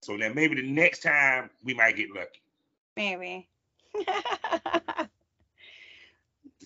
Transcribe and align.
So 0.00 0.16
now 0.16 0.32
maybe 0.32 0.54
the 0.54 0.70
next 0.70 1.02
time 1.02 1.50
we 1.64 1.74
might 1.74 1.96
get 1.96 2.14
lucky. 2.14 2.40
Maybe. 2.96 3.48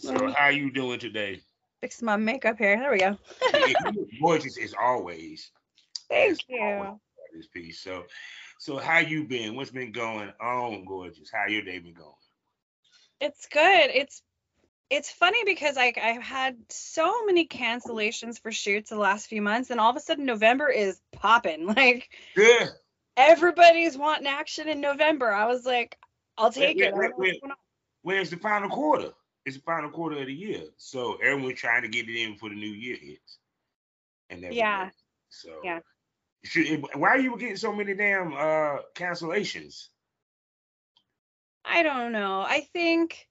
So 0.02 0.32
how 0.32 0.46
are 0.46 0.52
you 0.52 0.72
doing 0.72 0.98
today? 0.98 1.42
Fix 1.80 2.02
my 2.02 2.16
makeup 2.16 2.58
here. 2.58 2.76
There 2.76 2.90
we 2.90 2.98
go. 2.98 3.16
Gorgeous 4.20 4.58
as 4.58 4.74
always. 4.80 5.52
Thank 6.08 6.32
As 6.32 6.38
you. 6.48 6.60
always, 6.60 6.98
This 7.32 7.46
piece. 7.46 7.80
So, 7.80 8.04
so 8.58 8.78
how 8.78 8.98
you 8.98 9.24
been? 9.24 9.54
What's 9.54 9.70
been 9.70 9.92
going 9.92 10.32
on, 10.40 10.84
gorgeous? 10.86 11.30
How 11.32 11.46
your 11.46 11.62
day 11.62 11.78
been 11.78 11.94
going? 11.94 12.10
It's 13.20 13.46
good. 13.46 13.90
It's 13.94 14.22
it's 14.90 15.12
funny 15.12 15.44
because 15.44 15.76
like 15.76 15.98
I've 15.98 16.22
had 16.22 16.56
so 16.68 17.24
many 17.24 17.46
cancellations 17.46 18.40
for 18.40 18.50
shoots 18.50 18.90
the 18.90 18.96
last 18.96 19.28
few 19.28 19.40
months, 19.40 19.70
and 19.70 19.78
all 19.78 19.90
of 19.90 19.96
a 19.96 20.00
sudden 20.00 20.24
November 20.26 20.68
is 20.68 21.00
popping. 21.12 21.66
Like 21.76 22.10
Good. 22.34 22.70
Everybody's 23.16 23.96
wanting 23.96 24.26
action 24.26 24.68
in 24.68 24.80
November. 24.80 25.32
I 25.32 25.46
was 25.46 25.64
like, 25.66 25.98
I'll 26.38 26.52
take 26.52 26.78
it. 26.78 26.94
I 26.94 26.96
wait, 26.96 27.10
don't 27.10 27.18
wait. 27.18 27.40
Where's 28.02 28.30
the 28.30 28.36
final 28.36 28.68
quarter? 28.68 29.10
It's 29.44 29.56
the 29.56 29.62
final 29.62 29.90
quarter 29.90 30.18
of 30.20 30.26
the 30.26 30.32
year, 30.34 30.62
so 30.76 31.14
everyone's 31.14 31.58
trying 31.58 31.82
to 31.82 31.88
get 31.88 32.08
it 32.08 32.16
in 32.16 32.32
before 32.34 32.50
the 32.50 32.54
new 32.54 32.70
year 32.70 32.96
hits. 33.00 33.38
And. 34.30 34.40
Yeah. 34.52 34.90
So 35.30 35.50
Yeah. 35.64 35.80
Should, 36.44 36.84
why 36.94 37.10
are 37.10 37.18
you 37.18 37.36
getting 37.38 37.56
so 37.56 37.72
many 37.72 37.94
damn 37.94 38.32
uh 38.34 38.78
cancellations? 38.94 39.88
I 41.64 41.82
don't 41.84 42.10
know. 42.12 42.40
I 42.40 42.66
think, 42.72 43.28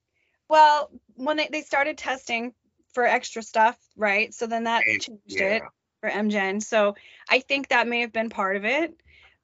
well, 0.49 0.89
when 1.15 1.35
they, 1.37 1.49
they 1.51 1.61
started 1.61 1.97
testing 1.97 2.53
for 2.93 3.05
extra 3.05 3.43
stuff, 3.43 3.77
right? 3.97 4.33
So 4.33 4.47
then 4.47 4.63
that 4.65 4.83
And- 4.87 5.01
changed 5.01 5.21
yeah. 5.27 5.55
it 5.55 5.63
for 5.99 6.09
MGen. 6.09 6.63
So 6.63 6.95
I 7.29 7.39
think 7.39 7.67
that 7.69 7.87
may 7.87 8.01
have 8.01 8.13
been 8.13 8.29
part 8.29 8.55
of 8.55 8.65
it. 8.65 8.93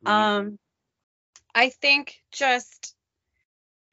Mhm. 0.06 0.10
Um, 0.10 0.60
I 1.56 1.70
think 1.70 2.22
just 2.32 2.96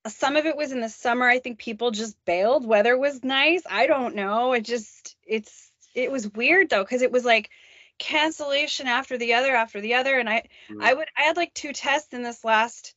some 0.07 0.37
of 0.37 0.47
it 0.47 0.57
was 0.57 0.73
in 0.73 0.81
the 0.81 0.89
summer. 0.89 1.27
I 1.27 1.39
think 1.39 1.59
people 1.59 1.91
just 1.91 2.17
bailed. 2.25 2.67
Weather 2.67 2.97
was 2.97 3.25
nice. 3.25 3.63
I 3.69 3.87
don't 3.87 4.15
know. 4.15 4.53
It 4.53 4.63
just 4.63 5.17
it's 5.27 5.71
it 5.95 6.11
was 6.13 6.29
weird 6.29 6.69
though 6.71 6.83
because 6.85 7.03
it 7.03 7.13
was 7.13 7.25
like 7.25 7.51
cancellation 7.99 8.87
after 8.87 9.17
the 9.17 9.35
other 9.35 9.55
after 9.55 9.81
the 9.81 9.95
other, 9.95 10.19
and 10.19 10.29
I 10.29 10.49
I 10.81 10.93
would 10.95 11.09
I 11.17 11.23
had 11.23 11.37
like 11.37 11.55
two 11.55 11.73
tests 11.73 12.13
in 12.13 12.23
this 12.23 12.45
last 12.45 12.95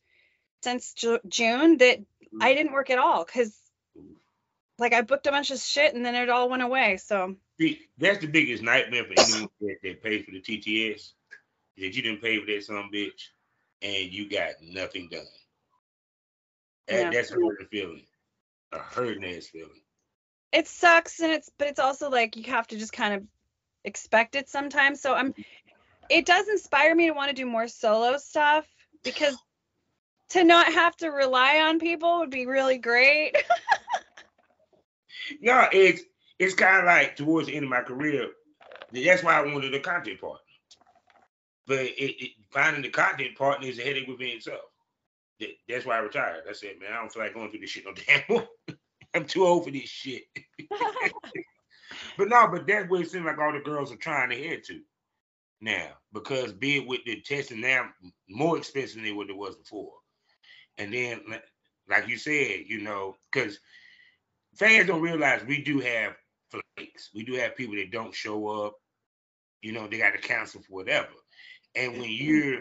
since 0.62 0.92
Ju- 0.94 1.20
June 1.28 1.78
that 1.78 2.00
I 2.42 2.54
didn't 2.54 2.72
work 2.72 2.90
at 2.90 2.98
all 2.98 3.24
because 3.24 3.56
like 4.78 4.92
I 4.92 5.02
booked 5.02 5.26
a 5.26 5.30
bunch 5.30 5.50
of 5.50 5.58
shit 5.58 5.94
and 5.94 6.04
then 6.04 6.14
it 6.14 6.28
all 6.28 6.48
went 6.50 6.62
away. 6.62 6.98
So 6.98 7.36
See, 7.60 7.80
that's 7.96 8.20
the 8.20 8.26
biggest 8.28 8.62
nightmare 8.62 9.04
for 9.04 9.14
anyone 9.18 9.48
that, 9.60 9.76
that 9.82 10.02
pays 10.02 10.24
for 10.24 10.30
the 10.32 10.40
TTS. 10.40 11.12
That 11.80 11.94
you 11.94 12.02
didn't 12.02 12.20
pay 12.20 12.38
for 12.38 12.46
that 12.46 12.64
some 12.64 12.90
bitch 12.92 13.28
and 13.82 14.12
you 14.12 14.28
got 14.28 14.52
nothing 14.60 15.08
done. 15.10 15.24
That, 16.88 17.00
Yeah. 17.00 17.10
That's 17.10 17.30
a 17.30 17.34
hurting 17.34 17.66
feeling. 17.70 18.06
A 18.72 18.78
hurting 18.78 19.24
ass 19.24 19.46
feeling. 19.46 19.82
it 20.52 20.66
sucks 20.66 21.20
and 21.20 21.32
it's 21.32 21.50
but 21.58 21.68
it's 21.68 21.80
also 21.80 22.10
like 22.10 22.36
you 22.36 22.44
have 22.44 22.66
to 22.66 22.78
just 22.78 22.92
kind 22.92 23.14
of 23.14 23.22
expect 23.84 24.34
it 24.34 24.48
sometimes 24.48 25.00
so 25.00 25.14
i'm 25.14 25.32
it 26.10 26.26
does 26.26 26.48
inspire 26.48 26.94
me 26.94 27.06
to 27.06 27.12
want 27.12 27.28
to 27.28 27.34
do 27.34 27.46
more 27.46 27.68
solo 27.68 28.16
stuff 28.18 28.66
because 29.04 29.36
to 30.30 30.44
not 30.44 30.72
have 30.72 30.96
to 30.96 31.08
rely 31.08 31.60
on 31.60 31.78
people 31.78 32.18
would 32.18 32.30
be 32.30 32.46
really 32.46 32.78
great 32.78 33.36
Yeah, 35.40 35.68
it's 35.72 36.02
it's 36.38 36.54
kind 36.54 36.78
of 36.80 36.84
like 36.84 37.16
towards 37.16 37.48
the 37.48 37.54
end 37.54 37.64
of 37.64 37.70
my 37.70 37.82
career. 37.82 38.28
That's 38.92 39.22
why 39.22 39.34
I 39.34 39.52
wanted 39.52 39.72
the 39.72 39.80
content 39.80 40.20
partner. 40.20 40.40
But 41.68 41.80
it, 41.80 42.24
it, 42.24 42.32
finding 42.52 42.82
the 42.82 42.90
content 42.90 43.36
partner 43.38 43.68
is 43.68 43.78
a 43.80 43.84
headache 43.84 44.08
within 44.08 44.28
itself. 44.38 44.62
That- 45.40 45.56
That's 45.68 45.86
why 45.86 45.96
I 45.98 46.00
retired. 46.00 46.44
I 46.50 46.54
said, 46.54 46.80
man, 46.80 46.92
I 46.92 46.96
don't 47.00 47.12
feel 47.12 47.22
like 47.24 47.34
going 47.34 47.50
through 47.50 47.60
this 47.60 47.70
shit 47.70 47.84
no 47.86 47.94
damn 48.08 48.22
more. 48.30 48.48
I'm 49.14 49.26
too 49.26 49.46
old 49.46 49.64
for 49.66 49.72
this 49.72 49.88
shit. 49.90 50.24
But 52.18 52.28
no, 52.28 52.48
but 52.48 52.66
that's 52.66 52.90
what 52.90 53.00
it 53.02 53.10
seems 53.10 53.24
like 53.26 53.38
all 53.38 53.52
the 53.52 53.60
girls 53.60 53.92
are 53.92 53.96
trying 53.96 54.30
to 54.30 54.36
head 54.48 54.64
to 54.64 54.80
now 55.60 55.88
because 56.12 56.52
be 56.52 56.78
it 56.78 56.86
with 56.86 57.00
the 57.06 57.20
testing 57.22 57.60
now 57.60 57.90
more 58.28 58.58
expensive 58.58 59.02
than 59.02 59.16
what 59.16 59.30
it 59.30 59.36
was 59.36 59.56
before. 59.56 59.92
And 60.78 60.92
then, 60.92 61.20
like 61.88 62.08
you 62.08 62.18
said, 62.18 62.64
you 62.66 62.82
know, 62.82 63.16
because 63.32 63.58
fans 64.56 64.86
don't 64.88 65.02
realize 65.02 65.44
we 65.44 65.62
do 65.62 65.80
have 65.80 66.14
flakes. 66.50 67.10
We 67.14 67.24
do 67.24 67.34
have 67.34 67.56
people 67.56 67.76
that 67.76 67.90
don't 67.92 68.14
show 68.14 68.48
up. 68.66 68.74
You 69.62 69.72
know, 69.72 69.88
they 69.88 69.98
got 69.98 70.12
to 70.12 70.18
cancel 70.18 70.62
for 70.62 70.74
whatever. 70.74 71.08
And 71.78 71.92
when 72.00 72.10
you're 72.10 72.60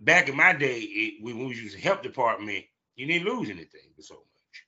back 0.00 0.28
in 0.28 0.36
my 0.36 0.52
day, 0.52 0.80
it, 0.80 1.22
when 1.22 1.38
we 1.38 1.62
was 1.62 1.74
a 1.74 1.78
health 1.78 2.02
department, 2.02 2.64
you 2.96 3.06
didn't 3.06 3.28
lose 3.28 3.48
anything 3.48 3.92
for 3.94 4.02
so 4.02 4.14
much. 4.14 4.64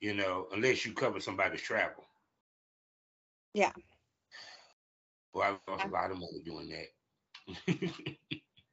You 0.00 0.14
know, 0.14 0.46
unless 0.52 0.86
you 0.86 0.92
cover 0.92 1.18
somebody's 1.20 1.60
travel. 1.60 2.04
Yeah. 3.54 3.72
Well, 5.34 5.58
I 5.66 5.70
lost 5.70 5.84
a 5.84 5.88
lot 5.88 6.12
of 6.12 6.18
money 6.18 6.42
doing 6.44 6.68
that. 6.68 8.06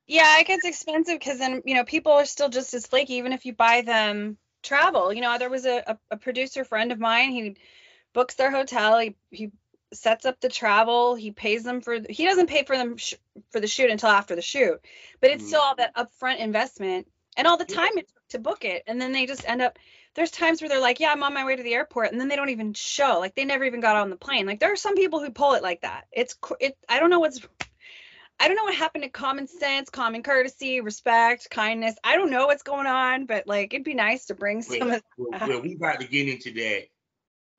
yeah 0.08 0.40
it 0.40 0.46
gets 0.46 0.66
expensive 0.66 1.18
because 1.18 1.40
then 1.40 1.64
you 1.66 1.74
know 1.74 1.84
people 1.84 2.12
are 2.12 2.26
still 2.26 2.50
just 2.50 2.74
as 2.76 2.86
flaky 2.86 3.16
even 3.16 3.34
if 3.34 3.46
you 3.46 3.54
buy 3.54 3.82
them 3.82 4.38
travel 4.62 5.12
you 5.12 5.22
know 5.22 5.38
there 5.40 5.50
was 5.50 5.66
a, 5.66 5.84
a, 5.88 5.98
a 6.12 6.18
producer 6.18 6.64
friend 6.64 6.92
of 6.92 7.00
mine 7.00 7.32
he 7.32 7.56
books 8.14 8.36
their 8.36 8.52
hotel 8.52 9.00
he, 9.00 9.16
he 9.32 9.52
sets 9.94 10.26
up 10.26 10.40
the 10.42 10.50
travel 10.50 11.16
he 11.16 11.32
pays 11.32 11.64
them 11.64 11.82
for 11.82 11.98
he 12.10 12.26
doesn't 12.26 12.50
pay 12.50 12.64
for 12.64 12.78
them 12.78 12.98
sh- 12.98 13.14
for 13.52 13.60
the 13.60 13.68
shoot 13.68 13.90
until 13.90 14.10
after 14.10 14.36
the 14.36 14.42
shoot 14.42 14.80
but 15.22 15.32
it's 15.32 15.44
Mhm. 15.44 15.48
still 15.48 15.62
all 15.62 15.76
that 15.76 15.96
upfront 15.96 16.40
investment 16.40 17.08
and 17.38 17.48
all 17.48 17.58
the 17.58 17.66
Yeah. 17.70 17.76
time 17.76 17.98
it 17.98 18.08
took 18.08 18.28
to 18.30 18.40
book 18.40 18.66
it 18.66 18.84
and 18.88 19.02
then 19.02 19.14
they 19.14 19.26
just 19.26 19.48
end 19.48 19.62
up 19.62 19.80
there's 20.14 20.32
times 20.32 20.62
where 20.62 20.68
they're 20.68 20.82
like 20.82 21.00
yeah 21.00 21.12
i'm 21.12 21.24
on 21.24 21.34
my 21.34 21.46
way 21.46 21.56
to 21.56 21.64
the 21.64 21.74
airport 21.74 22.12
and 22.12 22.20
then 22.20 22.28
they 22.28 22.36
don't 22.36 22.50
even 22.50 22.74
show 22.74 23.20
like 23.20 23.36
they 23.36 23.46
never 23.46 23.64
even 23.64 23.80
got 23.80 23.96
on 23.96 24.10
the 24.10 24.18
plane 24.18 24.46
like 24.46 24.60
there 24.60 24.74
are 24.74 24.78
some 24.78 24.96
people 24.96 25.22
who 25.22 25.30
pull 25.30 25.54
it 25.54 25.64
like 25.64 25.82
that 25.82 26.06
it's 26.12 26.36
it 26.60 26.78
i 26.90 27.00
don't 27.00 27.10
know 27.10 27.20
what's 27.20 27.40
I 28.40 28.48
don't 28.48 28.56
know 28.56 28.66
what 28.66 28.76
happened 28.76 29.04
to 29.04 29.10
common 29.10 29.48
sense, 29.48 29.90
common 29.90 30.22
courtesy, 30.22 30.82
respect, 30.82 31.50
kindness. 31.50 31.96
I 32.04 32.18
don't 32.18 32.30
know 32.30 32.46
what's 32.46 32.62
going 32.62 32.86
on, 32.86 33.26
but 33.26 33.48
like 33.48 33.74
it'd 33.74 33.84
be 33.84 33.96
nice 33.96 34.26
to 34.26 34.36
bring 34.36 34.62
some 34.62 34.90
well, 34.90 34.98
of 34.98 35.04
well, 35.18 35.48
well, 35.48 35.62
we 35.62 35.74
about 35.76 36.02
to 36.02 36.08
get 36.08 36.30
into 36.30 36.54
that. 36.54 36.88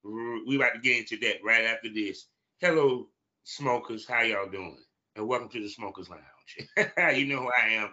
We 0.08 0.56
about 0.56 0.72
to 0.74 0.80
get 0.80 0.98
into 0.98 1.19
that 1.26 1.44
right 1.44 1.64
after 1.64 1.92
this. 1.92 2.26
Hello, 2.60 3.08
smokers. 3.44 4.06
How 4.06 4.22
y'all 4.22 4.48
doing? 4.48 4.78
And 5.16 5.28
welcome 5.28 5.50
to 5.50 5.60
the 5.60 5.69
Smokers 5.69 6.08
Lounge. 6.08 6.88
you 7.19 7.26
know 7.26 7.42
who 7.42 7.50
I 7.50 7.74
am, 7.74 7.92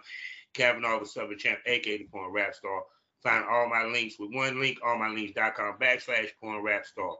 Kevin 0.54 0.84
Oliver 0.84 1.04
Southern 1.04 1.36
Champ, 1.36 1.58
aka 1.66 1.98
the 1.98 2.04
Porn 2.04 2.32
Rap 2.32 2.54
Star. 2.54 2.82
Find 3.22 3.44
all 3.44 3.68
my 3.68 3.84
links 3.84 4.14
with 4.18 4.32
one 4.32 4.58
link, 4.60 4.78
allmylinks.com 4.80 5.78
backslash 5.78 6.28
Porn 6.40 6.62
Rap 6.62 6.86
Star. 6.86 7.10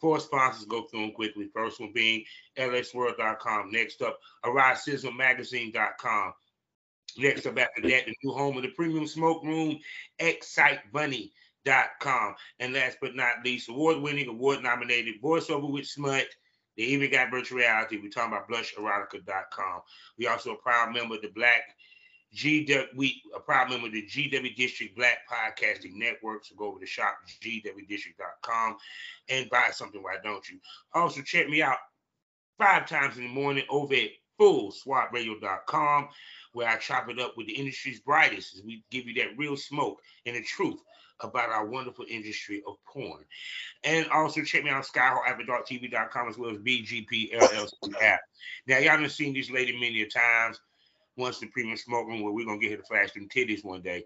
Four 0.00 0.20
sponsors, 0.20 0.66
go 0.66 0.82
through 0.82 1.00
them 1.00 1.12
quickly. 1.12 1.48
First 1.54 1.80
one 1.80 1.92
being 1.94 2.24
lsswirl.com. 2.58 3.70
Next 3.70 4.02
up, 4.02 4.18
EroticismMagazine.com. 4.44 6.32
Next 7.16 7.46
up 7.46 7.58
after 7.58 7.88
that, 7.88 8.06
the 8.06 8.14
new 8.22 8.32
home 8.32 8.56
of 8.56 8.64
the 8.64 8.70
premium 8.70 9.06
smoke 9.06 9.44
room, 9.44 9.78
xsitebunny.com. 11.66 12.34
And 12.60 12.74
last 12.74 12.98
but 13.00 13.14
not 13.14 13.44
least, 13.44 13.68
award-winning, 13.68 14.28
award-nominated 14.28 15.22
voiceover 15.22 15.70
with 15.70 15.86
smut. 15.86 16.26
They 16.76 16.84
even 16.84 17.10
got 17.10 17.30
virtual 17.30 17.58
reality. 17.58 17.98
We're 18.02 18.08
talking 18.08 18.32
about 18.32 18.48
blusherotica.com. 18.48 19.80
We 20.18 20.26
also 20.26 20.52
a 20.52 20.56
proud 20.56 20.94
member 20.94 21.16
of 21.16 21.22
the 21.22 21.28
Black 21.28 21.62
GW, 22.34 22.86
we 22.96 23.22
a 23.36 23.40
proud 23.40 23.68
member 23.68 23.88
of 23.88 23.92
the 23.92 24.06
GW 24.06 24.56
District 24.56 24.96
Black 24.96 25.18
Podcasting 25.30 25.94
Network. 25.96 26.46
So 26.46 26.54
go 26.56 26.68
over 26.68 26.80
to 26.80 26.86
shop 26.86 27.14
gwdistrict.com 27.42 28.76
and 29.28 29.50
buy 29.50 29.68
something. 29.70 30.02
Why 30.02 30.16
don't 30.24 30.48
you? 30.48 30.58
Also 30.94 31.20
check 31.20 31.48
me 31.48 31.60
out 31.60 31.76
five 32.58 32.88
times 32.88 33.18
in 33.18 33.24
the 33.24 33.28
morning 33.28 33.64
over 33.68 33.94
at 33.94 34.08
fullswatradio.com 34.40 36.08
where 36.54 36.68
I 36.68 36.78
chop 36.78 37.10
it 37.10 37.20
up 37.20 37.34
with 37.36 37.46
the 37.46 37.54
industry's 37.54 38.00
brightest 38.00 38.62
we 38.64 38.84
give 38.90 39.06
you 39.06 39.14
that 39.14 39.36
real 39.36 39.56
smoke 39.56 40.00
and 40.26 40.36
the 40.36 40.42
truth 40.42 40.80
about 41.24 41.50
our 41.50 41.66
wonderful 41.66 42.04
industry 42.08 42.62
of 42.66 42.76
porn. 42.86 43.24
And 43.84 44.08
also 44.08 44.42
check 44.42 44.64
me 44.64 44.70
out 44.70 44.76
on 44.76 46.28
as 46.28 46.38
well 46.38 46.50
as 46.50 46.58
BGP 46.58 47.34
LLC 47.34 47.72
app. 48.00 48.20
Now, 48.66 48.78
y'all 48.78 48.98
done 48.98 49.08
seen 49.08 49.34
this 49.34 49.50
lady 49.50 49.72
many 49.78 50.02
a 50.02 50.08
times. 50.08 50.60
Once 51.16 51.40
the 51.40 51.46
premium 51.46 51.76
room 51.88 52.22
where 52.22 52.32
we're 52.32 52.46
gonna 52.46 52.58
get 52.58 52.70
her 52.70 52.78
to 52.78 52.82
flash 52.84 53.12
them 53.12 53.28
titties 53.28 53.64
one 53.64 53.82
day. 53.82 54.04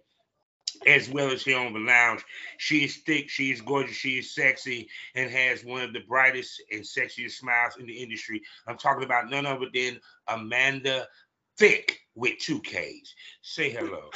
As 0.86 1.08
well 1.08 1.30
as 1.30 1.44
here 1.44 1.58
on 1.58 1.72
the 1.72 1.78
lounge. 1.78 2.22
She 2.58 2.84
is 2.84 2.96
thick, 3.06 3.30
she 3.30 3.50
is 3.50 3.60
gorgeous, 3.60 3.96
she 3.96 4.19
is 4.19 4.34
sexy, 4.34 4.88
and 5.14 5.30
has 5.30 5.64
one 5.64 5.82
of 5.82 5.92
the 5.92 6.00
brightest 6.00 6.60
and 6.70 6.82
sexiest 6.82 7.32
smiles 7.32 7.76
in 7.78 7.86
the 7.86 7.94
industry. 7.94 8.42
I'm 8.66 8.76
talking 8.76 9.04
about 9.04 9.30
none 9.30 9.46
other 9.46 9.66
than 9.72 10.00
Amanda 10.28 11.06
Thickk 11.58 11.92
with 12.14 12.38
two 12.38 12.60
K's. 12.60 13.14
Say 13.42 13.70
hello. 13.70 14.10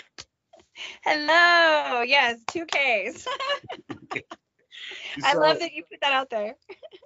Hello. 1.03 2.03
Yes, 2.03 2.38
two 2.47 2.67
Ks. 2.67 3.27
I 5.25 5.32
So- 5.32 5.41
love 5.41 5.59
that 5.61 5.73
you 5.73 5.82
put 5.85 6.00
that 6.03 6.12
out 6.12 6.31
there. 6.31 6.56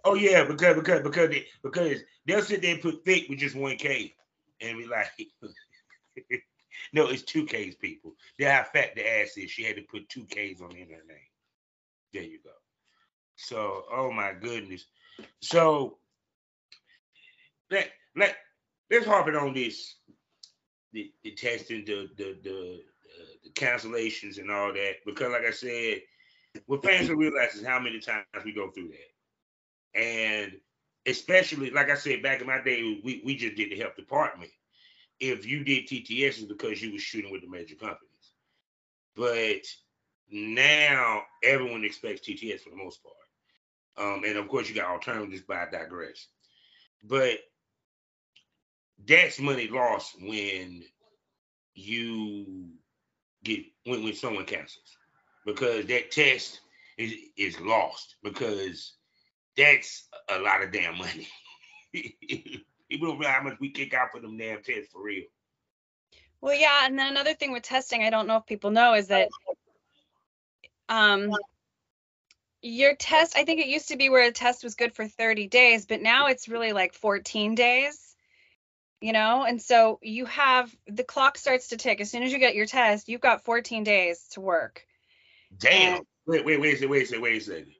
Oh 0.04 0.14
yeah, 0.14 0.44
because 0.44 0.74
because 0.76 1.02
because 1.02 1.30
they, 1.30 1.46
because 1.62 1.98
they'll 2.26 2.42
sit 2.42 2.60
there 2.62 2.74
and 2.74 2.82
put 2.82 3.04
thick 3.04 3.28
with 3.28 3.38
just 3.38 3.56
one 3.56 3.76
K, 3.76 4.14
and 4.60 4.78
be 4.78 4.86
like, 4.86 5.06
no, 6.92 7.08
it's 7.08 7.22
two 7.22 7.46
K's 7.46 7.74
people. 7.76 8.14
That's 8.38 8.66
how 8.66 8.72
fat 8.72 8.94
the 8.94 9.20
ass 9.20 9.36
is. 9.36 9.50
She 9.50 9.64
had 9.64 9.76
to 9.76 9.82
put 9.82 10.08
two 10.08 10.24
K's 10.26 10.60
on 10.60 10.70
the 10.70 10.80
end 10.82 10.90
of 10.90 10.98
her 10.98 11.04
name. 11.08 11.16
There 12.12 12.22
you 12.22 12.38
go. 12.44 12.50
So, 13.36 13.84
oh 13.92 14.10
my 14.12 14.32
goodness. 14.34 14.84
So 15.40 15.98
let 17.70 17.90
let 18.14 18.36
let's 18.90 19.06
harp 19.06 19.28
it 19.28 19.36
on 19.36 19.54
this 19.54 19.96
the, 20.92 21.10
the 21.22 21.32
testing, 21.32 21.84
the 21.84 22.08
the 22.16 22.36
the 22.44 22.80
cancellations 23.52 24.38
and 24.38 24.50
all 24.50 24.72
that. 24.72 24.96
Because 25.04 25.32
like 25.32 25.44
I 25.46 25.50
said, 25.50 26.00
what 26.66 26.84
fans 26.84 27.08
will 27.08 27.16
realize 27.16 27.54
is 27.54 27.66
how 27.66 27.80
many 27.80 28.00
times 28.00 28.24
we 28.44 28.52
go 28.52 28.70
through 28.70 28.90
that. 28.90 30.00
And 30.00 30.52
especially 31.06 31.70
like 31.70 31.90
I 31.90 31.94
said 31.94 32.22
back 32.22 32.40
in 32.40 32.46
my 32.46 32.62
day, 32.62 33.00
we, 33.04 33.22
we 33.24 33.36
just 33.36 33.56
did 33.56 33.70
the 33.70 33.78
health 33.78 33.96
department. 33.96 34.50
If 35.20 35.46
you 35.46 35.64
did 35.64 35.86
TTS, 35.86 36.48
because 36.48 36.82
you 36.82 36.92
was 36.92 37.02
shooting 37.02 37.30
with 37.30 37.42
the 37.42 37.48
major 37.48 37.76
companies. 37.76 38.00
But 39.16 39.62
now 40.30 41.22
everyone 41.42 41.84
expects 41.84 42.26
TTS 42.26 42.60
for 42.60 42.70
the 42.70 42.76
most 42.76 43.00
part. 43.02 43.14
Um, 43.96 44.24
and 44.24 44.36
of 44.36 44.48
course, 44.48 44.68
you 44.68 44.74
got 44.74 44.90
alternatives, 44.90 45.42
but 45.46 45.56
I 45.56 45.70
digress. 45.70 46.26
But 47.04 47.38
that's 49.06 49.38
money 49.38 49.68
lost 49.68 50.16
when 50.20 50.82
you 51.74 52.70
get 53.44 53.64
when, 53.84 54.02
when 54.02 54.14
someone 54.14 54.44
cancels 54.44 54.96
because 55.46 55.86
that 55.86 56.10
test 56.10 56.60
is 56.98 57.12
is 57.36 57.60
lost 57.60 58.16
because 58.22 58.94
that's 59.56 60.08
a 60.30 60.38
lot 60.38 60.62
of 60.62 60.72
damn 60.72 60.98
money. 60.98 61.28
People 62.90 63.08
don't 63.08 63.18
realize 63.18 63.36
how 63.36 63.42
much 63.42 63.60
we 63.60 63.70
kick 63.70 63.94
out 63.94 64.08
for 64.12 64.20
them 64.20 64.36
damn 64.36 64.62
tests 64.62 64.92
for 64.92 65.02
real. 65.02 65.24
Well, 66.40 66.54
yeah, 66.54 66.84
and 66.84 66.98
then 66.98 67.10
another 67.10 67.34
thing 67.34 67.52
with 67.52 67.62
testing, 67.62 68.02
I 68.02 68.10
don't 68.10 68.26
know 68.26 68.36
if 68.36 68.46
people 68.46 68.70
know, 68.70 68.94
is 68.94 69.08
that 69.08 69.28
um 70.88 71.30
your 72.60 72.94
test, 72.96 73.36
I 73.36 73.44
think 73.44 73.60
it 73.60 73.66
used 73.66 73.88
to 73.88 73.96
be 73.96 74.08
where 74.08 74.26
a 74.26 74.32
test 74.32 74.64
was 74.64 74.74
good 74.74 74.94
for 74.94 75.06
30 75.06 75.48
days, 75.48 75.84
but 75.84 76.00
now 76.00 76.28
it's 76.28 76.48
really 76.48 76.72
like 76.72 76.94
14 76.94 77.54
days, 77.54 78.13
you 79.00 79.12
know? 79.12 79.44
And 79.44 79.60
so 79.60 79.98
you 80.02 80.26
have 80.26 80.74
the 80.86 81.04
clock 81.04 81.38
starts 81.38 81.68
to 81.68 81.76
tick. 81.76 82.00
As 82.00 82.10
soon 82.10 82.22
as 82.22 82.32
you 82.32 82.38
get 82.38 82.54
your 82.54 82.66
test, 82.66 83.08
you've 83.08 83.20
got 83.20 83.44
14 83.44 83.84
days 83.84 84.26
to 84.32 84.40
work. 84.40 84.86
Damn. 85.56 85.96
And, 85.96 86.06
wait, 86.26 86.44
wait, 86.44 86.60
wait 86.60 86.74
a 86.74 86.76
second, 86.76 86.90
wait 86.90 87.02
a 87.02 87.06
second, 87.06 87.22
wait 87.22 87.42
a 87.42 87.44
second. 87.44 87.72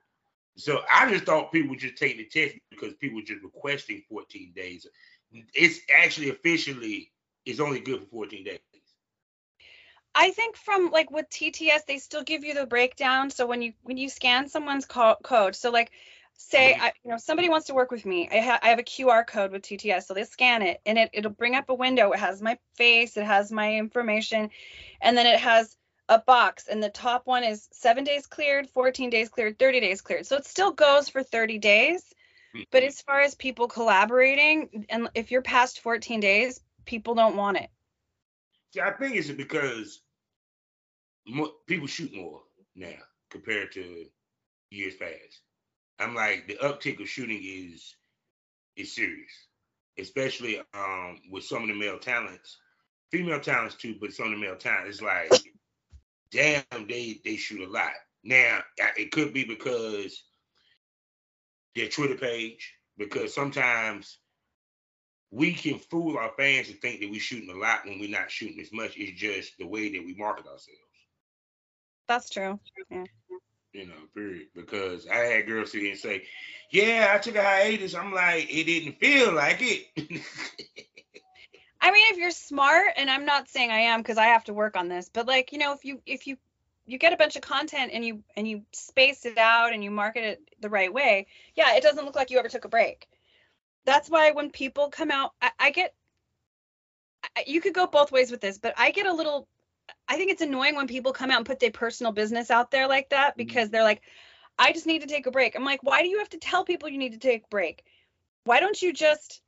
So 0.56 0.82
I 0.92 1.10
just 1.10 1.24
thought 1.24 1.52
people 1.52 1.70
would 1.70 1.80
just 1.80 1.96
take 1.96 2.16
the 2.16 2.26
test 2.26 2.56
because 2.70 2.94
people 2.94 3.20
just 3.22 3.42
requesting 3.42 4.02
14 4.08 4.52
days. 4.54 4.86
It's 5.52 5.80
actually 5.92 6.30
officially 6.30 7.10
it's 7.44 7.60
only 7.60 7.80
good 7.80 8.00
for 8.00 8.06
14 8.06 8.44
days. 8.44 8.58
I 10.14 10.30
think 10.30 10.56
from 10.56 10.90
like 10.90 11.10
with 11.10 11.28
TTS, 11.28 11.86
they 11.86 11.98
still 11.98 12.22
give 12.22 12.44
you 12.44 12.54
the 12.54 12.66
breakdown. 12.66 13.30
So 13.30 13.46
when 13.46 13.62
you 13.62 13.72
when 13.82 13.96
you 13.96 14.08
scan 14.08 14.48
someone's 14.48 14.86
co- 14.86 15.16
code, 15.22 15.56
so 15.56 15.70
like 15.70 15.90
say. 16.36 16.74
I, 16.80 16.92
you 17.04 17.10
know 17.10 17.16
somebody 17.16 17.48
wants 17.48 17.66
to 17.68 17.74
work 17.74 17.90
with 17.90 18.04
me, 18.04 18.28
I, 18.30 18.38
ha- 18.38 18.58
I 18.62 18.68
have 18.68 18.78
a 18.78 18.84
QR 18.84 19.26
code 19.26 19.52
with 19.52 19.62
TTS, 19.62 20.04
so 20.04 20.14
they 20.14 20.24
scan 20.24 20.62
it 20.62 20.80
and 20.86 20.98
it 20.98 21.10
it'll 21.12 21.30
bring 21.30 21.54
up 21.54 21.68
a 21.68 21.74
window. 21.74 22.12
It 22.12 22.20
has 22.20 22.42
my 22.42 22.58
face, 22.76 23.16
it 23.16 23.24
has 23.24 23.52
my 23.52 23.74
information, 23.74 24.50
and 25.00 25.16
then 25.16 25.26
it 25.26 25.40
has 25.40 25.76
a 26.10 26.18
box 26.18 26.68
and 26.68 26.82
the 26.82 26.90
top 26.90 27.26
one 27.26 27.42
is 27.42 27.66
seven 27.72 28.04
days 28.04 28.26
cleared 28.26 28.68
14 28.68 29.08
days 29.08 29.30
cleared 29.30 29.58
30 29.58 29.80
days 29.80 30.02
cleared 30.02 30.26
so 30.26 30.36
it 30.36 30.44
still 30.44 30.70
goes 30.70 31.08
for 31.08 31.22
30 31.22 31.56
days 31.56 32.12
but 32.70 32.80
mm-hmm. 32.80 32.88
as 32.88 33.00
far 33.00 33.22
as 33.22 33.34
people 33.34 33.66
collaborating 33.68 34.84
and 34.90 35.08
if 35.14 35.30
you're 35.30 35.40
past 35.40 35.80
14 35.80 36.20
days 36.20 36.60
people 36.84 37.14
don't 37.14 37.36
want 37.36 37.56
it 37.56 37.70
See, 38.74 38.80
I 38.80 38.90
think 38.90 39.14
it's 39.14 39.30
because 39.30 40.00
more, 41.28 41.52
people 41.68 41.86
shoot 41.86 42.12
more 42.12 42.42
now 42.74 42.98
compared 43.30 43.70
to 43.74 44.06
years 44.70 44.96
past. 44.96 45.42
I'm 45.98 46.14
like 46.14 46.46
the 46.48 46.56
uptick 46.56 47.00
of 47.00 47.08
shooting 47.08 47.40
is 47.42 47.94
is 48.76 48.94
serious, 48.94 49.32
especially 49.98 50.60
um 50.74 51.20
with 51.30 51.44
some 51.44 51.62
of 51.62 51.68
the 51.68 51.74
male 51.74 51.98
talents, 51.98 52.58
female 53.10 53.40
talents 53.40 53.76
too, 53.76 53.96
but 54.00 54.12
some 54.12 54.26
of 54.26 54.32
the 54.32 54.38
male 54.38 54.56
talents. 54.56 55.00
It's 55.00 55.02
like, 55.02 55.32
damn, 56.30 56.86
they 56.88 57.20
they 57.24 57.36
shoot 57.36 57.66
a 57.66 57.70
lot. 57.70 57.92
Now 58.22 58.60
it 58.96 59.12
could 59.12 59.32
be 59.32 59.44
because 59.44 60.24
their 61.74 61.88
Twitter 61.88 62.16
page, 62.16 62.74
because 62.96 63.34
sometimes 63.34 64.18
we 65.30 65.52
can 65.52 65.78
fool 65.78 66.16
our 66.16 66.30
fans 66.36 66.68
to 66.68 66.74
think 66.74 67.00
that 67.00 67.10
we're 67.10 67.20
shooting 67.20 67.50
a 67.50 67.58
lot 67.58 67.84
when 67.84 67.98
we're 67.98 68.08
not 68.08 68.30
shooting 68.30 68.60
as 68.60 68.72
much. 68.72 68.96
It's 68.96 69.18
just 69.20 69.58
the 69.58 69.66
way 69.66 69.92
that 69.92 70.04
we 70.04 70.14
market 70.14 70.46
ourselves. 70.46 70.70
That's 72.06 72.30
true. 72.30 72.60
Yeah. 72.90 73.04
You 73.74 73.88
know, 73.88 73.94
period. 74.14 74.46
Because 74.54 75.08
I 75.08 75.16
had 75.16 75.46
girls 75.46 75.72
sit 75.72 75.82
here 75.82 75.90
and 75.90 76.00
say, 76.00 76.22
"Yeah, 76.70 77.12
I 77.12 77.18
took 77.18 77.34
a 77.34 77.42
hiatus." 77.42 77.94
I'm 77.94 78.12
like, 78.12 78.46
it 78.48 78.64
didn't 78.64 79.00
feel 79.00 79.34
like 79.34 79.58
it. 79.60 80.22
I 81.80 81.90
mean, 81.90 82.04
if 82.08 82.16
you're 82.16 82.30
smart, 82.30 82.92
and 82.96 83.10
I'm 83.10 83.26
not 83.26 83.48
saying 83.48 83.70
I 83.70 83.80
am 83.80 84.00
because 84.00 84.16
I 84.16 84.26
have 84.26 84.44
to 84.44 84.54
work 84.54 84.76
on 84.76 84.88
this, 84.88 85.10
but 85.12 85.26
like, 85.26 85.52
you 85.52 85.58
know, 85.58 85.72
if 85.72 85.84
you 85.84 86.00
if 86.06 86.26
you 86.28 86.38
you 86.86 86.98
get 86.98 87.12
a 87.12 87.16
bunch 87.16 87.34
of 87.34 87.42
content 87.42 87.90
and 87.92 88.04
you 88.04 88.22
and 88.36 88.46
you 88.46 88.62
space 88.72 89.26
it 89.26 89.38
out 89.38 89.72
and 89.72 89.82
you 89.82 89.90
market 89.90 90.24
it 90.24 90.48
the 90.60 90.70
right 90.70 90.92
way, 90.92 91.26
yeah, 91.56 91.74
it 91.74 91.82
doesn't 91.82 92.04
look 92.04 92.14
like 92.14 92.30
you 92.30 92.38
ever 92.38 92.48
took 92.48 92.64
a 92.64 92.68
break. 92.68 93.08
That's 93.84 94.08
why 94.08 94.30
when 94.30 94.50
people 94.50 94.88
come 94.88 95.10
out, 95.10 95.32
I, 95.42 95.50
I 95.58 95.70
get 95.70 95.94
you 97.46 97.60
could 97.60 97.74
go 97.74 97.86
both 97.88 98.12
ways 98.12 98.30
with 98.30 98.40
this, 98.40 98.56
but 98.56 98.74
I 98.78 98.92
get 98.92 99.06
a 99.06 99.12
little 99.12 99.48
I 100.08 100.16
think 100.16 100.30
it's 100.30 100.42
annoying 100.42 100.76
when 100.76 100.86
people 100.86 101.12
come 101.12 101.30
out 101.30 101.38
and 101.38 101.46
put 101.46 101.60
their 101.60 101.70
personal 101.70 102.12
business 102.12 102.50
out 102.50 102.70
there 102.70 102.88
like 102.88 103.10
that 103.10 103.30
mm-hmm. 103.30 103.38
because 103.38 103.70
they're 103.70 103.82
like, 103.82 104.02
I 104.58 104.72
just 104.72 104.86
need 104.86 105.02
to 105.02 105.08
take 105.08 105.26
a 105.26 105.30
break. 105.30 105.56
I'm 105.56 105.64
like, 105.64 105.82
why 105.82 106.02
do 106.02 106.08
you 106.08 106.18
have 106.18 106.28
to 106.30 106.38
tell 106.38 106.64
people 106.64 106.88
you 106.88 106.98
need 106.98 107.12
to 107.12 107.18
take 107.18 107.44
a 107.44 107.48
break? 107.48 107.84
Why 108.44 108.60
don't 108.60 108.80
you 108.80 108.92
just 108.92 109.40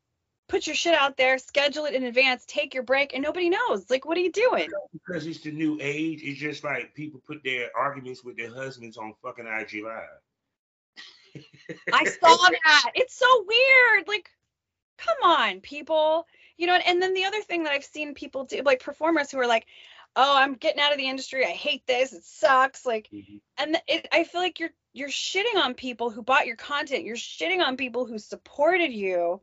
put 0.49 0.67
your 0.67 0.77
shit 0.77 0.95
out 0.95 1.17
there, 1.17 1.39
schedule 1.39 1.85
it 1.85 1.95
in 1.95 2.05
advance, 2.05 2.45
take 2.47 2.75
your 2.75 2.83
break, 2.83 3.15
and 3.15 3.23
nobody 3.23 3.49
knows? 3.51 3.89
Like, 3.91 4.05
what 4.05 4.17
are 4.17 4.21
you 4.21 4.33
doing? 4.33 4.69
Because 4.93 5.27
it's 5.27 5.41
the 5.41 5.51
new 5.51 5.79
age. 5.81 6.23
It's 6.23 6.39
just 6.39 6.65
like 6.65 6.95
people 6.95 7.21
put 7.27 7.43
their 7.45 7.69
arguments 7.77 8.25
with 8.25 8.37
their 8.37 8.53
husbands 8.53 8.97
on 8.97 9.15
fucking 9.23 9.47
IG 9.47 9.85
Live. 9.85 11.45
I 11.93 12.05
saw 12.21 12.37
that. 12.65 12.91
It's 12.95 13.17
so 13.17 13.45
weird. 13.47 14.09
Like, 14.09 14.31
come 14.99 15.17
on, 15.23 15.61
people. 15.61 16.27
You 16.57 16.67
know, 16.67 16.75
and 16.75 17.03
then 17.03 17.13
the 17.13 17.25
other 17.25 17.43
thing 17.43 17.65
that 17.65 17.73
I've 17.73 17.85
seen 17.85 18.15
people 18.15 18.45
do, 18.45 18.63
like 18.63 18.81
performers 18.81 19.31
who 19.31 19.39
are 19.39 19.47
like, 19.47 19.67
oh 20.17 20.37
i'm 20.37 20.55
getting 20.55 20.81
out 20.81 20.93
of 20.93 20.99
the 20.99 21.09
industry. 21.09 21.45
I 21.45 21.51
hate 21.51 21.87
this. 21.87 22.13
It 22.13 22.25
sucks. 22.25 22.85
Like 22.85 23.09
mm-hmm. 23.13 23.37
and 23.59 23.81
it, 23.87 24.09
i 24.13 24.25
feel 24.25 24.41
like 24.41 24.59
you're 24.59 24.71
you're 24.93 25.09
shitting 25.11 25.63
on 25.63 25.75
people 25.75 26.11
who 26.11 26.23
bought 26.23 26.47
your 26.47 26.57
content. 26.57 27.05
You're 27.05 27.17
shitting 27.17 27.61
on 27.61 27.77
people 27.77 28.07
who 28.07 28.19
supported 28.19 28.93
you. 28.93 29.43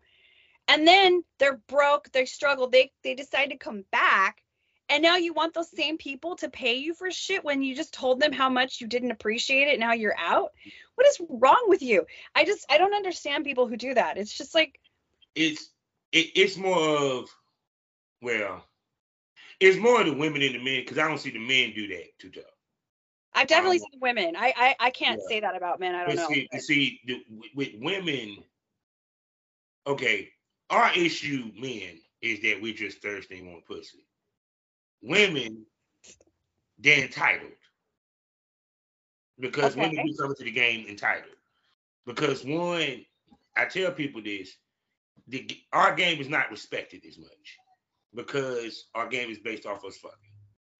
And 0.67 0.87
then 0.87 1.23
they're 1.37 1.61
broke. 1.67 2.11
They 2.11 2.25
struggle. 2.25 2.69
They 2.69 2.91
they 3.03 3.13
decide 3.13 3.51
to 3.51 3.57
come 3.57 3.85
back. 3.91 4.41
And 4.89 5.01
now 5.01 5.15
you 5.15 5.33
want 5.33 5.53
those 5.53 5.71
same 5.71 5.97
people 5.97 6.35
to 6.37 6.49
pay 6.49 6.75
you 6.75 6.93
for 6.93 7.09
shit 7.09 7.43
when 7.43 7.61
you 7.61 7.75
just 7.75 7.93
told 7.93 8.19
them 8.19 8.31
how 8.31 8.49
much 8.49 8.81
you 8.81 8.87
didn't 8.87 9.11
appreciate 9.11 9.67
it. 9.67 9.79
Now 9.79 9.93
you're 9.93 10.17
out. 10.17 10.51
What 10.95 11.07
is 11.07 11.21
wrong 11.29 11.65
with 11.67 11.81
you? 11.81 12.05
I 12.35 12.45
just 12.45 12.65
i 12.69 12.77
don't 12.77 12.93
understand 12.93 13.45
people 13.45 13.67
who 13.67 13.77
do 13.77 13.93
that. 13.93 14.17
It's 14.17 14.33
just 14.33 14.55
like 14.55 14.79
it's 15.35 15.69
it, 16.11 16.31
it's 16.35 16.57
more 16.57 16.97
of 16.97 17.29
well 18.21 18.65
it's 19.59 19.77
more 19.77 20.03
the 20.03 20.13
women 20.13 20.41
than 20.41 20.53
the 20.53 20.63
men 20.63 20.81
because 20.81 20.97
I 20.97 21.07
don't 21.07 21.19
see 21.19 21.31
the 21.31 21.39
men 21.39 21.73
do 21.73 21.87
that 21.87 22.19
too 22.19 22.29
tough. 22.29 22.43
I've 23.33 23.47
definitely 23.47 23.79
um, 23.79 23.85
seen 23.91 23.99
women. 23.99 24.35
I 24.35 24.53
I, 24.55 24.75
I 24.79 24.89
can't 24.91 25.19
yeah. 25.23 25.35
say 25.35 25.39
that 25.41 25.55
about 25.55 25.79
men. 25.79 25.95
I 25.95 26.05
don't 26.05 26.15
but 26.15 26.21
know. 26.21 26.27
See, 26.27 26.47
see 26.59 26.99
the, 27.05 27.23
with 27.55 27.69
women, 27.79 28.37
okay, 29.87 30.29
our 30.69 30.91
issue, 30.95 31.51
men, 31.59 31.99
is 32.21 32.41
that 32.41 32.61
we 32.61 32.73
just 32.73 33.01
thirsty 33.01 33.39
and 33.39 33.51
want 33.51 33.65
pussy. 33.65 34.05
Women, 35.01 35.65
they're 36.77 37.03
entitled 37.03 37.51
because 39.39 39.73
okay. 39.73 39.89
women 39.89 40.05
do 40.05 40.13
something 40.13 40.35
to 40.37 40.43
the 40.43 40.51
game 40.51 40.85
entitled. 40.87 41.35
Because 42.05 42.45
one, 42.45 43.05
I 43.57 43.65
tell 43.65 43.91
people 43.91 44.21
this: 44.21 44.55
the, 45.27 45.49
our 45.71 45.95
game 45.95 46.19
is 46.19 46.29
not 46.29 46.51
respected 46.51 47.03
as 47.07 47.17
much 47.17 47.57
because 48.15 48.87
our 48.95 49.07
game 49.07 49.29
is 49.29 49.39
based 49.39 49.65
off 49.65 49.85
us 49.85 49.97
fucking 49.97 50.17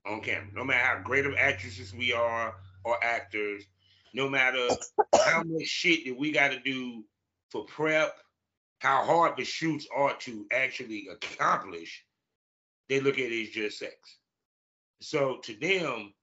on 0.06 0.22
camera. 0.22 0.48
No 0.54 0.64
matter 0.64 0.84
how 0.84 1.02
great 1.04 1.26
of 1.26 1.36
actresses 1.36 1.94
we 1.94 2.14
are 2.14 2.56
or 2.84 3.04
actors, 3.04 3.64
no 4.14 4.30
matter 4.30 4.68
how 5.26 5.44
much 5.44 5.68
shit 5.68 6.06
that 6.06 6.18
we 6.18 6.32
got 6.32 6.52
to 6.52 6.60
do 6.60 7.04
for 7.50 7.66
prep, 7.66 8.16
how 8.80 9.04
hard 9.04 9.38
the 9.38 9.46
shoots 9.46 9.88
are 9.96 10.16
to 10.18 10.46
actually 10.52 11.08
accomplish, 11.12 12.04
they 12.90 13.00
look 13.00 13.16
at 13.16 13.32
it 13.32 13.44
as 13.44 13.50
just 13.50 13.80
sex. 13.80 13.96
So 15.02 15.38
to 15.44 15.56
them, 15.56 16.14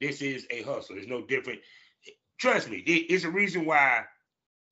this 0.00 0.22
is 0.22 0.46
a 0.50 0.62
hustle. 0.62 0.96
There's 0.96 1.06
no 1.06 1.26
different. 1.26 1.60
Trust 2.38 2.70
me, 2.70 2.78
it's 2.78 3.24
a 3.24 3.30
reason 3.30 3.66
why 3.66 4.04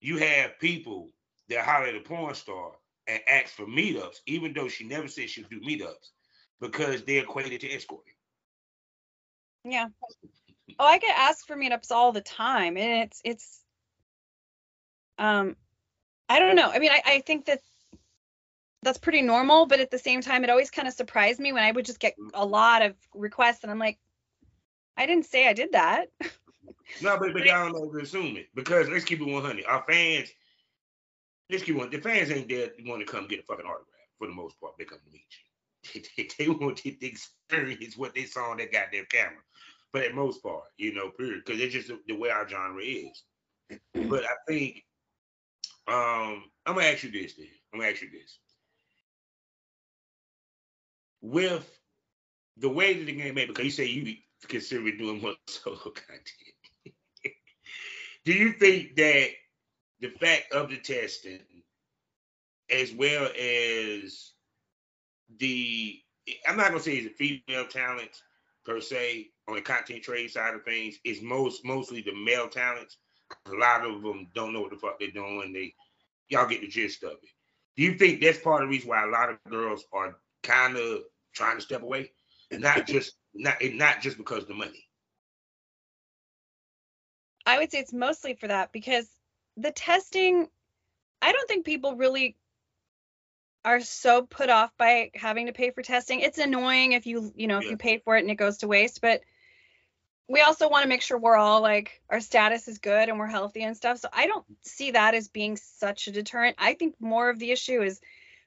you 0.00 0.16
have 0.18 0.58
people 0.58 1.10
that 1.48 1.64
holler 1.64 1.86
at 1.86 1.94
a 1.94 2.00
porn 2.00 2.34
star 2.34 2.72
and 3.08 3.20
ask 3.26 3.54
for 3.54 3.66
meetups, 3.66 4.16
even 4.26 4.52
though 4.52 4.68
she 4.68 4.84
never 4.84 5.08
said 5.08 5.30
she'd 5.30 5.48
do 5.48 5.60
meetups. 5.60 6.10
because 6.60 7.04
they're 7.04 7.22
equated 7.22 7.60
to 7.60 7.72
escorting. 7.72 8.14
Yeah. 9.64 9.88
Oh, 10.78 10.84
I 10.84 10.98
get 10.98 11.16
asked 11.16 11.46
for 11.46 11.56
meetups 11.56 11.90
all 11.90 12.12
the 12.12 12.20
time, 12.20 12.76
and 12.76 13.04
it's 13.04 13.20
it's 13.24 13.64
um 15.18 15.56
I 16.28 16.38
don't 16.38 16.56
know. 16.56 16.70
I 16.70 16.78
mean, 16.78 16.90
I, 16.90 17.02
I 17.06 17.20
think 17.20 17.46
that 17.46 17.60
that's 18.82 18.98
pretty 18.98 19.22
normal, 19.22 19.66
but 19.66 19.80
at 19.80 19.90
the 19.90 19.98
same 19.98 20.20
time, 20.20 20.44
it 20.44 20.50
always 20.50 20.70
kind 20.70 20.86
of 20.86 20.94
surprised 20.94 21.40
me 21.40 21.52
when 21.52 21.64
I 21.64 21.72
would 21.72 21.86
just 21.86 22.00
get 22.00 22.14
a 22.34 22.44
lot 22.44 22.82
of 22.82 22.94
requests, 23.14 23.62
and 23.62 23.70
I'm 23.72 23.78
like, 23.78 23.98
I 24.96 25.06
didn't 25.06 25.26
say 25.26 25.48
I 25.48 25.52
did 25.52 25.72
that. 25.72 26.08
no, 27.02 27.18
but 27.18 27.32
but 27.32 27.44
y'all 27.44 27.72
don't 27.72 28.02
assume 28.02 28.36
it 28.36 28.48
because 28.54 28.88
let's 28.88 29.04
keep 29.04 29.20
it 29.20 29.26
100. 29.26 29.64
Our 29.64 29.84
fans, 29.88 30.28
let's 31.50 31.64
keep 31.64 31.76
one. 31.76 31.90
The 31.90 31.98
fans 31.98 32.30
ain't 32.30 32.48
there 32.48 32.70
want 32.86 33.00
to 33.06 33.10
come 33.10 33.26
get 33.28 33.40
a 33.40 33.42
fucking 33.42 33.64
autograph 33.64 33.86
for 34.18 34.26
the 34.26 34.34
most 34.34 34.60
part. 34.60 34.74
They 34.78 34.84
come 34.84 34.98
to 35.04 35.12
meet 35.12 35.26
you. 35.30 36.02
They, 36.16 36.28
they, 36.38 36.48
want 36.48 36.78
to 36.78 37.06
experience 37.06 37.96
what 37.96 38.14
they 38.14 38.24
saw 38.24 38.50
on 38.50 38.58
that 38.58 38.72
goddamn 38.72 39.06
camera. 39.10 39.42
But 39.92 40.02
at 40.02 40.14
most 40.14 40.42
part, 40.42 40.64
you 40.76 40.92
know, 40.92 41.10
period, 41.10 41.42
because 41.46 41.60
it's 41.60 41.72
just 41.72 41.88
the, 41.88 41.98
the 42.06 42.16
way 42.16 42.30
our 42.30 42.46
genre 42.46 42.82
is. 42.82 43.22
but 44.08 44.24
I 44.24 44.34
think 44.46 44.84
um, 45.86 46.44
I'm 46.66 46.74
gonna 46.74 46.86
ask 46.86 47.02
you 47.04 47.10
this. 47.10 47.34
Then 47.34 47.46
I'm 47.72 47.80
gonna 47.80 47.92
ask 47.92 48.02
you 48.02 48.10
this. 48.10 48.38
With 51.22 51.80
the 52.58 52.68
way 52.68 52.92
that 52.94 53.04
the 53.06 53.12
game 53.12 53.34
made, 53.34 53.48
because 53.48 53.64
you 53.64 53.70
say 53.70 53.86
you 53.86 54.16
consider 54.46 54.90
doing 54.92 55.22
more 55.22 55.34
solo 55.46 55.76
content, 55.78 56.30
do 58.24 58.32
you 58.32 58.52
think 58.52 58.96
that 58.96 59.30
the 60.00 60.08
fact 60.08 60.52
of 60.52 60.70
the 60.70 60.76
testing, 60.76 61.40
as 62.70 62.92
well 62.92 63.28
as 63.38 64.32
the, 65.38 66.00
I'm 66.46 66.56
not 66.56 66.68
gonna 66.68 66.80
say 66.80 66.96
it's 66.96 67.06
a 67.06 67.10
female 67.16 67.66
talent 67.66 68.10
per 68.64 68.80
se 68.80 69.28
on 69.48 69.54
the 69.54 69.62
content 69.62 70.02
trade 70.02 70.30
side 70.30 70.54
of 70.54 70.64
things, 70.64 70.98
It's 71.04 71.22
most 71.22 71.64
mostly 71.64 72.02
the 72.02 72.14
male 72.14 72.48
talents 72.48 72.98
a 73.46 73.54
lot 73.54 73.84
of 73.84 74.02
them 74.02 74.28
don't 74.34 74.52
know 74.52 74.60
what 74.62 74.70
the 74.70 74.76
fuck 74.76 74.98
they're 74.98 75.10
doing. 75.10 75.52
They 75.52 75.74
y'all 76.28 76.48
get 76.48 76.60
the 76.60 76.68
gist 76.68 77.02
of 77.02 77.12
it. 77.12 77.30
Do 77.76 77.82
you 77.82 77.96
think 77.96 78.20
that's 78.20 78.38
part 78.38 78.62
of 78.62 78.68
the 78.68 78.72
reason 78.72 78.88
why 78.88 79.04
a 79.04 79.08
lot 79.08 79.30
of 79.30 79.38
girls 79.50 79.84
are 79.92 80.16
kind 80.42 80.76
of 80.76 81.00
trying 81.34 81.56
to 81.56 81.62
step 81.62 81.82
away, 81.82 82.10
not 82.50 82.86
just 82.86 83.14
not 83.34 83.56
not 83.62 84.00
just 84.00 84.16
because 84.18 84.42
of 84.42 84.48
the 84.48 84.54
money? 84.54 84.84
I 87.46 87.58
would 87.58 87.70
say 87.70 87.78
it's 87.78 87.92
mostly 87.94 88.34
for 88.34 88.48
that 88.48 88.72
because 88.72 89.08
the 89.58 89.70
testing, 89.70 90.48
I 91.20 91.32
don't 91.32 91.48
think 91.48 91.66
people 91.66 91.96
really 91.96 92.36
are 93.64 93.80
so 93.80 94.22
put 94.22 94.48
off 94.48 94.70
by 94.78 95.10
having 95.14 95.46
to 95.46 95.52
pay 95.52 95.70
for 95.70 95.82
testing. 95.82 96.20
It's 96.20 96.38
annoying 96.38 96.92
if 96.92 97.06
you, 97.06 97.32
you 97.36 97.46
know, 97.46 97.58
if 97.58 97.64
yeah. 97.64 97.70
you 97.70 97.76
pay 97.76 97.98
for 97.98 98.16
it 98.16 98.20
and 98.20 98.30
it 98.30 98.36
goes 98.36 98.58
to 98.58 98.68
waste, 98.68 99.00
but 99.00 99.20
we 100.28 100.40
also 100.42 100.68
want 100.68 100.82
to 100.82 100.88
make 100.88 101.02
sure 101.02 101.18
we're 101.18 101.36
all 101.36 101.60
like 101.60 102.00
our 102.10 102.20
status 102.20 102.68
is 102.68 102.78
good 102.78 103.08
and 103.08 103.18
we're 103.18 103.26
healthy 103.26 103.62
and 103.62 103.76
stuff. 103.76 103.98
So 103.98 104.08
I 104.12 104.26
don't 104.26 104.44
see 104.62 104.92
that 104.92 105.14
as 105.14 105.28
being 105.28 105.56
such 105.56 106.06
a 106.06 106.12
deterrent. 106.12 106.56
I 106.58 106.74
think 106.74 106.94
more 107.00 107.30
of 107.30 107.38
the 107.38 107.50
issue 107.50 107.82
is 107.82 108.00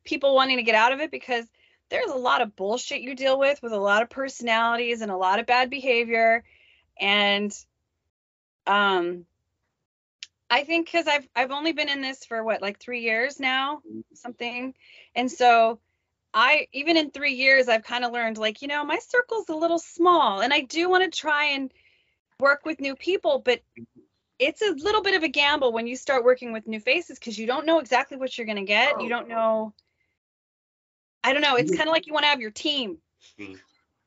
people 0.03 0.35
wanting 0.35 0.57
to 0.57 0.63
get 0.63 0.75
out 0.75 0.93
of 0.93 0.99
it 0.99 1.11
because 1.11 1.45
there's 1.89 2.09
a 2.09 2.15
lot 2.15 2.41
of 2.41 2.55
bullshit 2.55 3.01
you 3.01 3.15
deal 3.15 3.37
with 3.37 3.61
with 3.61 3.73
a 3.73 3.79
lot 3.79 4.01
of 4.01 4.09
personalities 4.09 5.01
and 5.01 5.11
a 5.11 5.17
lot 5.17 5.39
of 5.39 5.45
bad 5.45 5.69
behavior 5.69 6.43
and 6.99 7.53
um 8.65 9.25
I 10.51 10.63
think 10.63 10.91
cuz 10.91 11.07
I've 11.07 11.27
I've 11.35 11.51
only 11.51 11.71
been 11.71 11.89
in 11.89 12.01
this 12.01 12.25
for 12.25 12.43
what 12.43 12.61
like 12.61 12.77
3 12.79 12.99
years 12.99 13.39
now 13.39 13.81
something 14.13 14.75
and 15.15 15.31
so 15.31 15.79
I 16.33 16.67
even 16.71 16.97
in 16.97 17.11
three 17.11 17.33
years, 17.33 17.67
I've 17.67 17.83
kind 17.83 18.05
of 18.05 18.11
learned 18.11 18.37
like, 18.37 18.61
you 18.61 18.67
know, 18.67 18.85
my 18.85 18.99
circle's 18.99 19.49
a 19.49 19.55
little 19.55 19.79
small 19.79 20.41
and 20.41 20.53
I 20.53 20.61
do 20.61 20.89
want 20.89 21.03
to 21.03 21.19
try 21.19 21.45
and 21.47 21.71
work 22.39 22.65
with 22.65 22.79
new 22.79 22.95
people, 22.95 23.39
but 23.43 23.61
it's 24.39 24.61
a 24.61 24.71
little 24.71 25.01
bit 25.01 25.15
of 25.15 25.23
a 25.23 25.27
gamble 25.27 25.71
when 25.71 25.87
you 25.87 25.95
start 25.95 26.23
working 26.23 26.51
with 26.51 26.67
new 26.67 26.79
faces 26.79 27.19
because 27.19 27.37
you 27.37 27.45
don't 27.47 27.65
know 27.65 27.79
exactly 27.79 28.17
what 28.17 28.37
you're 28.37 28.45
going 28.47 28.57
to 28.57 28.63
get. 28.63 29.01
You 29.01 29.09
don't 29.09 29.27
know. 29.27 29.73
I 31.23 31.33
don't 31.33 31.41
know. 31.41 31.55
It's 31.55 31.75
kind 31.75 31.87
of 31.87 31.93
like 31.93 32.07
you 32.07 32.13
want 32.13 32.23
to 32.23 32.29
have 32.29 32.41
your 32.41 32.51
team. 32.51 32.97
Mm-hmm. 33.39 33.53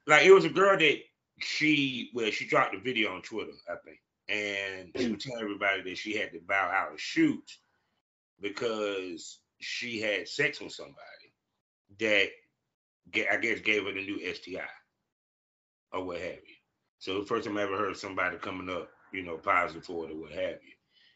Like 0.06 0.24
it 0.24 0.32
was 0.32 0.44
a 0.44 0.50
girl 0.50 0.76
that 0.78 0.98
she, 1.40 2.10
well, 2.14 2.30
she 2.30 2.46
dropped 2.46 2.74
a 2.74 2.80
video 2.80 3.14
on 3.14 3.22
Twitter, 3.22 3.52
I 3.68 3.76
think, 3.84 3.98
and 4.28 4.90
she 4.97 5.12
was 5.12 5.23
telling 5.23 5.43
everybody 5.43 5.83
that 5.83 5.99
she 5.99 6.16
had 6.16 6.33
to 6.33 6.40
bow 6.40 6.71
out 6.75 6.93
of 6.93 7.00
shoots 7.00 7.59
because 8.40 9.38
she 9.61 10.00
had 10.00 10.28
sex 10.28 10.61
with 10.61 10.73
somebody 10.73 10.97
that 11.99 12.28
I 13.31 13.37
guess 13.37 13.61
gave 13.61 13.85
her 13.85 13.93
the 13.93 14.04
new 14.04 14.35
STI 14.35 14.61
or 15.93 16.04
what 16.04 16.19
have 16.19 16.33
you. 16.33 16.57
So 16.99 17.21
the 17.21 17.26
first 17.26 17.47
time 17.47 17.59
I 17.59 17.62
ever 17.62 17.76
heard 17.76 17.97
somebody 17.97 18.38
coming 18.38 18.75
up, 18.75 18.88
you 19.12 19.23
know, 19.23 19.37
positive 19.37 19.85
for 19.85 20.07
it 20.07 20.12
or 20.12 20.16
what 20.21 20.33
have 20.33 20.59
you. 20.62 20.73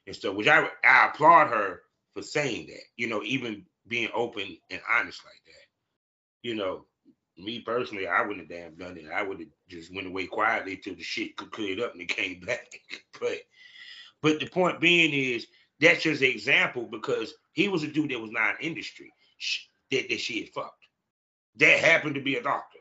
And 0.07 0.15
so, 0.17 0.33
which 0.33 0.49
I, 0.49 0.69
I 0.85 1.07
applaud 1.07 1.49
her 1.49 1.83
for 2.15 2.23
saying 2.23 2.67
that, 2.69 2.83
you 2.97 3.09
know, 3.09 3.23
even 3.23 3.65
being 3.87 4.11
open 4.15 4.59
and 4.71 4.81
honest 4.91 5.23
like 5.25 5.43
that. 5.47 6.49
You 6.49 6.55
know, 6.55 6.87
me 7.39 7.61
personally, 7.61 8.07
I 8.07 8.23
wouldn't 8.23 8.41
have 8.41 8.49
damn 8.49 8.75
done 8.75 8.97
it. 8.97 9.11
I 9.13 9.23
would 9.23 9.41
have 9.41 9.49
just 9.69 9.95
went 9.95 10.07
away 10.07 10.27
quietly 10.27 10.77
till 10.77 10.95
the 10.95 11.03
shit 11.03 11.37
could 11.37 11.53
clear 11.53 11.85
up 11.85 11.93
and 11.93 12.03
it 12.03 12.09
came 12.09 12.41
back. 12.47 12.69
but, 13.21 13.39
but 14.23 14.41
the 14.41 14.47
point 14.47 14.81
being 14.81 15.13
is 15.13 15.47
that's 15.81 16.03
just 16.03 16.23
an 16.23 16.31
example 16.31 16.85
because 16.85 17.35
he 17.53 17.69
was 17.69 17.83
a 17.83 17.89
dude 17.89 18.11
that 18.11 18.21
was 18.21 18.31
not 18.31 18.61
in 18.61 18.69
industry 18.69 19.13
that, 19.91 20.09
that 20.09 20.21
she 20.21 20.41
had 20.41 20.49
fucked. 20.51 20.85
That 21.57 21.79
happened 21.81 22.15
to 22.15 22.21
be 22.21 22.37
a 22.37 22.43
doctor. 22.43 22.79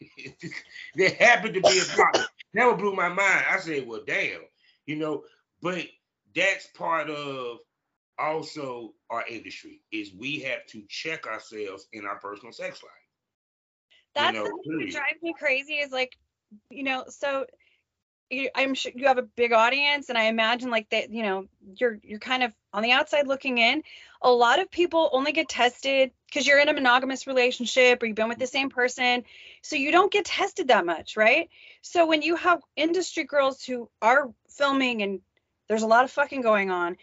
that 0.96 1.14
happened 1.14 1.54
to 1.54 1.60
be 1.60 1.78
a 1.78 1.84
doctor. 1.96 2.26
Never 2.54 2.76
blew 2.76 2.94
my 2.94 3.08
mind. 3.08 3.44
I 3.50 3.58
said, 3.58 3.86
well, 3.86 4.02
damn, 4.06 4.40
you 4.86 4.96
know, 4.96 5.24
but 5.60 5.84
that's 6.34 6.68
part 6.68 7.10
of 7.10 7.58
also 8.18 8.94
our 9.10 9.24
industry 9.28 9.80
is 9.92 10.12
we 10.14 10.40
have 10.40 10.66
to 10.66 10.82
check 10.88 11.26
ourselves 11.26 11.86
in 11.92 12.04
our 12.04 12.18
personal 12.18 12.52
sex 12.52 12.82
life. 12.82 12.92
That's 14.18 14.36
you 14.36 14.44
know, 14.44 14.50
what 14.50 14.90
drives 14.90 15.22
me 15.22 15.34
crazy 15.38 15.74
is 15.74 15.92
like, 15.92 16.16
you 16.70 16.82
know, 16.82 17.04
so 17.08 17.46
I'm 18.54 18.74
sure 18.74 18.92
you 18.94 19.06
have 19.06 19.18
a 19.18 19.22
big 19.22 19.52
audience, 19.52 20.10
and 20.10 20.18
I 20.18 20.24
imagine 20.24 20.70
like 20.70 20.90
that, 20.90 21.10
you 21.10 21.22
know, 21.22 21.46
you're 21.76 21.98
you're 22.02 22.18
kind 22.18 22.42
of 22.42 22.52
on 22.72 22.82
the 22.82 22.92
outside 22.92 23.26
looking 23.26 23.58
in. 23.58 23.82
A 24.20 24.30
lot 24.30 24.60
of 24.60 24.70
people 24.70 25.08
only 25.12 25.32
get 25.32 25.48
tested 25.48 26.10
because 26.26 26.46
you're 26.46 26.58
in 26.58 26.68
a 26.68 26.74
monogamous 26.74 27.26
relationship 27.26 28.02
or 28.02 28.06
you've 28.06 28.16
been 28.16 28.28
with 28.28 28.38
the 28.38 28.44
mm-hmm. 28.44 28.52
same 28.52 28.70
person, 28.70 29.24
so 29.62 29.76
you 29.76 29.92
don't 29.92 30.12
get 30.12 30.26
tested 30.26 30.68
that 30.68 30.84
much, 30.84 31.16
right? 31.16 31.48
So 31.80 32.06
when 32.06 32.20
you 32.20 32.36
have 32.36 32.60
industry 32.76 33.24
girls 33.24 33.64
who 33.64 33.88
are 34.02 34.30
filming 34.50 35.02
and 35.02 35.20
there's 35.68 35.82
a 35.82 35.86
lot 35.86 36.04
of 36.04 36.10
fucking 36.10 36.42
going 36.42 36.70
on, 36.70 36.96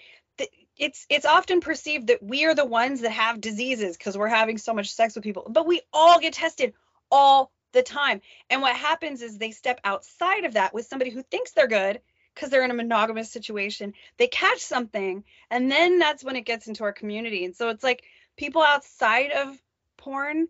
it's 0.77 1.05
it's 1.09 1.25
often 1.25 1.61
perceived 1.61 2.07
that 2.07 2.21
we 2.21 2.45
are 2.45 2.55
the 2.55 2.65
ones 2.65 3.01
that 3.01 3.11
have 3.11 3.41
diseases 3.41 3.97
because 3.97 4.17
we're 4.17 4.27
having 4.27 4.57
so 4.57 4.73
much 4.73 4.91
sex 4.91 5.15
with 5.15 5.23
people, 5.23 5.47
but 5.49 5.65
we 5.65 5.81
all 5.93 6.19
get 6.19 6.33
tested 6.33 6.73
all 7.11 7.51
the 7.73 7.83
time. 7.83 8.21
And 8.49 8.61
what 8.61 8.75
happens 8.75 9.21
is 9.21 9.37
they 9.37 9.51
step 9.51 9.79
outside 9.83 10.45
of 10.45 10.53
that 10.53 10.73
with 10.73 10.87
somebody 10.87 11.11
who 11.11 11.21
thinks 11.23 11.51
they're 11.51 11.67
good 11.67 12.01
because 12.33 12.49
they're 12.49 12.65
in 12.65 12.71
a 12.71 12.75
monogamous 12.75 13.31
situation. 13.31 13.93
They 14.17 14.27
catch 14.27 14.59
something, 14.59 15.23
and 15.49 15.71
then 15.71 15.99
that's 15.99 16.23
when 16.23 16.35
it 16.35 16.45
gets 16.45 16.67
into 16.67 16.83
our 16.83 16.93
community. 16.93 17.45
And 17.45 17.55
so 17.55 17.69
it's 17.69 17.83
like 17.83 18.03
people 18.37 18.61
outside 18.61 19.31
of 19.31 19.57
porn 19.97 20.47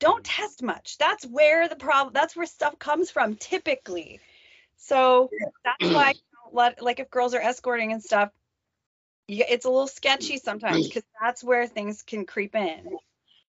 don't 0.00 0.24
test 0.24 0.62
much. 0.62 0.98
That's 0.98 1.24
where 1.24 1.68
the 1.68 1.76
problem. 1.76 2.12
That's 2.14 2.36
where 2.36 2.46
stuff 2.46 2.78
comes 2.78 3.10
from 3.10 3.36
typically. 3.36 4.20
So 4.76 5.30
that's 5.64 5.90
why 5.94 6.14
let 6.52 6.82
like 6.82 7.00
if 7.00 7.10
girls 7.10 7.34
are 7.34 7.40
escorting 7.40 7.92
and 7.92 8.02
stuff, 8.02 8.30
it's 9.28 9.66
a 9.66 9.70
little 9.70 9.86
sketchy 9.86 10.38
sometimes 10.38 10.86
because 10.88 11.04
that's 11.20 11.44
where 11.44 11.66
things 11.66 12.02
can 12.02 12.24
creep 12.24 12.54
in. 12.54 12.96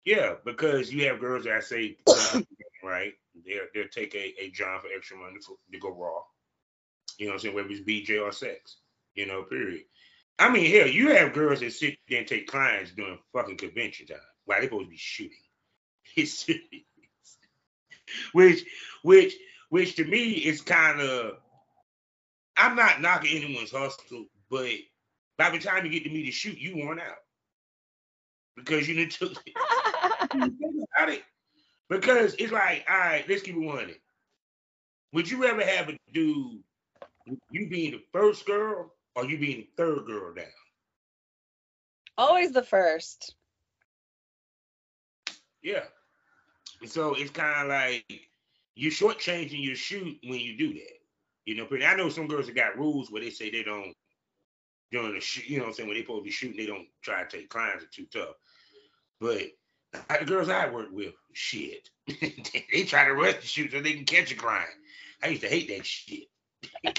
Yeah, 0.07 0.35
because 0.45 0.93
you 0.93 1.09
have 1.09 1.19
girls 1.19 1.45
that 1.45 1.65
say 1.65 1.97
right? 2.85 3.13
They'll 3.45 3.67
they'll 3.75 3.89
take 3.89 4.15
a, 4.15 4.35
a 4.41 4.51
job 4.51 4.83
for 4.83 4.89
extra 4.97 5.19
money 5.19 5.39
for, 5.45 5.57
to 5.73 5.79
go 5.79 5.91
raw. 5.91 6.21
You 7.19 7.27
know 7.27 7.33
what 7.33 7.35
I'm 7.35 7.41
saying? 7.41 7.55
Whether 7.57 7.71
it's 7.71 7.81
BJ 7.81 8.23
or 8.23 8.31
sex, 8.31 8.77
you 9.17 9.27
know, 9.27 9.43
period. 9.43 9.83
I 10.39 10.51
mean, 10.51 10.71
hell, 10.71 10.87
you 10.87 11.09
have 11.09 11.33
girls 11.33 11.61
that 11.61 11.73
sit 11.73 11.99
there 12.09 12.21
and 12.21 12.29
take 12.29 12.47
clients 12.47 12.93
during 12.93 13.19
fucking 13.33 13.57
convention 13.57 14.07
time 14.07 14.19
while 14.45 14.61
they 14.61 14.67
supposed 14.67 14.87
to 14.87 14.91
be 14.91 14.97
shooting. 14.97 15.37
It's 16.17 16.49
which, 18.33 18.65
which, 19.03 19.35
which 19.71 19.97
to 19.97 20.05
me 20.05 20.33
is 20.35 20.61
kind 20.61 21.01
of. 21.01 21.33
I'm 22.57 22.77
not 22.77 23.03
knocking 23.03 23.43
anyone's 23.43 23.73
hustle, 23.73 24.27
but 24.49 24.71
by 25.37 25.51
the 25.51 25.59
time 25.59 25.85
you 25.85 25.91
get 25.91 26.05
to 26.05 26.11
me 26.11 26.25
to 26.27 26.31
shoot, 26.31 26.57
you 26.57 26.77
worn 26.77 27.01
out 27.01 27.17
because 28.57 28.89
you 28.89 28.95
Because 31.89 32.35
it's 32.35 32.53
like, 32.53 32.85
all 32.89 32.99
right, 32.99 33.25
let's 33.29 33.43
keep 33.43 33.55
it 33.55 33.61
100. 33.61 33.97
Would 35.13 35.31
you 35.31 35.45
ever 35.45 35.65
have 35.65 35.89
a 35.89 35.99
dude, 36.13 36.63
you 37.51 37.69
being 37.69 37.93
the 37.93 38.03
first 38.13 38.45
girl 38.47 38.93
or 39.15 39.25
you 39.25 39.39
being 39.39 39.59
the 39.59 39.69
third 39.77 40.07
girl 40.07 40.35
down? 40.35 40.47
Always 42.19 42.53
the 42.53 42.63
first. 42.63 43.35
Yeah. 45.63 45.85
So 46.85 47.15
it's 47.15 47.31
kind 47.31 47.63
of 47.63 47.69
like 47.69 48.05
you're 48.75 48.93
shortchanging 48.93 49.65
your 49.65 49.77
shoot 49.77 50.19
when 50.25 50.41
you 50.41 50.57
do 50.57 50.75
that. 50.75 51.01
You 51.45 51.55
know, 51.55 51.69
I 51.87 51.95
know 51.95 52.09
some 52.09 52.27
girls 52.27 52.47
that 52.47 52.57
got 52.57 52.77
rules 52.77 53.11
where 53.11 53.23
they 53.23 53.31
say 53.31 53.51
they 53.51 53.63
don't 53.63 53.95
during 54.91 55.15
the 55.15 55.21
shoot, 55.21 55.49
you 55.49 55.59
know 55.59 55.65
what 55.65 55.69
I'm 55.71 55.75
saying, 55.75 55.89
when 55.89 55.97
they 55.97 56.03
supposed 56.03 56.21
to 56.21 56.25
be 56.25 56.31
shooting, 56.31 56.57
they 56.57 56.67
don't 56.67 56.87
try 57.03 57.23
to 57.23 57.29
take 57.29 57.49
clients 57.49 57.85
are 57.85 57.89
too 57.89 58.07
tough. 58.13 58.35
But 59.21 59.43
the 60.19 60.25
girls 60.25 60.49
I 60.49 60.69
work 60.69 60.89
with, 60.93 61.15
shit. 61.33 61.91
they 62.07 62.85
try 62.85 63.05
to 63.07 63.15
rush 63.15 63.37
the 63.37 63.47
shoot 63.47 63.73
so 63.73 63.81
they 63.81 63.95
can 63.95 64.05
catch 64.05 64.33
a 64.33 64.37
client. 64.37 64.71
I 65.23 65.29
used 65.29 65.43
to 65.43 65.49
hate 65.49 65.69
that 65.69 65.87
shit. 65.87 66.25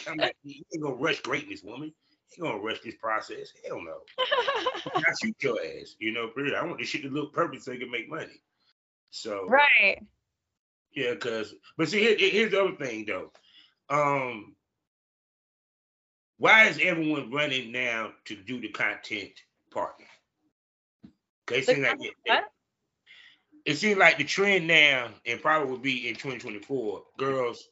I'm 0.08 0.18
like, 0.18 0.36
you 0.44 0.64
ain't 0.74 0.84
gonna 0.84 0.96
rush 0.96 1.22
greatness, 1.22 1.64
woman. 1.64 1.94
You 2.38 2.46
ain't 2.46 2.54
gonna 2.54 2.64
rush 2.64 2.82
this 2.82 2.96
process. 2.96 3.52
Hell 3.66 3.82
no. 3.82 3.98
I 4.96 5.14
shoot 5.22 5.36
your 5.42 5.60
ass. 5.62 5.96
You 6.00 6.12
know. 6.12 6.30
I 6.36 6.66
want 6.66 6.80
this 6.80 6.90
shit 6.90 7.04
to 7.04 7.10
look 7.10 7.34
perfect 7.34 7.64
so 7.64 7.72
you 7.72 7.80
can 7.80 7.92
make 7.92 8.10
money. 8.10 8.42
So 9.12 9.48
right. 9.48 10.00
Yeah, 10.94 11.16
cause 11.16 11.54
but 11.78 11.90
see, 11.90 12.00
here, 12.00 12.16
here's 12.18 12.52
the 12.52 12.64
other 12.64 12.76
thing 12.76 13.06
though. 13.06 13.32
Um, 13.90 14.56
why 16.38 16.66
is 16.66 16.80
everyone 16.82 17.32
running 17.32 17.72
now 17.72 18.12
to 18.26 18.36
do 18.36 18.60
the 18.60 18.70
content 18.70 19.32
partner? 19.72 20.06
Okay, 21.50 21.60
it 21.60 21.66
seems 21.66 21.80
like 21.80 21.98
it, 22.00 22.44
it, 23.68 23.78
seems 23.78 23.98
like 23.98 24.18
the 24.18 24.24
trend 24.24 24.68
now, 24.68 25.10
and 25.26 25.42
probably 25.42 25.70
will 25.70 25.78
be 25.78 26.08
in 26.08 26.16
2024, 26.16 27.04
girls 27.18 27.68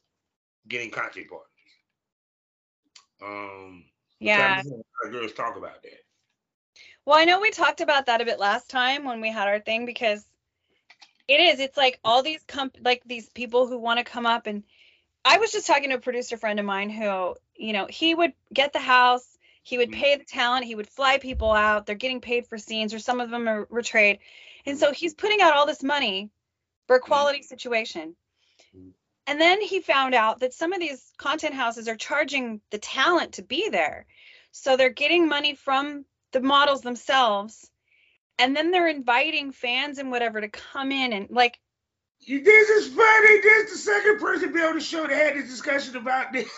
getting 0.68 0.90
content 0.90 1.26
partners. 1.28 1.48
Um, 3.22 3.84
yeah, 4.20 4.62
girls 5.10 5.32
talk 5.32 5.56
about 5.56 5.82
that. 5.82 6.00
Well, 7.04 7.18
I 7.18 7.24
know 7.24 7.40
we 7.40 7.50
talked 7.50 7.80
about 7.80 8.06
that 8.06 8.20
a 8.20 8.24
bit 8.24 8.38
last 8.38 8.68
time 8.68 9.04
when 9.04 9.20
we 9.20 9.30
had 9.30 9.48
our 9.48 9.60
thing 9.60 9.86
because 9.86 10.24
it 11.28 11.40
is. 11.40 11.60
It's 11.60 11.76
like 11.76 11.98
all 12.04 12.22
these 12.22 12.42
comp 12.46 12.76
like 12.84 13.02
these 13.06 13.28
people 13.30 13.66
who 13.66 13.78
want 13.78 13.98
to 13.98 14.04
come 14.04 14.26
up 14.26 14.46
and 14.46 14.64
I 15.26 15.38
was 15.38 15.50
just 15.50 15.66
talking 15.66 15.90
to 15.90 15.96
a 15.96 16.00
producer 16.00 16.36
friend 16.36 16.60
of 16.60 16.66
mine 16.66 16.88
who, 16.88 17.34
you 17.56 17.72
know, 17.72 17.86
he 17.90 18.14
would 18.14 18.32
get 18.54 18.72
the 18.72 18.78
house, 18.78 19.26
he 19.64 19.76
would 19.76 19.90
mm-hmm. 19.90 20.00
pay 20.00 20.16
the 20.16 20.24
talent, 20.24 20.64
he 20.64 20.76
would 20.76 20.88
fly 20.88 21.18
people 21.18 21.50
out. 21.50 21.84
They're 21.84 21.96
getting 21.96 22.20
paid 22.20 22.46
for 22.46 22.58
scenes, 22.58 22.94
or 22.94 23.00
some 23.00 23.20
of 23.20 23.30
them 23.30 23.48
are, 23.48 23.66
were 23.68 23.82
trade. 23.82 24.20
And 24.66 24.78
so 24.78 24.92
he's 24.92 25.14
putting 25.14 25.40
out 25.40 25.54
all 25.54 25.66
this 25.66 25.82
money 25.82 26.30
for 26.86 26.96
a 26.96 26.98
mm-hmm. 26.98 27.06
quality 27.06 27.42
situation. 27.42 28.16
Mm-hmm. 28.76 28.90
And 29.28 29.40
then 29.40 29.60
he 29.60 29.80
found 29.80 30.14
out 30.14 30.40
that 30.40 30.54
some 30.54 30.72
of 30.72 30.80
these 30.80 31.12
content 31.18 31.54
houses 31.54 31.88
are 31.88 31.96
charging 31.96 32.60
the 32.70 32.78
talent 32.78 33.34
to 33.34 33.42
be 33.42 33.70
there. 33.70 34.06
So 34.52 34.76
they're 34.76 34.90
getting 34.90 35.28
money 35.28 35.54
from 35.54 36.04
the 36.32 36.40
models 36.40 36.82
themselves. 36.82 37.68
And 38.38 38.54
then 38.54 38.70
they're 38.70 38.88
inviting 38.88 39.52
fans 39.52 39.98
and 39.98 40.10
whatever 40.10 40.40
to 40.40 40.48
come 40.48 40.92
in 40.92 41.12
and 41.12 41.28
like 41.30 41.58
this 42.26 42.68
is 42.70 42.88
funny. 42.88 43.40
This 43.40 43.70
is 43.70 43.72
the 43.72 43.92
second 43.92 44.20
person 44.20 44.48
to 44.48 44.54
be 44.54 44.60
on 44.60 44.74
the 44.74 44.80
show 44.80 45.06
that 45.06 45.10
had 45.10 45.36
this 45.36 45.50
discussion 45.50 45.96
about 45.96 46.32
this. 46.32 46.48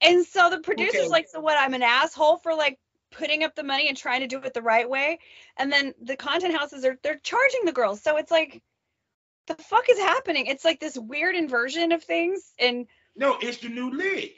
and 0.00 0.24
so 0.24 0.50
the 0.50 0.58
producer's 0.58 1.02
okay. 1.02 1.08
like, 1.08 1.28
so 1.28 1.40
what? 1.40 1.58
I'm 1.58 1.74
an 1.74 1.82
asshole 1.82 2.36
for 2.38 2.54
like 2.54 2.78
putting 3.14 3.44
up 3.44 3.54
the 3.54 3.62
money 3.62 3.88
and 3.88 3.96
trying 3.96 4.20
to 4.20 4.26
do 4.26 4.40
it 4.42 4.52
the 4.52 4.62
right 4.62 4.88
way. 4.88 5.18
And 5.56 5.72
then 5.72 5.94
the 6.02 6.16
content 6.16 6.56
houses 6.56 6.84
are 6.84 6.98
they're 7.02 7.20
charging 7.22 7.64
the 7.64 7.72
girls. 7.72 8.02
So 8.02 8.16
it's 8.16 8.30
like, 8.30 8.62
the 9.46 9.54
fuck 9.54 9.88
is 9.88 9.98
happening? 9.98 10.46
It's 10.46 10.64
like 10.64 10.80
this 10.80 10.98
weird 10.98 11.34
inversion 11.34 11.92
of 11.92 12.02
things. 12.02 12.52
And 12.58 12.86
no, 13.16 13.36
it's 13.40 13.58
the 13.58 13.68
new 13.68 13.90
league. 13.90 14.32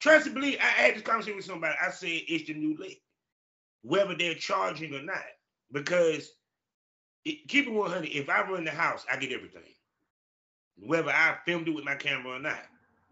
Trust 0.00 0.26
me, 0.26 0.32
believe 0.32 0.58
I 0.60 0.66
had 0.66 0.94
this 0.94 1.02
conversation 1.02 1.36
with 1.36 1.44
somebody. 1.44 1.74
I 1.80 1.90
said 1.90 2.08
it's 2.28 2.46
the 2.46 2.54
new 2.54 2.76
league, 2.76 3.00
whether 3.82 4.14
they're 4.14 4.34
charging 4.34 4.94
or 4.94 5.02
not, 5.02 5.24
because 5.72 6.30
it, 7.24 7.48
keep 7.48 7.66
it 7.66 7.72
100. 7.72 8.08
If 8.08 8.28
I 8.28 8.42
run 8.42 8.64
the 8.64 8.70
house, 8.70 9.04
I 9.10 9.16
get 9.16 9.32
everything, 9.32 9.62
whether 10.78 11.10
I 11.10 11.36
filmed 11.46 11.68
it 11.68 11.74
with 11.74 11.84
my 11.84 11.94
camera 11.94 12.36
or 12.36 12.40
not, 12.40 12.60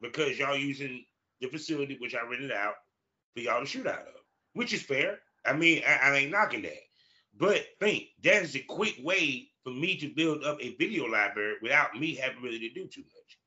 because 0.01 0.39
y'all 0.39 0.57
using 0.57 1.05
the 1.41 1.49
facility 1.49 1.97
which 2.01 2.15
I 2.15 2.23
rented 2.23 2.53
out 2.53 2.75
for 3.35 3.41
y'all 3.41 3.61
to 3.61 3.67
shoot 3.67 3.87
out 3.87 4.01
of, 4.01 4.15
which 4.55 4.73
is 4.73 4.83
fair. 4.83 5.19
I 5.45 5.53
mean, 5.53 5.83
I, 5.87 6.11
I 6.11 6.17
ain't 6.17 6.31
knocking 6.33 6.63
that, 6.63 6.83
but 7.39 7.65
think 7.81 8.09
that 8.23 8.43
is 8.43 8.57
a 8.57 8.61
quick 8.61 8.97
way 9.03 9.49
for 9.63 9.71
me 9.71 9.97
to 9.99 10.09
build 10.09 10.45
up 10.45 10.59
a 10.61 10.75
video 10.77 11.05
library 11.05 11.57
without 11.63 11.95
me 11.95 12.15
having 12.15 12.43
really 12.43 12.59
to 12.61 12.71
do 12.71 12.87
too 12.87 13.03
much. 13.03 13.39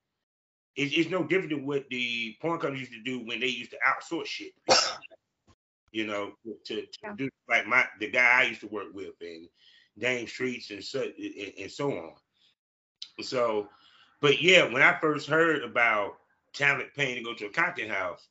It's, 0.75 0.95
it's 0.95 1.09
no 1.09 1.23
different 1.23 1.51
than 1.51 1.65
what 1.65 1.85
the 1.89 2.35
porn 2.41 2.59
companies 2.59 2.89
used 2.89 2.93
to 2.93 3.03
do 3.03 3.25
when 3.25 3.39
they 3.39 3.47
used 3.47 3.71
to 3.71 3.77
outsource 3.87 4.27
shit. 4.27 4.53
you 5.91 6.05
know, 6.05 6.33
to, 6.65 6.81
to 6.81 6.87
yeah. 7.03 7.13
do 7.17 7.29
like 7.49 7.65
my 7.65 7.85
the 7.99 8.09
guy 8.09 8.41
I 8.41 8.43
used 8.43 8.61
to 8.61 8.67
work 8.67 8.87
with 8.93 9.13
and 9.21 9.47
Dame 9.97 10.27
Streets 10.27 10.69
and 10.69 10.83
so 10.83 11.01
and, 11.01 11.53
and 11.59 11.71
so 11.71 11.91
on. 11.91 12.13
So, 13.21 13.69
but 14.21 14.41
yeah, 14.41 14.71
when 14.71 14.83
I 14.83 14.99
first 14.99 15.27
heard 15.27 15.63
about 15.63 16.17
talent 16.53 16.89
paying 16.95 17.15
to 17.15 17.23
go 17.23 17.33
to 17.33 17.47
a 17.47 17.51
content 17.51 17.89
house, 17.89 18.27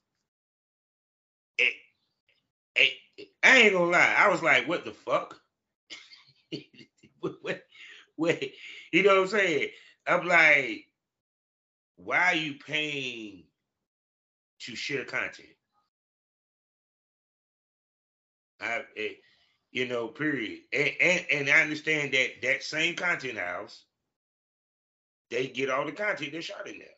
I 3.42 3.58
ain't 3.58 3.72
gonna 3.72 3.90
lie, 3.90 4.14
I 4.18 4.28
was 4.28 4.42
like, 4.42 4.68
what 4.68 4.84
the 4.84 4.92
fuck? 4.92 5.40
what, 7.20 7.62
what, 8.16 8.42
you 8.92 9.02
know 9.02 9.14
what 9.14 9.22
I'm 9.22 9.28
saying? 9.28 9.68
I'm 10.06 10.26
like, 10.26 10.86
why 11.96 12.32
are 12.32 12.34
you 12.34 12.54
paying 12.54 13.44
to 14.60 14.76
share 14.76 15.04
content? 15.04 15.48
I, 18.60 18.82
it, 18.94 19.18
you 19.70 19.86
know, 19.86 20.08
period. 20.08 20.60
And, 20.72 20.90
and, 21.00 21.26
and 21.32 21.50
I 21.50 21.62
understand 21.62 22.12
that 22.14 22.42
that 22.42 22.62
same 22.62 22.96
content 22.96 23.38
house, 23.38 23.84
they 25.30 25.48
get 25.48 25.70
all 25.70 25.84
the 25.84 25.92
content 25.92 26.32
they 26.32 26.40
shot 26.40 26.68
in 26.68 26.78
there. 26.78 26.88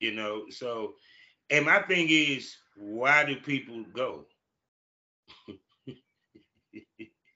You 0.00 0.12
know, 0.12 0.46
so 0.50 0.94
and 1.50 1.66
my 1.66 1.82
thing 1.82 2.08
is, 2.08 2.56
why 2.76 3.24
do 3.24 3.36
people 3.36 3.84
go? 3.92 4.26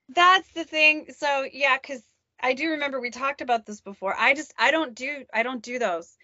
That's 0.09 0.49
the 0.53 0.65
thing. 0.65 1.07
So 1.17 1.47
yeah, 1.51 1.77
because 1.81 2.03
I 2.41 2.55
do 2.55 2.71
remember 2.71 3.01
we 3.01 3.11
talked 3.11 3.41
about 3.41 3.67
this 3.67 3.81
before. 3.81 4.15
I 4.17 4.35
just 4.35 4.53
I 4.59 4.71
don't 4.71 4.95
do 4.95 5.25
I 5.33 5.43
don't 5.43 5.63
do 5.63 5.79
those. 5.79 6.17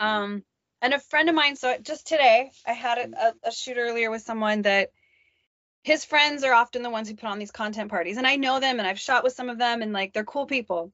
Mm-hmm. 0.00 0.06
Um, 0.06 0.42
and 0.80 0.94
a 0.94 1.00
friend 1.00 1.28
of 1.28 1.34
mine. 1.34 1.56
So 1.56 1.76
just 1.82 2.06
today, 2.06 2.52
I 2.66 2.72
had 2.72 2.98
a, 2.98 3.10
a, 3.26 3.48
a 3.48 3.52
shoot 3.52 3.76
earlier 3.78 4.10
with 4.10 4.22
someone 4.22 4.62
that 4.62 4.90
his 5.82 6.04
friends 6.04 6.44
are 6.44 6.52
often 6.52 6.82
the 6.82 6.90
ones 6.90 7.08
who 7.08 7.16
put 7.16 7.28
on 7.28 7.38
these 7.38 7.50
content 7.50 7.90
parties 7.90 8.16
and 8.16 8.26
i 8.26 8.36
know 8.36 8.60
them 8.60 8.78
and 8.78 8.86
i've 8.86 9.00
shot 9.00 9.24
with 9.24 9.32
some 9.32 9.48
of 9.48 9.58
them 9.58 9.82
and 9.82 9.92
like 9.92 10.12
they're 10.12 10.24
cool 10.24 10.46
people 10.46 10.92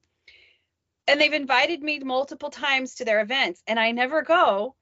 and 1.07 1.19
they've 1.19 1.33
invited 1.33 1.83
me 1.83 1.99
multiple 1.99 2.49
times 2.49 2.95
to 2.95 3.05
their 3.05 3.21
events 3.21 3.61
and 3.67 3.79
i 3.79 3.91
never 3.91 4.21
go 4.21 4.75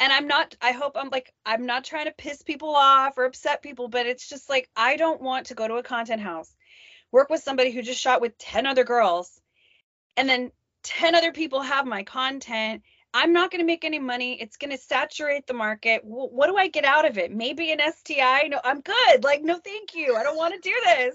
and 0.00 0.12
i'm 0.12 0.26
not 0.26 0.54
i 0.60 0.72
hope 0.72 0.92
i'm 0.96 1.08
like 1.10 1.32
i'm 1.46 1.66
not 1.66 1.84
trying 1.84 2.06
to 2.06 2.12
piss 2.16 2.42
people 2.42 2.74
off 2.74 3.16
or 3.16 3.24
upset 3.24 3.62
people 3.62 3.88
but 3.88 4.06
it's 4.06 4.28
just 4.28 4.48
like 4.48 4.68
i 4.76 4.96
don't 4.96 5.20
want 5.20 5.46
to 5.46 5.54
go 5.54 5.66
to 5.68 5.74
a 5.74 5.82
content 5.82 6.20
house 6.20 6.54
work 7.12 7.30
with 7.30 7.42
somebody 7.42 7.70
who 7.70 7.82
just 7.82 8.00
shot 8.00 8.20
with 8.20 8.36
10 8.38 8.66
other 8.66 8.84
girls 8.84 9.40
and 10.16 10.28
then 10.28 10.50
10 10.84 11.14
other 11.14 11.32
people 11.32 11.62
have 11.62 11.86
my 11.86 12.02
content 12.02 12.82
I'm 13.16 13.32
not 13.32 13.52
going 13.52 13.60
to 13.60 13.66
make 13.66 13.84
any 13.84 14.00
money. 14.00 14.40
It's 14.40 14.56
going 14.56 14.72
to 14.72 14.76
saturate 14.76 15.46
the 15.46 15.54
market. 15.54 16.02
W- 16.02 16.28
what 16.30 16.48
do 16.48 16.56
I 16.56 16.66
get 16.66 16.84
out 16.84 17.06
of 17.06 17.16
it? 17.16 17.30
Maybe 17.30 17.70
an 17.70 17.78
STI? 17.78 18.48
No, 18.48 18.60
I'm 18.64 18.80
good. 18.80 19.22
Like, 19.22 19.40
no, 19.40 19.56
thank 19.56 19.94
you. 19.94 20.16
I 20.16 20.24
don't 20.24 20.36
want 20.36 20.52
to 20.52 20.68
do 20.68 20.74
this. 20.84 21.14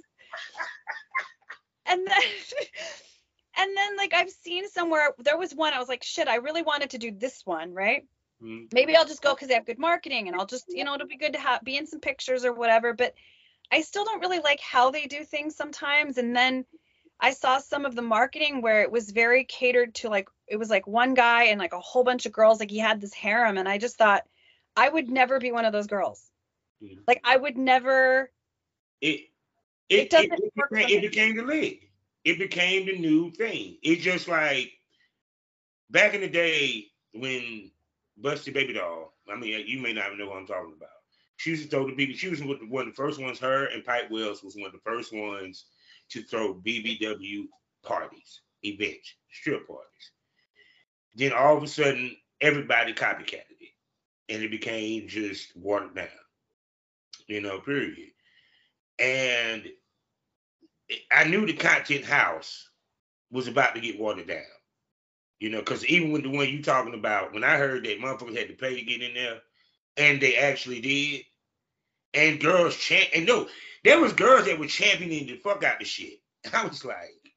and 1.86 2.08
then, 2.08 2.22
and 3.58 3.76
then, 3.76 3.98
like, 3.98 4.14
I've 4.14 4.30
seen 4.30 4.70
somewhere 4.70 5.12
there 5.18 5.38
was 5.38 5.54
one. 5.54 5.74
I 5.74 5.80
was 5.80 5.90
like, 5.90 6.04
shit, 6.04 6.30
I 6.30 6.36
really 6.36 6.62
wanted 6.62 6.92
to 6.92 7.00
do 7.00 7.12
this 7.12 7.42
one, 7.44 7.74
right? 7.74 8.04
Mm-hmm. 8.44 8.66
Maybe 8.74 8.96
I'll 8.96 9.06
just 9.06 9.22
go 9.22 9.34
because 9.34 9.48
they 9.48 9.54
have 9.54 9.66
good 9.66 9.80
marketing, 9.80 10.28
and 10.28 10.36
I'll 10.36 10.46
just, 10.46 10.66
you 10.70 10.84
know, 10.84 10.94
it'll 10.96 11.08
be 11.08 11.18
good 11.18 11.34
to 11.34 11.40
have 11.40 11.64
be 11.64 11.78
in 11.78 11.88
some 11.88 12.00
pictures 12.00 12.46
or 12.46 12.54
whatever. 12.54 12.94
But 12.94 13.14
I 13.72 13.82
still 13.82 14.06
don't 14.06 14.22
really 14.22 14.40
like 14.40 14.60
how 14.60 14.92
they 14.92 15.06
do 15.06 15.24
things 15.24 15.56
sometimes. 15.56 16.18
And 16.18 16.36
then 16.36 16.66
I 17.20 17.32
saw 17.32 17.60
some 17.60 17.86
of 17.86 17.96
the 17.96 18.02
marketing 18.02 18.62
where 18.62 18.82
it 18.82 18.92
was 18.92 19.12
very 19.12 19.44
catered 19.44 19.96
to 19.96 20.10
like 20.10 20.30
it 20.48 20.58
was 20.58 20.70
like 20.70 20.88
one 20.88 21.14
guy 21.14 21.46
and 21.46 21.60
like 21.60 21.74
a 21.74 21.80
whole 21.80 22.04
bunch 22.04 22.26
of 22.26 22.32
girls 22.32 22.60
like 22.60 22.72
he 22.72 22.80
had 22.80 23.02
this 23.02 23.14
harem 23.14 23.58
and 23.58 23.68
I 23.68 23.78
just 23.78 23.98
thought 23.98 24.24
I 24.76 24.88
would 24.88 25.10
never 25.10 25.40
be 25.40 25.52
one 25.52 25.66
of 25.66 25.74
those 25.74 25.88
girls. 25.88 26.24
Mm-hmm. 26.82 27.02
Like 27.08 27.22
I 27.24 27.36
would 27.36 27.58
never 27.58 28.32
it 29.02 29.22
it, 29.90 30.14
it 30.14 30.14
it, 30.14 30.32
it, 30.32 30.54
became, 30.70 30.90
it 30.90 31.02
became 31.02 31.36
the 31.36 31.44
league. 31.44 31.90
It 32.24 32.40
became 32.40 32.86
the 32.86 32.98
new 32.98 33.32
thing. 33.32 33.78
It's 33.82 34.04
just 34.04 34.28
like 34.28 34.72
back 35.90 36.14
in 36.14 36.22
the 36.22 36.30
day 36.30 36.88
when 37.14 37.72
Busty 38.22 38.54
Baby 38.54 38.74
Doll, 38.74 39.14
I 39.32 39.36
mean 39.36 39.64
you 39.68 39.80
may 39.80 39.94
not 39.94 40.08
even 40.08 40.20
know 40.20 40.28
what 40.28 40.38
I'm 40.38 40.48
talking 40.48 40.74
about. 40.76 40.90
She 41.38 41.52
used 41.52 41.64
to 41.64 41.70
throw 41.70 41.88
the 41.88 41.94
people, 41.96 42.16
she 42.16 42.30
was 42.30 42.42
one 42.42 42.52
of 42.52 42.88
the 42.88 42.94
first 42.96 43.22
ones, 43.22 43.40
her 43.40 43.68
and 43.68 43.86
Pipe 43.86 44.12
Wells 44.12 44.44
was 44.44 44.56
one 44.56 44.66
of 44.66 44.74
the 44.74 44.80
first 44.80 45.14
ones 45.14 45.66
to 46.10 46.22
throw 46.24 46.56
BBW 46.56 47.46
parties, 47.84 48.42
events, 48.64 49.14
strip 49.32 49.66
parties. 49.68 50.12
Then 51.16 51.34
all 51.34 51.56
of 51.58 51.64
a 51.64 51.68
sudden, 51.68 52.16
everybody 52.42 52.94
copycatted 52.94 53.60
it, 53.60 53.70
and 54.28 54.44
it 54.44 54.52
became 54.52 55.08
just 55.08 55.56
watered 55.56 55.96
down. 55.96 56.08
You 57.28 57.42
know, 57.42 57.60
period. 57.60 58.12
And 58.98 59.64
I 61.12 61.24
knew 61.26 61.46
the 61.46 61.54
content 61.54 62.04
house 62.04 62.70
was 63.32 63.48
about 63.48 63.76
to 63.76 63.82
get 63.82 64.00
watered 64.00 64.28
down. 64.28 64.44
You 65.40 65.50
know, 65.50 65.60
because 65.60 65.86
even 65.86 66.12
with 66.12 66.24
the 66.24 66.30
one 66.30 66.50
you 66.50 66.62
talking 66.62 66.94
about, 66.94 67.34
when 67.34 67.44
I 67.44 67.58
heard 67.58 67.86
that 67.86 68.00
motherfuckers 68.00 68.38
had 68.38 68.50
to 68.50 68.56
pay 68.56 68.76
to 68.76 68.82
get 68.82 69.02
in 69.02 69.14
there, 69.14 69.40
and 69.96 70.22
they 70.22 70.36
actually 70.36 70.82
did, 70.82 71.24
and 72.14 72.40
girls 72.40 72.76
champ 72.76 73.10
and 73.14 73.26
no, 73.26 73.48
there 73.84 74.02
was 74.02 74.14
girls 74.14 74.46
that 74.46 74.60
were 74.60 74.68
championing 74.68 75.28
the 75.28 75.38
fuck 75.38 75.64
out 75.64 75.80
the 75.80 75.86
shit. 75.86 76.20
And 76.44 76.56
I 76.56 76.66
was 76.66 76.84
like, 76.84 77.34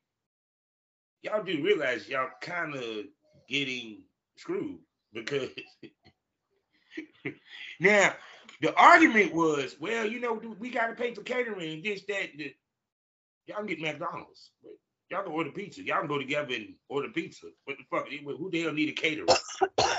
y'all 1.23 1.45
do 1.45 1.63
realize 1.63 2.09
y'all 2.09 2.31
kind 2.41 2.75
of 2.75 3.05
getting 3.49 4.03
screwed 4.37 4.79
because 5.13 5.51
now 7.81 8.15
the 8.61 8.75
argument 8.77 9.35
was, 9.35 9.77
well, 9.81 10.07
you 10.07 10.21
know, 10.21 10.41
we 10.59 10.71
got 10.71 10.89
to 10.89 10.95
pay 10.95 11.15
for 11.15 11.23
catering, 11.23 11.83
this, 11.83 12.03
that, 12.09 12.31
that. 12.39 12.55
Y'all 13.47 13.59
can 13.59 13.67
get 13.67 13.81
McDonald's. 13.81 14.51
But 14.63 14.73
y'all 15.13 15.23
can 15.23 15.33
order 15.33 15.51
pizza. 15.51 15.83
Y'all 15.83 15.99
can 15.99 16.09
go 16.09 16.19
together 16.19 16.55
and 16.55 16.75
order 16.89 17.11
pizza. 17.11 17.47
What 17.65 17.77
the 17.77 17.85
fuck? 17.91 18.09
Who 18.09 18.51
the 18.51 18.63
hell 18.63 18.73
need 18.73 18.89
a 18.89 18.93
caterer? 18.93 19.27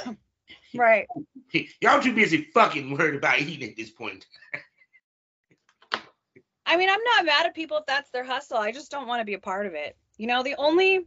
right. 0.75 1.07
y'all 1.81 2.01
too 2.01 2.15
busy 2.15 2.49
fucking 2.53 2.91
worried 2.97 3.15
about 3.15 3.39
eating 3.39 3.69
at 3.69 3.77
this 3.77 3.91
point. 3.91 4.25
I 6.65 6.77
mean, 6.77 6.89
I'm 6.89 7.03
not 7.03 7.25
mad 7.25 7.45
at 7.45 7.53
people 7.53 7.77
if 7.77 7.85
that's 7.85 8.09
their 8.09 8.23
hustle. 8.23 8.57
I 8.57 8.71
just 8.71 8.89
don't 8.89 9.05
want 9.07 9.21
to 9.21 9.25
be 9.25 9.35
a 9.35 9.39
part 9.39 9.67
of 9.67 9.75
it. 9.75 9.95
You 10.17 10.25
know, 10.27 10.41
the 10.41 10.55
only 10.57 11.05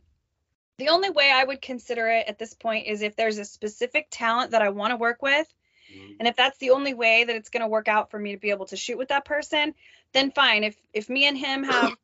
the 0.79 0.91
only 0.91 1.11
way 1.11 1.33
I 1.35 1.43
would 1.43 1.61
consider 1.63 2.07
it 2.09 2.29
at 2.29 2.39
this 2.39 2.55
point 2.55 2.87
is 2.87 3.03
if 3.03 3.17
there's 3.17 3.39
a 3.39 3.45
specific 3.45 4.07
talent 4.11 4.53
that 4.53 4.63
I 4.63 4.69
want 4.69 4.93
to 4.93 4.97
work 4.97 5.23
with. 5.23 5.49
Mm-hmm. 5.93 6.13
And 6.21 6.29
if 6.29 6.37
that's 6.37 6.59
the 6.59 6.71
only 6.71 6.95
way 6.95 7.25
that 7.25 7.35
it's 7.35 7.49
going 7.49 7.63
to 7.63 7.69
work 7.69 7.89
out 7.89 8.11
for 8.11 8.19
me 8.19 8.33
to 8.33 8.39
be 8.39 8.51
able 8.51 8.67
to 8.67 8.77
shoot 8.77 8.99
with 8.99 9.09
that 9.09 9.25
person, 9.25 9.75
then 10.13 10.31
fine. 10.31 10.63
If 10.65 10.77
if 10.93 11.09
me 11.09 11.27
and 11.27 11.37
him 11.37 11.65
have 11.65 11.97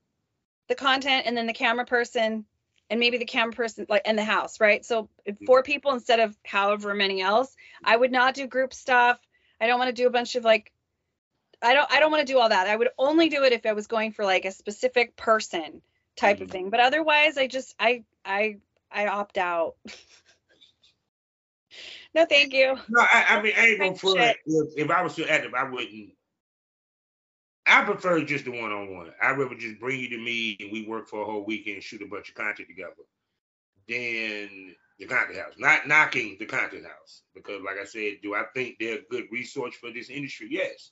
the 0.73 0.85
content 0.85 1.25
and 1.27 1.37
then 1.37 1.47
the 1.47 1.53
camera 1.53 1.85
person 1.85 2.47
and 2.89 2.99
maybe 2.99 3.19
the 3.19 3.27
camera 3.27 3.53
person 3.53 3.85
like 3.91 4.07
in 4.07 4.17
the 4.17 4.25
house, 4.25 4.59
right? 4.59 4.85
So 4.85 5.11
mm-hmm. 5.29 5.45
four 5.45 5.63
people 5.63 5.93
instead 5.93 6.19
of 6.19 6.35
however 6.45 6.95
many 6.95 7.21
else, 7.21 7.55
I 7.85 7.95
would 7.95 8.11
not 8.11 8.35
do 8.35 8.47
group 8.47 8.73
stuff. 8.73 9.21
I 9.61 9.67
don't 9.67 9.79
want 9.79 9.89
to 9.89 10.03
do 10.03 10.07
a 10.07 10.11
bunch 10.11 10.35
of 10.35 10.45
like 10.45 10.73
I 11.61 11.75
don't 11.75 11.93
I 11.93 12.01
don't 12.01 12.11
want 12.11 12.27
to 12.27 12.33
do 12.33 12.39
all 12.39 12.49
that. 12.49 12.69
I 12.69 12.75
would 12.75 12.89
only 12.99 13.29
do 13.29 13.45
it 13.45 13.53
if 13.53 13.67
I 13.67 13.75
was 13.75 13.87
going 13.87 14.13
for 14.13 14.25
like 14.25 14.47
a 14.47 14.51
specific 14.51 15.15
person 15.15 15.83
type 16.17 16.37
mm-hmm. 16.37 16.45
of 16.45 16.51
thing. 16.51 16.71
But 16.71 16.81
otherwise 16.81 17.37
I 17.37 17.49
just 17.49 17.75
I 17.79 18.05
I 18.25 18.57
I 18.91 19.09
opt 19.09 19.37
out. 19.37 19.75
no, 22.15 22.25
thank 22.25 22.55
you. 22.55 22.79
No, 22.89 23.01
I, 23.01 23.27
I 23.29 23.43
mean 23.43 23.53
I 23.59 23.67
ain't 23.67 23.79
gonna 23.79 23.95
for 23.95 24.19
it. 24.19 24.39
If, 24.47 24.87
if 24.87 24.91
I 24.91 25.03
was 25.03 25.13
still 25.13 25.27
active, 25.29 25.53
I 25.53 25.65
wouldn't 25.65 26.15
I 27.67 27.85
prefer 27.85 28.23
just 28.25 28.45
the 28.45 28.51
one 28.51 28.73
on 28.73 28.95
one. 28.95 29.13
I'd 29.23 29.39
rather 29.39 29.55
just 29.55 29.79
bring 29.79 30.01
you 30.01 30.09
to 30.11 30.19
me 30.19 30.57
and 30.61 30.73
we 30.73 30.87
work 30.87 31.09
for 31.09 31.23
a 31.23 31.25
whole 31.25 31.45
weekend 31.45 31.77
and 31.77 31.83
shoot 31.83 32.03
a 32.03 32.07
bunch 32.07 32.29
of 32.29 32.35
content 32.35 32.69
together 32.69 32.93
than 33.89 34.75
the 34.99 35.07
content 35.07 35.39
house. 35.39 35.55
Not 35.59 35.87
knocking 35.87 36.37
the 36.39 36.47
content 36.47 36.85
house 36.85 37.23
because, 37.35 37.63
like 37.63 37.79
I 37.81 37.85
said, 37.85 38.15
do 38.23 38.35
I 38.35 38.45
think 38.55 38.77
they're 38.79 38.99
a 38.99 39.09
good 39.11 39.27
resource 39.31 39.75
for 39.77 39.93
this 39.93 40.11
industry? 40.11 40.49
Yes 40.51 40.91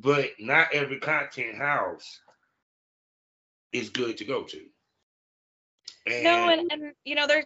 but 0.00 0.30
not 0.38 0.72
every 0.72 0.98
content 0.98 1.56
house 1.56 2.20
is 3.72 3.90
good 3.90 4.16
to 4.18 4.24
go 4.24 4.44
to. 4.44 4.60
And 6.06 6.24
no, 6.24 6.48
and, 6.48 6.72
and 6.72 6.92
you 7.04 7.14
know, 7.14 7.26
there. 7.26 7.44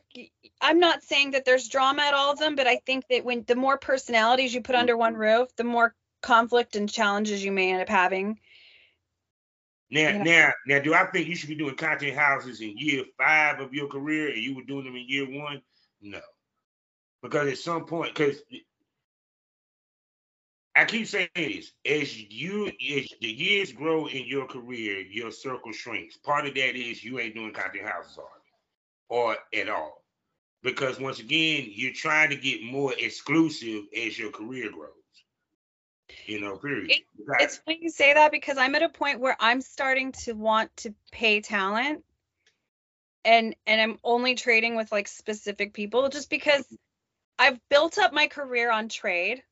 I'm 0.60 0.78
not 0.78 1.02
saying 1.02 1.32
that 1.32 1.44
there's 1.44 1.68
drama 1.68 2.02
at 2.02 2.14
all 2.14 2.32
of 2.32 2.38
them, 2.38 2.54
but 2.54 2.66
I 2.66 2.76
think 2.76 3.06
that 3.10 3.24
when 3.24 3.44
the 3.46 3.56
more 3.56 3.78
personalities 3.78 4.54
you 4.54 4.60
put 4.60 4.76
under 4.76 4.96
one 4.96 5.14
roof, 5.14 5.48
the 5.56 5.64
more 5.64 5.94
conflict 6.22 6.76
and 6.76 6.90
challenges 6.90 7.44
you 7.44 7.52
may 7.52 7.72
end 7.72 7.82
up 7.82 7.88
having. 7.88 8.38
Now, 9.90 10.22
now, 10.22 10.52
now, 10.66 10.78
do 10.78 10.94
I 10.94 11.04
think 11.06 11.28
you 11.28 11.36
should 11.36 11.50
be 11.50 11.54
doing 11.54 11.74
content 11.74 12.16
houses 12.16 12.62
in 12.62 12.78
year 12.78 13.04
five 13.18 13.60
of 13.60 13.74
your 13.74 13.88
career, 13.88 14.28
and 14.28 14.38
you 14.38 14.56
were 14.56 14.62
doing 14.62 14.84
them 14.84 14.96
in 14.96 15.06
year 15.06 15.26
one? 15.26 15.60
No, 16.00 16.20
because 17.22 17.48
at 17.48 17.58
some 17.58 17.84
point, 17.84 18.14
because 18.14 18.42
I 20.74 20.86
keep 20.86 21.06
saying 21.06 21.28
this 21.34 21.72
as 21.84 22.18
you 22.18 22.68
as 22.68 23.08
the 23.20 23.28
years 23.28 23.72
grow 23.72 24.06
in 24.06 24.26
your 24.26 24.46
career, 24.46 25.00
your 25.00 25.30
circle 25.30 25.72
shrinks. 25.72 26.16
Part 26.16 26.46
of 26.46 26.54
that 26.54 26.74
is 26.76 27.04
you 27.04 27.18
ain't 27.18 27.34
doing 27.34 27.52
content 27.52 27.86
houses 27.86 28.18
or 29.10 29.36
at 29.54 29.68
all. 29.68 30.02
Because 30.62 30.98
once 30.98 31.18
again, 31.18 31.66
you're 31.68 31.92
trying 31.92 32.30
to 32.30 32.36
get 32.36 32.64
more 32.64 32.94
exclusive 32.98 33.82
as 33.94 34.18
your 34.18 34.30
career 34.30 34.70
grows. 34.70 35.01
You 36.26 36.40
know, 36.40 36.56
period. 36.56 36.90
It, 36.90 37.02
it's 37.40 37.58
funny 37.58 37.80
you 37.82 37.90
say 37.90 38.14
that 38.14 38.30
because 38.30 38.58
I'm 38.58 38.74
at 38.74 38.82
a 38.82 38.88
point 38.88 39.20
where 39.20 39.36
I'm 39.40 39.60
starting 39.60 40.12
to 40.24 40.32
want 40.32 40.74
to 40.78 40.94
pay 41.10 41.40
talent 41.40 42.04
and 43.24 43.54
and 43.66 43.80
I'm 43.80 43.98
only 44.04 44.34
trading 44.34 44.76
with 44.76 44.92
like 44.92 45.08
specific 45.08 45.74
people 45.74 46.08
just 46.08 46.30
because 46.30 46.64
I've 47.38 47.58
built 47.68 47.98
up 47.98 48.12
my 48.12 48.26
career 48.26 48.70
on 48.70 48.88
trade 48.88 49.42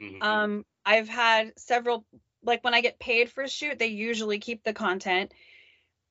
Mm-hmm. 0.00 0.22
Um, 0.22 0.64
I've 0.84 1.08
had 1.08 1.52
several 1.58 2.04
like 2.44 2.62
when 2.62 2.74
I 2.74 2.80
get 2.80 2.98
paid 2.98 3.30
for 3.30 3.42
a 3.42 3.48
shoot, 3.48 3.78
they 3.78 3.88
usually 3.88 4.38
keep 4.38 4.62
the 4.62 4.72
content. 4.72 5.32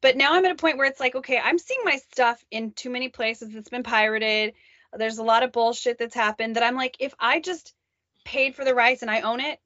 But 0.01 0.17
now 0.17 0.33
I'm 0.33 0.45
at 0.45 0.51
a 0.51 0.55
point 0.55 0.77
where 0.77 0.85
it's 0.85 0.99
like, 0.99 1.15
okay, 1.15 1.39
I'm 1.43 1.57
seeing 1.57 1.79
my 1.83 1.97
stuff 2.11 2.43
in 2.51 2.71
too 2.71 2.89
many 2.89 3.09
places. 3.09 3.55
It's 3.55 3.69
been 3.69 3.83
pirated. 3.83 4.53
There's 4.93 5.17
a 5.17 5.23
lot 5.23 5.43
of 5.43 5.51
bullshit 5.51 5.97
that's 5.97 6.13
happened 6.13 6.55
that 6.55 6.63
I'm 6.63 6.75
like, 6.75 6.97
if 6.99 7.13
I 7.19 7.39
just 7.39 7.73
paid 8.23 8.55
for 8.55 8.63
the 8.63 8.75
rights 8.75 9.01
and 9.01 9.09
I 9.09 9.21
own 9.21 9.39
it, 9.39 9.59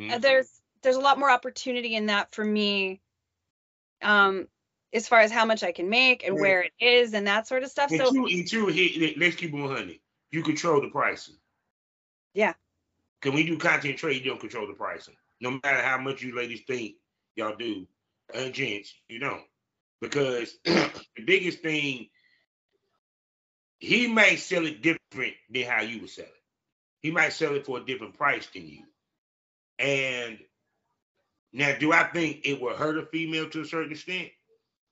mm-hmm. 0.00 0.20
there's 0.20 0.50
there's 0.82 0.96
a 0.96 1.00
lot 1.00 1.18
more 1.18 1.30
opportunity 1.30 1.94
in 1.94 2.06
that 2.06 2.34
for 2.34 2.44
me. 2.44 3.00
Um, 4.02 4.48
as 4.92 5.06
far 5.06 5.20
as 5.20 5.30
how 5.30 5.44
much 5.44 5.62
I 5.62 5.72
can 5.72 5.88
make 5.88 6.26
and 6.26 6.34
where 6.34 6.62
it 6.62 6.72
is 6.80 7.14
and 7.14 7.26
that 7.26 7.46
sort 7.46 7.62
of 7.62 7.70
stuff. 7.70 7.90
And 7.90 8.00
so, 8.00 8.12
two, 8.12 8.26
and 8.26 8.48
two, 8.48 9.14
let's 9.18 9.36
keep 9.36 9.54
on 9.54 9.68
honey. 9.68 10.00
You 10.30 10.42
control 10.42 10.80
the 10.80 10.88
pricing. 10.88 11.36
Yeah. 12.34 12.54
Can 13.20 13.34
we 13.34 13.44
do 13.44 13.58
content 13.58 13.98
trade? 13.98 14.24
You 14.24 14.30
don't 14.30 14.40
control 14.40 14.66
the 14.66 14.72
pricing. 14.72 15.14
No 15.40 15.60
matter 15.62 15.82
how 15.82 15.98
much 15.98 16.22
you 16.22 16.34
ladies 16.34 16.62
think 16.66 16.94
y'all 17.36 17.56
do, 17.56 17.86
and 18.34 18.52
gents, 18.52 18.94
you 19.08 19.18
don't. 19.18 19.42
Because 20.00 20.56
the 20.64 21.02
biggest 21.24 21.60
thing, 21.60 22.08
he 23.78 24.06
might 24.06 24.38
sell 24.38 24.66
it 24.66 24.82
different 24.82 25.34
than 25.50 25.64
how 25.64 25.82
you 25.82 26.00
would 26.00 26.10
sell 26.10 26.24
it. 26.24 26.32
He 27.00 27.10
might 27.10 27.32
sell 27.32 27.54
it 27.54 27.64
for 27.64 27.78
a 27.78 27.84
different 27.84 28.16
price 28.16 28.46
than 28.52 28.66
you. 28.66 28.84
And 29.80 30.38
now, 31.52 31.74
do 31.78 31.92
I 31.92 32.04
think 32.04 32.42
it 32.44 32.60
will 32.60 32.76
hurt 32.76 32.98
a 32.98 33.06
female 33.06 33.48
to 33.50 33.62
a 33.62 33.66
certain 33.66 33.92
extent? 33.92 34.28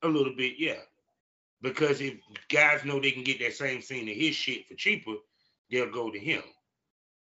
A 0.03 0.09
little 0.09 0.35
bit, 0.35 0.55
yeah. 0.59 0.81
Because 1.61 2.01
if 2.01 2.15
guys 2.49 2.85
know 2.85 2.99
they 2.99 3.11
can 3.11 3.25
get 3.25 3.39
that 3.41 3.55
same 3.55 3.83
scene 3.83 4.09
of 4.09 4.17
his 4.17 4.35
shit 4.35 4.67
for 4.67 4.75
cheaper, 4.75 5.15
they'll 5.71 5.91
go 5.91 6.11
to 6.11 6.19
him. 6.19 6.43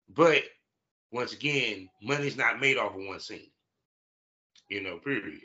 But 0.10 0.44
once 1.12 1.34
again, 1.34 1.90
money's 2.02 2.38
not 2.38 2.62
made 2.62 2.78
off 2.78 2.96
of 2.96 3.02
one 3.02 3.20
scene. 3.20 3.52
You 4.70 4.82
know, 4.82 4.98
period. 4.98 5.42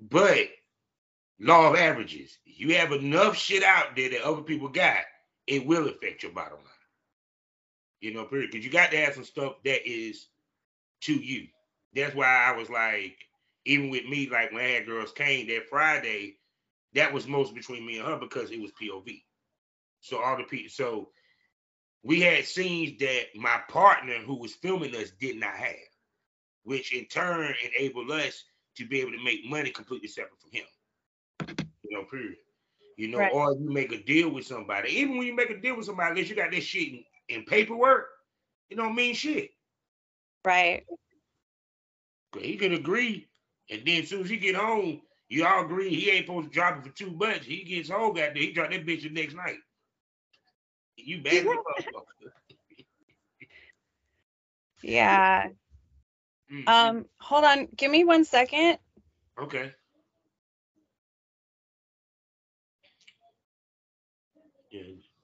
But 0.00 0.48
law 1.38 1.70
of 1.70 1.76
averages, 1.76 2.38
you 2.44 2.76
have 2.76 2.92
enough 2.92 3.36
shit 3.36 3.62
out 3.62 3.94
there 3.96 4.10
that 4.10 4.22
other 4.22 4.42
people 4.42 4.68
got, 4.68 5.02
it 5.46 5.66
will 5.66 5.88
affect 5.88 6.22
your 6.22 6.32
bottom 6.32 6.58
line. 6.58 6.66
You 8.00 8.14
know, 8.14 8.24
period. 8.24 8.50
Because 8.50 8.64
you 8.64 8.70
got 8.70 8.90
to 8.90 8.96
have 8.98 9.14
some 9.14 9.24
stuff 9.24 9.54
that 9.64 9.88
is 9.88 10.28
to 11.02 11.14
you. 11.14 11.48
That's 11.94 12.14
why 12.14 12.26
I 12.26 12.56
was 12.56 12.70
like, 12.70 13.16
even 13.64 13.90
with 13.90 14.06
me, 14.06 14.28
like 14.30 14.52
when 14.52 14.64
I 14.64 14.68
had 14.68 14.86
Girls 14.86 15.12
Came 15.12 15.46
that 15.48 15.68
Friday, 15.68 16.36
that 16.94 17.12
was 17.12 17.26
most 17.26 17.54
between 17.54 17.86
me 17.86 17.98
and 17.98 18.06
her 18.06 18.16
because 18.16 18.50
it 18.50 18.60
was 18.60 18.72
POV. 18.72 19.22
So 20.00 20.22
all 20.22 20.36
the 20.36 20.44
people, 20.44 20.70
so 20.70 21.10
we 22.02 22.20
had 22.20 22.44
scenes 22.44 22.98
that 22.98 23.26
my 23.36 23.60
partner 23.68 24.14
who 24.14 24.36
was 24.36 24.54
filming 24.54 24.94
us 24.96 25.10
did 25.20 25.36
not 25.38 25.54
have, 25.54 25.76
which 26.64 26.92
in 26.92 27.06
turn 27.06 27.54
enabled 27.64 28.10
us 28.10 28.42
to 28.76 28.86
be 28.86 29.00
able 29.00 29.12
to 29.12 29.24
make 29.24 29.48
money 29.48 29.70
completely 29.70 30.08
separate 30.08 30.40
from 30.40 30.50
him. 30.52 31.66
You 31.84 31.98
know, 31.98 32.04
period. 32.04 32.36
You 32.96 33.08
know, 33.08 33.18
right. 33.18 33.32
or 33.32 33.52
you 33.52 33.72
make 33.72 33.92
a 33.92 34.02
deal 34.02 34.30
with 34.30 34.46
somebody. 34.46 34.90
Even 34.90 35.16
when 35.16 35.26
you 35.26 35.34
make 35.34 35.50
a 35.50 35.60
deal 35.60 35.76
with 35.76 35.86
somebody, 35.86 36.10
unless 36.10 36.28
you 36.28 36.36
got 36.36 36.50
this 36.50 36.64
shit 36.64 36.88
in, 36.92 37.04
in 37.28 37.44
paperwork, 37.44 38.06
it 38.70 38.76
don't 38.76 38.94
mean 38.94 39.14
shit. 39.14 39.50
Right. 40.44 40.84
He 42.40 42.56
can 42.56 42.72
agree, 42.72 43.28
and 43.70 43.82
then 43.84 44.02
as 44.02 44.08
soon 44.08 44.22
as 44.22 44.30
he 44.30 44.38
get 44.38 44.56
home, 44.56 45.02
you 45.28 45.46
all 45.46 45.64
agree 45.64 45.94
he 45.94 46.10
ain't 46.10 46.26
supposed 46.26 46.48
to 46.48 46.52
drop 46.52 46.78
it 46.78 46.84
for 46.84 46.96
two 46.96 47.10
bucks. 47.10 47.44
He 47.46 47.62
gets 47.64 47.90
home, 47.90 48.14
got 48.14 48.34
there, 48.34 48.42
he 48.42 48.52
drop 48.52 48.70
that 48.70 48.86
bitch 48.86 49.02
the 49.02 49.10
next 49.10 49.34
night. 49.34 49.56
You 50.96 51.22
bad 51.22 51.46
Yeah. 54.82 55.48
Mm-hmm. 56.52 56.68
Um, 56.68 57.06
hold 57.20 57.44
on. 57.44 57.68
Give 57.76 57.90
me 57.90 58.04
one 58.04 58.24
second. 58.24 58.78
Okay. 59.40 59.72
Yeah, 64.70 64.82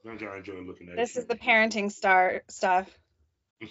I'm 0.08 0.18
trying 0.18 0.42
to 0.42 0.50
enjoy 0.50 0.66
looking 0.66 0.88
at 0.90 0.96
This 0.96 1.16
is 1.16 1.26
the 1.26 1.34
parenting 1.36 1.90
star 1.90 2.42
stuff. 2.48 2.86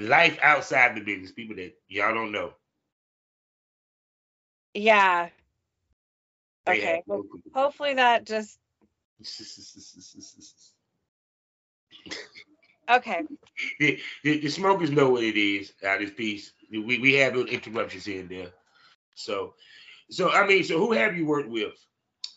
Life 0.00 0.38
outside 0.42 0.96
the 0.96 1.02
business, 1.02 1.30
people 1.32 1.56
that 1.56 1.74
y'all 1.88 2.14
don't 2.14 2.32
know. 2.32 2.54
Yeah. 4.72 5.28
They 6.66 6.78
Okay. 6.78 7.02
Well, 7.06 7.24
hopefully 7.54 7.94
that 7.94 8.24
just 8.24 8.58
okay. 12.90 13.22
the, 13.78 13.98
the, 14.24 14.40
the 14.40 14.48
smokers 14.48 14.90
know 14.90 15.10
what 15.10 15.24
it 15.24 15.36
is 15.36 15.72
out 15.84 16.00
of 16.00 16.08
this 16.08 16.16
piece. 16.16 16.52
We 16.70 16.98
we 16.98 17.14
have 17.14 17.34
little 17.34 17.52
interruptions 17.52 18.08
in 18.08 18.28
there. 18.28 18.52
So 19.14 19.54
so 20.10 20.30
I 20.30 20.46
mean, 20.46 20.64
so 20.64 20.78
who 20.78 20.92
have 20.92 21.16
you 21.16 21.26
worked 21.26 21.50
with 21.50 21.74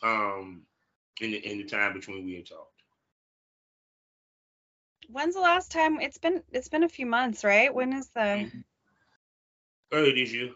um 0.02 0.64
in 1.22 1.32
the 1.32 1.38
in 1.38 1.60
the 1.60 1.66
time 1.66 1.94
between 1.94 2.26
we 2.26 2.36
and 2.36 2.46
talked? 2.46 2.73
When's 5.10 5.36
the 5.36 5.42
last 5.42 5.72
time? 5.72 6.00
It's 6.02 6.18
been 6.18 6.44
it's 6.52 6.70
been 6.70 6.84
a 6.84 6.90
few 6.90 7.06
months, 7.06 7.44
right? 7.44 7.74
When 7.74 7.94
is 7.94 8.08
the? 8.10 8.50
Earlier 9.92 10.16
this 10.16 10.34
year. 10.34 10.52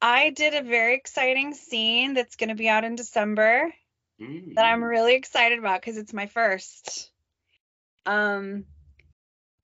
I 0.00 0.30
did 0.30 0.54
a 0.54 0.62
very 0.62 0.94
exciting 0.94 1.54
scene 1.54 2.14
that's 2.14 2.36
going 2.36 2.48
to 2.48 2.56
be 2.56 2.68
out 2.68 2.84
in 2.84 2.96
December 2.96 3.72
Mm. 4.20 4.54
that 4.54 4.64
I'm 4.64 4.84
really 4.84 5.14
excited 5.14 5.58
about 5.58 5.80
because 5.80 5.96
it's 5.96 6.12
my 6.12 6.26
first. 6.26 7.10
Um, 8.06 8.66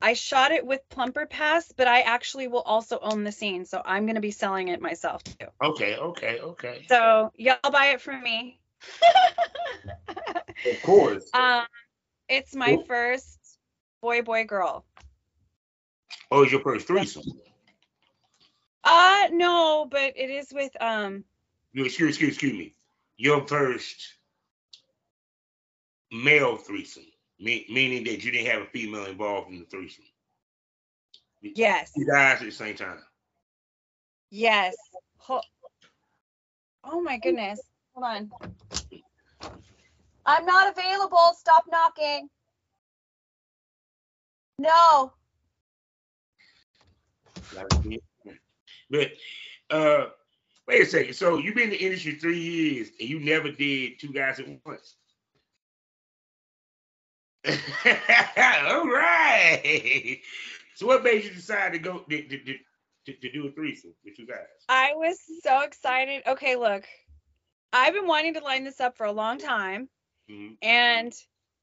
I 0.00 0.14
shot 0.14 0.52
it 0.52 0.64
with 0.66 0.80
Plumper 0.88 1.26
Pass, 1.26 1.72
but 1.76 1.86
I 1.88 2.00
actually 2.00 2.48
will 2.48 2.62
also 2.62 2.98
own 3.00 3.24
the 3.24 3.32
scene, 3.32 3.64
so 3.66 3.82
I'm 3.84 4.06
going 4.06 4.14
to 4.14 4.20
be 4.20 4.30
selling 4.30 4.68
it 4.68 4.80
myself 4.80 5.22
too. 5.38 5.46
Okay, 5.62 5.96
okay, 5.96 6.40
okay. 6.40 6.86
So 6.88 7.32
y'all 7.36 7.58
buy 7.70 7.88
it 7.88 8.00
from 8.00 8.22
me. 8.22 8.58
of 10.64 10.82
course. 10.82 11.30
um, 11.34 11.66
it's 12.28 12.54
my 12.54 12.76
Cool. 12.76 12.84
first 12.84 13.37
boy 14.02 14.22
boy 14.22 14.44
girl. 14.44 14.84
oh, 16.30 16.42
it's 16.42 16.52
your 16.52 16.62
first 16.62 16.86
threesome. 16.86 17.24
Uh 18.84 19.28
no, 19.32 19.86
but 19.90 20.14
it 20.16 20.30
is 20.30 20.48
with 20.52 20.72
um 20.80 21.24
You 21.72 21.84
excuse 21.84 22.10
excuse 22.10 22.32
excuse 22.34 22.52
me. 22.54 22.74
Your 23.16 23.46
first 23.46 24.14
male 26.12 26.56
threesome, 26.56 27.06
me, 27.40 27.66
meaning 27.68 28.04
that 28.04 28.24
you 28.24 28.30
didn't 28.30 28.46
have 28.52 28.62
a 28.62 28.66
female 28.66 29.06
involved 29.06 29.50
in 29.50 29.58
the 29.60 29.64
threesome. 29.66 30.04
yes. 31.42 31.92
You 31.96 32.06
guys 32.06 32.38
at 32.40 32.44
the 32.44 32.50
same 32.52 32.76
time. 32.76 32.98
Yes. 34.30 34.76
Ho- 35.18 35.42
oh 36.84 37.00
my 37.02 37.18
goodness. 37.18 37.60
Hold 37.94 38.06
on. 38.06 38.30
I'm 40.26 40.44
not 40.46 40.76
available. 40.76 41.34
Stop 41.38 41.64
knocking. 41.70 42.28
No. 44.58 45.12
But 48.90 49.12
uh 49.70 50.06
wait 50.66 50.82
a 50.82 50.86
second. 50.86 51.14
So 51.14 51.38
you've 51.38 51.54
been 51.54 51.64
in 51.64 51.70
the 51.70 51.84
industry 51.84 52.12
three 52.12 52.38
years 52.38 52.88
and 53.00 53.08
you 53.08 53.20
never 53.20 53.50
did 53.50 53.98
two 54.00 54.12
guys 54.12 54.40
at 54.40 54.46
once. 54.64 54.96
All 57.46 58.86
right. 58.88 60.20
So 60.74 60.86
what 60.86 61.02
made 61.02 61.24
you 61.24 61.30
decide 61.30 61.72
to 61.72 61.78
go 61.78 61.98
to, 62.00 62.22
to, 62.22 62.38
to, 62.38 62.54
to, 63.06 63.12
to 63.14 63.32
do 63.32 63.46
a 63.48 63.52
threesome 63.52 63.94
with 64.04 64.16
two 64.16 64.26
guys? 64.26 64.46
I 64.68 64.92
was 64.94 65.18
so 65.42 65.60
excited. 65.62 66.22
Okay, 66.26 66.56
look. 66.56 66.84
I've 67.72 67.94
been 67.94 68.06
wanting 68.06 68.34
to 68.34 68.40
line 68.40 68.64
this 68.64 68.80
up 68.80 68.96
for 68.96 69.06
a 69.06 69.12
long 69.12 69.38
time 69.38 69.88
Mhm, 70.30 70.56
and 70.62 71.12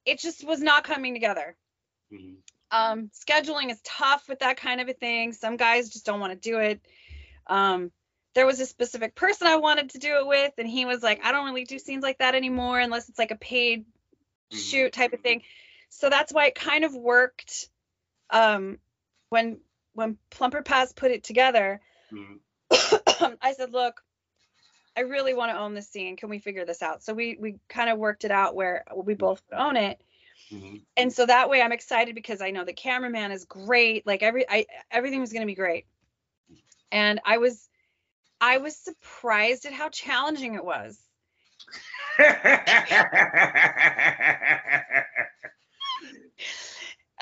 it 0.06 0.20
just 0.20 0.44
was 0.44 0.60
not 0.62 0.84
coming 0.84 1.14
together. 1.14 1.56
mhm. 2.12 2.38
Um 2.76 3.10
scheduling 3.14 3.72
is 3.72 3.80
tough 3.84 4.28
with 4.28 4.40
that 4.40 4.58
kind 4.58 4.82
of 4.82 4.90
a 4.90 4.94
thing. 4.94 5.34
Some 5.34 5.58
guys 5.58 5.90
just 5.90 6.06
don't 6.06 6.20
want 6.20 6.34
to 6.34 6.50
do 6.50 6.60
it. 6.60 6.82
Um 7.48 7.92
there 8.34 8.46
was 8.46 8.60
a 8.60 8.66
specific 8.66 9.16
person 9.16 9.48
i 9.48 9.56
wanted 9.56 9.92
to 9.92 9.98
do 9.98 10.18
it 10.18 10.28
with 10.28 10.52
and 10.58 10.68
he 10.68 10.84
was 10.86 11.02
like 11.02 11.24
i 11.24 11.32
don't 11.32 11.46
really 11.46 11.64
do 11.64 11.80
scenes 11.80 12.04
like 12.04 12.18
that 12.18 12.36
anymore 12.36 12.78
unless 12.80 13.08
it's 13.08 13.18
like 13.18 13.32
a 13.32 13.38
paid 13.38 13.86
Mhm. 14.52 14.58
shoot 14.58 14.94
type 14.94 15.14
of 15.14 15.22
thing. 15.22 15.42
So 15.90 16.10
that's 16.10 16.34
why 16.34 16.48
it 16.48 16.56
kind 16.56 16.84
of 16.84 16.94
worked 16.94 17.70
um 18.30 18.78
when 19.30 19.60
when 19.94 20.18
plumper 20.30 20.62
pass 20.62 20.92
put 20.94 21.12
it 21.12 21.24
together. 21.24 21.80
Mhm. 22.12 22.40
i 23.42 23.54
said 23.54 23.72
look 23.72 24.04
i 24.98 25.02
really 25.02 25.34
want 25.34 25.52
to 25.52 25.58
own 25.58 25.74
this 25.74 25.90
scene. 25.90 26.16
Can 26.18 26.30
we 26.30 26.40
figure 26.40 26.66
this 26.66 26.82
out? 26.82 27.04
So 27.04 27.14
we 27.14 27.38
we 27.40 27.56
kind 27.70 27.90
of 27.90 27.98
worked 27.98 28.24
it 28.26 28.32
out 28.32 28.56
where 28.56 28.84
we 28.96 29.14
both 29.14 29.42
own 29.52 29.78
it 29.78 30.00
Mhm. 30.52 30.82
and 30.98 31.12
so 31.12 31.26
that 31.26 31.50
way 31.50 31.62
I'm 31.62 31.72
excited 31.72 32.16
because 32.16 32.42
I 32.42 32.52
know 32.52 32.64
the 32.64 32.74
cameraman 32.74 33.32
is 33.32 33.46
great. 33.46 34.06
Like 34.06 34.24
every 34.24 34.50
I 34.50 34.66
everything 34.92 35.22
was 35.22 35.34
gonna 35.34 35.46
be 35.46 35.56
great. 35.56 35.86
And 36.92 37.20
I 37.26 37.38
was 37.38 37.68
I 38.40 38.58
was 38.58 38.78
surprised 38.78 39.66
at 39.66 39.74
how 39.74 39.90
challenging 39.90 40.56
it 40.56 40.64
was. 40.64 41.00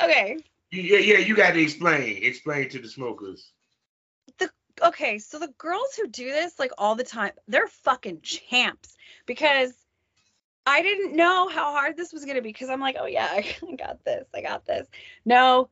Okay. 0.02 0.38
yeah, 0.72 0.98
yeah, 0.98 1.18
you 1.20 1.36
got 1.36 1.52
to 1.52 1.62
explain. 1.62 2.24
Explain 2.24 2.70
to 2.70 2.80
the 2.80 2.90
smokers. 2.90 3.52
The 4.40 4.50
Okay, 4.82 5.20
so 5.20 5.40
the 5.40 5.54
girls 5.60 5.96
who 5.96 6.08
do 6.08 6.26
this 6.26 6.58
like 6.58 6.72
all 6.78 6.96
the 6.96 7.04
time, 7.04 7.32
they're 7.48 7.68
fucking 7.68 8.22
champs 8.22 8.96
because 9.26 9.72
I 10.66 10.82
didn't 10.82 11.16
know 11.16 11.48
how 11.50 11.72
hard 11.74 11.98
this 11.98 12.14
was 12.14 12.26
gonna 12.26 12.42
be 12.42 12.50
because 12.50 12.70
I'm 12.70 12.80
like, 12.80 12.96
oh 13.00 13.06
yeah, 13.06 13.30
I 13.34 13.76
got 13.76 14.04
this, 14.04 14.28
I 14.34 14.42
got 14.42 14.66
this. 14.66 14.88
No. 15.26 15.70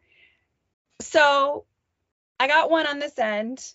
So 1.01 1.65
I 2.39 2.47
got 2.47 2.69
one 2.69 2.87
on 2.87 2.99
this 2.99 3.17
end. 3.19 3.73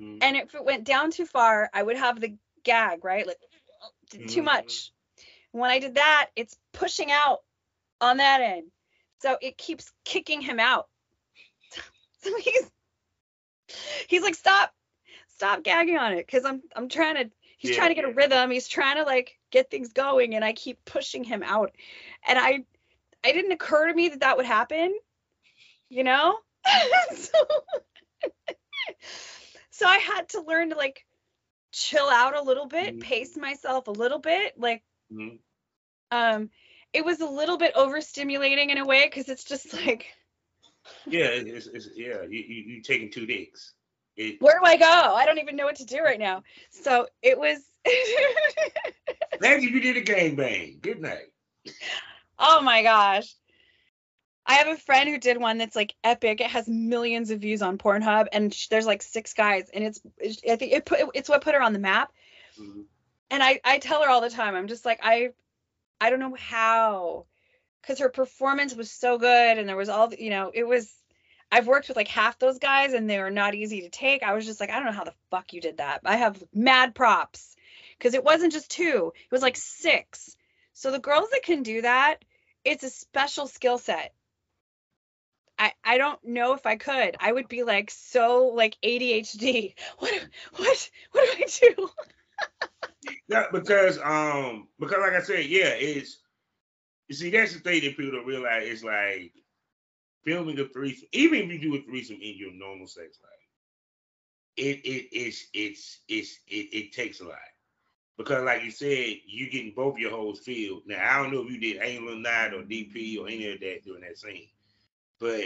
Mhm. 0.00 0.18
and 0.22 0.36
if 0.36 0.54
it 0.54 0.64
went 0.64 0.84
down 0.84 1.10
too 1.10 1.26
far, 1.26 1.70
I 1.72 1.82
would 1.82 1.96
have 1.96 2.20
the 2.20 2.36
gag, 2.64 3.04
right? 3.04 3.26
Like 3.26 3.38
too 4.26 4.42
Mhm. 4.42 4.44
much. 4.44 4.92
When 5.52 5.70
I 5.70 5.78
did 5.78 5.94
that, 5.94 6.30
it's 6.36 6.56
pushing 6.72 7.10
out 7.10 7.40
on 8.00 8.18
that 8.18 8.40
end. 8.40 8.70
So 9.20 9.36
it 9.40 9.58
keeps 9.58 9.92
kicking 10.04 10.40
him 10.40 10.60
out. 10.60 10.88
so 12.22 12.36
he's 12.38 12.70
he's 14.08 14.22
like, 14.22 14.34
stop, 14.34 14.74
stop 15.28 15.62
gagging 15.62 15.98
on 15.98 16.12
it. 16.12 16.26
Cause 16.28 16.44
I'm 16.44 16.62
I'm 16.74 16.88
trying 16.88 17.16
to 17.16 17.30
he's 17.58 17.70
Yeah, 17.70 17.76
trying 17.76 17.90
to 17.90 17.94
get 17.94 18.04
a 18.04 18.12
rhythm. 18.12 18.50
He's 18.50 18.68
trying 18.68 18.96
to 18.96 19.04
like 19.04 19.37
get 19.50 19.70
things 19.70 19.92
going 19.92 20.34
and 20.34 20.44
I 20.44 20.52
keep 20.52 20.84
pushing 20.84 21.24
him 21.24 21.42
out. 21.42 21.74
And 22.26 22.38
I 22.38 22.64
it 23.24 23.32
didn't 23.32 23.52
occur 23.52 23.88
to 23.88 23.94
me 23.94 24.10
that 24.10 24.20
that 24.20 24.36
would 24.36 24.46
happen, 24.46 24.96
you 25.88 26.04
know? 26.04 26.38
so 27.14 27.38
so 29.70 29.86
I 29.86 29.98
had 29.98 30.28
to 30.30 30.42
learn 30.42 30.70
to 30.70 30.76
like 30.76 31.04
chill 31.72 32.08
out 32.08 32.36
a 32.36 32.42
little 32.42 32.66
bit, 32.66 32.96
Mhm. 32.96 33.00
pace 33.00 33.36
myself 33.36 33.86
a 33.86 33.92
little 33.92 34.18
bit. 34.18 34.58
Like, 34.58 34.82
Mhm. 35.12 35.38
um, 36.10 36.50
it 36.92 37.04
was 37.04 37.20
a 37.20 37.26
little 37.26 37.58
bit 37.58 37.74
overstimulating 37.74 38.70
in 38.70 38.78
a 38.78 38.84
way 38.86 39.06
because 39.06 39.28
it's 39.28 39.44
just 39.44 39.72
like, 39.72 40.06
Yeah, 41.06 41.26
it's, 41.26 41.66
it's 41.66 41.88
yeah. 41.94 42.22
You 42.22 42.40
you 42.40 42.74
you 42.74 42.82
taking 42.82 43.10
two 43.10 43.26
dicks. 43.26 43.74
It, 44.18 44.42
where 44.42 44.58
do 44.58 44.66
I 44.66 44.76
go? 44.76 45.14
I 45.14 45.24
don't 45.24 45.38
even 45.38 45.56
know 45.56 45.64
what 45.64 45.76
to 45.76 45.86
do 45.86 46.02
right 46.02 46.18
now. 46.18 46.42
So 46.70 47.06
it 47.22 47.38
was. 47.38 47.58
Imagine 49.40 49.72
you 49.72 49.80
did 49.80 49.96
a 49.96 50.02
gangbang. 50.02 50.80
Good 50.82 51.00
night. 51.00 51.32
oh 52.38 52.60
my 52.60 52.82
gosh. 52.82 53.32
I 54.44 54.54
have 54.54 54.66
a 54.68 54.76
friend 54.76 55.08
who 55.08 55.18
did 55.18 55.38
one 55.38 55.58
that's 55.58 55.76
like 55.76 55.94
epic. 56.02 56.40
It 56.40 56.50
has 56.50 56.66
millions 56.68 57.30
of 57.30 57.40
views 57.40 57.62
on 57.62 57.78
Pornhub, 57.78 58.26
and 58.32 58.52
sh- 58.52 58.68
there's 58.68 58.86
like 58.86 59.02
six 59.02 59.34
guys, 59.34 59.70
and 59.72 59.84
it's, 59.84 60.00
it's 60.18 60.40
I 60.50 60.56
think 60.56 60.72
it 60.72 60.84
put 60.84 61.00
it's 61.14 61.28
what 61.28 61.42
put 61.42 61.54
her 61.54 61.62
on 61.62 61.72
the 61.72 61.78
map. 61.78 62.12
Mhm. 62.58 62.84
and 63.30 63.42
I, 63.42 63.60
I 63.64 63.78
tell 63.78 64.02
her 64.02 64.08
all 64.08 64.20
the 64.20 64.30
time 64.30 64.56
i'm 64.56 64.66
just 64.68 64.84
like 64.84 64.98
i 65.02 65.28
i 66.00 66.10
don't 66.10 66.18
know 66.18 66.34
how 66.34 67.26
because 67.80 68.00
her 68.00 68.08
performance 68.08 68.74
was 68.74 68.90
so 68.90 69.18
good 69.18 69.58
and 69.58 69.68
there 69.68 69.76
was 69.76 69.88
all 69.88 70.08
the, 70.08 70.20
you 70.20 70.30
know 70.30 70.50
it 70.52 70.64
was 70.66 70.92
i've 71.50 71.66
worked 71.66 71.88
with 71.88 71.96
like 71.96 72.08
half 72.08 72.38
those 72.38 72.58
guys 72.58 72.92
and 72.92 73.08
they 73.08 73.18
were 73.18 73.30
not 73.30 73.54
easy 73.54 73.82
to 73.82 73.90
take 73.90 74.22
i 74.22 74.34
was 74.34 74.46
just 74.46 74.60
like 74.60 74.70
i 74.70 74.76
don't 74.76 74.86
know 74.86 74.92
how 74.92 75.04
the 75.04 75.14
fuck 75.30 75.52
you 75.52 75.60
did 75.60 75.78
that 75.78 76.00
i 76.04 76.16
have 76.16 76.42
mad 76.54 76.94
props 76.94 77.56
because 77.96 78.14
it 78.14 78.24
wasn't 78.24 78.52
just 78.52 78.70
two 78.70 79.12
it 79.14 79.32
was 79.32 79.42
like 79.42 79.56
six 79.56 80.36
so 80.72 80.90
the 80.90 80.98
girls 80.98 81.28
that 81.30 81.42
can 81.42 81.62
do 81.62 81.82
that 81.82 82.24
it's 82.64 82.84
a 82.84 82.90
special 82.90 83.46
skill 83.46 83.78
set 83.78 84.12
I, 85.58 85.72
I 85.84 85.98
don't 85.98 86.22
know 86.24 86.54
if 86.54 86.66
I 86.66 86.76
could. 86.76 87.16
I 87.18 87.32
would 87.32 87.48
be 87.48 87.64
like 87.64 87.90
so 87.90 88.52
like 88.54 88.76
ADHD. 88.82 89.74
What 89.98 90.28
what 90.56 90.90
what 91.12 91.36
do 91.36 91.44
I 91.44 91.74
do? 91.74 91.88
Yeah, 93.28 93.46
because 93.52 93.98
um 93.98 94.68
because 94.78 94.98
like 95.00 95.12
I 95.12 95.22
said, 95.22 95.46
yeah, 95.46 95.70
it's 95.70 96.18
you 97.08 97.14
see 97.14 97.30
that's 97.30 97.52
the 97.54 97.60
thing 97.60 97.82
that 97.82 97.96
people 97.96 98.12
don't 98.12 98.26
realize 98.26 98.64
is 98.64 98.84
like 98.84 99.32
filming 100.28 100.60
a 100.60 100.68
threesome, 100.68 101.08
even 101.12 101.50
if 101.50 101.62
you 101.62 101.72
do 101.72 101.76
a 101.76 101.82
threesome 101.82 102.18
in 102.22 102.36
your 102.36 102.52
normal 102.52 102.86
sex 102.86 103.18
life, 103.22 103.30
it 104.56 104.80
it 104.84 105.08
it's 105.12 105.46
it's 105.54 106.00
it's 106.08 106.40
it, 106.48 106.68
it 106.72 106.92
takes 106.92 107.20
a 107.20 107.24
lot. 107.24 107.38
Because 108.18 108.44
like 108.44 108.64
you 108.64 108.70
said, 108.70 109.16
you 109.26 109.50
getting 109.50 109.72
both 109.74 109.98
your 109.98 110.10
holes 110.10 110.40
filled. 110.40 110.82
Now 110.86 110.98
I 111.02 111.22
don't 111.22 111.32
know 111.32 111.44
if 111.44 111.50
you 111.52 111.58
did 111.60 111.82
anal 111.82 112.16
night 112.16 112.54
or 112.54 112.62
DP 112.62 113.18
or 113.18 113.28
any 113.28 113.52
of 113.52 113.60
that 113.60 113.84
during 113.84 114.02
that 114.02 114.18
scene. 114.18 114.48
But 115.20 115.44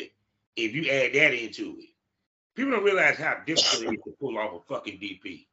if 0.56 0.74
you 0.74 0.90
add 0.90 1.14
that 1.14 1.34
into 1.34 1.76
it, 1.78 1.90
people 2.56 2.72
don't 2.72 2.84
realize 2.84 3.18
how 3.18 3.38
difficult 3.46 3.84
it 3.84 3.94
is 3.94 4.04
to 4.04 4.14
pull 4.20 4.38
off 4.38 4.62
a 4.62 4.74
fucking 4.74 4.98
DP. 4.98 5.46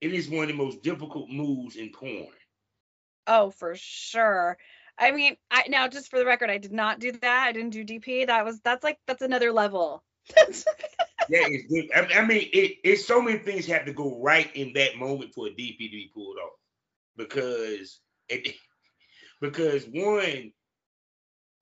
it 0.00 0.12
is 0.14 0.28
one 0.28 0.42
of 0.44 0.48
the 0.48 0.54
most 0.54 0.82
difficult 0.82 1.30
moves 1.30 1.76
in 1.76 1.90
porn. 1.90 2.28
Oh, 3.26 3.50
for 3.50 3.74
sure. 3.76 4.58
I 4.98 5.12
mean, 5.12 5.36
I 5.50 5.64
now 5.68 5.88
just 5.88 6.10
for 6.10 6.18
the 6.18 6.26
record, 6.26 6.50
I 6.50 6.58
did 6.58 6.72
not 6.72 6.98
do 6.98 7.12
that. 7.12 7.46
I 7.48 7.52
didn't 7.52 7.70
do 7.70 7.84
DP. 7.84 8.26
That 8.26 8.44
was 8.44 8.60
that's 8.60 8.82
like 8.82 8.98
that's 9.06 9.22
another 9.22 9.52
level. 9.52 10.02
yeah, 10.36 11.46
it's 11.46 11.72
good. 11.72 11.90
I, 11.94 12.20
I 12.20 12.26
mean, 12.26 12.48
it, 12.52 12.78
it's 12.84 13.06
so 13.06 13.22
many 13.22 13.38
things 13.38 13.66
have 13.66 13.86
to 13.86 13.92
go 13.92 14.20
right 14.20 14.54
in 14.54 14.72
that 14.74 14.96
moment 14.96 15.34
for 15.34 15.46
a 15.46 15.50
DP 15.50 15.78
to 15.78 15.90
be 15.90 16.10
pulled 16.12 16.36
off 16.38 16.52
because 17.16 18.00
it 18.28 18.54
because 19.40 19.84
one 19.84 20.52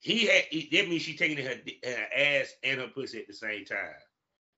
he 0.00 0.26
had 0.26 0.44
that 0.72 0.88
means 0.88 1.02
she's 1.02 1.18
taking 1.18 1.44
her, 1.44 1.56
her 1.84 2.06
ass 2.16 2.52
and 2.62 2.80
her 2.80 2.88
pussy 2.88 3.18
at 3.18 3.26
the 3.26 3.34
same 3.34 3.64
time. 3.64 3.94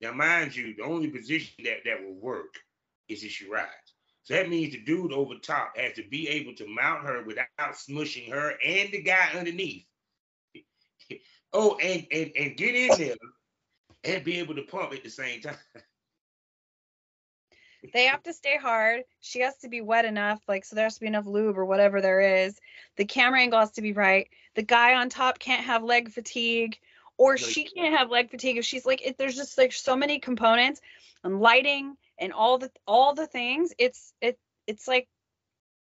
Now, 0.01 0.13
mind 0.13 0.55
you, 0.55 0.75
the 0.75 0.83
only 0.83 1.09
position 1.09 1.65
that 1.65 1.79
that 1.85 2.03
will 2.03 2.15
work 2.15 2.53
is 3.09 3.23
if 3.23 3.31
she 3.31 3.49
rides. 3.49 3.88
So 4.29 4.35
that 4.35 4.47
means 4.47 4.73
the 4.73 4.81
dude 4.81 5.11
over 5.11 5.33
top 5.41 5.75
has 5.75 5.93
to 5.93 6.03
be 6.07 6.27
able 6.27 6.53
to 6.57 6.67
mount 6.67 7.03
her 7.03 7.23
without 7.23 7.47
smushing 7.73 8.31
her 8.31 8.53
and 8.63 8.91
the 8.91 9.01
guy 9.01 9.31
underneath. 9.35 9.85
oh, 11.51 11.77
and 11.81 12.05
and 12.11 12.31
and 12.37 12.55
get 12.55 12.75
in 12.75 12.95
there 12.95 13.15
and 14.03 14.23
be 14.23 14.37
able 14.37 14.53
to 14.53 14.61
pump 14.61 14.93
at 14.93 15.03
the 15.03 15.09
same 15.09 15.41
time. 15.41 15.55
They 17.91 18.05
have 18.05 18.21
to 18.23 18.33
stay 18.33 18.55
hard. 18.57 19.03
She 19.19 19.39
has 19.39 19.57
to 19.59 19.69
be 19.69 19.81
wet 19.81 20.05
enough, 20.05 20.41
like 20.47 20.63
so 20.63 20.75
there 20.75 20.85
has 20.85 20.95
to 20.95 20.99
be 20.99 21.07
enough 21.07 21.25
lube 21.25 21.57
or 21.57 21.65
whatever 21.65 21.99
there 21.99 22.43
is. 22.43 22.59
The 22.97 23.05
camera 23.05 23.39
angle 23.39 23.59
has 23.59 23.71
to 23.71 23.81
be 23.81 23.93
right. 23.93 24.29
The 24.53 24.61
guy 24.61 24.93
on 24.93 25.09
top 25.09 25.39
can't 25.39 25.63
have 25.63 25.83
leg 25.83 26.11
fatigue, 26.11 26.77
or 27.17 27.35
she 27.37 27.63
can't 27.63 27.97
have 27.97 28.11
leg 28.11 28.29
fatigue 28.29 28.57
if 28.57 28.65
she's 28.65 28.85
like. 28.85 29.01
It, 29.01 29.17
there's 29.17 29.35
just 29.35 29.57
like 29.57 29.71
so 29.71 29.95
many 29.95 30.19
components 30.19 30.81
and 31.23 31.39
lighting 31.39 31.95
and 32.19 32.33
all 32.33 32.57
the 32.57 32.71
all 32.87 33.13
the 33.13 33.27
things. 33.27 33.73
It's 33.77 34.13
it 34.21 34.37
it's 34.67 34.87
like 34.87 35.07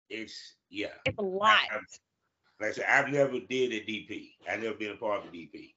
it's 0.09 0.55
yeah. 0.69 0.93
It's 1.05 1.17
a 1.17 1.23
lot. 1.23 1.59
I, 1.71 1.75
like 2.59 2.71
I 2.71 2.73
said, 2.73 2.85
I've 2.89 3.09
never 3.09 3.39
did 3.39 3.71
a 3.73 3.81
DP. 3.81 4.31
I've 4.49 4.61
never 4.61 4.75
been 4.75 4.91
a 4.91 4.95
part 4.95 5.21
of 5.21 5.29
a 5.29 5.31
DP. 5.31 5.73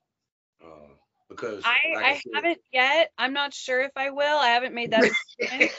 Uh, 0.63 0.89
because 1.29 1.63
I, 1.65 1.95
like 1.95 2.05
I, 2.05 2.11
I 2.11 2.15
said, 2.15 2.23
haven't 2.35 2.59
yet. 2.73 3.13
I'm 3.17 3.33
not 3.33 3.55
sure 3.55 3.81
if 3.81 3.93
I 3.97 4.11
will. 4.11 4.39
I 4.39 4.49
haven't 4.49 4.75
made 4.75 4.91
that 4.91 5.11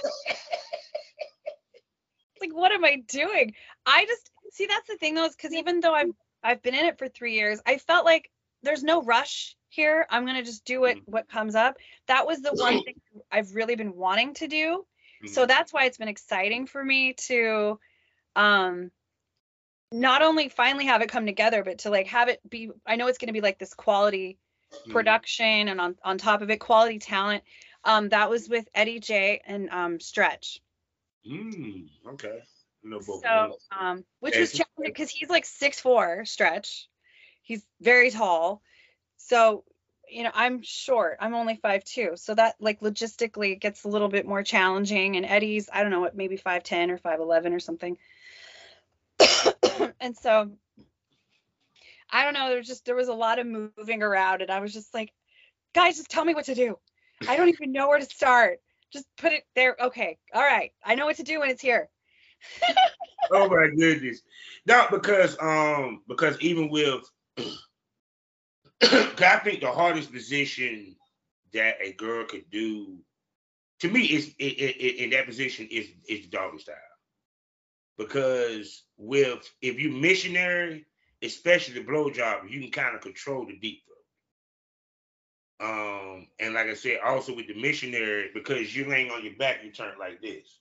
like, 2.42 2.56
what 2.56 2.72
am 2.72 2.86
I 2.86 3.04
doing? 3.08 3.54
I 3.86 4.06
just 4.06 4.32
see 4.52 4.66
that's 4.66 4.88
the 4.88 4.98
thing 4.98 5.16
though, 5.16 5.26
is 5.26 5.36
because 5.36 5.54
even 5.54 5.80
though 5.80 5.94
I've 5.94 6.12
I've 6.44 6.62
been 6.62 6.76
in 6.76 6.86
it 6.86 6.98
for 6.98 7.08
three 7.08 7.34
years, 7.34 7.60
I 7.66 7.78
felt 7.78 8.06
like 8.06 8.30
there's 8.64 8.84
no 8.84 9.04
rush 9.04 9.56
here. 9.70 10.06
I'm 10.10 10.26
gonna 10.26 10.44
just 10.44 10.66
do 10.66 10.86
it 10.86 10.98
mm-hmm. 10.98 11.12
what 11.12 11.30
comes 11.30 11.56
up. 11.56 11.78
That 12.08 12.26
was 12.26 12.42
the 12.42 12.54
one 12.54 12.84
thing 12.84 13.02
I've 13.32 13.56
really 13.56 13.76
been 13.76 13.96
wanting 13.96 14.34
to 14.36 14.48
do. 14.48 14.86
So 15.26 15.42
mm-hmm. 15.42 15.48
that's 15.48 15.72
why 15.72 15.86
it's 15.86 15.98
been 15.98 16.08
exciting 16.08 16.66
for 16.66 16.84
me 16.84 17.14
to 17.28 17.80
um 18.36 18.92
not 19.92 20.22
only 20.22 20.50
finally 20.50 20.86
have 20.86 21.02
it 21.02 21.10
come 21.10 21.26
together, 21.26 21.64
but 21.64 21.80
to 21.80 21.90
like 21.90 22.08
have 22.08 22.30
it 22.30 22.40
be 22.50 22.72
I 22.86 22.96
know 22.96 23.08
it's 23.08 23.18
gonna 23.18 23.34
be 23.34 23.42
like 23.42 23.60
this 23.60 23.74
quality 23.74 24.38
mm. 24.88 24.92
production 24.92 25.68
and 25.68 25.82
on, 25.82 25.96
on 26.04 26.18
top 26.18 26.42
of 26.42 26.50
it, 26.50 26.60
quality 26.60 27.00
talent. 27.00 27.44
Um, 27.84 28.10
that 28.10 28.30
was 28.30 28.48
with 28.48 28.68
Eddie 28.76 29.00
J 29.00 29.42
and 29.46 29.70
um, 29.70 30.00
Stretch. 30.00 30.62
Mm, 31.30 31.88
okay. 32.14 32.40
No, 32.84 33.00
so, 33.00 33.58
um, 33.80 34.04
which 34.20 34.38
was 34.38 34.52
challenging 34.52 34.86
because 34.94 35.10
he's 35.10 35.30
like 35.30 35.46
six 35.46 35.80
four 35.80 36.26
Stretch. 36.26 36.88
He's 37.44 37.64
very 37.80 38.10
tall. 38.12 38.62
So, 39.18 39.64
you 40.12 40.24
know, 40.24 40.32
I'm 40.34 40.62
short. 40.62 41.18
I'm 41.20 41.34
only 41.34 41.56
five 41.56 41.84
two. 41.84 42.12
So 42.16 42.36
that 42.36 42.56
like 42.60 42.82
logistically 42.82 43.54
it 43.54 43.62
gets 43.62 43.84
a 43.84 43.88
little 43.88 44.10
bit 44.10 44.28
more 44.28 44.44
challenging. 44.44 45.16
And 45.16 45.26
Eddie's, 45.26 45.70
I 45.72 45.82
don't 45.82 45.92
know 45.92 46.02
what, 46.02 46.16
maybe 46.16 46.38
five 46.38 46.64
ten 46.64 46.92
or 46.92 46.98
five 46.98 47.20
eleven 47.20 47.54
or 47.54 47.60
something. 47.60 47.98
and 50.00 50.16
so 50.18 50.52
I 52.10 52.24
don't 52.24 52.34
know. 52.34 52.50
There's 52.50 52.68
just 52.68 52.86
there 52.86 52.96
was 52.96 53.08
a 53.08 53.14
lot 53.14 53.40
of 53.40 53.48
moving 53.48 54.04
around, 54.04 54.42
and 54.42 54.52
I 54.52 54.60
was 54.60 54.74
just 54.74 54.94
like, 54.94 55.14
guys, 55.74 55.98
just 55.98 56.10
tell 56.10 56.26
me 56.26 56.34
what 56.34 56.46
to 56.46 56.56
do. 56.56 56.78
I 57.28 57.38
don't 57.38 57.50
even 57.50 57.72
know 57.72 57.88
where 57.88 58.00
to 58.00 58.06
start. 58.06 58.60
Just 58.92 59.06
put 59.18 59.32
it 59.32 59.44
there. 59.56 59.78
Okay, 59.80 60.18
all 60.34 60.42
right. 60.42 60.72
I 60.84 60.96
know 60.96 61.06
what 61.06 61.18
to 61.18 61.24
do 61.24 61.40
when 61.40 61.50
it's 61.50 61.62
here. 61.62 61.90
oh 63.32 63.48
my 63.48 63.70
goodness. 63.78 64.22
Not 64.66 64.92
because 64.92 65.38
um 65.40 66.02
because 66.08 66.38
even 66.42 66.70
with 66.70 67.04
I 68.84 69.40
think 69.44 69.62
the 69.62 69.72
hardest 69.72 70.12
position 70.12 70.96
that 71.54 71.76
a 71.82 71.92
girl 71.94 72.26
could 72.26 72.50
do 72.50 72.98
to 73.82 73.90
me 73.90 74.02
is 74.02 74.34
it, 74.38 74.44
it, 74.44 75.04
in 75.04 75.10
that 75.12 75.26
position 75.26 75.68
is 75.70 75.88
is 76.08 76.28
doggy 76.28 76.60
style. 76.60 76.76
Because 77.98 78.84
with 78.98 79.48
if 79.62 79.80
you 79.80 79.92
missionary, 79.92 80.86
especially 81.22 81.76
the 81.76 81.86
blowjob, 81.86 82.50
you 82.50 82.62
can 82.62 82.72
kind 82.72 82.96
of 82.96 83.02
control 83.02 83.46
the 83.46 83.58
deep 83.58 83.84
throat. 83.86 83.98
Um, 85.70 86.28
and 86.40 86.54
like 86.54 86.68
I 86.68 86.74
said, 86.74 87.00
also 87.04 87.36
with 87.36 87.48
the 87.48 87.60
missionary, 87.60 88.32
because 88.34 88.76
you 88.76 88.88
laying 88.88 89.12
on 89.12 89.24
your 89.24 89.36
back, 89.36 89.64
you 89.64 89.72
turn 89.72 89.94
like 90.00 90.22
this. 90.22 90.60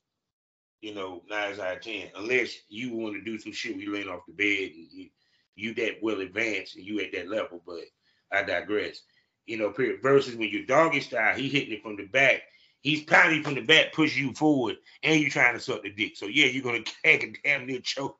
You 0.82 0.94
know, 0.94 1.22
nine 1.28 1.60
out 1.60 1.76
of 1.76 1.82
ten, 1.82 2.08
unless 2.16 2.54
you 2.68 2.94
want 2.96 3.14
to 3.14 3.22
do 3.22 3.38
some 3.38 3.52
shit 3.52 3.76
you 3.76 3.92
laying 3.92 4.08
off 4.08 4.26
the 4.26 4.32
bed 4.32 4.72
and 4.74 4.86
you, 4.90 5.08
you 5.56 5.74
that 5.74 6.02
well 6.02 6.20
advanced 6.20 6.76
and 6.76 6.86
you 6.86 7.00
at 7.00 7.12
that 7.12 7.28
level. 7.28 7.62
But 7.66 7.84
I 8.32 8.42
digress. 8.42 9.02
You 9.46 9.58
know, 9.58 9.70
period. 9.70 10.02
Versus 10.02 10.36
when 10.36 10.48
you 10.48 10.66
doggy 10.66 11.00
style, 11.00 11.36
he 11.36 11.48
hitting 11.48 11.72
it 11.72 11.82
from 11.82 11.96
the 11.96 12.06
back. 12.06 12.42
He's 12.82 13.04
pounding 13.04 13.42
from 13.42 13.54
the 13.54 13.60
back, 13.60 13.92
pushing 13.92 14.26
you 14.26 14.34
forward, 14.34 14.76
and 15.02 15.20
you're 15.20 15.30
trying 15.30 15.54
to 15.54 15.60
suck 15.60 15.82
the 15.82 15.90
dick. 15.90 16.16
So 16.16 16.26
yeah, 16.26 16.46
you're 16.46 16.62
gonna 16.62 16.84
keg 17.04 17.24
a 17.24 17.48
damn 17.48 17.66
near 17.66 17.80
choke 17.80 18.16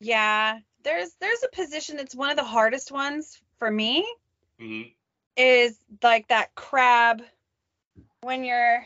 yeah, 0.00 0.58
there's 0.84 1.10
there's 1.20 1.42
a 1.44 1.48
position 1.54 1.96
that's 1.96 2.14
one 2.14 2.30
of 2.30 2.36
the 2.36 2.44
hardest 2.44 2.92
ones 2.92 3.40
for 3.58 3.70
me. 3.70 4.06
Mm-hmm. 4.60 4.90
Is 5.36 5.78
like 6.02 6.28
that 6.28 6.54
crab 6.54 7.22
when 8.22 8.44
you're. 8.44 8.84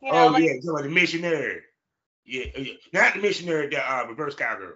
You 0.00 0.12
know, 0.12 0.28
oh 0.28 0.28
like, 0.28 0.44
yeah, 0.44 0.52
so 0.62 0.76
the 0.76 0.88
missionary. 0.88 1.62
Yeah, 2.24 2.44
not 2.92 3.14
the 3.14 3.20
missionary, 3.20 3.68
the 3.68 3.80
uh, 3.80 4.06
reverse 4.06 4.34
cowgirl. 4.34 4.74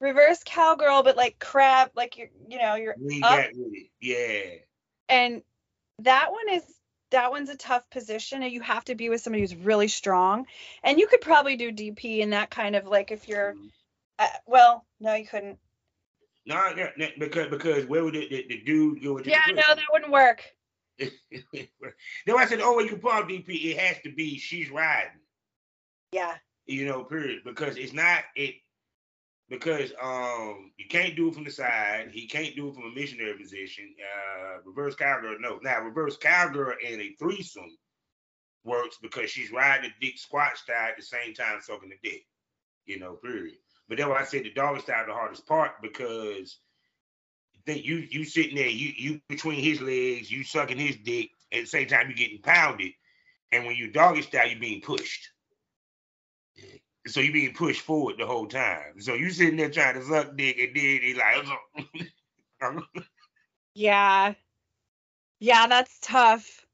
Reverse 0.00 0.42
cowgirl, 0.44 1.02
but 1.02 1.16
like 1.16 1.38
crab, 1.38 1.90
like 1.96 2.18
you're, 2.18 2.28
you 2.48 2.58
know, 2.58 2.76
you're 2.76 2.94
up. 3.22 3.46
Yeah. 4.00 4.42
And 5.08 5.42
that 6.00 6.30
one 6.30 6.48
is 6.50 6.62
that 7.10 7.30
one's 7.30 7.48
a 7.48 7.56
tough 7.56 7.88
position 7.90 8.42
and 8.42 8.52
you 8.52 8.60
have 8.60 8.84
to 8.84 8.94
be 8.94 9.08
with 9.08 9.20
somebody 9.20 9.40
who's 9.40 9.56
really 9.56 9.88
strong 9.88 10.46
and 10.84 10.98
you 10.98 11.06
could 11.06 11.22
probably 11.22 11.56
do 11.56 11.72
dp 11.72 12.18
in 12.18 12.30
that 12.30 12.50
kind 12.50 12.76
of 12.76 12.86
like 12.86 13.10
if 13.10 13.26
you're 13.26 13.54
mm-hmm. 13.54 13.66
Uh, 14.18 14.26
well, 14.46 14.84
no, 15.00 15.14
you 15.14 15.26
couldn't. 15.26 15.58
No, 16.46 16.72
no, 16.74 16.88
no, 16.96 17.08
because 17.18 17.48
because 17.48 17.86
where 17.86 18.04
would 18.04 18.14
the, 18.14 18.26
the, 18.28 18.46
the 18.48 18.62
dude 18.64 19.02
go? 19.02 19.20
yeah, 19.20 19.42
no, 19.48 19.62
that 19.74 19.84
wouldn't 19.92 20.10
work. 20.10 20.42
then 20.98 21.10
I 22.36 22.46
said, 22.46 22.60
oh, 22.60 22.80
you 22.80 22.96
pull 22.96 23.12
out 23.12 23.28
DP, 23.28 23.66
it 23.66 23.78
has 23.78 23.98
to 24.02 24.12
be 24.12 24.38
she's 24.38 24.70
riding. 24.70 25.20
Yeah. 26.12 26.34
You 26.66 26.86
know, 26.86 27.04
period. 27.04 27.42
Because 27.44 27.76
it's 27.76 27.92
not 27.92 28.24
it. 28.34 28.56
Because 29.48 29.92
um, 30.02 30.72
you 30.76 30.86
can't 30.88 31.16
do 31.16 31.28
it 31.28 31.34
from 31.34 31.44
the 31.44 31.50
side. 31.50 32.10
He 32.12 32.26
can't 32.26 32.54
do 32.54 32.68
it 32.68 32.74
from 32.74 32.84
a 32.84 32.94
missionary 32.94 33.36
position. 33.38 33.94
Uh, 33.98 34.58
reverse 34.64 34.94
cowgirl, 34.94 35.38
no. 35.40 35.58
Now, 35.62 35.80
reverse 35.80 36.18
cowgirl 36.18 36.74
and 36.86 37.00
a 37.00 37.14
threesome 37.18 37.76
works 38.64 38.98
because 39.00 39.30
she's 39.30 39.50
riding 39.50 39.90
the 39.90 40.06
dick 40.06 40.18
squat 40.18 40.58
style 40.58 40.90
at 40.90 40.96
the 40.96 41.02
same 41.02 41.32
time 41.32 41.60
sucking 41.62 41.88
the 41.88 42.08
dick. 42.08 42.26
You 42.84 42.98
know, 42.98 43.14
period. 43.14 43.56
But 43.88 43.96
then 43.96 44.08
when 44.10 44.18
I 44.18 44.24
say 44.24 44.42
the 44.42 44.50
doggy 44.50 44.82
style 44.82 45.06
the 45.06 45.14
hardest 45.14 45.46
part 45.46 45.72
because 45.80 46.58
think 47.68 47.84
you 47.84 47.96
you 48.10 48.24
sitting 48.24 48.56
there, 48.56 48.68
you 48.68 48.92
you 48.96 49.20
between 49.28 49.62
his 49.62 49.80
legs, 49.80 50.30
you 50.30 50.42
sucking 50.42 50.78
his 50.78 50.96
dick, 50.96 51.30
at 51.52 51.60
the 51.60 51.66
same 51.66 51.86
time 51.86 52.08
you 52.08 52.16
getting 52.16 52.40
pounded. 52.40 52.92
And 53.52 53.66
when 53.66 53.76
you 53.76 53.90
doggy 53.90 54.22
style, 54.22 54.48
you're 54.48 54.58
being 54.58 54.80
pushed. 54.80 55.28
So 57.08 57.20
you're 57.20 57.32
being 57.32 57.54
pushed 57.54 57.80
forward 57.80 58.16
the 58.18 58.26
whole 58.26 58.46
time. 58.46 59.00
So 59.00 59.14
you 59.14 59.30
sitting 59.30 59.56
there 59.56 59.70
trying 59.70 59.94
to 59.94 60.04
suck 60.04 60.36
dick 60.36 60.58
and 60.58 60.76
then 60.76 61.00
he 61.02 61.14
like 61.14 62.06
Yeah. 63.74 64.34
Yeah, 65.40 65.66
that's 65.68 65.98
tough. 66.00 66.66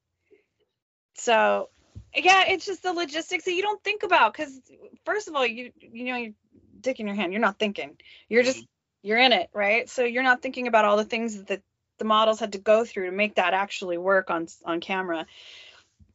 So 1.14 1.68
yeah, 2.14 2.45
it's 2.49 2.66
just 2.66 2.82
the 2.82 2.93
logistics 2.93 3.45
that 3.45 3.55
you 3.55 3.62
don't 3.62 3.82
think 3.82 4.03
about 4.03 4.32
because 4.32 4.61
first 5.05 5.28
of 5.28 5.35
all, 5.35 5.47
you 5.47 5.72
you 5.80 6.05
know 6.05 6.16
you 6.16 6.35
dick 6.80 7.01
in 7.01 7.07
your 7.07 7.16
hand. 7.16 7.32
You're 7.32 7.41
not 7.41 7.59
thinking. 7.59 7.97
You're 8.28 8.43
just 8.43 8.59
mm-hmm. 8.59 9.09
you're 9.09 9.18
in 9.18 9.32
it, 9.32 9.51
right? 9.53 9.89
So 9.89 10.05
you're 10.05 10.22
not 10.22 10.43
thinking 10.43 10.66
about 10.66 10.85
all 10.85 10.97
the 10.97 11.05
things 11.05 11.45
that 11.45 11.62
the 11.99 12.05
models 12.05 12.41
had 12.41 12.53
to 12.53 12.59
go 12.59 12.85
through 12.85 13.07
to 13.07 13.12
make 13.12 13.37
that 13.37 13.55
actually 13.55 13.99
work 13.99 14.30
on 14.30 14.47
on 14.64 14.80
camera. 14.80 15.26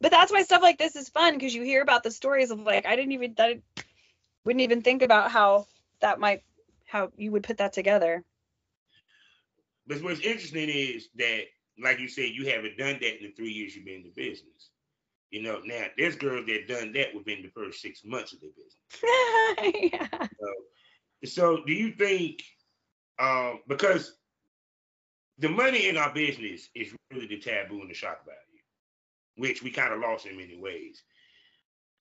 But 0.01 0.11
that's 0.11 0.31
why 0.31 0.43
stuff 0.43 0.61
like 0.61 0.77
this 0.77 0.95
is 0.95 1.09
fun 1.09 1.33
because 1.33 1.53
you 1.53 1.63
hear 1.63 1.81
about 1.81 2.03
the 2.03 2.11
stories 2.11 2.51
of 2.51 2.59
like 2.59 2.85
I 2.85 2.95
didn't 2.95 3.11
even 3.11 3.33
that 3.37 3.59
wouldn't 4.49 4.63
even 4.63 4.81
think 4.81 5.03
about 5.03 5.29
how 5.29 5.67
that 6.01 6.19
might 6.19 6.41
how 6.87 7.11
you 7.15 7.31
would 7.31 7.43
put 7.43 7.59
that 7.59 7.71
together. 7.71 8.23
But 9.85 10.01
what's 10.01 10.21
interesting 10.21 10.69
is 10.69 11.09
that, 11.17 11.43
like 11.79 11.99
you 11.99 12.07
said, 12.07 12.31
you 12.31 12.47
haven't 12.49 12.75
done 12.75 12.97
that 12.99 13.17
in 13.19 13.25
the 13.25 13.31
three 13.37 13.51
years 13.51 13.75
you've 13.75 13.85
been 13.85 13.97
in 13.97 14.03
the 14.03 14.09
business. 14.09 14.71
You 15.29 15.43
know, 15.43 15.59
now 15.63 15.85
there's 15.99 16.15
girls 16.15 16.47
that 16.47 16.67
done 16.67 16.91
that 16.93 17.13
within 17.13 17.43
the 17.43 17.49
first 17.49 17.79
six 17.79 18.01
months 18.03 18.33
of 18.33 18.39
their 18.41 18.49
business. 18.57 19.91
yeah. 19.93 20.27
So, 20.41 20.53
so 21.25 21.63
do 21.67 21.73
you 21.73 21.91
think 21.91 22.41
um 23.19 23.59
because 23.67 24.15
the 25.37 25.49
money 25.49 25.89
in 25.89 25.95
our 25.95 26.11
business 26.11 26.69
is 26.73 26.95
really 27.13 27.27
the 27.27 27.37
taboo 27.37 27.81
and 27.81 27.89
the 27.91 27.93
shock 27.93 28.25
value, 28.25 28.63
which 29.35 29.61
we 29.61 29.69
kind 29.69 29.93
of 29.93 29.99
lost 29.99 30.25
in 30.25 30.37
many 30.37 30.57
ways. 30.57 31.03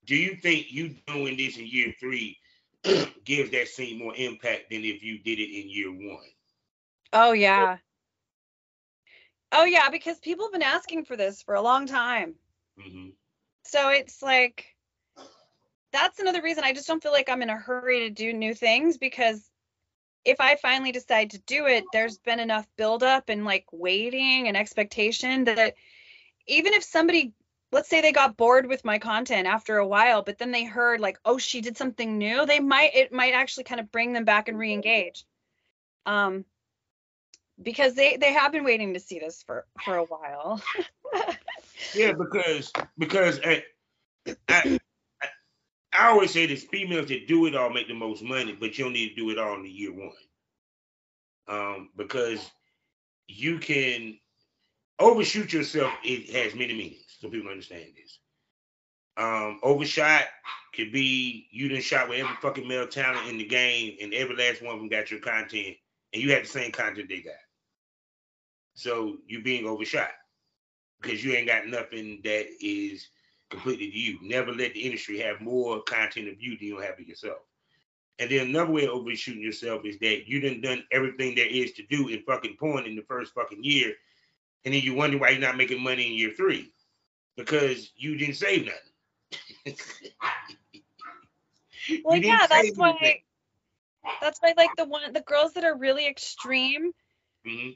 Do 0.09 0.17
you 0.17 0.37
think 0.37 0.73
you 0.73 0.97
doing 1.07 1.37
this 1.37 1.59
in 1.59 1.67
year 1.67 1.95
three 2.01 2.39
gives 3.25 3.51
that 3.51 3.69
scene 3.69 3.99
more 3.99 4.15
impact 4.17 4.71
than 4.71 4.83
if 4.83 5.03
you 5.03 5.19
did 5.19 5.39
it 5.39 5.55
in 5.55 5.69
year 5.69 5.91
one? 5.91 6.25
Oh 7.13 7.33
yeah. 7.33 7.77
Oh 9.53 9.65
yeah, 9.65 9.91
because 9.91 10.19
people 10.19 10.47
have 10.47 10.53
been 10.53 10.63
asking 10.63 11.05
for 11.05 11.15
this 11.15 11.43
for 11.43 11.55
a 11.55 11.61
long 11.61 11.87
time. 11.87 12.35
Mm-hmm. 12.81 13.11
So 13.65 13.91
it's 13.91 14.23
like 14.23 14.65
that's 15.93 16.21
another 16.21 16.41
reason 16.41 16.65
I 16.65 16.73
just 16.73 16.87
don't 16.89 17.03
feel 17.03 17.13
like 17.13 17.29
I'm 17.29 17.43
in 17.43 17.51
a 17.51 17.57
hurry 17.57 18.01
to 18.01 18.11
do 18.11 18.33
new 18.33 18.55
things 18.55 18.97
because 18.97 19.51
if 20.25 20.41
I 20.41 20.57
finally 20.57 20.93
decide 20.93 21.31
to 21.31 21.39
do 21.41 21.67
it, 21.67 21.85
there's 21.93 22.17
been 22.17 22.41
enough 22.41 22.67
buildup 22.79 23.29
and 23.29 23.45
like 23.45 23.67
waiting 23.73 24.49
and 24.49 24.57
expectation 24.57 25.45
that 25.45 25.75
even 26.47 26.73
if 26.73 26.83
somebody, 26.83 27.35
let's 27.71 27.89
say 27.89 28.01
they 28.01 28.13
got 28.13 28.37
bored 28.37 28.67
with 28.67 28.85
my 28.85 28.99
content 28.99 29.47
after 29.47 29.79
a 29.79 29.87
while, 29.87 30.23
but 30.23 30.39
then 30.39 30.53
they 30.53 30.65
heard 30.65 31.01
like, 31.01 31.19
oh, 31.25 31.39
she 31.39 31.61
did 31.61 31.77
something 31.77 32.19
new, 32.19 32.47
they 32.47 32.61
might, 32.61 32.95
it 32.95 33.13
might 33.13 33.35
actually 33.35 33.65
kind 33.65 33.81
of 33.81 33.93
bring 33.93 34.13
them 34.13 34.25
back 34.25 34.49
and 34.49 34.59
re-engage. 34.59 35.25
Um, 36.07 36.45
because 37.61 37.95
they 37.95 38.17
they 38.17 38.33
have 38.33 38.53
been 38.53 38.65
waiting 38.65 38.95
to 38.95 39.01
see 39.01 39.19
this 39.19 39.43
for 39.43 39.67
for 39.85 39.97
a 39.97 40.05
while. 40.05 40.63
yeah, 41.95 42.13
because 42.13 42.73
because 42.97 43.41
I, 43.45 43.65
I, 44.49 44.79
I 45.93 46.09
always 46.09 46.31
say 46.31 46.47
this: 46.47 46.65
females 46.65 47.09
that 47.09 47.27
do 47.27 47.47
it 47.47 47.57
all 47.57 47.71
make 47.71 47.89
the 47.89 47.95
most 47.95 48.23
money, 48.23 48.57
but 48.59 48.79
you 48.79 48.85
don't 48.85 48.93
need 48.93 49.11
to 49.11 49.15
do 49.17 49.31
it 49.31 49.39
all 49.39 49.55
in 49.55 49.63
the 49.63 49.71
year 49.71 49.93
one, 49.93 50.13
um, 51.49 51.91
because 51.97 52.49
you 53.27 53.59
can 53.59 54.19
overshoot 54.99 55.53
yourself. 55.53 55.93
It 56.05 56.31
has 56.35 56.55
many 56.55 56.75
meanings, 56.75 57.17
so 57.21 57.29
people 57.29 57.51
understand 57.51 57.87
this. 57.97 58.19
Um, 59.17 59.59
overshot 59.63 60.25
could 60.75 60.93
be 60.93 61.49
you 61.51 61.69
didn't 61.69 61.85
shot 61.85 62.09
with 62.09 62.21
every 62.21 62.37
fucking 62.41 62.69
male 62.69 62.87
talent 62.87 63.29
in 63.29 63.39
the 63.39 63.47
game, 63.47 63.97
and 64.01 64.15
every 64.15 64.37
last 64.37 64.63
one 64.63 64.75
of 64.75 64.81
them 64.81 64.89
got 64.89 65.11
your 65.11 65.21
content, 65.21 65.77
and 66.13 66.23
you 66.23 66.33
had 66.33 66.45
the 66.45 66.49
same 66.49 66.71
content 66.71 67.09
they 67.09 67.21
got. 67.21 67.35
So 68.75 69.17
you're 69.27 69.43
being 69.43 69.67
overshot 69.67 70.11
because 71.01 71.25
you 71.25 71.33
ain't 71.33 71.49
got 71.49 71.67
nothing 71.67 72.21
that 72.23 72.47
is 72.61 73.09
completely 73.51 73.91
to 73.91 73.99
you. 73.99 74.19
Never 74.23 74.53
let 74.53 74.75
the 74.75 74.81
industry 74.81 75.19
have 75.19 75.41
more 75.41 75.83
content 75.83 76.29
of 76.29 76.41
you 76.41 76.57
than 76.57 76.69
you 76.69 76.79
have 76.79 76.99
of 76.99 77.09
yourself. 77.09 77.39
And 78.21 78.31
then 78.31 78.49
another 78.49 78.71
way 78.71 78.85
of 78.85 78.91
overshooting 78.91 79.43
yourself 79.43 79.85
is 79.85 79.99
that 79.99 80.29
you 80.29 80.41
done 80.41 80.61
done 80.61 80.85
everything 80.91 81.35
there 81.35 81.47
is 81.47 81.73
to 81.73 81.83
do 81.85 82.09
in 82.09 82.23
fucking 82.23 82.57
porn 82.59 82.85
in 82.85 82.97
the 82.97 83.03
first 83.03 83.33
fucking 83.33 83.63
year, 83.63 83.95
and 84.65 84.75
then 84.75 84.83
you 84.83 84.95
wonder 84.95 85.19
why 85.19 85.31
you're 85.31 85.41
not 85.41 85.57
making 85.57 85.83
money 85.83 86.07
in 86.07 86.13
year 86.13 86.33
three 86.37 86.73
because 87.37 87.91
you 87.97 88.17
didn't 88.17 88.37
save 88.37 88.67
nothing. 88.67 89.77
well, 92.05 92.19
yeah, 92.19 92.47
that's 92.49 92.77
why. 92.77 92.91
Anything. 92.91 93.23
That's 94.21 94.39
why, 94.41 94.55
like 94.57 94.71
the 94.77 94.85
one, 94.85 95.13
the 95.13 95.21
girls 95.21 95.53
that 95.55 95.65
are 95.65 95.77
really 95.77 96.07
extreme. 96.07 96.93
Mm-hmm 97.47 97.71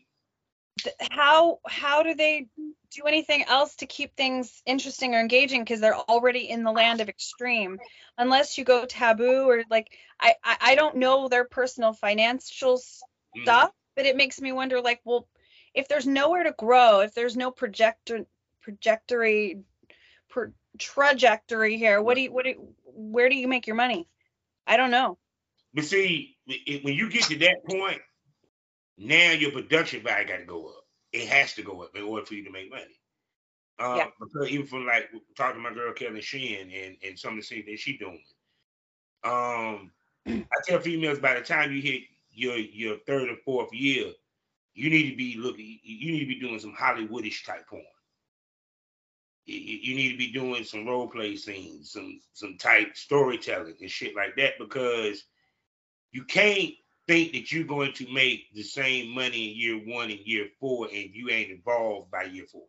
how 1.10 1.58
how 1.66 2.02
do 2.02 2.14
they 2.14 2.46
do 2.90 3.04
anything 3.06 3.44
else 3.44 3.76
to 3.76 3.86
keep 3.86 4.16
things 4.16 4.62
interesting 4.66 5.14
or 5.14 5.20
engaging 5.20 5.62
because 5.62 5.80
they're 5.80 5.96
already 5.96 6.48
in 6.48 6.62
the 6.62 6.72
land 6.72 7.00
of 7.00 7.08
extreme 7.08 7.78
unless 8.18 8.58
you 8.58 8.64
go 8.64 8.84
taboo 8.84 9.48
or 9.48 9.62
like 9.70 9.90
i 10.20 10.34
i, 10.44 10.56
I 10.60 10.74
don't 10.74 10.96
know 10.96 11.28
their 11.28 11.44
personal 11.44 11.92
financial 11.92 12.76
mm. 12.76 13.42
stuff 13.42 13.70
but 13.96 14.06
it 14.06 14.16
makes 14.16 14.40
me 14.40 14.52
wonder 14.52 14.80
like 14.80 15.00
well 15.04 15.26
if 15.74 15.88
there's 15.88 16.06
nowhere 16.06 16.44
to 16.44 16.52
grow 16.52 17.00
if 17.00 17.14
there's 17.14 17.36
no 17.36 17.50
projector 17.50 18.24
trajectory 18.62 19.58
per, 20.30 20.52
trajectory 20.78 21.76
here 21.76 22.00
what 22.02 22.14
do 22.14 22.22
you 22.22 22.32
what 22.32 22.44
do 22.44 22.50
you, 22.50 22.74
where 22.84 23.28
do 23.28 23.36
you 23.36 23.48
make 23.48 23.66
your 23.66 23.76
money 23.76 24.08
i 24.66 24.76
don't 24.76 24.90
know 24.90 25.18
but 25.74 25.84
see 25.84 26.36
when 26.82 26.94
you 26.94 27.10
get 27.10 27.24
to 27.24 27.38
that 27.38 27.64
point 27.68 28.00
now 28.98 29.32
your 29.32 29.50
production 29.50 30.02
value 30.02 30.28
got 30.28 30.38
to 30.38 30.44
go 30.44 30.66
up. 30.66 30.84
It 31.12 31.28
has 31.28 31.54
to 31.54 31.62
go 31.62 31.82
up 31.82 31.94
in 31.94 32.02
order 32.02 32.24
for 32.24 32.34
you 32.34 32.44
to 32.44 32.50
make 32.50 32.70
money. 32.70 33.00
Uh, 33.78 33.96
yeah. 33.98 34.06
Because 34.20 34.50
even 34.50 34.66
from 34.66 34.86
like 34.86 35.10
talking 35.36 35.62
to 35.62 35.68
my 35.68 35.74
girl 35.74 35.92
Kelly 35.92 36.20
Shin 36.20 36.70
and 36.70 36.96
and 37.04 37.18
some 37.18 37.38
of 37.38 37.40
the 37.40 37.46
things 37.46 37.66
that 37.66 37.78
she 37.78 37.98
doing. 37.98 38.22
Um, 39.24 39.90
I 40.26 40.60
tell 40.64 40.80
females 40.80 41.18
by 41.18 41.34
the 41.34 41.40
time 41.40 41.72
you 41.72 41.82
hit 41.82 42.02
your 42.30 42.56
your 42.56 42.98
third 43.06 43.28
or 43.28 43.36
fourth 43.44 43.72
year, 43.72 44.12
you 44.74 44.90
need 44.90 45.10
to 45.10 45.16
be 45.16 45.36
looking. 45.38 45.78
You 45.82 46.12
need 46.12 46.20
to 46.20 46.26
be 46.26 46.40
doing 46.40 46.58
some 46.58 46.74
Hollywoodish 46.74 47.44
type 47.44 47.66
porn. 47.68 47.82
You, 49.44 49.56
you 49.56 49.94
need 49.94 50.12
to 50.12 50.18
be 50.18 50.32
doing 50.32 50.64
some 50.64 50.86
role 50.86 51.08
play 51.08 51.36
scenes, 51.36 51.92
some 51.92 52.20
some 52.32 52.56
type 52.58 52.96
storytelling 52.96 53.76
and 53.80 53.90
shit 53.90 54.14
like 54.14 54.36
that 54.36 54.54
because 54.58 55.24
you 56.12 56.24
can't 56.24 56.70
think 57.06 57.32
that 57.32 57.50
you're 57.50 57.64
going 57.64 57.92
to 57.94 58.12
make 58.12 58.52
the 58.54 58.62
same 58.62 59.14
money 59.14 59.50
in 59.50 59.56
year 59.56 59.94
one 59.94 60.10
and 60.10 60.20
year 60.20 60.46
four 60.60 60.86
and 60.86 61.10
you 61.12 61.30
ain't 61.30 61.50
involved 61.50 62.10
by 62.10 62.24
year 62.24 62.44
four. 62.50 62.64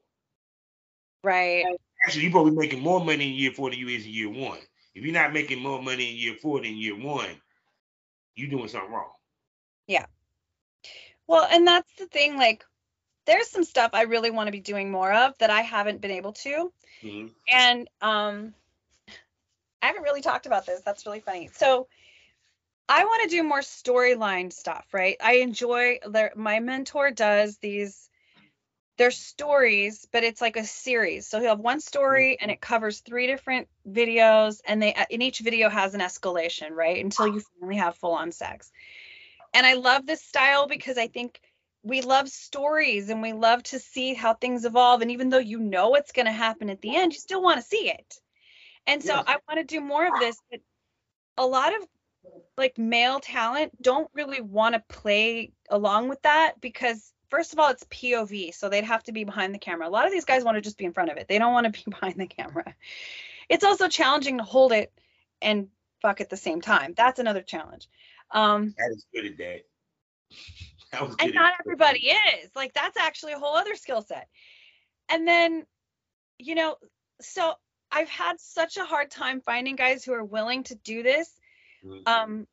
Right. 1.23 1.65
Actually, 2.05 2.23
you're 2.23 2.31
probably 2.31 2.51
making 2.51 2.81
more 2.81 2.99
money 2.99 3.29
in 3.29 3.35
year 3.35 3.51
four 3.51 3.69
than 3.69 3.79
you 3.79 3.87
is 3.87 4.05
in 4.05 4.11
year 4.11 4.29
one. 4.29 4.59
If 4.93 5.03
you're 5.03 5.13
not 5.13 5.33
making 5.33 5.61
more 5.61 5.81
money 5.81 6.11
in 6.11 6.17
year 6.17 6.35
four 6.41 6.61
than 6.61 6.75
year 6.75 6.95
one, 6.95 7.41
you're 8.35 8.49
doing 8.49 8.67
something 8.67 8.91
wrong. 8.91 9.11
Yeah. 9.87 10.05
Well, 11.33 11.47
and 11.49 11.65
that's 11.65 11.91
the 11.97 12.05
thing, 12.05 12.37
like 12.37 12.63
there's 13.25 13.49
some 13.49 13.63
stuff 13.63 13.89
I 13.93 14.03
really 14.03 14.29
want 14.29 14.47
to 14.49 14.51
be 14.51 14.59
doing 14.59 14.91
more 14.91 15.11
of 15.11 15.35
that 15.39 15.49
I 15.49 15.61
haven't 15.61 15.99
been 15.99 16.11
able 16.11 16.33
to. 16.33 16.71
Mm-hmm. 17.01 17.27
And 17.51 17.89
um 18.01 18.53
I 19.81 19.87
haven't 19.87 20.03
really 20.03 20.21
talked 20.21 20.45
about 20.45 20.67
this. 20.67 20.81
That's 20.85 21.07
really 21.07 21.21
funny. 21.21 21.49
So 21.51 21.87
I 22.87 23.05
want 23.05 23.23
to 23.23 23.35
do 23.35 23.41
more 23.41 23.61
storyline 23.61 24.53
stuff, 24.53 24.85
right? 24.93 25.17
I 25.23 25.37
enjoy 25.37 25.97
my 26.35 26.59
mentor 26.59 27.09
does 27.09 27.57
these 27.57 28.11
they're 28.99 29.09
stories, 29.09 30.07
but 30.11 30.23
it's 30.23 30.39
like 30.39 30.55
a 30.55 30.63
series. 30.63 31.25
So 31.25 31.39
he'll 31.39 31.49
have 31.49 31.59
one 31.59 31.79
story 31.79 32.37
and 32.39 32.51
it 32.51 32.61
covers 32.61 32.99
three 32.99 33.25
different 33.25 33.67
videos 33.89 34.61
and 34.67 34.79
they 34.79 34.95
in 35.09 35.23
each 35.23 35.39
video 35.39 35.69
has 35.69 35.95
an 35.95 35.99
escalation, 35.99 36.73
right? 36.73 37.03
Until 37.03 37.25
you 37.25 37.41
finally 37.59 37.77
have 37.77 37.95
full 37.95 38.13
on 38.13 38.31
sex. 38.31 38.71
And 39.53 39.65
I 39.65 39.73
love 39.73 40.05
this 40.05 40.23
style 40.23 40.67
because 40.67 40.97
I 40.97 41.07
think 41.07 41.39
we 41.83 42.01
love 42.01 42.29
stories 42.29 43.09
and 43.09 43.21
we 43.21 43.33
love 43.33 43.61
to 43.63 43.79
see 43.79 44.13
how 44.13 44.33
things 44.33 44.65
evolve 44.65 45.01
and 45.01 45.11
even 45.11 45.29
though 45.29 45.37
you 45.37 45.59
know 45.59 45.89
what's 45.89 46.13
going 46.13 46.25
to 46.25 46.31
happen 46.31 46.69
at 46.69 46.81
the 46.81 46.95
end, 46.95 47.13
you 47.13 47.19
still 47.19 47.41
want 47.41 47.59
to 47.59 47.67
see 47.67 47.89
it. 47.89 48.19
And 48.87 49.03
so 49.03 49.13
yeah. 49.13 49.23
I 49.27 49.37
want 49.47 49.59
to 49.59 49.63
do 49.63 49.81
more 49.81 50.05
of 50.05 50.19
this, 50.19 50.37
but 50.49 50.61
a 51.37 51.45
lot 51.45 51.73
of 51.75 51.87
like 52.57 52.77
male 52.77 53.19
talent 53.19 53.81
don't 53.81 54.09
really 54.13 54.41
want 54.41 54.75
to 54.75 54.83
play 54.87 55.51
along 55.69 56.09
with 56.09 56.21
that 56.21 56.53
because 56.61 57.11
first 57.29 57.51
of 57.51 57.59
all 57.59 57.69
it's 57.69 57.83
POV 57.85 58.53
so 58.53 58.69
they'd 58.69 58.83
have 58.83 59.03
to 59.03 59.11
be 59.11 59.23
behind 59.23 59.53
the 59.53 59.59
camera. 59.59 59.87
A 59.87 59.89
lot 59.89 60.05
of 60.05 60.11
these 60.11 60.25
guys 60.25 60.43
want 60.43 60.55
to 60.55 60.61
just 60.61 60.77
be 60.77 60.85
in 60.85 60.93
front 60.93 61.11
of 61.11 61.17
it. 61.17 61.27
They 61.27 61.37
don't 61.37 61.53
want 61.53 61.65
to 61.65 61.83
be 61.83 61.83
behind 61.89 62.15
the 62.15 62.27
camera. 62.27 62.75
It's 63.49 63.63
also 63.63 63.87
challenging 63.87 64.37
to 64.37 64.43
hold 64.43 64.71
it 64.71 64.91
and 65.41 65.67
fuck 66.01 66.21
at 66.21 66.29
the 66.29 66.37
same 66.37 66.61
time. 66.61 66.93
That's 66.95 67.19
another 67.19 67.41
challenge. 67.41 67.87
Um 68.33 68.73
That 68.77 68.91
is 68.91 69.05
good 69.13 69.25
at 69.25 69.37
that. 69.37 69.61
that 70.91 71.15
and 71.19 71.33
not 71.33 71.53
everybody 71.59 72.07
is. 72.07 72.49
Like 72.55 72.73
that's 72.73 72.97
actually 72.97 73.33
a 73.33 73.39
whole 73.39 73.55
other 73.55 73.75
skill 73.75 74.01
set. 74.01 74.27
And 75.09 75.27
then 75.27 75.65
you 76.39 76.55
know, 76.55 76.75
so 77.21 77.53
I've 77.91 78.09
had 78.09 78.39
such 78.39 78.77
a 78.77 78.85
hard 78.85 79.11
time 79.11 79.41
finding 79.41 79.75
guys 79.75 80.03
who 80.03 80.13
are 80.13 80.25
willing 80.25 80.63
to 80.63 80.75
do 80.75 81.03
this 81.03 81.29
Mm-hmm. 81.85 82.07
Um, 82.07 82.47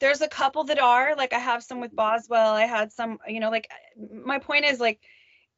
there's 0.00 0.20
a 0.20 0.28
couple 0.28 0.64
that 0.64 0.78
are 0.78 1.16
like 1.16 1.32
I 1.32 1.38
have 1.38 1.62
some 1.62 1.80
with 1.80 1.94
Boswell. 1.94 2.52
I 2.52 2.66
had 2.66 2.92
some, 2.92 3.18
you 3.26 3.40
know, 3.40 3.50
like 3.50 3.68
my 3.96 4.38
point 4.38 4.64
is 4.66 4.80
like 4.80 5.00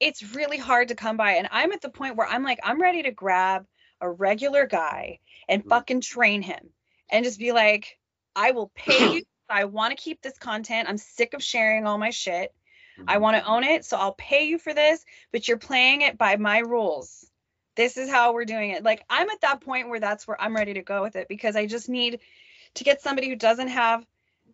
it's 0.00 0.34
really 0.34 0.58
hard 0.58 0.88
to 0.88 0.94
come 0.94 1.16
by, 1.16 1.32
and 1.32 1.48
I'm 1.50 1.72
at 1.72 1.80
the 1.80 1.90
point 1.90 2.16
where 2.16 2.26
I'm 2.26 2.44
like 2.44 2.60
I'm 2.62 2.80
ready 2.80 3.02
to 3.02 3.10
grab 3.10 3.66
a 4.00 4.10
regular 4.10 4.66
guy 4.66 5.18
and 5.48 5.62
mm-hmm. 5.62 5.70
fucking 5.70 6.00
train 6.02 6.42
him 6.42 6.70
and 7.10 7.24
just 7.24 7.38
be 7.38 7.52
like, 7.52 7.98
I 8.36 8.52
will 8.52 8.70
pay 8.76 9.14
you. 9.14 9.22
I 9.48 9.64
want 9.64 9.96
to 9.96 10.02
keep 10.02 10.22
this 10.22 10.38
content. 10.38 10.88
I'm 10.88 10.98
sick 10.98 11.34
of 11.34 11.42
sharing 11.42 11.86
all 11.86 11.98
my 11.98 12.10
shit. 12.10 12.54
I 13.06 13.14
mm-hmm. 13.14 13.22
want 13.22 13.36
to 13.36 13.48
own 13.48 13.64
it, 13.64 13.84
so 13.84 13.96
I'll 13.96 14.14
pay 14.14 14.46
you 14.46 14.58
for 14.58 14.74
this, 14.74 15.04
but 15.32 15.46
you're 15.46 15.56
playing 15.56 16.02
it 16.02 16.18
by 16.18 16.36
my 16.36 16.58
rules. 16.58 17.30
This 17.76 17.96
is 17.96 18.10
how 18.10 18.32
we're 18.32 18.44
doing 18.44 18.70
it. 18.70 18.82
Like 18.82 19.04
I'm 19.08 19.30
at 19.30 19.40
that 19.42 19.60
point 19.60 19.88
where 19.88 20.00
that's 20.00 20.26
where 20.26 20.40
I'm 20.40 20.56
ready 20.56 20.74
to 20.74 20.82
go 20.82 21.02
with 21.02 21.14
it 21.14 21.28
because 21.28 21.54
I 21.54 21.66
just 21.66 21.88
need 21.88 22.20
to 22.74 22.84
get 22.84 23.00
somebody 23.00 23.28
who 23.28 23.36
doesn't 23.36 23.68
have 23.68 24.04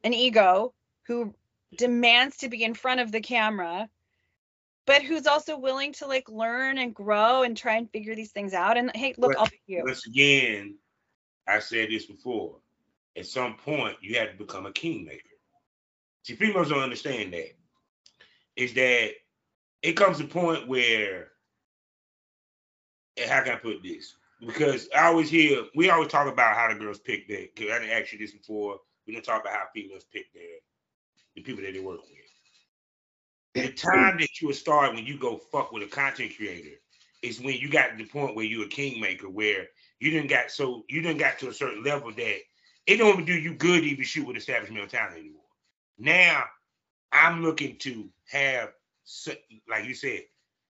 an 0.03 0.13
ego, 0.13 0.75
who 1.07 1.35
demands 1.77 2.37
to 2.39 2.49
be 2.49 2.63
in 2.63 2.75
front 2.75 3.01
of 3.01 3.11
the 3.11 3.21
camera, 3.21 3.89
but 4.87 5.03
who's 5.03 5.27
also 5.27 5.59
willing 5.59 5.95
to 5.95 6.07
like 6.07 6.29
learn 6.29 6.77
and 6.77 6.95
grow 6.95 7.43
and 7.43 7.57
try 7.57 7.77
and 7.77 7.91
figure 7.91 8.15
these 8.15 8.33
things 8.33 8.53
out. 8.53 8.77
And 8.77 8.91
hey, 8.95 9.15
look, 9.17 9.33
But- 9.33 9.41
I'll 9.41 9.47
pick 9.47 9.63
you. 9.67 9.83
Once 9.85 10.07
again, 10.07 10.77
I 11.49 11.61
said 11.61 11.89
this 11.91 12.07
before. 12.07 12.59
At 13.17 13.27
some 13.27 13.55
point, 13.55 13.97
you 14.01 14.19
have 14.19 14.33
to 14.33 14.37
become 14.37 14.67
a 14.67 14.73
kingmaker. 14.73 15.23
See, 16.23 16.35
females 16.35 16.71
don't 16.71 16.81
understand 16.81 17.33
that. 17.33 17.53
Is 18.57 18.75
that 18.75 19.13
it 19.83 19.93
comes 19.93 20.21
a 20.21 20.25
point 20.25 20.67
where, 20.67 21.29
eh, 23.17 23.29
how 23.29 23.43
can 23.43 23.53
I 23.53 23.57
put 23.57 23.83
this? 23.83 24.17
Because 24.45 24.89
I 24.97 25.07
always 25.07 25.31
hear, 25.31 25.65
we 25.75 25.91
always 25.91 26.11
talk 26.11 26.27
about 26.33 26.57
how 26.57 26.69
the 26.73 26.79
girls 26.79 26.99
pick 26.99 27.29
their, 27.29 27.47
because 27.55 27.71
I 27.71 27.79
didn't 27.79 28.03
ask 28.03 28.13
you 28.13 28.19
this 28.19 28.33
before. 28.33 28.81
We 29.07 29.13
don't 29.13 29.25
talk 29.25 29.43
about 29.43 29.55
how 29.55 29.67
females 29.75 30.07
pick 30.13 30.33
their, 30.33 30.59
the 31.37 31.43
people 31.43 31.63
that 31.63 31.75
they 31.75 31.81
work 31.81 32.01
with. 32.01 32.25
The 33.55 33.73
time 33.73 34.19
that 34.19 34.41
you 34.41 34.49
will 34.49 34.55
start 34.55 34.95
when 34.95 35.07
you 35.07 35.19
go 35.19 35.37
fuck 35.37 35.71
with 35.71 35.85
a 35.85 35.87
content 35.87 36.33
creator 36.37 36.77
is 37.23 37.41
when 37.41 37.57
you 37.57 37.71
got 37.71 37.91
to 37.91 37.97
the 37.97 38.09
point 38.09 38.35
where 38.35 38.45
you're 38.45 38.67
a 38.67 38.69
kingmaker, 38.69 39.29
where 39.29 39.69
you 40.01 40.11
didn't 40.11 40.29
got 40.29 40.51
so 40.51 40.85
you 40.89 41.01
didn't 41.01 41.19
got 41.19 41.39
to 41.39 41.49
a 41.49 41.55
certain 41.55 41.85
level 41.85 42.13
that 42.13 42.39
it 42.87 42.97
don't 42.97 43.15
even 43.15 43.25
do 43.25 43.35
you 43.35 43.55
good 43.55 43.81
to 43.81 43.87
even 43.87 44.05
shoot 44.05 44.27
with 44.27 44.37
established 44.37 44.73
male 44.73 44.87
talent 44.87 45.19
anymore. 45.19 45.43
Now 45.99 46.45
I'm 47.13 47.43
looking 47.43 47.77
to 47.79 48.09
have, 48.31 48.71
like 49.69 49.85
you 49.85 49.95
said, 49.95 50.23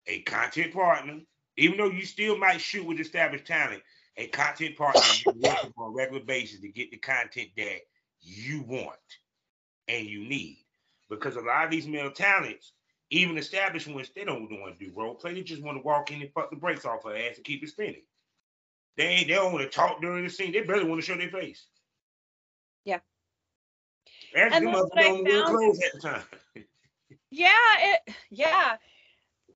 a 0.08 0.22
content 0.22 0.74
partner. 0.74 1.20
Even 1.58 1.78
though 1.78 1.89
you 1.89 2.06
still 2.06 2.38
might 2.38 2.60
shoot 2.60 2.86
with 2.86 2.99
established 2.99 3.45
talent, 3.45 3.82
a 4.18 4.28
content 4.28 4.78
partner 4.78 5.01
you 5.26 5.32
work 5.41 5.72
on 5.78 5.88
a 5.88 5.91
regular 5.91 6.24
basis 6.24 6.60
to 6.60 6.68
get 6.68 6.91
the 6.91 6.97
content 6.97 7.49
that 7.58 7.80
you 8.22 8.62
want 8.64 8.91
and 9.88 10.06
you 10.06 10.28
need. 10.28 10.66
Because 11.10 11.36
a 11.36 11.41
lot 11.41 11.66
of 11.66 11.72
these 11.72 11.88
male 11.88 12.12
talents, 12.12 12.74
even 13.10 13.38
established 13.38 13.88
ones, 13.88 14.10
they 14.16 14.26
don't 14.26 14.49
want 14.60 14.78
to 14.78 14.86
do 14.86 14.91
role 14.95 15.16
play. 15.16 15.34
They 15.34 15.43
just 15.43 15.62
want 15.62 15.78
to 15.78 15.84
walk 15.84 16.12
in 16.12 16.22
and 16.22 16.32
fuck 16.34 16.49
the 16.49 16.56
brakes 16.56 16.86
off 16.86 17.03
her 17.03 17.16
ass 17.16 17.38
and 17.38 17.45
keep 17.45 17.64
it 17.64 17.70
spinning. 17.70 18.03
They 18.97 19.24
they 19.24 19.34
don't 19.34 19.53
want 19.53 19.64
to 19.64 19.70
talk 19.70 20.01
during 20.01 20.24
the 20.24 20.30
scene. 20.30 20.51
They 20.51 20.62
barely 20.62 20.89
want 20.89 21.01
to 21.01 21.06
show 21.06 21.18
their 21.18 21.30
face. 21.30 21.68
Yeah. 24.36 24.49
And 24.51 24.67
that's 24.67 24.81
what 24.81 24.99
I 24.99 25.03
found. 25.03 25.27
at 25.27 25.93
the 25.93 25.99
time. 26.01 26.21
Yeah, 27.31 27.49
it 27.79 28.15
yeah. 28.29 28.77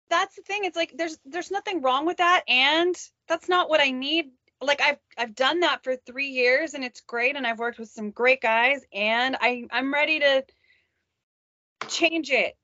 That's 0.09 0.35
the 0.35 0.41
thing. 0.41 0.65
It's 0.65 0.75
like 0.75 0.93
there's 0.97 1.17
there's 1.25 1.51
nothing 1.51 1.81
wrong 1.81 2.05
with 2.05 2.17
that 2.17 2.43
and 2.47 2.95
that's 3.27 3.47
not 3.47 3.69
what 3.69 3.81
I 3.81 3.91
need. 3.91 4.31
Like 4.61 4.81
I've 4.81 4.97
I've 5.17 5.35
done 5.35 5.61
that 5.61 5.83
for 5.83 5.95
3 5.95 6.27
years 6.27 6.73
and 6.73 6.83
it's 6.83 7.01
great 7.01 7.35
and 7.35 7.45
I've 7.45 7.59
worked 7.59 7.79
with 7.79 7.89
some 7.89 8.11
great 8.11 8.41
guys 8.41 8.83
and 8.93 9.37
I 9.39 9.67
I'm 9.71 9.93
ready 9.93 10.19
to 10.19 10.43
change 11.87 12.31
it. 12.31 12.57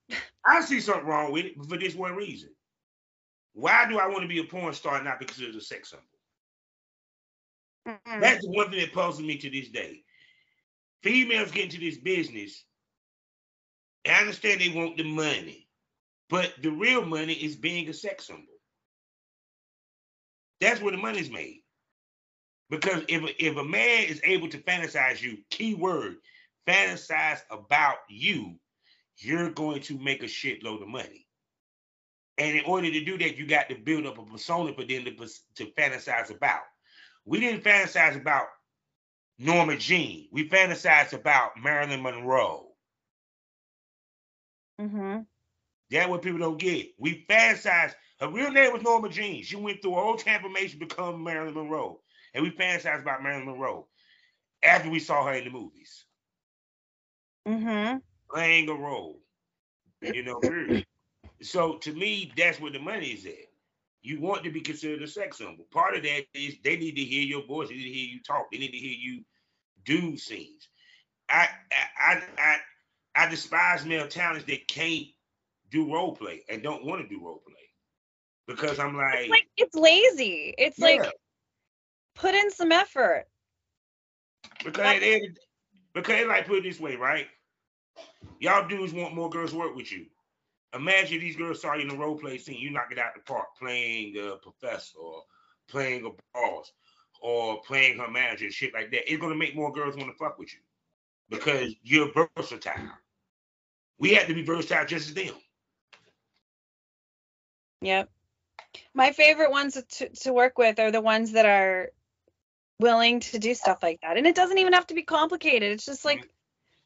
I 0.46 0.62
see 0.62 0.80
something 0.80 1.06
wrong 1.06 1.32
with 1.32 1.46
it 1.46 1.56
for 1.68 1.78
this 1.78 1.96
one 1.96 2.16
reason. 2.16 2.50
Why 3.54 3.88
do 3.88 4.00
I 4.00 4.08
want 4.08 4.22
to 4.22 4.28
be 4.28 4.40
a 4.40 4.44
porn 4.44 4.74
star 4.74 5.02
not 5.04 5.20
because 5.20 5.40
it's 5.40 5.56
a 5.56 5.62
sex 5.62 5.92
symbol? 5.92 6.06
Mm-mm. 7.88 8.22
That's 8.22 8.44
the 8.44 8.52
one 8.52 8.70
thing 8.70 8.82
that 8.82 8.94
puzzles 8.94 9.22
me 9.22 9.38
to 9.38 9.50
this 9.50 9.70
day. 9.70 10.05
Females 11.06 11.52
get 11.52 11.66
into 11.66 11.80
this 11.80 12.00
business. 12.00 12.64
I 14.08 14.22
understand 14.22 14.60
they 14.60 14.70
want 14.70 14.98
the 14.98 15.04
money, 15.04 15.68
but 16.32 16.52
the 16.64 16.72
real 16.72 17.06
money 17.06 17.34
is 17.34 17.56
being 17.56 17.88
a 17.88 17.94
sex 17.94 18.26
symbol. 18.26 18.42
That's 20.60 20.82
where 20.82 20.92
the 20.92 20.98
money's 20.98 21.30
made. 21.30 21.62
Because 22.72 23.04
if 23.08 23.22
a, 23.22 23.46
if 23.46 23.56
a 23.56 23.64
man 23.64 24.06
is 24.06 24.20
able 24.24 24.50
to 24.50 24.58
fantasize 24.58 25.22
you, 25.22 25.38
keyword, 25.52 26.16
fantasize 26.68 27.42
about 27.52 27.98
you, 28.10 28.56
you're 29.20 29.52
going 29.52 29.82
to 29.82 30.00
make 30.00 30.24
a 30.24 30.26
shitload 30.26 30.82
of 30.82 30.88
money. 30.88 31.28
And 32.40 32.58
in 32.58 32.66
order 32.66 32.90
to 32.90 33.06
do 33.06 33.20
that, 33.20 33.38
you 33.38 33.46
got 33.46 33.70
to 33.70 33.76
build 33.76 34.08
up 34.08 34.18
a 34.18 34.26
persona 34.26 34.74
for 34.74 34.84
them 34.84 35.06
to, 35.06 35.30
to 35.58 35.72
fantasize 35.80 36.32
about. 36.32 36.64
We 37.26 37.40
didn't 37.40 37.64
fantasize 37.64 38.20
about 38.20 38.48
Norma 39.38 39.78
Jean. 39.78 40.28
We 40.32 40.50
fantasized 40.50 41.14
about 41.14 41.62
Marilyn 41.62 42.02
Monroe. 42.02 42.76
Mhm. 44.80 45.26
That's 45.90 46.10
what 46.10 46.22
people 46.22 46.40
don't 46.40 46.58
get. 46.58 46.94
We 46.98 47.26
fantasized. 47.30 47.96
Her 48.20 48.30
real 48.30 48.52
name 48.52 48.74
was 48.74 48.82
Norma 48.82 49.10
Jean. 49.10 49.44
She 49.44 49.56
went 49.56 49.82
through 49.82 49.96
a 49.96 50.02
whole 50.02 50.18
transformation 50.18 50.80
to 50.80 50.86
become 50.86 51.24
Marilyn 51.24 51.54
Monroe. 51.54 52.02
And 52.34 52.44
we 52.44 52.52
fantasized 52.52 53.02
about 53.02 53.24
Marilyn 53.24 53.46
Monroe 53.46 53.88
after 54.64 54.90
we 54.90 55.00
saw 55.00 55.26
her 55.26 55.34
in 55.34 55.46
the 55.46 55.50
movies, 55.50 56.06
Mhm. 57.46 58.02
playing 58.30 58.70
a 58.70 58.74
role. 58.74 59.22
You 60.02 60.24
know, 60.24 60.40
period. 60.40 60.86
So 61.42 61.78
to 61.80 61.94
me, 61.94 62.32
that's 62.36 62.60
where 62.60 62.72
the 62.72 62.80
money 62.80 63.12
is 63.14 63.26
at. 63.26 63.45
You 64.06 64.22
want 64.22 64.44
to 64.44 64.52
be 64.52 64.62
considered 64.62 65.02
a 65.02 65.08
sex 65.08 65.40
symbol. 65.40 65.66
Part 65.72 65.96
of 65.96 66.04
that 66.04 66.26
is 66.36 66.58
they 66.64 66.78
need 66.78 66.96
to 66.96 67.04
hear 67.04 67.24
your 67.24 67.46
voice. 67.46 67.70
They 67.70 67.76
need 67.76 67.84
to 67.86 67.90
hear 67.90 68.08
you 68.08 68.22
talk. 68.22 68.52
They 68.52 68.60
need 68.60 68.72
to 68.72 68.78
hear 68.78 68.96
you 68.96 69.24
do 69.84 70.16
scenes. 70.16 70.70
I 71.28 71.50
I 71.72 72.14
I 72.14 72.24
I, 72.38 72.58
I 73.16 73.30
despise 73.30 73.84
male 73.86 74.08
talents 74.08 74.46
that 74.46 74.68
can't 74.68 75.06
do 75.72 75.92
role 75.92 76.16
play 76.16 76.44
and 76.50 76.62
don't 76.62 76.86
want 76.86 77.02
to 77.02 77.08
do 77.08 77.20
role 77.24 77.42
play 77.48 77.56
because 78.48 78.80
I'm 78.80 78.96
like, 78.96 79.22
It's 79.22 79.30
like 79.30 79.48
it's 79.58 79.76
lazy. 79.76 80.54
It's 80.56 80.78
yeah, 80.78 80.86
like 80.88 81.12
put 82.14 82.36
in 82.36 82.52
some 82.52 82.72
effort. 82.72 83.26
because 84.64 85.02
end 85.02 85.38
because 85.96 86.28
like 86.28 86.46
put 86.46 86.60
it 86.60 86.64
this 86.64 86.80
way, 86.80 86.96
right? 86.96 87.28
Y'all 88.40 88.68
dudes 88.68 88.94
want 88.94 89.16
more 89.16 89.30
girls 89.32 89.52
to 89.52 89.58
work 89.58 89.76
with 89.76 89.92
you. 89.92 90.06
Imagine 90.76 91.20
these 91.20 91.38
girls 91.38 91.62
saw 91.62 91.74
you 91.74 91.84
in 91.84 91.92
a 91.92 91.96
role 91.96 92.18
play 92.18 92.38
scene, 92.38 92.60
you 92.60 92.70
knock 92.70 92.90
it 92.92 93.00
out 93.00 93.14
the 93.16 93.22
park, 93.22 93.48
playing 93.58 94.18
a 94.18 94.36
professor 94.36 94.98
or 95.00 95.24
playing 95.70 96.06
a 96.06 96.10
boss 96.34 96.72
or 97.22 97.62
playing 97.62 97.98
her 97.98 98.10
manager, 98.10 98.52
shit 98.52 98.74
like 98.74 98.92
that. 98.92 99.12
It's 99.12 99.22
gonna 99.22 99.36
make 99.36 99.56
more 99.56 99.72
girls 99.72 99.96
want 99.96 100.10
to 100.10 100.18
fuck 100.18 100.38
with 100.38 100.54
you 100.54 100.60
because 101.30 101.74
you're 101.84 102.12
versatile. 102.36 102.74
We 103.98 104.14
have 104.16 104.28
to 104.28 104.34
be 104.34 104.44
versatile 104.44 104.86
just 104.86 105.10
as 105.10 105.14
them. 105.14 105.34
Yep. 107.82 108.10
My 108.94 109.12
favorite 109.12 109.52
ones 109.52 109.82
to, 109.98 110.10
to 110.10 110.34
work 110.34 110.58
with 110.58 110.80
are 110.80 110.92
the 110.92 111.02
ones 111.02 111.32
that 111.34 111.46
are 111.46 111.92
willing 112.80 113.22
to 113.22 113.40
do 113.40 113.54
stuff 113.54 113.80
like 113.82 114.02
that. 114.02 114.18
And 114.18 114.28
it 114.28 114.36
doesn't 114.36 114.58
even 114.58 114.74
have 114.74 114.88
to 114.88 114.94
be 114.94 115.04
complicated. 115.04 115.72
It's 115.72 115.86
just 115.86 116.04
like, 116.04 116.20
mm-hmm. 116.20 116.28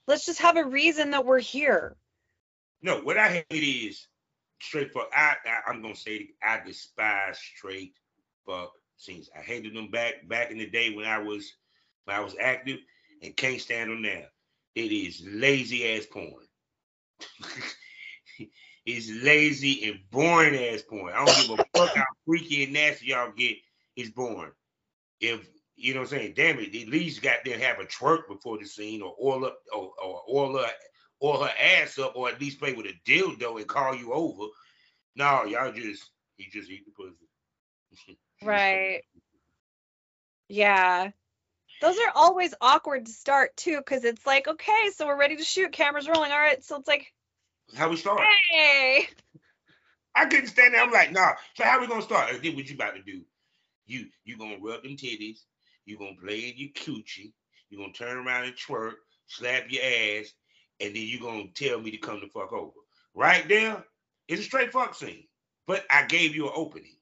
let's 0.08 0.26
just 0.26 0.42
have 0.42 0.58
a 0.58 0.64
reason 0.64 1.12
that 1.12 1.26
we're 1.26 1.40
here. 1.40 1.96
No, 2.82 3.02
what 3.02 3.18
I 3.18 3.44
hate 3.50 3.64
is 3.64 4.08
straight 4.62 4.92
fuck. 4.94 5.10
I, 5.14 5.36
I 5.46 5.70
I'm 5.70 5.82
gonna 5.82 5.96
say 5.96 6.30
I 6.44 6.62
despise 6.66 7.40
straight 7.40 7.94
fuck 8.46 8.72
scenes. 8.98 9.30
I 9.38 9.42
hated 9.42 9.76
them 9.76 9.92
back 9.92 10.28
back 10.28 10.52
in 10.52 10.58
the 10.58 10.70
day 10.70 10.94
when 10.94 11.06
I 11.06 11.20
was 11.20 11.52
when 12.06 12.16
I 12.16 12.22
was 12.22 12.36
active 12.40 12.80
and 13.22 13.36
can't 13.36 13.62
stand 13.62 13.90
them 13.90 14.02
now. 14.02 14.24
It 14.76 14.92
is 14.92 15.22
lazy 15.26 15.96
ass 15.96 16.06
porn. 16.06 16.46
it's 18.86 19.10
lazy 19.24 19.90
and 19.90 20.00
boring 20.12 20.56
ass 20.56 20.82
porn. 20.82 21.14
I 21.14 21.26
don't 21.26 21.48
give 21.48 21.60
a 21.60 21.66
fuck 21.78 21.96
how 21.96 22.06
freaky 22.26 22.64
and 22.64 22.74
nasty 22.74 23.08
y'all 23.08 23.32
get. 23.36 23.58
It's 23.96 24.10
boring. 24.10 24.52
If 25.20 25.50
you 25.76 25.94
know 25.94 26.02
what 26.02 26.14
I'm 26.14 26.20
saying, 26.20 26.34
damn 26.36 26.60
it, 26.60 26.76
at 26.76 26.88
least 26.88 27.22
got 27.22 27.40
there 27.44 27.58
have 27.60 27.80
a 27.80 27.86
twerk 27.86 28.28
before 28.28 28.58
the 28.58 28.66
scene 28.66 29.02
or 29.02 29.16
oil 29.22 29.46
up 29.46 29.58
or, 29.74 29.92
or 30.02 30.22
oil 30.30 30.58
her 30.58 30.70
or 31.20 31.46
her 31.46 31.52
ass 31.60 31.98
up 32.00 32.16
or 32.16 32.30
at 32.30 32.40
least 32.40 32.60
play 32.60 32.74
with 32.74 32.86
a 32.86 32.94
dildo 33.06 33.58
and 33.58 33.68
call 33.68 33.96
you 33.96 34.14
over. 34.14 34.46
No, 35.16 35.44
y'all 35.46 35.72
just 35.72 36.10
he 36.38 36.50
just 36.52 36.70
eat 36.70 36.86
the 36.86 36.92
pussy. 36.92 38.18
Right. 38.42 39.02
Yeah. 40.48 41.12
Those 41.82 41.98
are 41.98 42.12
always 42.16 42.54
awkward 42.62 43.06
to 43.06 43.12
start 43.12 43.58
too, 43.58 43.78
because 43.78 44.06
it's 44.06 44.26
like, 44.26 44.48
okay, 44.48 44.90
so 44.96 45.08
we're 45.08 45.20
ready 45.20 45.36
to 45.36 45.44
shoot, 45.44 45.74
cameras 45.74 46.08
rolling. 46.08 46.32
All 46.32 46.40
right. 46.40 46.64
So 46.64 46.78
it's 46.78 46.88
like, 46.88 47.14
How 47.76 47.90
we 47.90 47.98
start? 47.98 48.22
hey. 48.50 49.10
I 50.16 50.26
couldn't 50.26 50.48
stand 50.48 50.74
there. 50.74 50.82
I'm 50.82 50.92
like, 50.92 51.12
nah. 51.12 51.34
So 51.56 51.64
how 51.64 51.80
we 51.80 51.88
gonna 51.88 52.02
start? 52.02 52.34
I 52.34 52.38
did 52.38 52.56
what 52.56 52.70
you 52.70 52.76
about 52.76 52.96
to 52.96 53.04
do. 53.04 53.22
You 53.86 54.08
you 54.24 54.38
gonna 54.38 54.58
rub 54.62 54.84
them 54.84 54.96
titties. 54.96 55.40
You 55.86 55.98
gonna 55.98 56.16
play 56.22 56.50
in 56.50 56.54
your 56.58 56.70
coochie. 56.70 57.34
You 57.70 57.78
gonna 57.78 57.94
turn 57.94 58.18
around 58.18 58.46
and 58.46 58.56
twerk, 58.56 58.94
slap 59.28 59.66
your 59.70 59.84
ass, 59.84 60.34
and 60.80 60.96
then 60.96 61.04
you're 61.06 61.22
gonna 61.22 61.48
tell 61.54 61.80
me 61.80 61.92
to 61.92 61.98
come 61.98 62.20
the 62.20 62.28
fuck 62.28 62.54
over. 62.54 62.72
Right 63.14 63.48
there, 63.48 63.84
it's 64.28 64.42
a 64.42 64.44
straight 64.44 64.72
fuck 64.72 64.96
scene. 64.96 65.26
But 65.68 65.86
I 65.90 66.06
gave 66.06 66.36
you 66.36 66.48
an 66.48 66.54
opening 66.56 66.96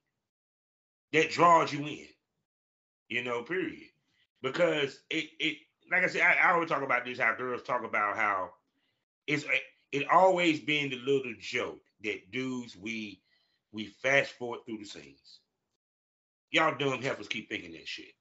that 1.14 1.32
draws 1.32 1.72
you 1.72 1.80
in. 1.86 2.08
You 3.10 3.24
know, 3.24 3.44
period. 3.44 3.90
Because 4.42 5.00
it 5.10 5.30
it 5.40 5.58
like 5.92 6.04
I 6.04 6.08
said, 6.08 6.22
I, 6.22 6.50
I 6.50 6.54
always 6.54 6.70
talk 6.70 6.84
about 6.84 7.06
this. 7.06 7.20
How 7.20 7.36
girls 7.36 7.64
talk 7.64 7.84
about 7.84 8.18
how 8.18 8.52
it's 9.26 9.46
it 9.92 10.08
always 10.10 10.60
been 10.60 10.90
the 10.90 10.98
little 10.98 11.34
joke 11.40 11.80
that 12.04 12.32
dudes 12.32 12.76
we 12.76 13.22
we 13.72 13.86
fast 14.02 14.32
forward 14.34 14.60
through 14.66 14.80
the 14.80 14.86
scenes. 14.86 15.40
Y'all 16.52 16.78
dumb 16.78 17.02
heifers 17.02 17.28
keep 17.28 17.50
thinking 17.50 17.74
that 17.74 17.88
shit. 17.88 18.14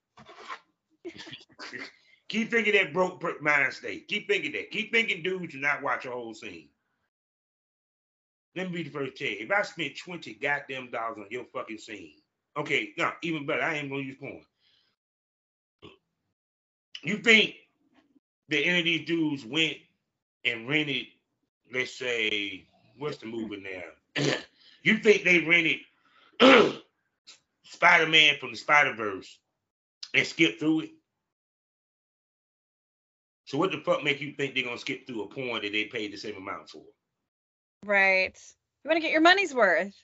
keep 2.29 2.51
thinking 2.51 2.75
that 2.75 2.95
broke 2.95 3.21
per- 3.21 3.41
mind 3.41 3.73
state. 3.75 4.09
Keep 4.09 4.29
thinking 4.29 4.53
that. 4.53 4.71
Keep 4.71 4.93
thinking 4.93 5.23
dudes 5.23 5.55
do 5.55 5.61
not 5.61 5.83
watch 5.83 6.07
a 6.07 6.11
whole 6.11 6.35
scene. 6.35 6.69
let 8.57 8.71
me 8.71 8.79
be 8.79 8.85
the 8.85 8.91
first 8.91 9.17
to 9.17 9.25
tell 9.25 9.33
you. 9.35 9.45
If 9.47 9.53
I 9.53 9.63
spent 9.63 9.99
20 9.99 10.35
goddamn 10.35 10.91
dollars 10.91 11.19
on 11.21 11.27
your 11.31 11.47
fucking 11.55 11.79
scene, 11.79 12.15
okay, 12.57 12.93
no, 12.99 13.13
even 13.23 13.47
better, 13.47 13.63
I 13.63 13.77
ain't 13.77 13.91
gonna 13.91 14.03
use 14.03 14.19
porn. 14.19 14.43
You 17.05 17.19
think 17.19 17.57
that 18.51 18.63
any 18.63 18.81
of 18.81 18.85
these 18.87 19.07
dudes 19.07 19.45
went 19.47 19.79
and 20.45 20.69
rented, 20.69 21.07
let's 21.73 21.95
say, 21.95 22.67
what's 22.99 23.19
the 23.19 23.27
movie 23.27 23.63
now? 23.63 24.25
you 24.85 24.99
think 24.99 25.25
they 25.25 25.41
rented 25.41 25.81
Spider-Man 27.65 28.37
from 28.41 28.53
the 28.53 28.57
Spider-Verse 28.59 29.39
and 30.15 30.27
skipped 30.27 30.61
through 30.61 30.83
it? 30.83 30.91
So 33.47 33.59
what 33.59 33.71
the 33.71 33.79
fuck 33.79 34.03
make 34.03 34.21
you 34.21 34.33
think 34.33 34.55
they're 34.55 34.65
gonna 34.65 34.79
skip 34.79 35.07
through 35.07 35.23
a 35.23 35.29
porn 35.29 35.63
that 35.63 35.73
they 35.73 35.85
paid 35.85 36.13
the 36.13 36.17
same 36.17 36.37
amount 36.37 36.69
for? 36.69 36.83
Right. 37.85 38.37
You 38.85 38.89
want 38.89 38.99
to 38.99 39.03
get 39.03 39.13
your 39.13 39.21
money's 39.21 39.55
worth. 39.55 39.95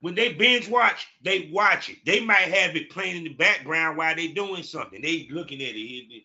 When 0.00 0.14
they 0.14 0.32
binge 0.32 0.68
watch, 0.68 1.06
they 1.22 1.50
watch 1.52 1.90
it. 1.90 1.98
They 2.06 2.20
might 2.20 2.48
have 2.48 2.74
it 2.74 2.90
playing 2.90 3.16
in 3.16 3.24
the 3.24 3.34
background 3.34 3.98
while 3.98 4.14
they 4.14 4.28
doing 4.28 4.62
something. 4.62 5.02
They 5.02 5.28
looking 5.30 5.60
at 5.60 5.74
it. 5.74 6.22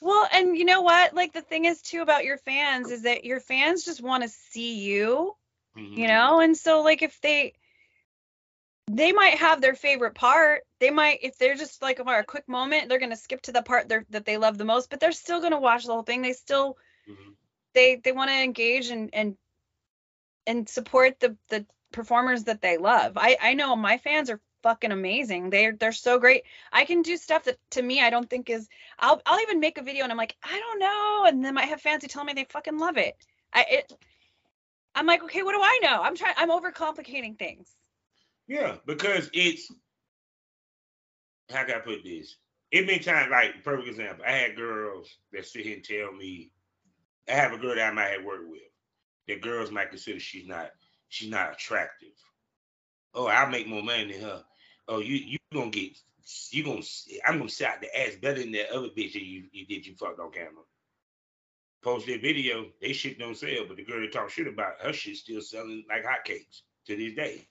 Well, 0.00 0.28
and 0.32 0.56
you 0.56 0.64
know 0.64 0.82
what? 0.82 1.14
Like 1.14 1.32
the 1.32 1.40
thing 1.40 1.64
is 1.64 1.80
too 1.80 2.02
about 2.02 2.24
your 2.24 2.36
fans 2.36 2.90
is 2.90 3.02
that 3.02 3.24
your 3.24 3.40
fans 3.40 3.84
just 3.84 4.02
want 4.02 4.24
to 4.24 4.28
see 4.28 4.80
you, 4.80 5.34
mm-hmm. 5.76 5.98
you 5.98 6.08
know? 6.08 6.40
And 6.40 6.56
so 6.56 6.82
like 6.82 7.02
if 7.02 7.18
they 7.22 7.54
they 8.90 9.12
might 9.12 9.38
have 9.38 9.60
their 9.60 9.74
favorite 9.74 10.14
part. 10.14 10.62
They 10.84 10.90
might, 10.90 11.20
if 11.22 11.38
they're 11.38 11.54
just 11.54 11.80
like 11.80 11.98
a, 11.98 12.02
a 12.02 12.24
quick 12.24 12.46
moment, 12.46 12.90
they're 12.90 12.98
gonna 12.98 13.16
skip 13.16 13.40
to 13.44 13.52
the 13.52 13.62
part 13.62 13.88
that 13.88 14.26
they 14.26 14.36
love 14.36 14.58
the 14.58 14.66
most, 14.66 14.90
but 14.90 15.00
they're 15.00 15.12
still 15.12 15.40
gonna 15.40 15.58
watch 15.58 15.86
the 15.86 15.92
whole 15.94 16.02
thing. 16.02 16.20
They 16.20 16.34
still, 16.34 16.76
mm-hmm. 17.08 17.30
they 17.72 17.96
they 18.04 18.12
want 18.12 18.28
to 18.28 18.36
engage 18.36 18.90
and 18.90 19.08
and 19.14 19.38
and 20.46 20.68
support 20.68 21.20
the 21.20 21.38
the 21.48 21.64
performers 21.90 22.44
that 22.44 22.60
they 22.60 22.76
love. 22.76 23.14
I 23.16 23.38
I 23.40 23.54
know 23.54 23.74
my 23.76 23.96
fans 23.96 24.28
are 24.28 24.42
fucking 24.62 24.92
amazing. 24.92 25.48
They're 25.48 25.72
they're 25.72 25.90
so 25.90 26.18
great. 26.18 26.42
I 26.70 26.84
can 26.84 27.00
do 27.00 27.16
stuff 27.16 27.44
that 27.44 27.56
to 27.70 27.82
me 27.82 28.02
I 28.02 28.10
don't 28.10 28.28
think 28.28 28.50
is. 28.50 28.68
I'll 28.98 29.22
I'll 29.24 29.40
even 29.40 29.60
make 29.60 29.78
a 29.78 29.82
video 29.82 30.02
and 30.02 30.12
I'm 30.12 30.18
like 30.18 30.36
I 30.42 30.58
don't 30.58 30.80
know, 30.80 31.24
and 31.26 31.42
then 31.42 31.56
I 31.56 31.64
have 31.64 31.80
fans 31.80 32.02
who 32.02 32.08
tell 32.08 32.24
me 32.24 32.34
they 32.34 32.44
fucking 32.44 32.78
love 32.78 32.98
it. 32.98 33.16
I 33.54 33.64
it. 33.70 33.92
I'm 34.94 35.06
like 35.06 35.22
okay, 35.22 35.44
what 35.44 35.54
do 35.54 35.62
I 35.62 35.80
know? 35.82 36.02
I'm 36.02 36.14
trying. 36.14 36.34
I'm 36.36 36.50
overcomplicating 36.50 37.38
things. 37.38 37.74
Yeah, 38.46 38.76
because 38.84 39.30
it's 39.32 39.72
how 41.50 41.64
can 41.64 41.76
I 41.76 41.80
put 41.80 42.04
this? 42.04 42.36
It 42.70 42.86
been 42.86 43.00
times 43.00 43.30
like 43.30 43.62
perfect 43.62 43.88
example. 43.88 44.24
I 44.26 44.32
had 44.32 44.56
girls 44.56 45.08
that 45.32 45.46
sit 45.46 45.64
here 45.64 45.76
and 45.76 45.84
tell 45.84 46.12
me, 46.12 46.50
I 47.28 47.32
have 47.32 47.52
a 47.52 47.58
girl 47.58 47.74
that 47.74 47.88
I 47.88 47.92
might 47.92 48.10
have 48.10 48.24
worked 48.24 48.48
with. 48.48 48.60
That 49.28 49.42
girls 49.42 49.70
might 49.70 49.90
consider 49.90 50.20
she's 50.20 50.46
not 50.46 50.70
she's 51.08 51.30
not 51.30 51.54
attractive. 51.54 52.08
Oh, 53.14 53.26
I'll 53.26 53.48
make 53.48 53.68
more 53.68 53.82
money 53.82 54.12
than 54.12 54.22
her. 54.22 54.44
Oh, 54.88 54.98
you 54.98 55.16
you 55.16 55.38
gonna 55.52 55.70
get 55.70 55.96
you 56.50 56.64
gonna 56.64 56.82
I'm 57.26 57.38
gonna 57.38 57.48
sit 57.48 57.68
out 57.68 57.80
the 57.80 57.98
ass 57.98 58.16
better 58.20 58.40
than 58.40 58.52
that 58.52 58.70
other 58.70 58.88
bitch 58.88 59.12
that 59.12 59.22
you, 59.22 59.44
you 59.52 59.66
did 59.66 59.86
you 59.86 59.94
fucked 59.94 60.20
on 60.20 60.32
camera. 60.32 60.64
Post 61.82 62.06
their 62.06 62.18
video, 62.18 62.66
they 62.80 62.92
shit 62.92 63.18
don't 63.18 63.36
sell, 63.36 63.66
but 63.68 63.76
the 63.76 63.84
girl 63.84 64.00
that 64.00 64.12
talk 64.12 64.30
shit 64.30 64.46
about 64.46 64.80
her 64.80 64.92
shit 64.92 65.16
still 65.16 65.42
selling 65.42 65.84
like 65.88 66.04
hotcakes 66.04 66.62
to 66.86 66.96
this 66.96 67.14
day. 67.14 67.46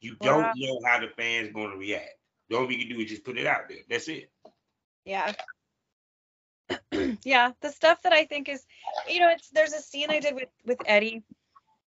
You 0.00 0.16
don't 0.22 0.50
know 0.56 0.80
how 0.86 0.98
the 0.98 1.08
fans 1.16 1.52
going 1.52 1.70
to 1.70 1.76
react. 1.76 2.19
The 2.50 2.56
only 2.56 2.68
thing 2.68 2.80
you 2.80 2.86
can 2.88 2.96
do 2.96 3.02
is 3.02 3.10
just 3.10 3.24
put 3.24 3.38
it 3.38 3.46
out 3.46 3.68
there. 3.68 3.78
That's 3.88 4.08
it. 4.08 4.30
Yeah. 5.04 5.32
yeah, 7.24 7.52
the 7.62 7.70
stuff 7.70 8.02
that 8.02 8.12
I 8.12 8.24
think 8.24 8.48
is, 8.48 8.64
you 9.08 9.20
know, 9.20 9.30
it's 9.30 9.48
there's 9.50 9.72
a 9.72 9.80
scene 9.80 10.10
I 10.10 10.20
did 10.20 10.34
with 10.34 10.48
with 10.64 10.78
Eddie, 10.84 11.22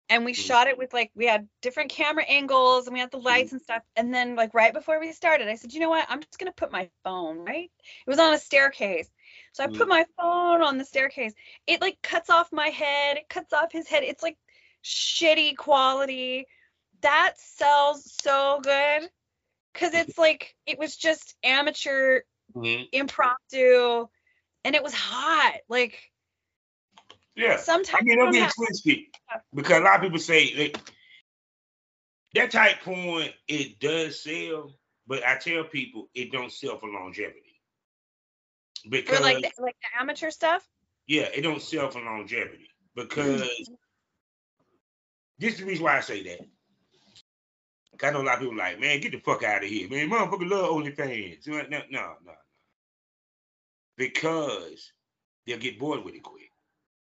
and 0.09 0.25
we 0.25 0.33
mm-hmm. 0.33 0.41
shot 0.41 0.69
it 0.69 0.79
with 0.79 0.93
like 0.93 1.11
we 1.15 1.27
had 1.27 1.49
different 1.63 1.91
camera 1.91 2.25
angles 2.25 2.87
and 2.87 2.95
we 2.95 3.01
had 3.01 3.11
the 3.11 3.19
lights 3.19 3.49
mm-hmm. 3.49 3.57
and 3.57 3.63
stuff. 3.63 3.83
And 3.97 4.15
then 4.15 4.37
like 4.37 4.55
right 4.55 4.73
before 4.73 5.01
we 5.01 5.13
started, 5.13 5.49
I 5.49 5.57
said, 5.57 5.73
you 5.73 5.81
know 5.81 5.91
what? 5.91 6.07
I'm 6.09 6.21
just 6.21 6.39
gonna 6.39 6.53
put 6.53 6.73
my 6.73 6.89
phone 7.05 7.39
right. 7.39 7.71
It 8.07 8.11
was 8.11 8.21
on 8.21 8.33
a 8.35 8.39
staircase, 8.39 9.11
so 9.53 9.65
I 9.65 9.67
mm-hmm. 9.67 9.79
put 9.79 9.89
my 9.89 10.05
phone 10.17 10.63
on 10.63 10.79
the 10.79 10.85
staircase. 10.85 11.35
It 11.67 11.81
like 11.81 11.99
cuts 12.03 12.31
off 12.31 12.53
my 12.53 12.69
head. 12.69 13.17
It 13.17 13.29
cuts 13.29 13.53
off 13.53 13.73
his 13.73 13.89
head. 13.89 14.05
It's 14.05 14.23
like 14.23 14.39
shitty 14.85 15.57
quality 15.57 16.47
that 17.03 17.35
sells 17.37 18.17
so 18.23 18.61
good 18.63 19.09
because 19.73 19.95
it's 19.95 20.19
like 20.19 20.55
it 20.67 20.79
was 20.79 20.97
just 20.97 21.35
amateur 21.43 22.21
mm-hmm. 22.55 22.85
impromptu 22.93 24.07
and 24.65 24.75
it 24.75 24.83
was 24.83 24.95
hot 24.95 25.55
like 25.69 25.99
yeah 27.35 27.57
sometimes 27.57 28.03
i 28.03 28.05
mean 28.05 28.19
don't 28.19 28.33
get 28.33 28.53
twisted 28.55 28.99
because 29.55 29.79
a 29.79 29.85
lot 29.85 29.97
of 29.97 30.03
people 30.03 30.19
say 30.19 30.53
like, 30.57 30.79
that 32.35 32.51
type 32.51 32.81
porn 32.83 33.29
it 33.49 33.79
does 33.79 34.23
sell 34.23 34.75
but 35.07 35.25
i 35.27 35.37
tell 35.37 35.65
people 35.65 36.09
it 36.15 36.31
don't 36.31 36.53
sell 36.53 36.79
for 36.79 36.89
longevity 36.89 37.61
because 38.89 39.19
for 39.19 39.23
like 39.23 39.37
the, 39.37 39.63
like 39.63 39.77
the 39.81 40.01
amateur 40.01 40.31
stuff 40.31 40.67
yeah 41.07 41.29
it 41.35 41.43
don't 41.43 41.63
sell 41.63 41.91
for 41.91 42.01
longevity 42.01 42.69
because 42.95 43.41
mm-hmm. 43.41 43.75
this 45.39 45.55
is 45.55 45.61
the 45.61 45.67
reason 45.67 45.85
why 45.85 45.97
i 45.97 46.01
say 46.01 46.23
that 46.23 46.41
I 48.03 48.11
know 48.11 48.23
a 48.23 48.25
lot 48.25 48.35
of 48.35 48.41
people 48.41 48.57
like, 48.57 48.81
man, 48.81 49.01
get 49.01 49.13
the 49.13 49.19
fuck 49.19 49.43
out 49.43 49.63
of 49.63 49.69
here, 49.69 49.89
man. 49.89 50.11
Motherfucker 50.11 50.49
love 50.49 50.71
OnlyFans. 50.71 51.47
No, 51.47 51.63
no, 51.69 51.83
no, 51.91 52.13
no. 52.25 52.33
Because 53.97 54.93
they'll 55.47 55.59
get 55.59 55.79
bored 55.79 56.05
with 56.05 56.15
it 56.15 56.23
quick. 56.23 56.51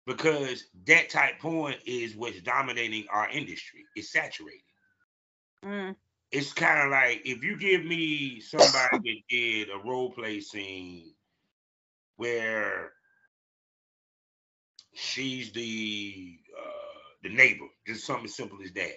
Because 0.07 0.65
that 0.87 1.09
type 1.09 1.39
porn 1.39 1.75
is 1.85 2.15
what's 2.15 2.41
dominating 2.41 3.05
our 3.11 3.29
industry. 3.29 3.85
It's 3.95 4.11
saturated. 4.11 4.61
Mm. 5.63 5.95
It's 6.31 6.53
kind 6.53 6.81
of 6.81 6.91
like 6.91 7.21
if 7.25 7.43
you 7.43 7.57
give 7.57 7.85
me 7.85 8.39
somebody 8.39 8.97
that 9.03 9.21
did 9.29 9.69
a 9.69 9.77
role 9.87 10.11
play 10.11 10.39
scene 10.39 11.13
where 12.15 12.91
she's 14.93 15.51
the 15.51 16.39
uh, 16.57 16.99
the 17.23 17.29
neighbor, 17.29 17.67
just 17.85 18.05
something 18.05 18.27
simple 18.27 18.57
as 18.63 18.71
that 18.73 18.93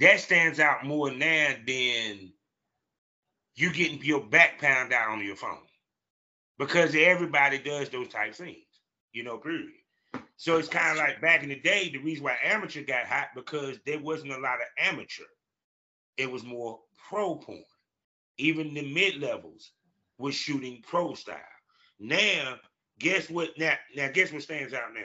that 0.00 0.20
stands 0.20 0.60
out 0.60 0.84
more 0.84 1.10
now 1.10 1.54
than 1.66 2.32
you 3.54 3.72
getting 3.72 4.02
your 4.02 4.22
back 4.22 4.60
pound 4.60 4.92
out 4.92 5.10
on 5.10 5.24
your 5.24 5.36
phone 5.36 5.58
because 6.58 6.94
everybody 6.94 7.58
does 7.58 7.88
those 7.88 8.08
type 8.08 8.34
things, 8.34 8.58
you 9.12 9.24
know, 9.24 9.38
period. 9.38 9.72
So 10.36 10.56
it's 10.56 10.68
kind 10.68 10.92
of 10.92 10.98
like 10.98 11.20
back 11.20 11.42
in 11.42 11.48
the 11.48 11.58
day, 11.58 11.90
the 11.90 11.98
reason 11.98 12.24
why 12.24 12.36
amateur 12.44 12.82
got 12.82 13.06
hot 13.06 13.28
because 13.34 13.78
there 13.84 13.98
wasn't 13.98 14.32
a 14.32 14.38
lot 14.38 14.60
of 14.60 14.66
amateur. 14.78 15.24
It 16.16 16.30
was 16.30 16.44
more 16.44 16.78
pro 17.08 17.34
porn. 17.34 17.64
Even 18.38 18.74
the 18.74 18.92
mid 18.92 19.16
levels 19.20 19.72
was 20.18 20.36
shooting 20.36 20.82
pro 20.86 21.14
style. 21.14 21.38
Now, 21.98 22.56
guess 23.00 23.28
what? 23.28 23.50
Now, 23.58 23.74
now 23.96 24.08
guess 24.12 24.32
what 24.32 24.42
stands 24.42 24.72
out 24.72 24.94
now? 24.94 25.00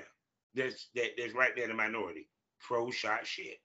That's 0.53 0.89
that, 0.93 1.11
that's 1.17 1.33
right 1.33 1.51
there 1.55 1.67
the 1.67 1.73
minority. 1.73 2.27
Pro 2.59 2.91
shot 2.91 3.25
shit. 3.25 3.57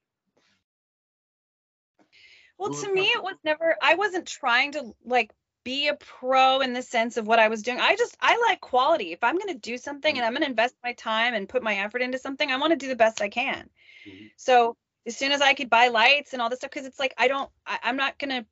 Well, 2.58 2.74
to 2.74 2.92
me, 2.92 3.02
it 3.02 3.22
was 3.22 3.36
never, 3.44 3.76
I 3.80 3.94
wasn't 3.94 4.26
trying 4.26 4.72
to 4.72 4.94
like 5.04 5.32
be 5.64 5.88
a 5.88 5.94
pro 5.94 6.60
in 6.60 6.72
the 6.72 6.82
sense 6.82 7.16
of 7.16 7.26
what 7.26 7.38
I 7.38 7.48
was 7.48 7.62
doing. 7.62 7.78
I 7.78 7.94
just, 7.94 8.16
I 8.20 8.36
like 8.48 8.60
quality. 8.60 9.12
If 9.12 9.22
I'm 9.22 9.36
going 9.36 9.52
to 9.52 9.58
do 9.58 9.78
something 9.78 10.16
and 10.16 10.24
I'm 10.24 10.32
going 10.32 10.42
to 10.42 10.48
invest 10.48 10.74
my 10.82 10.92
time 10.94 11.34
and 11.34 11.48
put 11.48 11.62
my 11.62 11.76
effort 11.76 12.02
into 12.02 12.18
something, 12.18 12.50
I 12.50 12.56
want 12.56 12.72
to 12.72 12.76
do 12.76 12.88
the 12.88 12.96
best 12.96 13.22
I 13.22 13.28
can. 13.28 13.68
Mm-hmm. 14.08 14.26
So 14.36 14.76
as 15.06 15.16
soon 15.16 15.30
as 15.32 15.40
I 15.40 15.54
could 15.54 15.70
buy 15.70 15.88
lights 15.88 16.32
and 16.32 16.42
all 16.42 16.50
this 16.50 16.58
stuff, 16.58 16.70
because 16.70 16.86
it's 16.86 16.98
like, 16.98 17.14
I 17.16 17.28
don't, 17.28 17.50
I, 17.66 17.78
am 17.84 17.96
not 17.96 18.18
going 18.18 18.30
to 18.30 18.46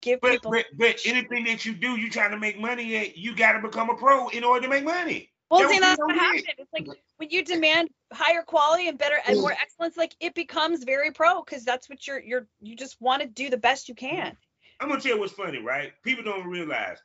give 0.00 0.20
but, 0.20 0.32
people. 0.32 0.50
But, 0.52 0.66
but 0.76 0.96
anything 1.04 1.44
that 1.44 1.66
you 1.66 1.74
do, 1.74 1.96
you 1.96 2.10
trying 2.10 2.30
to 2.30 2.38
make 2.38 2.58
money, 2.58 3.12
you 3.14 3.36
got 3.36 3.52
to 3.52 3.60
become 3.60 3.90
a 3.90 3.94
pro 3.94 4.28
in 4.28 4.42
order 4.42 4.62
to 4.62 4.68
make 4.68 4.84
money. 4.84 5.30
Well, 5.50 5.68
see, 5.68 5.78
that's 5.78 5.98
what 5.98 6.14
happened. 6.14 6.44
It's 6.58 6.72
like 6.72 6.86
when 7.16 7.30
you 7.30 7.42
demand 7.44 7.88
higher 8.12 8.42
quality 8.42 8.88
and 8.88 8.98
better 8.98 9.16
and 9.26 9.40
more 9.40 9.52
excellence, 9.52 9.96
like 9.96 10.14
it 10.20 10.34
becomes 10.34 10.84
very 10.84 11.10
pro 11.10 11.42
because 11.42 11.64
that's 11.64 11.88
what 11.88 12.06
you're 12.06 12.20
you're 12.20 12.46
you 12.60 12.76
just 12.76 13.00
want 13.00 13.22
to 13.22 13.28
do 13.28 13.48
the 13.48 13.56
best 13.56 13.88
you 13.88 13.94
can. 13.94 14.36
I'm 14.80 14.88
gonna 14.88 15.00
tell 15.00 15.14
you 15.14 15.20
what's 15.20 15.32
funny, 15.32 15.58
right? 15.58 15.92
People 16.02 16.24
don't 16.24 16.46
realize 16.46 16.98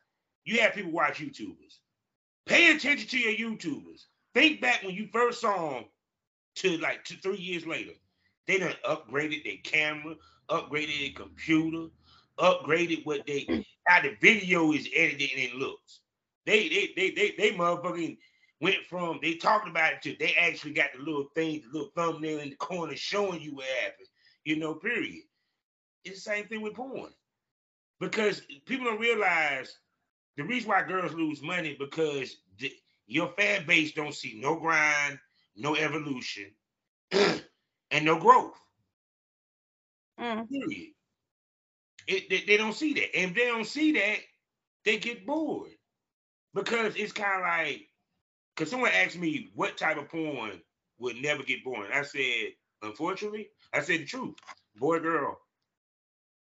you 0.46 0.60
have 0.60 0.74
people 0.74 0.92
watch 0.92 1.20
YouTubers. 1.20 1.78
Pay 2.46 2.76
attention 2.76 3.08
to 3.08 3.18
your 3.18 3.52
YouTubers. 3.52 4.06
Think 4.34 4.60
back 4.60 4.84
when 4.84 4.94
you 4.94 5.08
first 5.12 5.42
saw 5.42 5.72
them 5.72 5.86
to 6.56 6.78
like 6.78 7.04
two, 7.06 7.16
three 7.16 7.38
years 7.38 7.66
later. 7.66 7.92
They 8.46 8.60
done 8.60 8.76
upgraded 8.86 9.46
their 9.46 9.58
camera, 9.64 10.16
upgraded 10.50 11.00
their 11.00 11.26
computer, 11.26 11.88
upgraded 12.38 13.06
what 13.06 13.26
they 13.26 13.66
how 13.88 14.02
the 14.02 14.16
video 14.22 14.74
is 14.74 14.88
edited 14.96 15.32
and 15.32 15.42
it 15.42 15.56
looks. 15.56 16.02
They 16.46 16.68
they 16.68 16.94
they 16.96 17.12
they 17.12 17.34
they 17.38 17.52
motherfucking 17.56 18.18
went 18.64 18.86
from 18.90 19.20
they 19.22 19.36
talked 19.36 19.68
about 19.68 19.94
it 19.94 20.02
to 20.04 20.16
they 20.18 20.34
actually 20.36 20.74
got 20.74 20.90
the 20.94 21.04
little 21.04 21.28
thing, 21.36 21.62
the 21.62 21.78
little 21.78 21.92
thumbnail 21.96 22.40
in 22.40 22.50
the 22.50 22.56
corner 22.56 22.96
showing 22.96 23.42
you 23.42 23.56
what 23.56 23.66
happened. 23.84 24.08
You 24.46 24.58
know, 24.58 24.76
period. 24.76 25.24
It's 26.06 26.24
the 26.24 26.32
same 26.32 26.48
thing 26.48 26.62
with 26.62 26.74
porn. 26.74 27.12
Because 28.00 28.42
people 28.66 28.86
don't 28.86 29.00
realize 29.00 29.78
the 30.38 30.44
reason 30.44 30.70
why 30.70 30.84
girls 30.84 31.14
lose 31.14 31.42
money 31.42 31.76
because 31.78 32.38
the, 32.58 32.72
your 33.06 33.30
fan 33.38 33.66
base 33.66 33.94
don't 33.94 34.16
see 34.16 34.40
no 34.42 34.60
grind, 34.60 35.20
no 35.56 35.76
evolution. 35.76 36.52
and 37.12 38.06
no 38.06 38.18
growth. 38.20 38.56
Mm. 40.20 40.50
Period. 40.50 40.94
It, 42.08 42.30
they, 42.30 42.44
they 42.46 42.58
don't 42.58 42.74
see 42.74 42.94
that. 42.94 43.16
And 43.16 43.32
if 43.32 43.38
they 43.38 43.46
don't 43.46 43.66
see 43.68 43.94
that, 43.94 44.18
they 44.84 44.98
get 44.98 45.26
bored. 45.26 45.72
Because 46.54 46.96
it's 46.96 47.14
kind 47.14 47.42
of 47.42 47.48
like, 47.48 47.88
because 48.56 48.70
someone 48.70 48.92
asked 48.92 49.18
me 49.18 49.52
what 49.56 49.78
type 49.78 49.98
of 49.98 50.10
porn 50.10 50.62
would 51.00 51.18
never 51.22 51.44
get 51.44 51.64
boring. 51.64 51.92
I 51.94 52.04
said, 52.04 52.54
unfortunately, 52.82 53.50
I 53.74 53.82
said 53.82 54.02
the 54.02 54.06
truth. 54.06 54.36
Boy, 54.76 55.00
girl. 55.00 55.40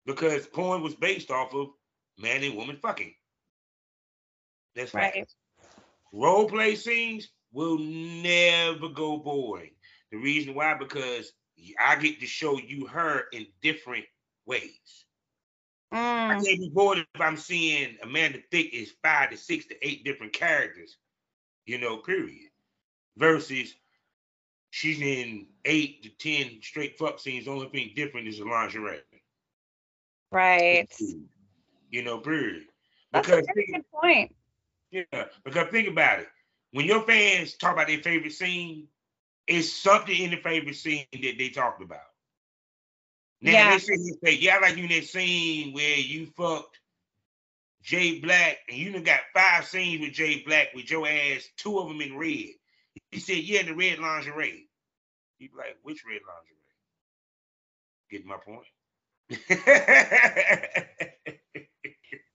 Because 0.06 0.46
porn 0.48 0.84
was 0.84 0.96
based 0.96 1.32
off 1.32 1.54
of 1.54 1.70
man 2.18 2.44
and 2.44 2.56
woman 2.58 2.78
fucking. 2.82 3.14
That's 4.76 4.94
right. 4.94 5.28
Role 6.12 6.48
play 6.48 6.76
scenes 6.76 7.30
will 7.52 7.78
never 7.80 8.90
go 8.90 9.18
boring. 9.18 9.72
The 10.12 10.18
reason 10.18 10.56
why, 10.56 10.74
because 10.74 11.32
I 11.80 11.96
get 11.96 12.20
to 12.20 12.26
show 12.26 12.58
you 12.58 12.86
her 12.88 13.24
in 13.32 13.48
different 13.62 14.06
ways. 14.46 15.06
I 15.92 16.36
Mm. 16.36 16.46
can't 16.46 16.60
be 16.60 16.70
bored 16.74 16.98
if 17.00 17.22
I'm 17.22 17.38
seeing 17.38 17.98
Amanda 18.02 18.40
Thickk 18.52 18.72
is 18.72 18.96
five 19.04 19.30
to 19.30 19.38
six 19.38 19.68
to 19.68 19.88
eight 19.88 20.04
different 20.04 20.34
characters, 20.34 20.98
you 21.66 21.78
know, 21.80 21.98
period. 21.98 22.50
Versus 23.18 23.74
she's 24.72 25.00
in 25.02 25.48
eight 25.66 26.04
to 26.04 26.10
ten 26.10 26.60
straight 26.62 26.98
fuck 26.98 27.20
scenes. 27.20 27.46
The 27.46 27.52
only 27.52 27.70
thing 27.70 27.92
different 27.96 28.28
is 28.28 28.40
the 28.40 28.46
lingerie. 28.46 29.02
Right. 30.32 30.92
You 31.92 32.04
know, 32.04 32.18
period. 32.20 32.64
That's 33.12 33.28
a 33.28 33.32
Because 33.32 33.46
very 33.54 33.66
think, 33.68 33.76
good 33.78 33.92
point. 34.02 34.36
yeah, 34.92 35.26
because 35.44 35.68
think 35.70 35.88
about 35.90 36.20
it. 36.20 36.28
When 36.72 36.86
your 36.86 37.04
fans 37.04 37.54
talk 37.54 37.74
about 37.74 37.88
their 37.88 38.00
favorite 38.00 38.34
scene, 38.34 38.88
it's 39.46 39.72
something 39.72 40.16
in 40.18 40.32
the 40.32 40.38
favorite 40.38 40.76
scene 40.76 41.06
that 41.12 41.36
they 41.38 41.50
talked 41.50 41.84
about. 41.84 42.00
Now 43.42 43.52
Yeah. 43.52 43.72
they 43.72 43.78
sit 43.80 44.00
here 44.00 44.08
and 44.08 44.18
say, 44.24 44.36
yeah, 44.42 44.58
like 44.58 44.76
you 44.78 44.84
in 44.86 44.90
that 44.90 45.04
scene 45.04 45.74
where 45.74 45.98
you 45.98 46.26
fucked 46.36 46.80
Jay 47.84 48.20
Black 48.20 48.58
and 48.70 48.78
you 48.78 48.92
done 48.92 49.04
got 49.04 49.20
five 49.34 49.66
scenes 49.66 50.02
with 50.02 50.14
Jay 50.14 50.42
Black 50.46 50.70
with 50.74 50.90
your 50.90 51.08
ass, 51.08 51.48
two 51.58 51.78
of 51.80 51.88
them 51.90 52.02
in 52.02 52.18
red. 52.18 52.50
He 53.12 53.20
said, 53.20 53.38
yeah, 53.38 53.64
the 53.64 53.76
red 53.76 54.00
lingerie. 54.00 54.70
You 55.40 55.50
be 55.50 55.58
like, 55.58 55.78
which 55.84 56.04
red 56.06 56.22
lingerie? 56.26 56.58
Get 58.10 58.26
my 58.26 58.38
point? 58.38 58.68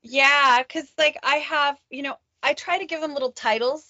Yeah, 0.03 0.63
because 0.63 0.91
like 0.97 1.19
I 1.23 1.37
have, 1.37 1.77
you 1.91 2.03
know, 2.03 2.17
I 2.43 2.55
try 2.55 2.79
to 2.79 2.87
give 2.87 3.01
them 3.01 3.15
little 3.15 3.33
titles, 3.33 3.85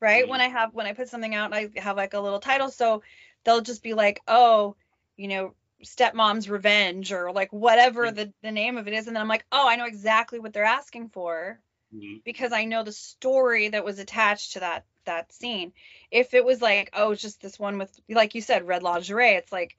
right? 0.00 0.24
Mhm. 0.24 0.28
When 0.28 0.40
I 0.40 0.48
have 0.48 0.74
when 0.74 0.86
I 0.86 0.92
put 0.92 1.08
something 1.08 1.34
out, 1.34 1.52
I 1.52 1.70
have 1.76 1.96
like 1.96 2.14
a 2.14 2.20
little 2.20 2.40
title, 2.40 2.70
so 2.70 3.02
they'll 3.44 3.60
just 3.60 3.82
be 3.82 3.94
like, 3.94 4.20
oh, 4.26 4.76
you 5.16 5.28
know, 5.28 5.54
stepmom's 5.84 6.48
revenge 6.50 7.12
or 7.12 7.32
like 7.32 7.52
whatever 7.52 8.06
Mhm. 8.06 8.14
the 8.16 8.32
the 8.42 8.52
name 8.52 8.76
of 8.78 8.88
it 8.88 8.94
is, 8.94 9.06
and 9.06 9.16
then 9.16 9.22
I'm 9.22 9.28
like, 9.28 9.46
oh, 9.52 9.68
I 9.68 9.76
know 9.76 9.86
exactly 9.86 10.38
what 10.38 10.52
they're 10.52 10.64
asking 10.64 11.10
for 11.10 11.60
Mhm. 11.94 12.22
because 12.24 12.52
I 12.52 12.64
know 12.64 12.82
the 12.82 12.92
story 12.92 13.68
that 13.68 13.84
was 13.84 13.98
attached 13.98 14.52
to 14.54 14.60
that 14.60 14.84
that 15.04 15.32
scene. 15.32 15.72
If 16.10 16.34
it 16.34 16.44
was 16.44 16.60
like, 16.60 16.90
oh, 16.92 17.12
it's 17.12 17.22
just 17.22 17.40
this 17.40 17.58
one 17.58 17.78
with, 17.78 17.98
like 18.08 18.34
you 18.34 18.40
said, 18.42 18.66
red 18.66 18.82
lingerie, 18.82 19.34
it's 19.34 19.52
like. 19.52 19.78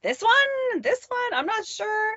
This 0.00 0.22
one, 0.22 0.80
this 0.80 1.06
one, 1.08 1.34
I'm 1.40 1.46
not 1.46 1.66
sure. 1.66 2.14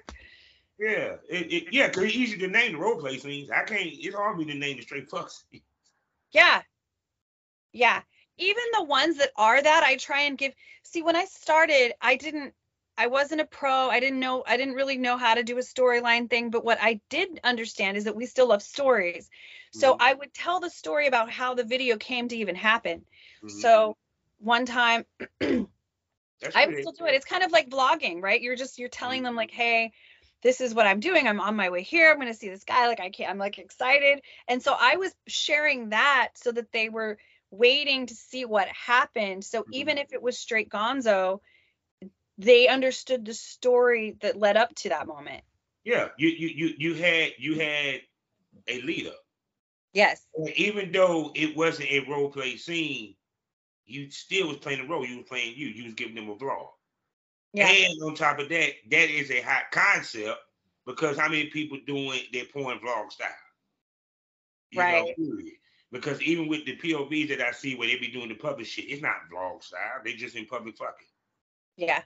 Yeah, 0.77 1.15
it, 1.29 1.51
it, 1.51 1.73
yeah, 1.73 1.87
because 1.87 2.03
it's 2.03 2.15
easy 2.15 2.37
to 2.39 2.47
name 2.47 2.73
the 2.73 2.77
role 2.77 2.97
play 2.99 3.17
scenes. 3.17 3.49
I 3.49 3.63
can't. 3.63 3.89
It's 3.91 4.15
hard 4.15 4.35
for 4.35 4.39
me 4.45 4.51
to 4.51 4.57
name 4.57 4.77
the 4.77 4.83
straight 4.83 5.09
fuck. 5.09 5.31
Yeah. 6.31 6.61
Yeah. 7.73 8.01
Even 8.41 8.63
the 8.73 8.83
ones 8.83 9.17
that 9.17 9.31
are 9.35 9.61
that, 9.61 9.83
I 9.83 9.95
try 9.97 10.21
and 10.21 10.37
give. 10.37 10.53
See, 10.83 11.03
when 11.03 11.15
I 11.15 11.25
started, 11.25 11.93
I 12.01 12.15
didn't, 12.15 12.53
I 12.97 13.07
wasn't 13.07 13.41
a 13.41 13.45
pro. 13.45 13.89
I 13.89 13.99
didn't 13.99 14.19
know, 14.19 14.43
I 14.45 14.57
didn't 14.57 14.73
really 14.73 14.97
know 14.97 15.17
how 15.17 15.35
to 15.35 15.43
do 15.43 15.57
a 15.57 15.61
storyline 15.61 16.29
thing. 16.29 16.49
But 16.49 16.65
what 16.65 16.79
I 16.81 17.01
did 17.09 17.39
understand 17.43 17.97
is 17.97 18.05
that 18.05 18.15
we 18.15 18.25
still 18.25 18.47
love 18.47 18.63
stories. 18.63 19.29
So 19.71 19.93
Mhm. 19.93 19.97
I 19.99 20.13
would 20.13 20.33
tell 20.33 20.59
the 20.59 20.69
story 20.69 21.07
about 21.07 21.29
how 21.31 21.53
the 21.53 21.63
video 21.63 21.97
came 21.97 22.27
to 22.29 22.35
even 22.35 22.55
happen. 22.55 23.05
Mhm. 23.43 23.49
So 23.49 23.97
one 24.39 24.65
time, 24.65 25.05
I 26.55 26.65
would 26.65 26.77
still 26.77 26.91
do 26.93 27.05
it. 27.05 27.13
It's 27.13 27.25
kind 27.25 27.43
of 27.43 27.51
like 27.51 27.69
vlogging, 27.69 28.21
right? 28.21 28.41
You're 28.41 28.55
just, 28.55 28.79
you're 28.79 28.89
telling 28.89 29.23
them, 29.23 29.35
like, 29.35 29.51
hey, 29.51 29.91
this 30.41 30.59
is 30.61 30.73
what 30.73 30.87
I'm 30.87 30.99
doing. 30.99 31.27
I'm 31.27 31.39
on 31.39 31.55
my 31.55 31.69
way 31.69 31.83
here. 31.83 32.09
I'm 32.09 32.17
going 32.19 32.27
to 32.27 32.33
see 32.33 32.49
this 32.49 32.63
guy. 32.63 32.87
Like, 32.87 32.99
I 32.99 33.09
can't, 33.11 33.29
I'm 33.29 33.37
like 33.37 33.59
excited. 33.59 34.21
And 34.47 34.61
so 34.61 34.75
I 34.77 34.97
was 34.97 35.15
sharing 35.27 35.89
that 35.89 36.29
so 36.35 36.51
that 36.51 36.71
they 36.71 36.89
were 36.89 37.17
waiting 37.51 38.07
to 38.07 38.15
see 38.15 38.45
what 38.45 38.67
happened. 38.69 39.43
So 39.43 39.61
mm-hmm. 39.61 39.73
even 39.73 39.97
if 39.97 40.13
it 40.13 40.21
was 40.21 40.39
straight 40.39 40.69
gonzo, 40.69 41.39
they 42.37 42.67
understood 42.67 43.25
the 43.25 43.33
story 43.33 44.17
that 44.21 44.39
led 44.39 44.57
up 44.57 44.73
to 44.75 44.89
that 44.89 45.07
moment. 45.07 45.43
Yeah, 45.83 46.09
you 46.17 46.29
you 46.29 46.47
you 46.47 46.75
you 46.77 46.93
had 46.95 47.33
you 47.37 47.59
had 47.59 48.01
a 48.67 48.81
leader. 48.81 49.13
Yes. 49.93 50.25
And 50.35 50.49
even 50.51 50.91
though 50.91 51.31
it 51.35 51.55
wasn't 51.55 51.91
a 51.91 52.05
role 52.09 52.29
play 52.29 52.55
scene, 52.55 53.15
you 53.85 54.09
still 54.09 54.47
was 54.47 54.57
playing 54.57 54.79
a 54.79 54.87
role. 54.87 55.05
You 55.05 55.17
was 55.17 55.27
playing 55.27 55.55
you. 55.57 55.67
You 55.67 55.85
was 55.85 55.93
giving 55.93 56.15
them 56.15 56.29
a 56.29 56.35
vlog. 56.35 56.69
Yeah. 57.53 57.67
And 57.67 58.01
on 58.03 58.15
top 58.15 58.39
of 58.39 58.47
that, 58.49 58.71
that 58.89 59.09
is 59.09 59.29
a 59.31 59.41
hot 59.41 59.63
concept 59.71 60.39
because 60.85 61.17
how 61.17 61.27
many 61.27 61.47
people 61.47 61.77
doing 61.85 62.21
their 62.31 62.45
porn 62.45 62.79
vlog 62.79 63.11
style? 63.11 63.29
You 64.71 64.79
know, 64.79 64.83
Right. 64.83 65.15
period. 65.17 65.53
Because 65.91 66.21
even 66.21 66.47
with 66.47 66.65
the 66.65 66.77
POVs 66.77 67.29
that 67.29 67.41
I 67.41 67.51
see 67.51 67.75
where 67.75 67.87
they 67.87 67.97
be 67.97 68.07
doing 68.07 68.29
the 68.29 68.35
public 68.35 68.65
shit, 68.65 68.85
it's 68.85 69.01
not 69.01 69.29
vlog 69.31 69.61
style. 69.61 70.01
They 70.03 70.13
just 70.13 70.35
in 70.35 70.45
public 70.45 70.77
fucking. 70.77 71.07
Yeah. 71.75 72.01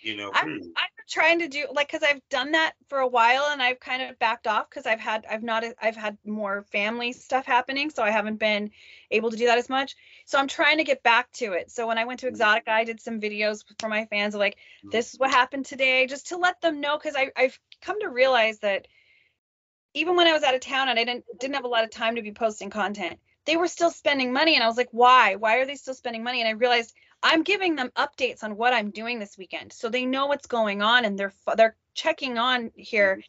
You 0.00 0.16
know, 0.16 0.30
I'm. 0.34 0.60
I'm 0.76 0.88
trying 1.08 1.38
to 1.38 1.48
do 1.48 1.66
like 1.72 1.86
because 1.86 2.02
I've 2.02 2.20
done 2.30 2.52
that 2.52 2.72
for 2.88 2.98
a 2.98 3.06
while 3.06 3.46
and 3.52 3.62
I've 3.62 3.78
kind 3.78 4.02
of 4.02 4.18
backed 4.18 4.48
off 4.48 4.68
because 4.68 4.86
I've 4.86 5.00
had 5.00 5.24
I've 5.30 5.42
not 5.42 5.64
I've 5.80 5.96
had 5.96 6.18
more 6.26 6.64
family 6.72 7.12
stuff 7.12 7.46
happening 7.46 7.90
so 7.90 8.02
I 8.02 8.10
haven't 8.10 8.36
been 8.36 8.72
able 9.12 9.30
to 9.30 9.36
do 9.36 9.46
that 9.46 9.58
as 9.58 9.68
much. 9.68 9.94
So 10.24 10.38
I'm 10.38 10.48
trying 10.48 10.78
to 10.78 10.84
get 10.84 11.04
back 11.04 11.30
to 11.34 11.52
it. 11.52 11.70
So 11.70 11.86
when 11.86 11.96
I 11.96 12.04
went 12.04 12.20
to 12.20 12.26
Mhm. 12.26 12.36
Exotica, 12.36 12.68
I 12.68 12.84
did 12.84 13.00
some 13.00 13.20
videos 13.20 13.64
for 13.78 13.88
my 13.88 14.04
fans 14.06 14.34
of 14.34 14.40
like 14.40 14.56
Mhm. 14.84 14.90
this 14.90 15.14
is 15.14 15.20
what 15.20 15.30
happened 15.30 15.66
today, 15.66 16.06
just 16.06 16.26
to 16.28 16.36
let 16.38 16.60
them 16.60 16.80
know 16.80 16.98
because 16.98 17.14
I 17.16 17.30
I've 17.36 17.58
come 17.80 18.00
to 18.00 18.10
realize 18.10 18.58
that 18.58 18.88
even 19.96 20.14
when 20.14 20.26
I 20.26 20.32
was 20.34 20.42
out 20.42 20.54
of 20.54 20.60
town 20.60 20.88
and 20.90 20.98
I 20.98 21.04
didn't 21.04 21.24
didn't 21.40 21.54
have 21.54 21.64
a 21.64 21.68
lot 21.68 21.84
of 21.84 21.90
time 21.90 22.16
to 22.16 22.22
be 22.22 22.32
posting 22.32 22.70
content, 22.70 23.18
they 23.46 23.56
were 23.56 23.66
still 23.68 23.90
spending 23.90 24.32
money 24.32 24.54
and 24.54 24.62
I 24.62 24.66
was 24.68 24.76
like, 24.76 24.90
why? 24.92 25.36
Why 25.36 25.56
are 25.56 25.66
they 25.66 25.76
still 25.76 25.94
spending 25.94 26.22
money? 26.22 26.40
And 26.40 26.48
I 26.48 26.52
realized 26.52 26.94
I'm 27.22 27.42
giving 27.42 27.76
them 27.76 27.90
updates 27.96 28.44
on 28.44 28.56
what 28.56 28.74
I'm 28.74 28.90
doing 28.90 29.18
this 29.18 29.38
weekend, 29.38 29.72
so 29.72 29.88
they 29.88 30.04
know 30.04 30.26
what's 30.26 30.46
going 30.46 30.82
on 30.82 31.04
and 31.06 31.18
they're 31.18 31.32
they're 31.56 31.76
checking 31.94 32.36
on 32.38 32.70
here, 32.76 33.12
mm-hmm. 33.16 33.20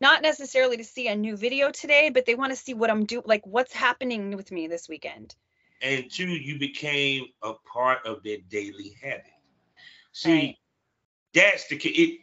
not 0.00 0.22
necessarily 0.22 0.78
to 0.78 0.84
see 0.84 1.08
a 1.08 1.14
new 1.14 1.36
video 1.36 1.70
today, 1.70 2.08
but 2.10 2.24
they 2.24 2.34
want 2.34 2.50
to 2.52 2.56
see 2.56 2.72
what 2.74 2.90
I'm 2.90 3.04
doing, 3.04 3.24
like 3.26 3.46
what's 3.46 3.74
happening 3.74 4.36
with 4.36 4.50
me 4.50 4.68
this 4.68 4.88
weekend. 4.88 5.34
and 5.82 6.10
two, 6.10 6.28
you 6.28 6.58
became 6.58 7.26
a 7.42 7.52
part 7.70 8.06
of 8.06 8.22
their 8.22 8.38
daily 8.48 8.96
habit. 9.02 9.24
See, 10.12 10.32
Right. 10.32 10.56
that's 11.34 11.68
the 11.68 11.76
key. 11.76 11.90
It, 11.90 12.20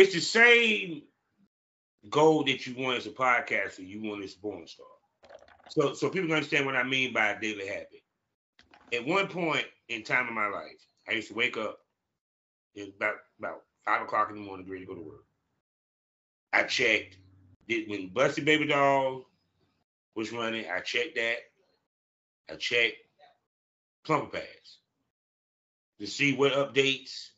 it's 0.00 0.12
the 0.12 0.20
same 0.20 1.07
goal 2.10 2.44
that 2.44 2.66
you 2.66 2.74
want 2.82 2.98
as 2.98 3.06
a 3.06 3.10
podcaster, 3.10 3.86
you 3.86 4.02
want 4.02 4.24
as 4.24 4.36
a 4.36 4.66
star. 4.66 4.86
So, 5.68 5.94
so 5.94 6.08
people 6.08 6.28
can 6.28 6.36
understand 6.36 6.66
what 6.66 6.76
I 6.76 6.82
mean 6.82 7.12
by 7.12 7.28
a 7.28 7.40
daily 7.40 7.66
habit. 7.66 8.02
At 8.92 9.06
one 9.06 9.28
point 9.28 9.66
in 9.88 10.02
time 10.02 10.28
in 10.28 10.34
my 10.34 10.46
life, 10.46 10.86
I 11.08 11.12
used 11.12 11.28
to 11.28 11.34
wake 11.34 11.56
up. 11.56 11.80
It 12.74 12.94
about 12.96 13.16
about 13.38 13.62
five 13.84 14.02
o'clock 14.02 14.30
in 14.30 14.36
the 14.36 14.42
morning, 14.42 14.68
ready 14.68 14.84
to 14.84 14.86
go 14.86 14.94
to 14.94 15.02
work. 15.02 15.24
I 16.52 16.62
checked. 16.62 17.18
Did 17.68 17.88
when 17.88 18.10
Busty 18.10 18.44
Baby 18.44 18.66
Doll 18.66 19.26
was 20.14 20.32
running, 20.32 20.64
I 20.70 20.80
checked 20.80 21.16
that. 21.16 21.36
I 22.50 22.56
checked 22.56 22.96
Plumper 24.04 24.38
Pass 24.38 24.78
to 26.00 26.06
see 26.06 26.34
what 26.34 26.52
updates, 26.52 27.28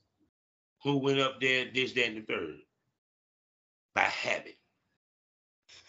who 0.84 0.98
went 0.98 1.18
up 1.18 1.40
there, 1.40 1.66
this, 1.74 1.92
that, 1.94 2.06
and 2.06 2.18
the 2.18 2.22
third. 2.22 2.58
By 3.94 4.02
habit. 4.02 4.56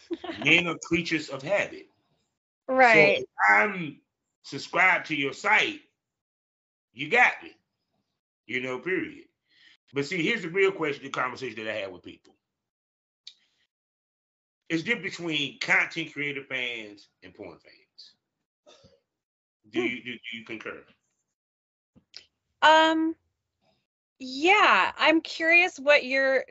Men 0.31 0.67
are 0.67 0.77
creatures 0.83 1.29
of 1.29 1.41
habit. 1.43 1.87
So 2.79 2.97
Right. 2.97 3.17
if 3.17 3.25
I'm 3.49 4.01
subscribed 4.43 5.07
to 5.07 5.15
your 5.15 5.33
site, 5.33 5.81
you 6.93 7.09
got 7.09 7.33
me. 7.43 7.51
You 8.47 8.61
know, 8.61 8.79
period. 8.79 9.25
But 9.93 10.05
see, 10.05 10.21
here's 10.23 10.41
the 10.41 10.49
real 10.49 10.71
question, 10.71 11.03
the 11.03 11.09
conversation 11.09 11.63
that 11.63 11.71
I 11.71 11.79
have 11.81 11.91
with 11.91 12.03
people. 12.03 12.33
It's 14.69 14.83
different 14.83 15.03
between 15.03 15.59
content 15.59 16.13
creator 16.13 16.43
fans 16.43 17.09
and 17.23 17.33
porn 17.33 17.57
fans. 17.59 18.13
Do 19.69 19.79
Hmm. 19.79 19.87
you 19.87 20.03
do, 20.03 20.13
do 20.13 20.37
you 20.37 20.45
concur? 20.45 20.83
Um 22.61 23.15
yeah, 24.19 24.91
I'm 24.97 25.21
curious 25.21 25.79
what 25.79 26.05
your 26.05 26.45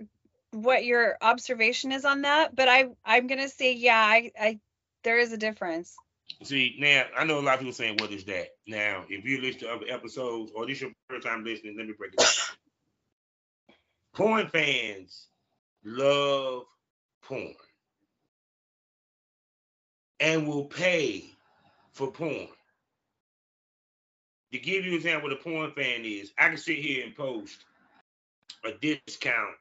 what 0.53 0.85
your 0.85 1.17
observation 1.21 1.93
is 1.93 2.05
on 2.05 2.23
that, 2.23 2.55
but 2.55 2.69
I 2.69 2.89
I'm 3.05 3.29
to 3.29 3.49
say 3.49 3.75
yeah, 3.75 3.99
I 3.99 4.33
I 4.41 4.61
there 5.05 5.19
is 5.19 5.33
a 5.33 5.39
difference. 5.39 5.97
See, 6.43 6.77
now 6.79 7.05
I 7.17 7.25
know 7.25 7.39
a 7.39 7.41
lot 7.41 7.55
of 7.55 7.61
people 7.61 7.73
saying, 7.75 7.99
"What 7.99 8.11
is 8.13 8.25
that?" 8.25 8.49
Now, 8.67 9.05
if 9.09 9.25
you 9.25 9.41
listen 9.41 9.61
to 9.61 9.73
other 9.75 9.87
episodes 9.89 10.53
or 10.55 10.67
this 10.67 10.77
is 10.77 10.83
your 10.83 10.93
first 11.09 11.27
time 11.27 11.45
listening, 11.45 11.77
let 11.77 11.87
me 11.87 11.95
break 11.97 12.15
it 12.15 12.19
down. 12.19 12.29
porn 14.15 14.49
fans 14.49 15.29
love 15.85 16.65
porn 17.23 17.55
and 20.21 20.49
will 20.49 20.65
pay 20.65 21.25
for 21.93 22.11
porn. 22.11 22.49
To 24.53 24.59
give 24.59 24.85
you 24.85 24.93
an 24.93 24.97
example, 24.97 25.31
what 25.31 25.39
a 25.39 25.43
porn 25.43 25.73
fan 25.73 26.05
is, 26.05 26.33
I 26.39 26.49
can 26.49 26.59
sit 26.59 26.79
here 26.79 27.05
and 27.05 27.15
post 27.15 27.65
a 28.65 28.73
discount 28.73 29.57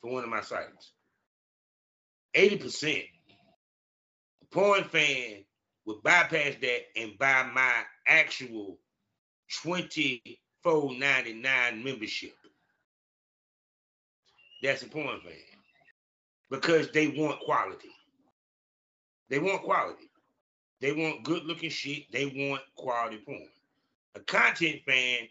for 0.00 0.12
one 0.12 0.24
of 0.24 0.30
my 0.30 0.40
sites. 0.40 0.92
80%. 2.36 3.04
A 4.42 4.46
porn 4.50 4.84
fan 4.84 5.44
would 5.86 6.02
bypass 6.02 6.54
that 6.60 6.80
and 6.96 7.16
buy 7.18 7.48
my 7.54 7.82
actual 8.06 8.78
$24.99 9.64 11.82
membership. 11.82 12.34
That's 14.62 14.82
a 14.82 14.88
porn 14.88 15.20
fan. 15.20 15.32
Because 16.50 16.90
they 16.90 17.08
want 17.08 17.40
quality. 17.40 17.88
They 19.30 19.38
want 19.38 19.62
quality. 19.62 20.10
They 20.80 20.92
want 20.92 21.24
good 21.24 21.44
looking 21.44 21.70
shit. 21.70 22.04
They 22.12 22.26
want 22.26 22.60
quality 22.76 23.18
porn. 23.24 23.48
A 24.14 24.20
content 24.20 24.82
fan, 24.86 25.28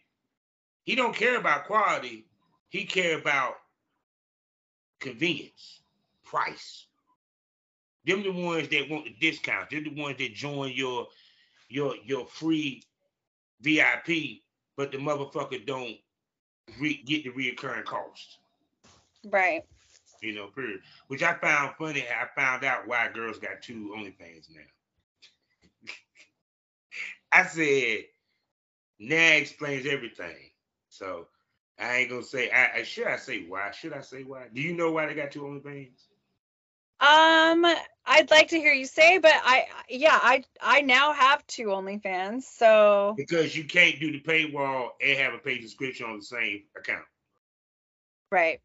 he 0.84 0.96
don't 0.96 1.16
care 1.16 1.38
about 1.38 1.66
quality. 1.66 2.26
He 2.70 2.86
care 2.86 3.20
about 3.20 3.56
convenience, 5.00 5.82
price. 6.24 6.88
Them 8.06 8.24
the 8.24 8.32
ones 8.32 8.70
that 8.70 8.90
want 8.90 9.06
the 9.06 9.16
discounts. 9.20 9.68
They're 9.72 9.84
the 9.84 10.02
ones 10.02 10.18
that 10.18 10.34
join 10.34 10.72
your 10.74 11.08
your 11.70 11.96
your 12.06 12.26
free 12.28 12.84
VIP, 13.62 14.42
but 14.76 14.92
the 14.92 14.98
motherfucker 14.98 15.66
don't 15.66 15.98
re- 16.80 17.04
get 17.06 17.24
the 17.24 17.32
reoccurring 17.32 17.86
cost. 17.86 18.40
Right. 19.26 19.64
You 20.22 20.34
know, 20.34 20.48
period. 20.48 20.82
Which 21.08 21.24
I 21.24 21.34
found 21.36 21.76
funny. 21.78 22.04
I 22.04 22.28
found 22.40 22.64
out 22.64 22.88
why 22.88 23.10
girls 23.10 23.40
got 23.40 23.62
two 23.62 23.94
OnlyFans 23.96 24.50
now. 24.50 25.94
I 27.32 27.44
said, 27.46 28.06
now 29.00 29.34
explains 29.34 29.86
everything. 29.86 30.52
So 30.90 31.28
I 31.80 31.98
ain't 31.98 32.10
gonna 32.10 32.24
say. 32.24 32.50
I, 32.50 32.80
I 32.80 32.84
should 32.84 33.08
I 33.08 33.18
say 33.18 33.46
why? 33.48 33.72
Should 33.72 33.94
I 33.94 34.02
say 34.02 34.24
why? 34.24 34.48
Do 34.54 34.62
you 34.62 34.74
know 34.74 34.92
why 34.92 35.06
they 35.06 35.14
got 35.14 35.32
two 35.32 35.42
OnlyFans? 35.42 36.08
Um, 37.00 37.64
I'd 38.08 38.32
like 38.32 38.48
to 38.50 38.58
hear 38.58 38.74
you 38.74 38.88
say, 38.88 39.20
but 39.20 39.32
I 39.36 39.68
yeah, 39.88 40.18
I 40.20 40.44
I 40.60 40.82
now 40.82 41.14
have 41.14 41.46
two 41.46 41.66
OnlyFans, 41.68 42.44
so 42.44 43.14
Because 43.16 43.56
you 43.56 43.66
can't 43.66 44.00
do 44.00 44.12
the 44.12 44.22
paywall 44.22 44.90
and 45.02 45.20
have 45.20 45.34
a 45.36 45.38
paid 45.38 45.62
subscription 45.62 46.08
on 46.08 46.18
the 46.18 46.26
same 46.26 46.64
account. 46.76 47.06
right. 48.32 48.60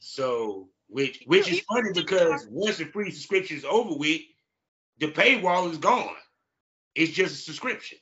So 0.00 0.68
which 0.88 1.22
which 1.24 1.50
is 1.50 1.60
funny 1.60 1.92
because 1.94 2.46
once 2.50 2.76
the 2.76 2.84
free 2.84 3.10
subscription 3.10 3.56
is 3.56 3.64
over 3.64 3.94
with, 3.96 4.20
the 4.98 5.10
paywall 5.10 5.70
is 5.70 5.78
gone. 5.78 6.14
It's 6.94 7.12
just 7.12 7.34
a 7.34 7.38
subscription, 7.38 7.98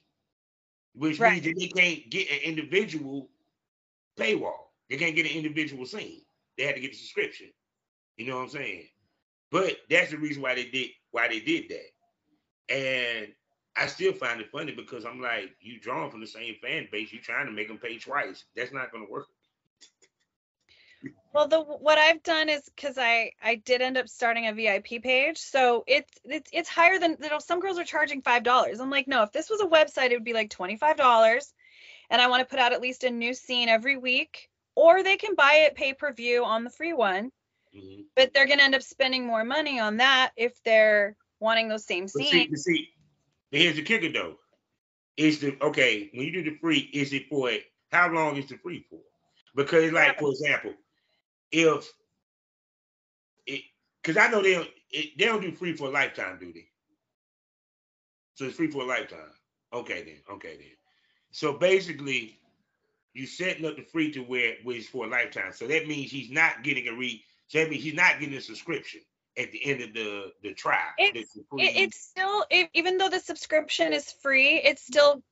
which 0.94 1.20
Right. 1.20 1.34
means 1.34 1.44
that 1.44 1.54
they 1.58 1.68
can't 1.68 2.10
get 2.10 2.30
an 2.30 2.38
individual 2.40 3.30
paywall. 4.18 4.68
They 4.90 4.96
can't 4.96 5.16
get 5.16 5.26
an 5.26 5.36
individual 5.36 5.86
scene. 5.86 6.22
They 6.58 6.64
had 6.64 6.74
to 6.74 6.80
get 6.80 6.92
a 6.92 6.96
subscription. 6.96 7.48
You 8.16 8.26
know 8.26 8.36
what 8.36 8.42
I'm 8.44 8.48
saying? 8.50 8.88
But 9.50 9.76
that's 9.88 10.10
the 10.10 10.18
reason 10.18 10.42
why 10.42 10.54
they 10.54 10.64
did 10.64 10.90
why 11.10 11.28
they 11.28 11.40
did 11.40 11.70
that. 11.70 12.74
And 12.74 13.28
I 13.76 13.86
still 13.86 14.12
find 14.12 14.40
it 14.40 14.50
funny 14.50 14.72
because 14.72 15.04
I'm 15.04 15.20
like, 15.20 15.50
you 15.60 15.80
drawing 15.80 16.10
from 16.10 16.20
the 16.20 16.26
same 16.26 16.56
fan 16.62 16.88
base, 16.92 17.12
You're 17.12 17.22
trying 17.22 17.46
to 17.46 17.52
make 17.52 17.68
them 17.68 17.78
pay 17.78 17.98
twice. 17.98 18.44
That's 18.54 18.72
not 18.72 18.92
gonna 18.92 19.08
work. 19.08 19.26
Well, 21.32 21.48
the 21.48 21.60
what 21.60 21.98
I've 21.98 22.22
done 22.22 22.48
is 22.48 22.62
because 22.64 22.98
I 22.98 23.32
I 23.42 23.56
did 23.56 23.80
end 23.80 23.96
up 23.96 24.08
starting 24.08 24.46
a 24.46 24.52
VIP 24.52 25.02
page, 25.02 25.38
so 25.38 25.84
it's 25.86 26.12
it's 26.24 26.50
it's 26.52 26.68
higher 26.68 26.98
than 26.98 27.16
you 27.20 27.30
know 27.30 27.38
some 27.38 27.60
girls 27.60 27.78
are 27.78 27.84
charging 27.84 28.22
five 28.22 28.42
dollars. 28.42 28.80
I'm 28.80 28.90
like, 28.90 29.08
no, 29.08 29.22
if 29.22 29.32
this 29.32 29.50
was 29.50 29.60
a 29.60 29.66
website, 29.66 30.10
it 30.10 30.14
would 30.14 30.24
be 30.24 30.34
like 30.34 30.50
twenty 30.50 30.76
five 30.76 30.96
dollars, 30.96 31.52
and 32.12 32.20
I 32.20 32.28
want 32.28 32.40
to 32.40 32.46
put 32.46 32.60
out 32.60 32.74
at 32.74 32.82
least 32.82 33.04
a 33.04 33.10
new 33.10 33.32
scene 33.32 33.70
every 33.70 33.96
week, 33.96 34.50
or 34.76 35.02
they 35.02 35.16
can 35.16 35.34
buy 35.34 35.54
it 35.66 35.74
pay 35.74 35.94
per 35.94 36.12
view 36.12 36.44
on 36.44 36.62
the 36.62 36.70
free 36.70 36.92
one, 36.92 37.32
Mhm. 37.74 38.04
but 38.14 38.32
they're 38.32 38.46
gonna 38.46 38.62
end 38.62 38.74
up 38.74 38.82
spending 38.82 39.26
more 39.26 39.44
money 39.44 39.80
on 39.80 39.96
that 39.96 40.32
if 40.36 40.62
they're 40.62 41.16
wanting 41.40 41.68
those 41.68 41.86
same 41.86 42.04
But 42.04 42.10
see, 42.10 42.46
scenes. 42.46 42.62
see, 42.62 42.94
but 43.50 43.60
here's 43.60 43.76
the 43.76 43.82
kicker 43.82 44.12
though. 44.12 44.38
Is 45.16 45.40
the 45.40 45.56
okay 45.64 46.10
when 46.12 46.26
you 46.26 46.32
do 46.32 46.50
the 46.50 46.58
free? 46.58 46.90
Is 46.92 47.12
it 47.14 47.28
for 47.28 47.50
it? 47.50 47.64
How 47.90 48.08
long 48.10 48.36
is 48.36 48.48
the 48.48 48.58
free 48.58 48.86
for? 48.90 49.00
Because 49.54 49.90
like 49.92 50.18
for 50.18 50.30
example, 50.30 50.74
if 51.50 51.90
it 53.46 53.62
because 54.02 54.18
I 54.18 54.28
know 54.28 54.42
they 54.42 54.52
don't 54.52 54.70
it, 54.90 55.18
they 55.18 55.24
don't 55.24 55.40
do 55.40 55.52
free 55.52 55.74
for 55.74 55.88
a 55.88 55.90
lifetime, 55.90 56.38
do 56.38 56.52
they? 56.52 56.68
So 58.34 58.44
it's 58.44 58.56
free 58.56 58.70
for 58.70 58.82
a 58.82 58.86
lifetime. 58.86 59.32
Okay 59.72 60.02
then. 60.02 60.22
Okay 60.36 60.56
then. 60.58 60.76
So 61.32 61.54
basically, 61.54 62.38
you 63.14 63.26
setting 63.26 63.66
up 63.66 63.76
the 63.76 63.82
free 63.82 64.12
to 64.12 64.20
where 64.20 64.54
it's 64.64 64.86
for 64.88 65.06
a 65.06 65.08
lifetime. 65.08 65.52
So 65.52 65.66
that 65.66 65.88
means 65.88 66.10
he's 66.10 66.30
not 66.30 66.62
getting 66.62 66.88
a 66.88 66.92
re. 66.92 67.24
So 67.48 67.58
that 67.58 67.70
means 67.70 67.82
he's 67.82 67.94
not 67.94 68.20
getting 68.20 68.34
a 68.36 68.40
subscription 68.40 69.00
at 69.36 69.50
the 69.50 69.64
end 69.64 69.82
of 69.82 69.92
the 69.94 70.32
the 70.42 70.54
trial. 70.54 70.78
It's- 70.98 71.24
it, 71.58 71.76
it's 71.76 72.00
still 72.00 72.44
it, 72.50 72.70
even 72.74 72.98
though 72.98 73.08
the 73.08 73.20
subscription 73.20 73.92
is 73.92 74.10
free 74.12 74.56
it 74.56 74.78
still 74.78 75.22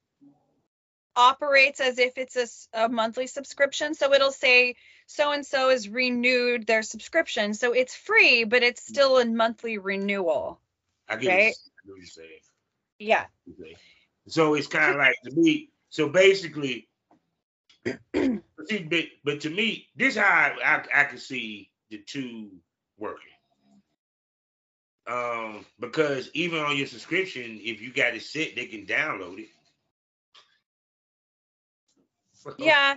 operates 1.17 1.81
as 1.81 1.99
if 1.99 2.17
it's 2.17 2.69
a 2.73 2.89
monthly 2.89 3.27
subscription 3.27 3.95
so 3.95 4.13
it'll 4.13 4.31
say 4.31 4.77
so 5.07 5.33
and 5.33 5.45
so 5.45 5.71
has 5.71 5.89
renewed 5.89 6.67
their 6.67 6.83
subscription 6.83 7.53
so 7.55 7.73
it's 7.73 7.95
free 7.97 8.45
but 8.45 8.63
it's 8.63 8.87
still 8.87 9.19
a 9.19 9.25
monthly 9.25 9.79
renewal 9.79 10.61
I 11.09 11.17
get, 11.17 11.29
right? 11.29 11.41
you- 11.41 11.49
I 11.49 11.81
get 11.87 11.91
what 11.93 11.97
you're 11.97 12.07
saying. 12.07 12.41
yeah 12.99 13.25
Okay. 13.59 13.77
So 14.29 14.55
it's 14.55 14.67
kind 14.67 14.93
of 14.93 14.99
like 14.99 15.17
to 15.25 15.31
me. 15.33 15.71
So 15.91 16.09
basically, 16.09 16.89
see, 18.15 18.39
but, 18.89 19.05
but 19.25 19.41
to 19.41 19.51
me, 19.51 19.89
this 19.97 20.17
how 20.17 20.25
I, 20.25 20.55
I 20.65 21.03
I 21.03 21.05
can 21.05 21.19
see 21.19 21.71
the 21.91 21.99
two 21.99 22.51
working. 22.99 23.27
Um, 25.07 25.65
because 25.81 26.31
even 26.35 26.61
on 26.61 26.77
your 26.77 26.87
subscription, 26.87 27.59
if 27.63 27.81
you 27.81 27.93
got 27.93 28.15
it 28.15 28.23
set, 28.23 28.55
they 28.55 28.67
can 28.67 28.87
download 28.87 29.41
it. 29.41 29.49
yeah 32.59 32.95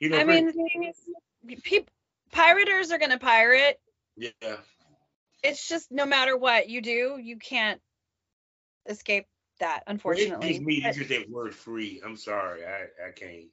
you 0.00 0.08
know. 0.08 0.18
i 0.18 0.24
mean 0.24 0.46
the 0.46 0.52
thing 0.52 0.84
is 0.88 1.62
people 1.62 1.92
pirators 2.32 2.92
are 2.92 2.98
going 2.98 3.10
to 3.10 3.18
pirate 3.18 3.80
yeah, 4.16 4.56
it's 5.42 5.68
just 5.68 5.90
no 5.90 6.06
matter 6.06 6.36
what 6.36 6.68
you 6.68 6.80
do 6.80 7.18
you 7.20 7.36
can't 7.36 7.80
escape 8.88 9.26
that 9.60 9.82
unfortunately 9.86 10.48
just 10.48 10.62
me. 10.62 10.80
But- 10.82 11.08
that 11.08 11.30
word 11.30 11.54
free. 11.54 12.00
I'm 12.04 12.16
sorry, 12.16 12.64
I 12.64 13.08
I 13.08 13.10
can't. 13.14 13.46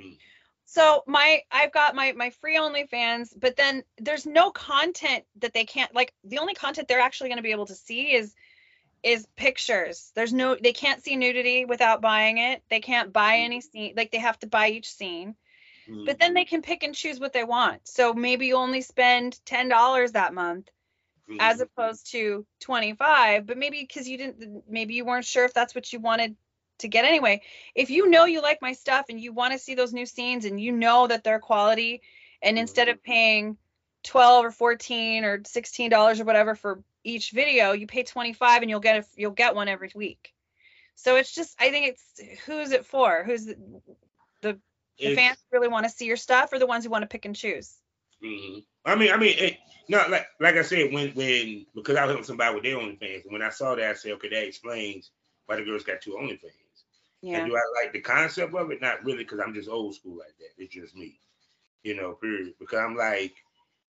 Mm. 0.00 0.16
So 0.64 1.02
my 1.06 1.42
I've 1.50 1.72
got 1.72 1.94
my 1.94 2.12
my 2.12 2.30
free 2.30 2.56
OnlyFans, 2.56 3.32
but 3.38 3.56
then 3.56 3.84
there's 3.98 4.26
no 4.26 4.50
content 4.50 5.24
that 5.38 5.54
they 5.54 5.64
can't 5.64 5.94
like 5.94 6.12
the 6.24 6.38
only 6.38 6.54
content 6.54 6.88
they're 6.88 7.00
actually 7.00 7.30
going 7.30 7.38
to 7.38 7.42
be 7.42 7.52
able 7.52 7.66
to 7.66 7.74
see 7.74 8.14
is 8.14 8.34
is 9.02 9.26
pictures. 9.36 10.12
There's 10.14 10.32
no 10.32 10.56
they 10.60 10.72
can't 10.72 11.02
see 11.02 11.16
nudity 11.16 11.64
without 11.64 12.02
buying 12.02 12.38
it. 12.38 12.62
They 12.68 12.80
can't 12.80 13.12
buy 13.12 13.36
mm. 13.36 13.44
any 13.44 13.60
scene 13.60 13.94
like 13.96 14.10
they 14.10 14.18
have 14.18 14.38
to 14.40 14.46
buy 14.46 14.68
each 14.68 14.92
scene. 14.92 15.36
But 16.04 16.18
then 16.18 16.34
they 16.34 16.42
mm-hmm. 16.42 16.48
can 16.48 16.62
pick 16.62 16.82
and 16.82 16.94
choose 16.94 17.18
what 17.18 17.32
they 17.32 17.44
want. 17.44 17.88
So 17.88 18.12
maybe 18.12 18.46
you 18.46 18.56
only 18.56 18.82
spend 18.82 19.40
$10 19.46 20.12
that 20.12 20.34
month. 20.34 20.68
As 21.40 21.56
mm-hmm. 21.56 21.62
opposed 21.62 22.10
to 22.12 22.46
25, 22.60 23.46
but 23.46 23.58
maybe 23.58 23.86
cuz 23.86 24.08
you 24.08 24.16
didn't 24.18 24.68
maybe 24.68 24.94
you 24.94 25.04
weren't 25.04 25.26
sure 25.26 25.44
if 25.44 25.54
that's 25.54 25.74
what 25.74 25.92
you 25.92 26.00
wanted 26.00 26.36
to 26.78 26.88
get 26.88 27.04
anyway. 27.04 27.42
If 27.74 27.90
you 27.90 28.08
know 28.08 28.24
you 28.24 28.40
like 28.40 28.62
my 28.62 28.72
stuff 28.72 29.06
and 29.08 29.20
you 29.20 29.32
want 29.32 29.52
to 29.52 29.58
see 29.58 29.74
those 29.74 29.92
new 29.92 30.06
scenes 30.06 30.44
and 30.44 30.60
you 30.60 30.72
know 30.72 31.06
that 31.06 31.24
they're 31.24 31.40
quality 31.40 32.02
and 32.42 32.58
instead 32.58 32.88
of 32.88 32.96
mm-hmm. 32.96 33.12
paying 33.12 33.56
12 34.04 34.44
or 34.44 34.50
14 34.50 35.24
or 35.24 35.42
16 35.44 35.90
dollars 35.90 36.20
or 36.20 36.24
whatever 36.24 36.54
for 36.54 36.82
each 37.04 37.30
video, 37.30 37.72
you 37.72 37.86
pay 37.86 38.02
25 38.02 38.62
and 38.62 38.70
you'll 38.70 38.80
get 38.80 38.98
a, 38.98 39.06
you'll 39.16 39.30
get 39.32 39.54
one 39.54 39.68
every 39.68 39.90
week. 39.94 40.32
So 40.94 41.16
it's 41.16 41.34
just 41.34 41.54
I 41.60 41.70
think 41.70 41.88
it's 41.88 42.40
who's 42.46 42.72
it 42.72 42.84
for? 42.84 43.22
Who's 43.24 43.46
the, 43.46 43.56
the, 44.42 44.60
the 44.98 45.14
fans 45.14 45.38
really 45.52 45.68
want 45.68 45.84
to 45.84 45.90
see 45.90 46.06
your 46.06 46.16
stuff 46.16 46.52
or 46.52 46.58
the 46.58 46.66
ones 46.66 46.84
who 46.84 46.90
want 46.90 47.02
to 47.02 47.08
pick 47.08 47.24
and 47.24 47.36
choose? 47.36 47.74
Mhm. 48.22 48.64
I 48.84 48.94
mean, 48.96 49.12
I 49.12 49.16
mean, 49.16 49.34
it, 49.38 49.58
no, 49.88 50.02
like 50.08 50.26
like 50.40 50.56
I 50.56 50.62
said, 50.62 50.92
when 50.92 51.10
when 51.14 51.66
because 51.74 51.96
I 51.96 52.02
was 52.04 52.10
helping 52.10 52.24
somebody 52.24 52.54
with 52.54 52.64
their 52.64 52.76
OnlyFans, 52.76 53.24
and 53.24 53.32
when 53.32 53.42
I 53.42 53.50
saw 53.50 53.74
that, 53.74 53.90
I 53.90 53.94
said, 53.94 54.12
okay, 54.12 54.28
that 54.30 54.46
explains 54.46 55.10
why 55.46 55.56
the 55.56 55.64
girls 55.64 55.84
got 55.84 56.00
two 56.00 56.12
OnlyFans. 56.12 56.52
Yeah. 57.20 57.38
And 57.38 57.48
do 57.50 57.56
I 57.56 57.62
like 57.82 57.92
the 57.92 58.00
concept 58.00 58.54
of 58.54 58.70
it? 58.70 58.80
Not 58.80 59.04
really, 59.04 59.18
because 59.24 59.40
I'm 59.40 59.54
just 59.54 59.68
old 59.68 59.94
school 59.94 60.16
like 60.18 60.34
that. 60.38 60.62
It's 60.62 60.72
just 60.74 60.94
me, 60.96 61.18
you 61.82 61.94
know. 61.96 62.12
Period. 62.12 62.54
Because 62.58 62.78
I'm 62.78 62.96
like, 62.96 63.34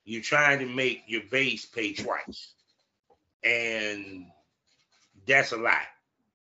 you're 0.06 0.22
trying 0.24 0.60
to 0.60 0.66
make 0.66 1.04
your 1.08 1.22
base 1.30 1.66
pay 1.66 1.94
twice, 1.94 2.54
and 3.44 4.26
that's 5.28 5.52
a 5.52 5.58
lot. 5.58 5.82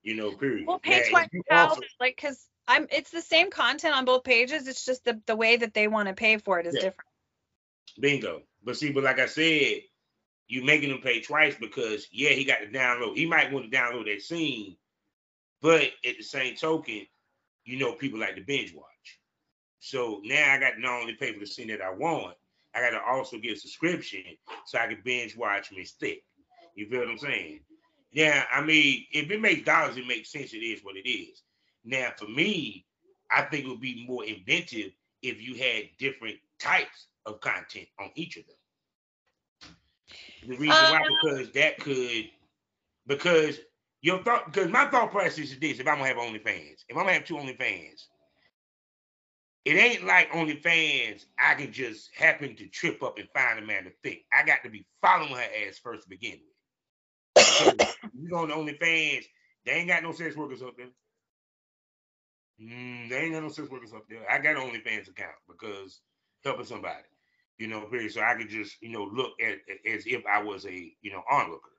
You 0.03 0.15
know, 0.15 0.31
period. 0.33 0.67
Well, 0.67 0.79
pay 0.79 1.01
Now, 1.03 1.09
twice 1.09 1.25
if 1.27 1.33
you 1.33 1.43
how? 1.49 1.67
also- 1.69 1.81
Like, 1.99 2.17
cause 2.17 2.45
I'm. 2.67 2.87
It's 2.91 3.11
the 3.11 3.21
same 3.21 3.49
content 3.51 3.95
on 3.95 4.03
both 4.05 4.23
pages. 4.25 4.67
It's 4.67 4.85
just 4.85 5.05
the 5.05 5.21
the 5.25 5.35
way 5.35 5.55
that 5.57 5.73
they 5.73 5.87
want 5.87 6.07
to 6.09 6.13
pay 6.13 6.37
for 6.37 6.59
it 6.59 6.65
is 6.65 6.75
Yeah. 6.75 6.81
different. 6.81 7.09
Bingo. 7.99 8.41
But 8.63 8.77
see, 8.77 8.91
but 8.91 9.03
like 9.03 9.19
I 9.19 9.25
said, 9.25 9.81
you 10.47 10.63
making 10.63 10.89
him 10.89 10.99
pay 10.99 11.21
twice 11.21 11.55
because 11.59 12.07
yeah, 12.11 12.29
he 12.29 12.45
got 12.45 12.59
to 12.59 12.67
download. 12.67 13.15
He 13.15 13.25
might 13.25 13.51
want 13.51 13.69
to 13.69 13.77
download 13.77 14.05
that 14.05 14.21
scene, 14.21 14.75
but 15.61 15.83
at 16.05 16.17
the 16.17 16.23
same 16.23 16.55
token, 16.55 17.05
you 17.65 17.77
know, 17.77 17.93
people 17.93 18.19
like 18.19 18.35
to 18.35 18.41
binge 18.41 18.73
watch. 18.73 19.19
So 19.79 20.21
now 20.23 20.53
I 20.53 20.59
got 20.59 20.71
to 20.71 20.81
not 20.81 21.01
only 21.01 21.13
pay 21.13 21.33
for 21.33 21.39
the 21.39 21.45
scene 21.45 21.67
that 21.67 21.81
I 21.81 21.91
want, 21.91 22.35
I 22.75 22.81
got 22.81 22.91
to 22.91 23.01
also 23.03 23.37
get 23.37 23.57
a 23.57 23.59
subscription 23.59 24.23
so 24.65 24.79
I 24.79 24.87
can 24.87 25.01
binge 25.03 25.37
watch 25.37 25.71
Miss 25.75 25.93
Thickk. 25.93 26.23
You 26.75 26.87
feel 26.89 26.99
what 26.99 27.09
I'm 27.09 27.17
saying? 27.17 27.59
Yeah, 28.11 28.43
I 28.51 28.61
mean, 28.61 29.05
if 29.11 29.29
it 29.31 29.41
makes 29.41 29.65
dollars, 29.65 29.97
it 29.97 30.07
makes 30.07 30.31
sense. 30.31 30.53
It 30.53 30.57
is 30.57 30.83
what 30.83 30.95
it 30.95 31.09
is. 31.09 31.41
Now, 31.83 32.09
for 32.17 32.27
me, 32.27 32.85
I 33.31 33.41
think 33.43 33.65
it 33.65 33.69
would 33.69 33.81
be 33.81 34.05
more 34.07 34.23
inventive 34.23 34.91
if 35.21 35.41
you 35.41 35.55
had 35.55 35.89
different 35.97 36.37
types 36.59 37.07
of 37.25 37.41
content 37.41 37.87
on 37.99 38.11
each 38.15 38.37
of 38.37 38.45
them. 38.47 38.55
The 40.47 40.57
reason 40.57 40.89
why, 40.91 41.01
Um, 41.01 41.17
because 41.21 41.51
that 41.53 41.79
could, 41.79 42.29
because 43.07 43.59
your 44.01 44.23
thought, 44.23 44.51
because 44.51 44.69
my 44.69 44.89
thought 44.89 45.11
process 45.11 45.51
is 45.51 45.59
this: 45.59 45.79
if 45.79 45.87
I'm 45.87 45.97
gonna 45.97 46.07
have 46.07 46.17
OnlyFans, 46.17 46.83
if 46.89 46.97
I'm 46.97 47.03
gonna 47.03 47.13
have 47.13 47.25
two 47.25 47.35
OnlyFans, 47.35 48.07
it 49.65 49.75
ain't 49.75 50.05
like 50.05 50.31
OnlyFans. 50.31 51.25
I 51.39 51.55
can 51.55 51.71
just 51.71 52.09
happen 52.15 52.55
to 52.57 52.67
trip 52.67 53.01
up 53.03 53.17
and 53.17 53.29
find 53.33 53.59
a 53.59 53.65
man 53.65 53.85
to 53.85 53.91
thick. 54.03 54.25
I 54.37 54.45
got 54.45 54.63
to 54.63 54.69
be 54.69 54.85
following 55.01 55.35
her 55.35 55.67
ass 55.67 55.79
first 55.81 56.03
to 56.03 56.09
begin 56.09 56.33
with. 56.33 56.53
You 58.13 58.29
go 58.29 58.37
on 58.39 58.49
the 58.49 58.55
OnlyFans, 58.55 59.25
they 59.65 59.71
ain't 59.71 59.87
got 59.87 60.03
no 60.03 60.11
sex 60.11 60.35
workers 60.35 60.61
up 60.61 60.75
there. 60.77 60.89
Mm, 62.61 63.09
they 63.09 63.17
ain't 63.17 63.33
got 63.33 63.43
no 63.43 63.49
sex 63.49 63.69
workers 63.69 63.93
up 63.93 64.03
there. 64.09 64.29
I 64.29 64.39
got 64.39 64.57
an 64.57 64.69
OnlyFans 64.69 65.09
account 65.09 65.35
because 65.47 66.01
helping 66.43 66.65
somebody, 66.65 67.03
you 67.57 67.67
know, 67.67 67.81
period. 67.81 68.11
So 68.11 68.21
I 68.21 68.35
could 68.35 68.49
just, 68.49 68.81
you 68.81 68.89
know, 68.89 69.03
look 69.03 69.33
at 69.41 69.59
as 69.89 70.05
if 70.05 70.25
I 70.25 70.41
was 70.41 70.65
a, 70.65 70.93
you 71.01 71.11
know, 71.11 71.23
onlooker. 71.29 71.69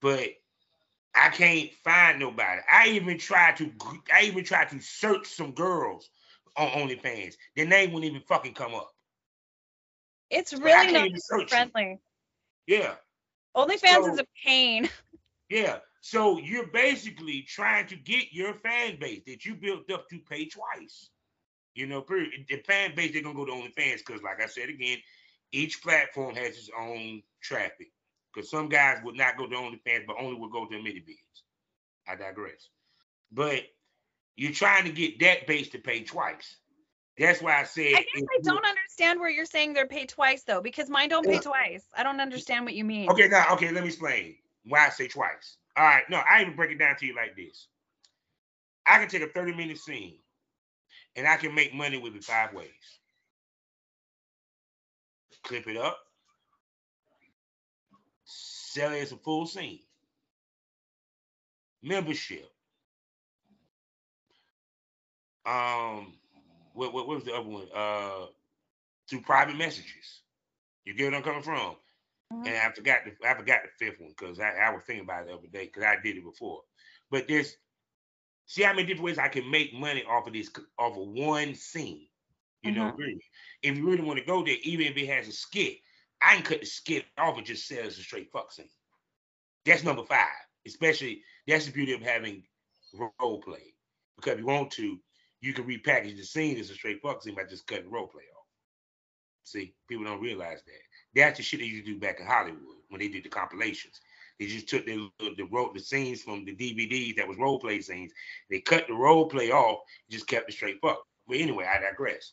But 0.00 0.30
I 1.14 1.30
can't 1.30 1.72
find 1.84 2.18
nobody. 2.18 2.60
I 2.70 2.88
even 2.88 3.18
tried 3.18 3.56
to, 3.56 3.72
I 4.14 4.22
even 4.24 4.44
tried 4.44 4.70
to 4.70 4.80
search 4.80 5.26
some 5.26 5.52
girls 5.52 6.08
on 6.56 6.68
OnlyFans. 6.68 7.34
Their 7.56 7.66
name 7.66 7.92
wouldn't 7.92 8.10
even 8.10 8.26
fucking 8.26 8.54
come 8.54 8.74
up. 8.74 8.90
It's 10.30 10.52
really 10.52 10.92
not 10.92 11.06
even 11.06 11.20
search 11.20 11.42
it. 11.42 11.50
friendly. 11.50 11.98
Yeah. 12.66 12.94
OnlyFans 13.56 14.12
is 14.12 14.18
a 14.20 14.26
pain. 14.44 14.88
Yeah. 15.50 15.78
So 16.02 16.38
you're 16.38 16.66
basically 16.66 17.40
trying 17.40 17.86
to 17.86 17.96
get 17.96 18.32
your 18.32 18.52
fan 18.52 18.98
base 19.00 19.22
that 19.26 19.46
you 19.46 19.54
built 19.54 19.90
up 19.90 20.06
to 20.10 20.18
pay 20.18 20.44
twice. 20.44 21.08
You 21.78 21.86
know. 21.86 22.04
The 22.08 22.56
fan 22.66 22.94
base, 22.96 23.12
they're 23.12 23.22
gonna 23.22 23.36
go 23.36 23.44
to 23.44 23.52
OnlyFans 23.52 23.98
because, 24.04 24.22
like 24.22 24.42
I 24.42 24.46
said 24.46 24.68
again, 24.68 24.98
each 25.52 25.80
platform 25.80 26.34
has 26.34 26.56
its 26.56 26.70
own 26.76 27.22
traffic. 27.40 27.92
Because 28.34 28.50
some 28.50 28.68
guys 28.68 28.98
would 29.04 29.16
not 29.16 29.36
go 29.36 29.46
to 29.46 29.54
OnlyFans, 29.54 30.06
but 30.06 30.16
only 30.20 30.34
would 30.38 30.50
go 30.50 30.66
to 30.66 30.76
ManyVids. 30.76 31.42
I 32.08 32.16
digress. 32.16 32.68
But 33.30 33.62
you're 34.36 34.52
trying 34.52 34.84
to 34.84 34.90
get 34.90 35.20
that 35.20 35.46
base 35.46 35.68
to 35.70 35.78
pay 35.78 36.02
twice. 36.02 36.56
That's 37.16 37.40
why 37.40 37.60
I 37.60 37.64
said 37.64 37.94
I 37.94 38.04
guess 38.14 38.24
I 38.38 38.40
don't 38.42 38.64
understand 38.64 39.20
where 39.20 39.30
you're 39.30 39.44
saying 39.44 39.72
they're 39.72 39.86
paid 39.86 40.08
twice 40.08 40.42
though, 40.42 40.60
because 40.60 40.90
mine 40.90 41.08
don't 41.08 41.26
pay 41.26 41.38
twice. 41.38 41.84
I 41.96 42.02
don't 42.02 42.20
understand 42.20 42.64
what 42.64 42.74
you 42.74 42.84
mean. 42.84 43.08
Okay, 43.10 43.28
now, 43.28 43.52
okay, 43.54 43.70
let 43.70 43.82
me 43.82 43.88
explain 43.88 44.36
why 44.64 44.86
I 44.86 44.90
say 44.90 45.08
twice. 45.08 45.56
All 45.76 45.84
right, 45.84 46.04
no, 46.10 46.20
I 46.28 46.42
even 46.42 46.56
break 46.56 46.72
it 46.72 46.78
down 46.78 46.96
to 46.96 47.06
you 47.06 47.14
like 47.14 47.36
this. 47.36 47.68
I 48.86 48.98
can 48.98 49.08
take 49.08 49.22
a 49.22 49.28
30 49.28 49.54
minute 49.54 49.78
scene 49.78 50.18
and 51.18 51.28
I 51.28 51.36
can 51.36 51.54
make 51.54 51.74
money 51.74 51.98
with 51.98 52.16
it 52.16 52.24
five 52.24 52.54
ways. 52.54 53.00
Clip 55.44 55.66
it 55.68 55.76
up, 55.76 55.98
sell 58.24 58.92
it 58.92 59.00
as 59.02 59.12
a 59.12 59.16
full 59.16 59.46
scene, 59.46 59.80
membership. 61.82 62.48
Um, 65.46 66.14
what, 66.74 66.94
what, 66.94 67.08
what 67.08 67.16
was 67.16 67.24
the 67.24 67.34
other 67.34 67.48
one? 67.48 67.68
Uh, 67.74 68.26
through 69.10 69.22
private 69.22 69.56
messages. 69.56 70.22
You 70.84 70.94
get 70.94 71.06
what 71.06 71.16
I'm 71.16 71.22
coming 71.22 71.42
from? 71.42 71.76
Mhm. 72.32 72.46
and 72.46 72.56
I 72.56 72.72
forgot 72.72 73.00
the 73.06 73.28
I 73.28 73.34
forgot 73.34 73.60
the 73.64 73.86
fifth 73.86 74.00
one 74.00 74.14
because 74.18 74.40
I, 74.40 74.50
I 74.50 74.74
was 74.74 74.84
thinking 74.84 75.04
about 75.04 75.22
it 75.22 75.28
the 75.28 75.34
other 75.34 75.48
day 75.48 75.66
because 75.66 75.84
I 75.84 75.96
did 76.02 76.18
it 76.18 76.24
before. 76.24 76.62
But 77.10 77.28
there's 77.28 77.56
see 78.48 78.62
how 78.62 78.72
many 78.72 78.84
different 78.84 79.04
ways 79.04 79.18
I 79.18 79.28
can 79.28 79.48
make 79.48 79.72
money 79.72 80.02
off 80.08 80.26
of 80.26 80.32
this 80.32 80.50
off 80.78 80.96
of 80.96 81.06
one 81.06 81.54
scene. 81.54 82.08
You 82.62 82.72
know, 82.72 82.86
mm-hmm. 82.86 83.00
really. 83.00 83.24
If 83.62 83.76
you 83.76 83.88
really 83.88 84.02
want 84.02 84.18
to 84.18 84.24
go 84.24 84.44
there, 84.44 84.56
even 84.64 84.86
if 84.86 84.96
it 84.96 85.06
has 85.06 85.28
a 85.28 85.32
skit, 85.32 85.76
I 86.20 86.34
can 86.34 86.42
cut 86.42 86.60
the 86.60 86.66
skit 86.66 87.04
off 87.16 87.36
and 87.36 87.46
just 87.46 87.68
sell 87.68 87.86
as 87.86 87.98
a 87.98 88.02
straight 88.02 88.32
fuck 88.32 88.50
scene. 88.50 88.68
That's 89.64 89.84
number 89.84 90.02
five. 90.02 90.26
Especially 90.66 91.22
that's 91.46 91.66
the 91.66 91.72
beauty 91.72 91.92
of 91.92 92.02
having 92.02 92.42
role 93.20 93.40
play. 93.40 93.74
Because 94.16 94.32
if 94.32 94.38
you 94.40 94.46
want 94.46 94.72
to, 94.72 94.98
you 95.40 95.52
can 95.52 95.64
repackage 95.64 96.16
the 96.16 96.24
scene 96.24 96.58
as 96.58 96.70
a 96.70 96.74
straight 96.74 97.00
fuck 97.00 97.22
scene 97.22 97.36
by 97.36 97.44
just 97.44 97.66
cutting 97.66 97.90
role 97.90 98.08
play 98.08 98.24
off. 98.36 98.46
See, 99.44 99.74
people 99.88 100.04
don't 100.04 100.20
realize 100.20 100.62
that. 100.66 101.20
That's 101.20 101.38
the 101.38 101.42
shit 101.42 101.60
they 101.60 101.66
used 101.66 101.86
to 101.86 101.92
do 101.92 102.00
back 102.00 102.18
in 102.18 102.26
Hollywood 102.26 102.60
when 102.88 103.00
they 103.00 103.08
did 103.08 103.24
the 103.24 103.28
compilations. 103.28 104.00
They 104.38 104.46
just 104.46 104.68
took 104.68 104.86
the 104.86 105.08
the 105.18 105.70
the 105.74 105.80
scenes 105.80 106.22
from 106.22 106.44
the 106.44 106.54
DVDs 106.54 107.16
that 107.16 107.26
was 107.26 107.38
role 107.38 107.58
play 107.58 107.80
scenes. 107.80 108.12
They 108.50 108.60
cut 108.60 108.86
the 108.86 108.94
role 108.94 109.28
play 109.28 109.50
off, 109.50 109.80
just 110.10 110.26
kept 110.26 110.48
it 110.48 110.52
straight 110.52 110.78
fuck. 110.80 111.02
But 111.26 111.38
anyway, 111.38 111.66
I 111.66 111.80
digress. 111.80 112.32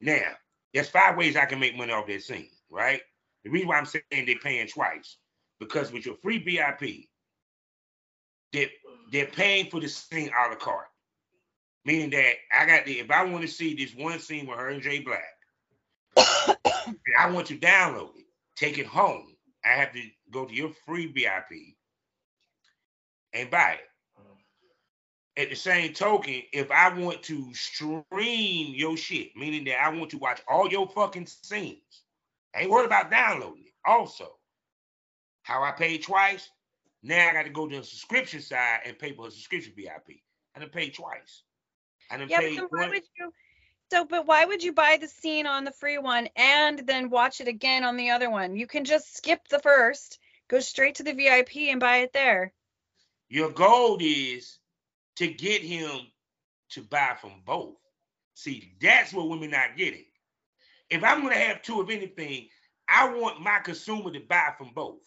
Now, 0.00 0.32
there's 0.74 0.88
five 0.88 1.16
ways 1.16 1.36
I 1.36 1.46
can 1.46 1.60
make 1.60 1.76
money 1.76 1.92
off 1.92 2.06
that 2.06 2.22
scene, 2.22 2.50
right? 2.70 3.00
The 3.44 3.50
reason 3.50 3.68
why 3.68 3.78
I'm 3.78 3.86
saying 3.86 4.02
they're 4.10 4.36
paying 4.42 4.68
twice, 4.68 5.16
because 5.58 5.92
with 5.92 6.06
your 6.06 6.16
free 6.16 6.38
VIP, 6.38 7.08
they're, 8.52 8.70
they're 9.10 9.26
paying 9.26 9.70
for 9.70 9.80
the 9.80 9.88
scene 9.88 10.30
a 10.30 10.50
la 10.50 10.56
carte. 10.56 10.88
Meaning 11.84 12.10
that 12.10 12.34
I 12.56 12.66
got 12.66 12.84
the 12.84 13.00
if 13.00 13.10
I 13.10 13.24
want 13.24 13.42
to 13.42 13.48
see 13.48 13.74
this 13.74 13.94
one 13.94 14.20
scene 14.20 14.46
with 14.46 14.58
her 14.58 14.68
and 14.68 14.82
Jay 14.82 15.00
Black, 15.00 15.24
and 16.76 16.96
I 17.18 17.28
want 17.30 17.48
to 17.48 17.58
download 17.58 18.16
it, 18.16 18.26
take 18.54 18.78
it 18.78 18.86
home. 18.86 19.34
I 19.64 19.70
have 19.70 19.92
to 19.92 20.02
go 20.32 20.44
to 20.44 20.54
your 20.54 20.70
free 20.86 21.06
VIP 21.06 21.76
and 23.32 23.50
buy 23.50 23.72
it. 23.74 25.40
At 25.40 25.48
the 25.48 25.56
same 25.56 25.94
token, 25.94 26.42
if 26.52 26.70
I 26.70 26.92
want 26.92 27.22
to 27.24 27.54
stream 27.54 28.74
your 28.74 28.98
shit, 28.98 29.34
meaning 29.34 29.64
that 29.64 29.82
I 29.82 29.88
want 29.88 30.10
to 30.10 30.18
watch 30.18 30.42
all 30.46 30.68
your 30.68 30.86
fucking 30.88 31.26
scenes, 31.26 32.02
I 32.54 32.62
ain't 32.62 32.70
worried 32.70 32.86
about 32.86 33.10
downloading 33.10 33.64
it. 33.64 33.72
Also, 33.86 34.28
how 35.42 35.62
I 35.62 35.70
paid 35.70 36.02
twice, 36.02 36.50
now 37.02 37.30
I 37.30 37.32
got 37.32 37.44
to 37.44 37.50
go 37.50 37.66
to 37.66 37.78
the 37.78 37.84
subscription 37.84 38.42
side 38.42 38.80
and 38.84 38.98
pay 38.98 39.12
for 39.12 39.28
a 39.28 39.30
subscription 39.30 39.72
VIP. 39.74 40.20
I 40.54 40.60
done 40.60 40.68
paid 40.68 40.94
twice. 40.94 41.44
I 42.10 42.18
done 42.18 42.28
Yeah, 42.28 42.38
but 42.38 42.44
paid 42.44 42.58
then 42.58 42.66
why 42.70 42.80
one- 42.80 42.90
would 42.90 43.02
you? 43.18 43.32
So, 43.90 44.06
but 44.06 44.26
why 44.26 44.46
would 44.46 44.62
you 44.62 44.72
buy 44.72 44.96
the 44.98 45.08
scene 45.08 45.46
on 45.46 45.64
the 45.64 45.70
free 45.70 45.98
one 45.98 46.26
and 46.34 46.78
then 46.86 47.10
watch 47.10 47.42
it 47.42 47.48
again 47.48 47.84
on 47.84 47.98
the 47.98 48.08
other 48.08 48.30
one? 48.30 48.56
You 48.56 48.66
can 48.66 48.84
just 48.86 49.14
skip 49.14 49.48
the 49.48 49.58
first, 49.58 50.18
go 50.52 50.60
straight 50.60 50.96
to 50.96 51.02
the 51.02 51.14
VIP 51.14 51.56
and 51.70 51.80
buy 51.80 51.98
it 51.98 52.12
there. 52.12 52.52
Your 53.30 53.50
goal 53.50 53.96
is 54.00 54.58
to 55.16 55.26
get 55.26 55.62
him 55.62 56.00
to 56.70 56.82
buy 56.82 57.16
from 57.20 57.42
both. 57.46 57.76
See, 58.34 58.74
that's 58.80 59.12
what 59.14 59.28
women 59.30 59.50
not 59.50 59.76
getting. 59.76 60.04
If 60.90 61.02
I'm 61.02 61.22
gonna 61.22 61.36
have 61.36 61.62
two 61.62 61.80
of 61.80 61.88
anything, 61.90 62.48
I 62.86 63.08
want 63.08 63.40
my 63.40 63.60
consumer 63.60 64.12
to 64.12 64.20
buy 64.20 64.52
from 64.58 64.72
both. 64.74 65.00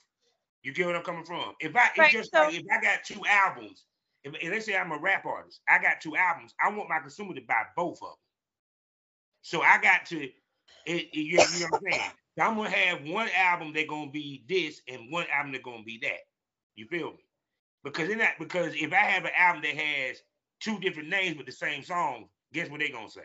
You 0.64 0.74
get 0.74 0.88
what 0.88 0.96
I'm 0.96 1.04
coming 1.04 1.26
from? 1.26 1.54
If 1.60 1.76
I 1.76 1.92
Right, 1.96 2.12
just 2.12 2.32
so- 2.32 2.40
like 2.40 2.56
if 2.56 2.64
I 2.72 2.82
got 2.82 3.04
two 3.04 3.22
albums, 3.28 3.86
if, 4.24 4.34
if 4.42 4.50
let's 4.52 4.66
say 4.66 4.76
I'm 4.76 4.92
a 4.92 4.98
rap 4.98 5.26
artist, 5.26 5.62
I 5.70 5.78
got 5.78 6.02
two 6.02 6.16
albums, 6.16 6.56
I 6.60 6.70
want 6.70 6.90
my 6.90 7.00
consumer 7.00 7.36
to 7.36 7.42
buy 7.42 7.66
both 7.76 8.00
of 8.02 8.10
them. 8.10 8.18
So 9.44 9.62
I 9.62 9.78
got 9.80 10.08
to, 10.08 10.24
it, 10.24 10.34
it- 10.86 11.14
you, 11.14 11.40
you 11.40 11.60
know 11.60 11.68
what 11.70 11.82
I'm 11.88 11.92
saying? 11.94 12.12
I'm 12.40 12.56
gonna 12.56 12.70
have 12.70 13.04
one 13.04 13.30
album 13.36 13.74
that's 13.74 13.88
gonna 13.88 14.12
be 14.12 14.44
this 14.48 14.82
and 14.88 15.12
one 15.12 15.26
album 15.32 15.52
that's 15.54 15.64
gonna 15.64 15.84
be 15.84 16.00
that. 16.04 16.20
You 16.76 16.88
feel 16.88 17.12
me? 17.12 17.26
Because 17.84 18.10
in 18.10 18.18
that, 18.18 18.38
because 18.40 18.76
if 18.76 18.92
I 18.94 18.98
have 18.98 19.26
an 19.26 19.32
album 19.38 19.62
that 19.62 19.76
has 19.76 20.22
two 20.60 20.80
different 20.80 21.10
names 21.10 21.38
with 21.38 21.46
the 21.46 21.52
same 21.52 21.84
song, 21.84 22.30
guess 22.52 22.70
what 22.70 22.80
they're 22.80 22.92
gonna 22.92 23.10
say? 23.10 23.22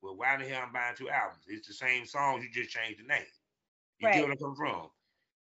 Well, 0.00 0.16
why 0.16 0.36
the 0.36 0.44
hell 0.48 0.62
I'm 0.66 0.72
buying 0.72 0.94
two 0.96 1.10
albums? 1.10 1.44
It's 1.48 1.66
the 1.66 1.74
same 1.74 2.06
songs, 2.06 2.44
you 2.44 2.50
just 2.50 2.70
changed 2.70 3.00
the 3.00 3.06
name. 3.06 3.24
You 3.98 4.06
Right. 4.06 4.14
get 4.14 4.22
what 4.22 4.32
I'm 4.32 4.38
coming 4.38 4.56
from? 4.56 4.90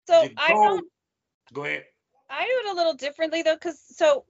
So 0.06 0.28
I 0.36 0.52
don't. 0.52 0.90
Go 1.52 1.64
ahead. 1.64 1.84
I 2.28 2.44
do 2.44 2.68
it 2.68 2.72
a 2.72 2.76
little 2.76 2.94
differently 2.94 3.42
though, 3.42 3.54
because 3.54 3.80
so 3.80 4.24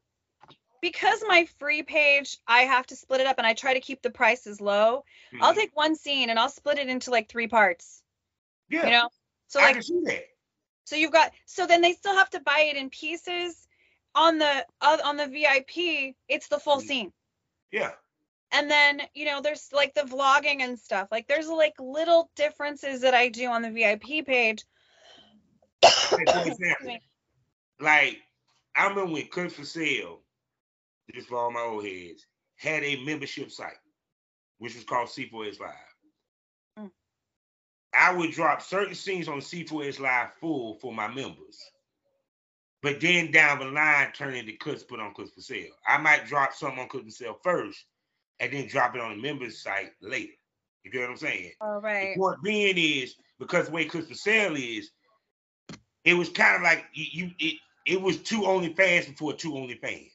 because 0.81 1.23
my 1.27 1.47
free 1.59 1.83
page, 1.83 2.39
I 2.47 2.63
have 2.63 2.87
to 2.89 2.97
split 2.97 3.21
it 3.21 3.27
up 3.27 3.39
and 3.39 3.47
I 3.47 3.55
try 3.55 3.75
to 3.75 3.81
keep 3.81 4.03
the 4.03 4.11
prices 4.11 4.61
low. 4.61 5.05
I'll 5.41 5.53
Mhm. 5.53 5.57
take 5.57 5.77
one 5.77 5.95
scene 5.97 6.31
and 6.31 6.39
I'll 6.39 6.49
split 6.49 6.79
it 6.79 6.89
into 6.89 7.11
like 7.11 7.29
three 7.29 7.49
parts. 7.49 8.03
Yeah, 8.69 8.85
You 8.87 8.91
know. 8.93 9.09
So 9.49 9.61
I 9.61 9.65
like 9.65 9.75
can 9.75 9.83
see 9.83 10.01
that. 10.05 10.25
So 10.85 10.97
you've 10.97 11.13
got 11.13 11.33
so 11.47 11.67
then 11.67 11.83
they 11.83 11.93
still 11.93 12.15
have 12.15 12.31
to 12.31 12.41
buy 12.41 12.61
it 12.71 12.77
in 12.77 12.91
pieces 12.91 13.67
on 14.15 14.39
the 14.39 14.67
uh, 14.81 14.99
on 15.05 15.17
the 15.17 15.27
VIP, 15.27 16.15
it's 16.29 16.49
the 16.49 16.59
full 16.59 16.79
Mhm. 16.79 16.87
scene. 16.87 17.13
Yeah. 17.71 17.93
And 18.53 18.71
then, 18.71 19.03
you 19.15 19.27
know, 19.27 19.41
there's 19.41 19.69
like 19.73 19.93
the 19.95 20.03
vlogging 20.03 20.61
and 20.63 20.79
stuff. 20.79 21.09
Like 21.11 21.27
there's 21.27 21.49
like 21.49 21.75
little 21.81 22.31
differences 22.37 23.01
that 23.03 23.13
I 23.13 23.29
do 23.29 23.49
on 23.49 23.63
the 23.63 23.71
VIP 23.71 24.25
page. 24.25 24.65
for 25.83 26.21
Excuse 26.23 26.59
example, 26.59 26.87
me. 26.87 27.01
Like, 27.81 28.19
I 28.77 28.87
remember 28.87 29.13
when 29.13 29.27
Clips 29.29 29.55
for 29.55 29.65
Sale, 29.65 30.21
just 31.13 31.29
for 31.29 31.37
all 31.37 31.51
my 31.51 31.61
old 31.61 31.85
heads, 31.85 32.25
had 32.57 32.85
a 32.85 33.05
membership 33.05 33.51
site, 33.51 33.77
which 34.59 34.75
was 34.75 34.85
called 34.85 35.09
C4S 35.09 35.61
Live. 35.61 35.96
I 37.97 38.15
would 38.15 38.33
drop 38.33 38.63
certain 38.63 38.95
scenes 38.95 39.29
on 39.29 39.39
C4S 39.39 40.01
Live 40.01 40.35
full 40.41 40.75
for 40.75 40.93
my 40.93 41.09
members. 41.09 41.59
But 42.83 43.01
then 43.01 43.31
down 43.31 43.59
the 43.59 43.65
line, 43.67 44.13
turn 44.13 44.35
into 44.35 44.53
clips 44.57 44.83
put 44.83 45.01
on 45.01 45.15
clips 45.15 45.33
for 45.33 45.41
sale. 45.41 45.73
I 45.87 45.99
might 45.99 46.27
drop 46.27 46.53
some 46.53 46.79
on 46.79 46.89
clips 46.89 47.07
for 47.07 47.25
sale 47.25 47.39
first 47.43 47.85
and 48.39 48.53
then 48.53 48.69
drop 48.69 48.95
it 48.95 49.01
on 49.01 49.17
the 49.17 49.23
members 49.23 49.63
site 49.63 49.93
later. 50.01 50.33
You 50.85 50.93
get 50.93 51.01
what 51.01 51.11
I'm 51.11 51.17
saying? 51.17 51.53
All 51.61 51.81
right. 51.81 52.15
The 52.15 52.21
point 52.21 52.43
being 52.43 52.79
is 52.79 53.17
because 53.41 53.67
the 53.67 53.73
way 53.73 53.87
Clips 53.87 54.07
for 54.07 54.15
Sale 54.15 54.55
is, 54.55 54.91
it 56.05 56.15
was 56.15 56.29
kind 56.29 56.55
of 56.55 56.63
like 56.63 56.85
you, 56.95 57.07
you 57.11 57.31
it, 57.41 57.59
it 57.87 58.01
was 58.01 58.19
two 58.19 58.45
only 58.45 58.73
fans 58.73 59.07
before 59.07 59.33
two 59.33 59.51
OnlyFans 59.51 60.13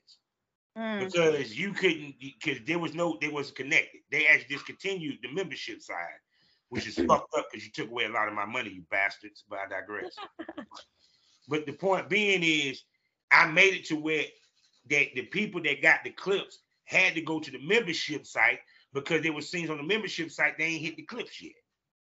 Mm. 0.78 1.06
because 1.06 1.54
you 1.58 1.74
couldn't 1.74 2.16
because 2.22 2.60
there 2.66 2.80
was 2.80 2.94
no 2.94 3.18
they 3.20 3.28
wasn't 3.28 3.58
connected. 3.58 4.00
They 4.10 4.28
actually 4.28 4.56
discontinued 4.56 5.18
the 5.22 5.34
membership 5.34 5.82
side, 5.82 5.98
which 6.72 6.88
is 6.88 6.96
fucked 6.96 7.36
up 7.38 7.48
because 7.52 7.66
you 7.66 7.72
took 7.72 7.92
away 7.92 8.06
a 8.06 8.10
lot 8.10 8.30
of 8.30 8.34
my 8.34 8.46
money, 8.46 8.70
you 8.70 8.84
bastards. 8.90 9.44
But 9.50 9.60
I 9.60 9.70
digress. 9.70 10.16
but 11.50 11.66
the 11.66 11.74
point 11.74 12.08
being 12.08 12.44
is, 12.44 12.84
I 13.30 13.46
made 13.48 13.74
it 13.74 13.86
to 13.88 13.96
where 13.98 14.24
that 14.90 15.08
the 15.14 15.24
people 15.24 15.62
that 15.64 15.82
got 15.82 16.00
the 16.06 16.12
clips 16.12 16.60
had 16.86 17.14
to 17.16 17.22
go 17.22 17.42
to 17.42 17.52
the 17.52 17.60
membership 17.60 18.26
site 18.26 18.60
because 18.94 19.22
there 19.22 19.34
were 19.34 19.42
scenes 19.42 19.70
on 19.70 19.78
the 19.78 19.84
membership 19.84 20.32
site 20.32 20.58
they 20.58 20.64
ain't 20.64 20.82
hit 20.82 20.96
the 20.96 21.04
clips 21.04 21.42
yet. 21.42 21.52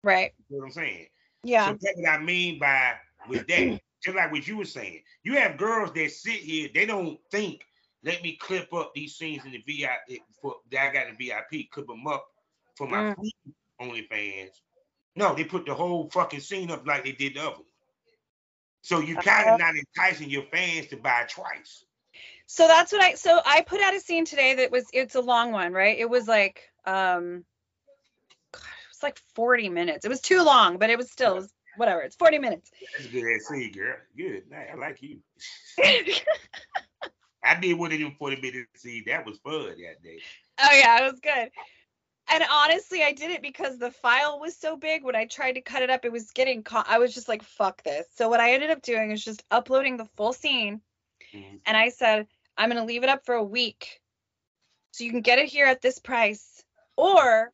Right. 0.03 0.31
You 0.49 0.55
know 0.55 0.59
what 0.61 0.65
I'm 0.67 0.71
saying? 0.71 1.07
Yeah. 1.43 1.67
So 1.67 1.77
that's 1.81 1.99
what 1.99 2.09
I 2.09 2.19
mean 2.19 2.57
by 2.57 2.93
with 3.27 3.45
that. 3.47 3.81
Just 4.03 4.15
like 4.15 4.31
what 4.31 4.47
you 4.47 4.57
were 4.57 4.65
saying. 4.65 5.01
You 5.23 5.35
have 5.37 5.57
girls 5.57 5.91
that 5.93 6.11
sit 6.11 6.35
here, 6.41 6.69
they 6.73 6.85
don't 6.85 7.17
think, 7.31 7.61
let 8.03 8.21
me 8.21 8.37
clip 8.39 8.71
up 8.71 8.93
these 8.93 9.15
scenes 9.15 9.43
in 9.45 9.51
the 9.51 9.63
VIP 9.65 10.21
for 10.39 10.57
that 10.71 10.89
I 10.89 10.93
got 10.93 11.07
the 11.17 11.25
VIP, 11.25 11.71
clip 11.71 11.87
them 11.87 12.05
up 12.05 12.23
for 12.77 12.87
my 12.87 13.15
Mm. 13.15 13.31
OnlyFans. 13.81 14.51
No, 15.15 15.33
they 15.33 15.43
put 15.45 15.65
the 15.65 15.73
whole 15.73 16.09
fucking 16.09 16.41
scene 16.41 16.71
up 16.71 16.85
like 16.85 17.03
they 17.05 17.13
did 17.13 17.35
the 17.35 17.41
other 17.41 17.51
one. 17.51 17.63
So 18.81 18.99
you 18.99 19.15
kind 19.15 19.47
Uh-huh. 19.47 19.53
of 19.53 19.59
not 19.59 19.73
enticing 19.75 20.29
your 20.29 20.43
fans 20.51 20.87
to 20.87 20.97
buy 20.97 21.25
twice. 21.29 21.85
So 22.45 22.67
that's 22.67 22.91
what 22.91 23.01
I 23.01 23.15
so 23.15 23.41
I 23.45 23.61
put 23.61 23.81
out 23.81 23.95
a 23.95 23.99
scene 23.99 24.25
today 24.25 24.55
that 24.55 24.71
was 24.71 24.85
it's 24.93 25.15
a 25.15 25.21
long 25.21 25.51
one, 25.51 25.73
right? 25.73 25.97
It 25.97 26.09
was 26.09 26.27
like 26.27 26.61
um 26.85 27.43
God, 28.51 28.61
it 28.61 28.89
was 28.91 29.03
like 29.03 29.17
40 29.33 29.69
minutes. 29.69 30.05
It 30.05 30.09
was 30.09 30.21
too 30.21 30.43
long, 30.43 30.77
but 30.77 30.89
it 30.89 30.97
was 30.97 31.11
still 31.11 31.31
it 31.33 31.35
was 31.37 31.53
whatever. 31.77 32.01
It's 32.01 32.15
40 32.15 32.37
minutes. 32.39 32.69
That's 32.93 33.07
a 33.07 33.09
good 33.09 33.41
scene, 33.41 33.71
girl. 33.71 33.97
Good. 34.15 34.43
I 34.53 34.75
like 34.75 35.01
you. 35.01 35.19
I 37.43 37.59
did 37.59 37.77
one 37.77 37.91
of 37.91 37.99
them 37.99 38.15
40 38.17 38.41
minute 38.41 38.67
scene. 38.75 39.03
That 39.07 39.25
was 39.25 39.37
fun 39.39 39.67
that 39.67 40.03
day. 40.03 40.19
Oh 40.59 40.71
yeah, 40.71 40.99
it 40.99 41.11
was 41.11 41.19
good. 41.19 41.49
And 42.27 42.43
honestly, 42.51 43.03
I 43.03 43.11
did 43.11 43.31
it 43.31 43.41
because 43.41 43.77
the 43.77 43.91
file 43.91 44.39
was 44.39 44.57
so 44.57 44.75
big. 44.75 45.03
When 45.03 45.15
I 45.15 45.25
tried 45.25 45.53
to 45.53 45.61
cut 45.61 45.83
it 45.83 45.89
up, 45.89 46.05
it 46.05 46.11
was 46.11 46.31
getting 46.31 46.63
caught. 46.63 46.87
I 46.89 46.97
was 46.97 47.13
just 47.13 47.27
like, 47.27 47.43
"Fuck 47.43 47.83
this." 47.83 48.07
So 48.15 48.29
what 48.29 48.39
I 48.39 48.53
ended 48.53 48.71
up 48.71 48.81
doing 48.81 49.11
is 49.11 49.23
just 49.23 49.43
uploading 49.51 49.97
the 49.97 50.05
full 50.05 50.33
scene, 50.33 50.81
Mhm. 51.33 51.61
and 51.65 51.77
I 51.77 51.89
said, 51.89 52.27
"I'm 52.57 52.69
gonna 52.69 52.85
leave 52.85 53.03
it 53.03 53.09
up 53.09 53.25
for 53.25 53.35
a 53.35 53.43
week, 53.43 54.01
so 54.91 55.03
you 55.03 55.11
can 55.11 55.21
get 55.21 55.39
it 55.39 55.47
here 55.47 55.65
at 55.67 55.81
this 55.81 55.99
price, 55.99 56.63
or 56.95 57.53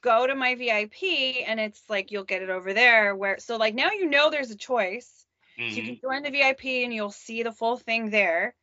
go 0.00 0.26
to 0.26 0.34
my 0.34 0.54
VIP, 0.54 1.42
and 1.44 1.58
it's 1.58 1.88
like 1.88 2.12
you'll 2.12 2.24
get 2.24 2.42
it 2.42 2.50
over 2.50 2.72
there." 2.72 3.16
Where 3.16 3.38
so 3.38 3.56
like 3.56 3.74
now 3.74 3.90
you 3.90 4.06
know 4.06 4.30
there's 4.30 4.50
a 4.50 4.56
choice. 4.56 5.26
So 5.56 5.64
you 5.76 5.82
can 5.82 6.00
join 6.00 6.22
the 6.22 6.30
VIP 6.30 6.84
and 6.84 6.92
you'll 6.94 7.10
see 7.10 7.42
the 7.42 7.52
full 7.52 7.76
thing 7.76 8.10
there. 8.10 8.54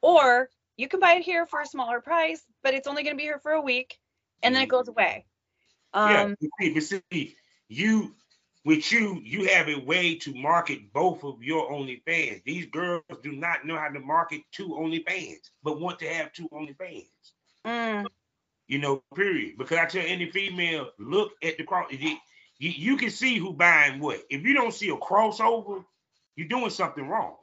Or 0.00 0.50
you 0.76 0.88
can 0.88 1.00
buy 1.00 1.14
it 1.14 1.22
here 1.22 1.44
for 1.46 1.60
a 1.60 1.66
smaller 1.66 2.00
price, 2.00 2.42
but 2.62 2.72
it's 2.74 2.86
only 2.88 3.02
going 3.02 3.14
to 3.14 3.18
be 3.18 3.24
here 3.24 3.38
for 3.38 3.52
a 3.52 3.60
week 3.60 3.99
and 4.42 4.54
then 4.54 4.62
it 4.62 4.68
Mhm. 4.68 4.70
goes 4.70 4.88
away. 4.88 5.26
Yeah, 6.04 6.24
Um, 6.24 6.36
see, 6.60 6.72
but 6.74 6.82
see, 6.82 7.36
you 7.68 8.14
with 8.64 8.92
you, 8.92 9.20
you 9.24 9.44
have 9.48 9.68
a 9.68 9.76
way 9.80 10.14
to 10.16 10.34
market 10.34 10.92
both 10.92 11.24
of 11.24 11.42
your 11.42 11.70
OnlyFans. 11.70 12.44
These 12.44 12.66
girls 12.66 13.02
do 13.22 13.32
not 13.32 13.64
know 13.64 13.76
how 13.76 13.88
to 13.88 14.00
market 14.00 14.42
two 14.52 14.68
OnlyFans, 14.68 15.50
but 15.62 15.80
want 15.80 15.98
to 16.00 16.08
have 16.08 16.32
two 16.32 16.48
OnlyFans. 16.50 17.08
mm, 17.66 18.06
You 18.68 18.78
know, 18.78 19.02
period. 19.14 19.56
Because 19.58 19.78
I 19.78 19.86
tell 19.86 20.04
any 20.06 20.30
female, 20.30 20.90
look 20.98 21.32
at 21.42 21.56
the 21.58 21.64
cross. 21.64 21.90
You, 21.90 22.16
you, 22.58 22.70
you 22.70 22.96
can 22.96 23.10
see 23.10 23.38
who 23.38 23.52
buying 23.54 23.98
what. 24.00 24.22
If 24.30 24.42
you 24.42 24.52
don't 24.54 24.72
see 24.74 24.90
a 24.90 24.96
crossover, 24.96 25.84
you're 26.36 26.48
doing 26.48 26.70
something 26.70 27.08
wrong. 27.08 27.36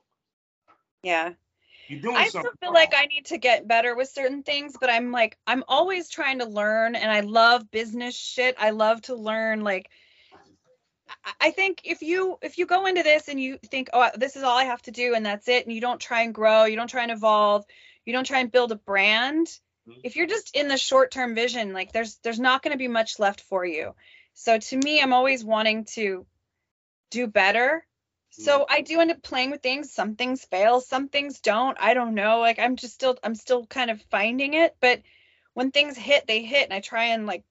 yeah. 1.03 1.33
You're 1.87 2.01
doing 2.01 2.17
I 2.17 2.27
still 2.27 2.41
feel 2.41 2.51
wrong. 2.63 2.73
like 2.73 2.93
I 2.95 3.05
need 3.05 3.25
to 3.27 3.37
get 3.37 3.67
better 3.67 3.95
with 3.95 4.09
certain 4.09 4.43
things, 4.43 4.75
but 4.79 4.89
I'm 4.89 5.11
like, 5.11 5.37
I'm 5.47 5.63
always 5.67 6.09
trying 6.09 6.39
to 6.39 6.45
learn 6.45 6.95
and 6.95 7.09
I 7.09 7.21
love 7.21 7.69
business 7.71 8.15
shit. 8.15 8.55
I 8.59 8.71
love 8.71 9.01
to 9.03 9.15
learn 9.15 9.61
like 9.61 9.89
I- 11.39 11.51
think 11.51 11.81
if 11.83 12.01
you 12.01 12.37
if 12.41 12.57
you 12.57 12.65
go 12.65 12.85
into 12.85 13.03
this 13.03 13.27
and 13.29 13.39
you 13.39 13.57
think, 13.71 13.89
oh, 13.93 14.09
this 14.15 14.35
is 14.35 14.43
all 14.43 14.57
I 14.57 14.65
have 14.65 14.81
to 14.83 14.91
do 14.91 15.13
and 15.15 15.25
that's 15.25 15.47
it, 15.47 15.65
and 15.65 15.73
you 15.73 15.81
don't 15.81 15.99
try 16.01 16.21
and 16.21 16.33
grow, 16.33 16.65
you 16.65 16.75
don't 16.75 16.89
try 16.89 17.03
and 17.03 17.11
evolve, 17.11 17.65
you 18.05 18.13
don't 18.13 18.25
try 18.25 18.39
and 18.39 18.51
build 18.51 18.71
a 18.71 18.75
brand, 18.75 19.47
Mhm. 19.87 20.01
if 20.03 20.15
you're 20.15 20.27
just 20.27 20.55
in 20.55 20.67
the 20.67 20.77
short 20.77 21.11
term 21.11 21.35
vision, 21.35 21.73
like 21.73 21.91
there's 21.93 22.17
there's 22.17 22.39
not 22.39 22.61
going 22.61 22.73
to 22.73 22.77
be 22.77 22.87
much 22.87 23.19
left 23.19 23.41
for 23.41 23.65
you. 23.65 23.95
So 24.33 24.57
to 24.59 24.77
me, 24.77 25.01
I'm 25.01 25.13
always 25.13 25.43
wanting 25.43 25.85
to 25.95 26.25
do 27.11 27.27
better. 27.27 27.85
So 28.39 28.65
I 28.69 28.81
do 28.81 28.99
end 28.99 29.11
up 29.11 29.23
playing 29.23 29.51
with 29.51 29.61
things. 29.61 29.91
Some 29.91 30.15
things 30.15 30.45
fail, 30.45 30.79
some 30.79 31.07
things 31.07 31.39
don't. 31.39 31.77
I 31.79 31.93
don't 31.93 32.13
know. 32.13 32.39
Like 32.39 32.59
I'm 32.59 32.75
just 32.75 32.93
still 32.93 33.17
I'm 33.23 33.35
still 33.35 33.65
kind 33.65 33.89
of 33.89 34.01
finding 34.11 34.53
it, 34.53 34.75
but 34.79 35.01
when 35.53 35.71
things 35.71 35.97
hit, 35.97 36.27
they 36.27 36.43
hit 36.43 36.65
and 36.65 36.73
I 36.73 36.79
try 36.79 37.05
and 37.05 37.25
like 37.25 37.43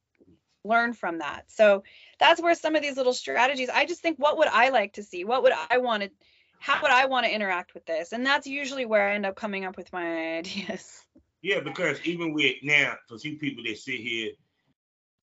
learn 0.64 0.92
from 0.92 1.18
that. 1.18 1.44
So 1.48 1.82
that's 2.20 2.40
where 2.40 2.54
some 2.54 2.76
of 2.76 2.82
these 2.82 2.96
little 2.96 3.14
strategies, 3.14 3.68
I 3.68 3.84
just 3.84 4.00
think 4.00 4.18
what 4.18 4.38
would 4.38 4.48
I 4.48 4.68
like 4.68 4.94
to 4.94 5.02
see? 5.02 5.24
What 5.24 5.42
would 5.42 5.52
I 5.70 5.78
want 5.78 6.04
to 6.04 6.10
how 6.58 6.80
would 6.82 6.90
I 6.90 7.06
want 7.06 7.26
to 7.26 7.34
interact 7.34 7.74
with 7.74 7.84
this? 7.86 8.12
And 8.12 8.24
that's 8.24 8.46
usually 8.46 8.86
where 8.86 9.08
I 9.08 9.14
end 9.14 9.26
up 9.26 9.36
coming 9.36 9.64
up 9.64 9.76
with 9.76 9.92
my 9.92 10.36
ideas. 10.38 11.02
Yeah, 11.42 11.60
because 11.60 12.00
even 12.04 12.32
with 12.32 12.56
now, 12.62 12.94
for 13.08 13.18
some 13.18 13.36
people 13.36 13.62
that 13.64 13.78
sit 13.78 14.00
here 14.00 14.30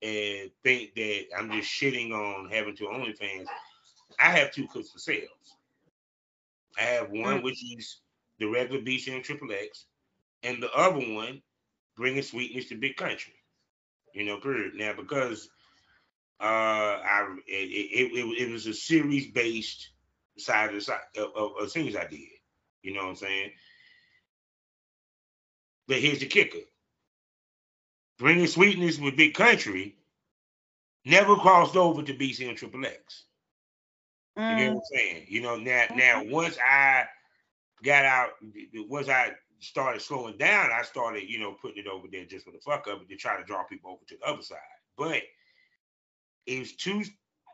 and 0.01 0.51
think 0.63 0.93
that 0.95 1.25
I'm 1.37 1.51
just 1.51 1.69
shitting 1.69 2.11
on 2.11 2.49
having 2.49 2.75
two 2.75 2.85
OnlyFans, 2.85 3.47
I 4.23 4.29
have 4.31 4.53
two 4.53 4.67
cooks 4.69 4.89
for 4.91 4.99
sales. 4.99 5.57
I 6.79 6.83
have 6.83 7.11
one 7.11 7.41
Mm. 7.41 7.43
which 7.43 7.61
is 7.77 8.01
the 8.39 8.47
regular 8.47 8.81
BCM 8.81 9.23
Triple 9.23 9.51
X, 9.51 9.85
and 10.43 10.63
the 10.63 10.71
other 10.73 10.99
one 11.13 11.43
bringing 11.97 12.23
sweetness 12.23 12.69
to 12.69 12.75
big 12.75 12.95
country. 12.95 13.33
You 14.13 14.25
know, 14.25 14.39
period. 14.39 14.75
Now 14.75 14.93
because 14.93 15.49
uh, 16.39 16.45
I 16.45 17.35
it, 17.47 17.51
it, 17.51 18.11
it, 18.19 18.41
it 18.47 18.51
was 18.51 18.67
a 18.67 18.73
series 18.73 19.27
based 19.31 19.89
side 20.37 20.73
of 20.73 20.83
side 20.83 21.01
of, 21.17 21.31
of, 21.35 21.51
of 21.59 21.71
things 21.71 21.95
I 21.95 22.07
did. 22.07 22.29
You 22.81 22.93
know 22.93 23.03
what 23.03 23.09
I'm 23.09 23.15
saying? 23.17 23.51
But 25.87 25.99
here's 25.99 26.19
the 26.19 26.27
kicker. 26.27 26.59
Bringing 28.19 28.47
sweetness 28.47 28.99
with 28.99 29.17
big 29.17 29.33
country 29.33 29.97
never 31.05 31.35
crossed 31.35 31.75
over 31.75 32.03
to 32.03 32.13
BCM 32.13 32.55
Triple 32.55 32.85
X. 32.85 33.25
You 34.47 34.55
get 34.55 34.71
Mm, 34.71 34.73
what 34.73 34.83
I'm 34.91 34.97
saying? 34.97 35.25
You 35.29 35.41
know, 35.41 35.57
now 35.57 35.85
now 35.93 36.23
once 36.25 36.57
I 36.59 37.05
got 37.83 38.05
out, 38.05 38.31
once 38.89 39.09
I 39.09 39.33
started 39.59 40.01
slowing 40.01 40.37
down, 40.37 40.71
I 40.71 40.83
started, 40.83 41.29
you 41.29 41.39
know, 41.39 41.53
putting 41.53 41.83
it 41.83 41.87
over 41.87 42.07
there 42.11 42.25
just 42.25 42.45
for 42.45 42.51
the 42.51 42.59
fuck 42.59 42.87
of 42.87 43.01
it 43.01 43.09
to 43.09 43.15
try 43.15 43.37
to 43.37 43.43
draw 43.45 43.63
people 43.63 43.91
over 43.91 44.03
to 44.07 44.17
the 44.17 44.25
other 44.25 44.41
side. 44.41 44.57
But 44.97 45.21
it 46.45 46.59
was 46.59 46.73
two 46.75 47.03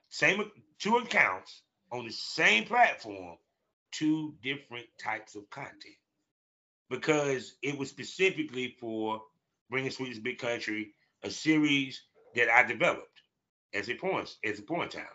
same 0.10 0.51
two 0.80 0.97
accounts 0.97 1.64
on 1.91 2.06
the 2.06 2.11
same 2.11 2.65
platform, 2.65 3.38
two 3.91 4.35
different 4.41 4.85
types 4.99 5.35
of 5.35 5.49
content. 5.49 5.95
Because 6.89 7.56
it 7.61 7.77
was 7.77 7.89
specifically 7.89 8.76
for 8.80 9.22
bringing 9.69 9.91
Sweetness 9.91 10.19
Big 10.19 10.39
Country, 10.39 10.93
a 11.23 11.30
series 11.30 12.03
that 12.35 12.49
I 12.49 12.64
developed 12.64 13.22
as 13.73 13.89
a 13.89 13.95
porn 13.95 14.26
as 14.43 14.60
a 14.60 14.64
porn 14.64 14.89
talent. 14.89 15.10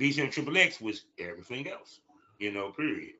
BCM 0.00 0.30
Triple 0.30 0.56
X 0.56 0.80
was 0.80 1.04
everything 1.18 1.68
else, 1.68 2.00
you 2.38 2.50
know, 2.50 2.70
period. 2.70 3.12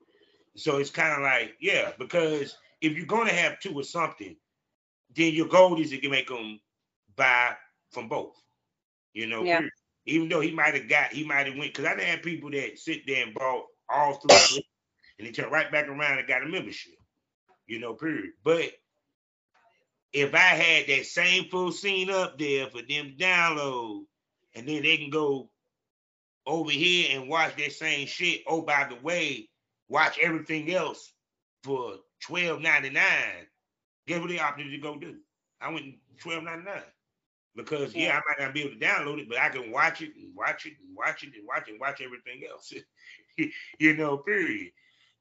So 0.57 0.79
it's 0.79 0.91
kind 0.91 1.13
of 1.13 1.23
like, 1.23 1.57
yeah, 1.61 1.93
because 1.99 2.57
if 2.81 2.97
you're 2.97 3.07
gonna 3.07 3.33
have 3.33 3.61
two 3.61 3.75
or 3.75 3.85
something, 3.85 4.37
then 5.15 5.35
your 5.35 5.47
goal 5.47 5.79
is 5.81 5.91
to 5.91 6.09
make 6.09 6.29
them 6.29 6.61
buy 7.17 7.55
from 7.91 8.09
both, 8.09 8.37
you 9.13 9.27
know. 9.27 9.45
Yeah. 9.45 9.59
period. 9.59 9.73
Even 10.07 10.29
though 10.31 10.41
he 10.41 10.51
might 10.51 10.75
have 10.75 10.89
got, 10.89 11.13
he 11.13 11.25
might 11.25 11.47
have 11.47 11.57
went 11.57 11.75
because 11.75 11.85
I 11.85 11.95
done 11.95 12.05
had 12.05 12.23
people 12.23 12.51
that 12.53 12.79
sit 12.79 13.07
there 13.07 13.27
and 13.27 13.35
bought 13.35 13.67
all 13.89 14.15
three, 14.15 14.65
and 15.19 15.29
they 15.29 15.33
turn 15.33 15.51
right 15.51 15.71
back 15.71 15.87
around 15.89 16.19
and 16.19 16.27
got 16.27 16.43
a 16.43 16.47
membership. 16.47 16.95
You 17.67 17.79
know, 17.79 17.95
period. 17.95 18.31
But 18.43 18.73
if 20.13 20.35
I 20.35 20.39
had 20.39 20.87
that 20.89 21.07
same 21.07 21.45
full 21.51 21.71
scene 21.73 22.11
up 22.11 22.39
there 22.39 22.69
for 22.69 22.79
them 22.83 23.11
to 23.11 23.15
download, 23.17 24.05
and 24.55 24.67
then 24.67 24.83
they 24.83 24.97
can 24.97 25.11
go 25.11 25.51
over 26.51 26.71
here 26.71 27.09
and 27.13 27.29
watch 27.29 27.57
that 27.57 27.73
same 27.73 28.07
shit. 28.07 28.43
Oh, 28.47 28.63
by 28.63 28.87
the 28.89 28.97
way, 28.97 29.49
watch 29.89 30.19
everything 30.21 30.73
else 30.73 31.13
for 31.63 31.95
twelve 32.23 32.61
ninety 32.61 32.91
nine. 32.91 33.47
Guess 34.07 34.21
what 34.21 34.29
they 34.29 34.41
opted 34.41 34.71
to 34.71 34.79
go 34.79 34.99
do? 34.99 35.17
I 35.61 35.73
went 35.73 35.95
twelve 36.19 36.43
ninety 36.43 36.65
nine 36.65 36.83
because 37.55 37.95
yeah. 37.95 38.09
yeah, 38.09 38.19
I 38.19 38.21
might 38.27 38.45
not 38.45 38.55
be 38.55 38.63
able 38.63 38.79
to 38.79 38.85
download 38.85 39.21
it, 39.21 39.29
but 39.29 39.39
I 39.39 39.49
can 39.49 39.71
watch 39.71 40.03
it 40.03 40.11
and 40.17 40.35
watch 40.35 40.67
it 40.67 40.75
and 40.85 40.97
watch 40.97 41.23
it 41.23 41.35
and 41.37 41.47
watch 41.47 41.69
it 41.69 41.73
and 41.73 41.81
watch 41.81 42.01
everything 42.01 42.43
else. 42.51 42.73
you 43.79 43.97
know, 43.97 44.19
period. 44.19 44.73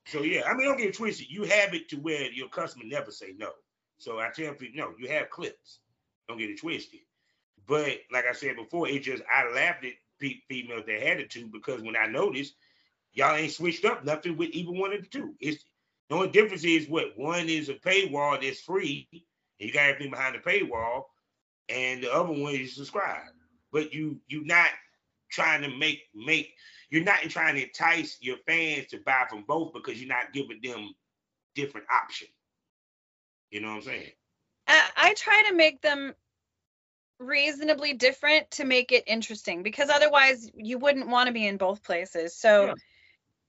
So 0.07 0.23
yeah, 0.23 0.43
I 0.47 0.55
mean, 0.55 0.65
don't 0.65 0.77
get 0.77 0.95
twisted. 0.95 1.29
You 1.29 1.43
have 1.43 1.73
it 1.73 1.89
to 1.89 1.97
where 1.97 2.31
your 2.31 2.49
customer 2.49 2.85
never 2.87 3.11
say 3.11 3.33
no. 3.37 3.51
So 3.97 4.19
I 4.19 4.29
tell 4.29 4.53
people, 4.53 4.77
no, 4.83 4.93
you 4.97 5.09
have 5.09 5.29
clips. 5.29 5.79
Don't 6.27 6.37
get 6.37 6.49
it 6.49 6.59
twisted. 6.59 7.01
But 7.67 7.99
like 8.11 8.25
I 8.25 8.33
said 8.33 8.55
before, 8.55 8.87
it 8.87 9.03
just 9.03 9.21
I 9.31 9.51
laughed 9.53 9.85
at 9.85 9.93
females 10.19 10.83
that 10.87 11.01
had 11.01 11.19
it 11.19 11.29
to 11.31 11.47
because 11.47 11.81
when 11.81 11.95
I 11.95 12.07
noticed 12.07 12.53
y'all 13.13 13.35
ain't 13.35 13.51
switched 13.51 13.85
up 13.85 14.05
nothing 14.05 14.37
with 14.37 14.49
even 14.51 14.79
one 14.79 14.93
of 14.93 15.01
the 15.01 15.07
two. 15.07 15.35
It's 15.39 15.63
the 16.09 16.15
only 16.15 16.29
difference 16.29 16.63
is 16.63 16.87
what 16.89 17.17
one 17.17 17.49
is 17.49 17.69
a 17.69 17.75
paywall 17.75 18.41
that's 18.41 18.61
free, 18.61 19.07
and 19.11 19.21
you 19.59 19.71
got 19.71 19.89
everything 19.89 20.11
behind 20.11 20.35
the 20.35 20.39
paywall, 20.39 21.03
and 21.67 22.03
the 22.03 22.13
other 22.13 22.31
one 22.31 22.53
is 22.55 22.75
subscribe. 22.75 23.21
But 23.71 23.93
you 23.93 24.19
you 24.27 24.43
not 24.45 24.69
trying 25.29 25.61
to 25.61 25.69
make 25.77 26.01
make 26.15 26.53
you're 26.89 27.03
not 27.03 27.21
trying 27.29 27.55
to 27.55 27.63
entice 27.63 28.17
your 28.21 28.37
fans 28.47 28.87
to 28.87 28.99
buy 29.05 29.25
from 29.29 29.43
both 29.47 29.73
because 29.73 29.99
you're 29.99 30.09
not 30.09 30.33
giving 30.33 30.59
them 30.63 30.93
different 31.55 31.85
options. 31.91 32.31
You 33.51 33.61
know 33.61 33.69
what 33.69 33.75
I'm 33.77 33.81
saying? 33.83 34.11
I, 34.67 34.89
I 34.97 35.13
try 35.15 35.43
to 35.49 35.55
make 35.55 35.81
them 35.81 36.13
reasonably 37.19 37.93
different 37.93 38.49
to 38.51 38.65
make 38.65 38.91
it 38.91 39.03
interesting 39.05 39.61
because 39.61 39.89
otherwise 39.89 40.49
you 40.55 40.77
wouldn't 40.77 41.09
want 41.09 41.27
to 41.27 41.33
be 41.33 41.45
in 41.45 41.57
both 41.57 41.83
places. 41.83 42.33
So 42.35 42.67
yeah. 42.67 42.73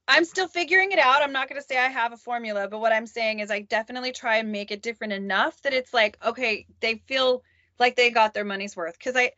I'm 0.09 0.25
still 0.25 0.49
figuring 0.49 0.91
it 0.91 0.99
out. 0.99 1.23
I'm 1.23 1.33
not 1.33 1.49
going 1.49 1.61
to 1.61 1.67
say 1.67 1.79
I 1.79 1.89
have 1.89 2.13
a 2.13 2.17
formula, 2.17 2.67
but 2.69 2.81
what 2.81 2.93
I'm 2.93 3.07
saying 3.07 3.39
is 3.39 3.51
I 3.51 3.61
definitely 3.61 4.11
try 4.13 4.39
and 4.39 4.51
make 4.51 4.73
it 4.73 4.83
different 4.83 5.13
enough 5.13 5.63
that 5.63 5.73
it's 5.73 5.95
like, 5.95 6.19
okay, 6.27 6.67
they 6.81 6.97
feel 7.07 7.45
like 7.79 7.95
they 7.95 8.11
got 8.11 8.35
their 8.35 8.45
money's 8.45 8.77
worth. 8.77 8.99
Cause 8.99 9.15
I, 9.17 9.31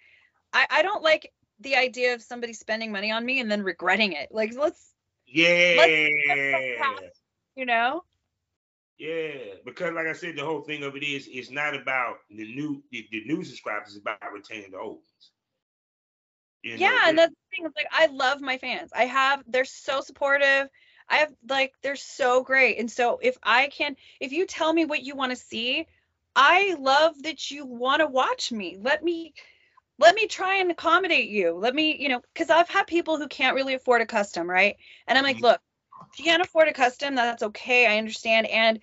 I, 0.52 0.66
I 0.70 0.82
don't 0.82 1.02
like 1.02 1.30
the 1.60 1.76
idea 1.76 2.14
of 2.14 2.22
somebody 2.22 2.54
spending 2.54 2.90
money 2.90 3.12
on 3.12 3.24
me 3.24 3.38
and 3.40 3.50
then 3.50 3.62
regretting 3.62 4.12
it. 4.12 4.30
Like, 4.32 4.54
let's, 4.56 4.94
yeah, 5.26 5.74
let's, 5.78 7.18
you 7.54 7.66
know? 7.66 8.02
Yeah, 9.02 9.54
because 9.64 9.92
like 9.94 10.06
I 10.06 10.12
said, 10.12 10.36
the 10.36 10.44
whole 10.44 10.60
thing 10.60 10.84
of 10.84 10.94
it 10.94 11.02
is 11.02 11.28
it's 11.28 11.50
not 11.50 11.74
about 11.74 12.18
the 12.30 12.54
new 12.54 12.84
the, 12.92 13.04
the 13.10 13.24
new 13.24 13.42
subscribers, 13.42 13.88
it's 13.88 13.96
about 13.96 14.32
retaining 14.32 14.70
the 14.70 14.78
old 14.78 14.98
ones. 14.98 15.30
You 16.62 16.74
know, 16.74 16.86
yeah, 16.86 17.00
and 17.06 17.18
that's 17.18 17.32
the 17.32 17.56
thing. 17.56 17.66
It's 17.66 17.76
like 17.76 17.88
I 17.90 18.06
love 18.06 18.40
my 18.40 18.58
fans. 18.58 18.92
I 18.94 19.06
have 19.06 19.42
they're 19.48 19.64
so 19.64 20.02
supportive. 20.02 20.68
I 21.08 21.16
have 21.16 21.32
like 21.48 21.72
they're 21.82 21.96
so 21.96 22.44
great. 22.44 22.78
And 22.78 22.88
so 22.88 23.18
if 23.20 23.36
I 23.42 23.66
can 23.66 23.96
if 24.20 24.30
you 24.30 24.46
tell 24.46 24.72
me 24.72 24.84
what 24.84 25.02
you 25.02 25.16
want 25.16 25.30
to 25.30 25.36
see, 25.36 25.88
I 26.36 26.76
love 26.78 27.20
that 27.24 27.50
you 27.50 27.66
want 27.66 28.02
to 28.02 28.06
watch 28.06 28.52
me. 28.52 28.78
Let 28.80 29.02
me 29.02 29.34
let 29.98 30.14
me 30.14 30.28
try 30.28 30.58
and 30.58 30.70
accommodate 30.70 31.28
you. 31.28 31.54
Let 31.54 31.74
me, 31.74 31.96
you 32.00 32.08
know, 32.08 32.22
because 32.32 32.50
I've 32.50 32.68
had 32.68 32.86
people 32.86 33.18
who 33.18 33.26
can't 33.26 33.56
really 33.56 33.74
afford 33.74 34.00
a 34.00 34.06
custom, 34.06 34.48
right? 34.48 34.76
And 35.08 35.18
I'm 35.18 35.24
like, 35.24 35.38
mm-hmm. 35.38 35.46
look, 35.46 35.60
if 36.12 36.20
you 36.20 36.24
can't 36.24 36.42
afford 36.42 36.68
a 36.68 36.72
custom, 36.72 37.16
that's 37.16 37.42
okay. 37.42 37.88
I 37.88 37.98
understand. 37.98 38.46
And 38.46 38.78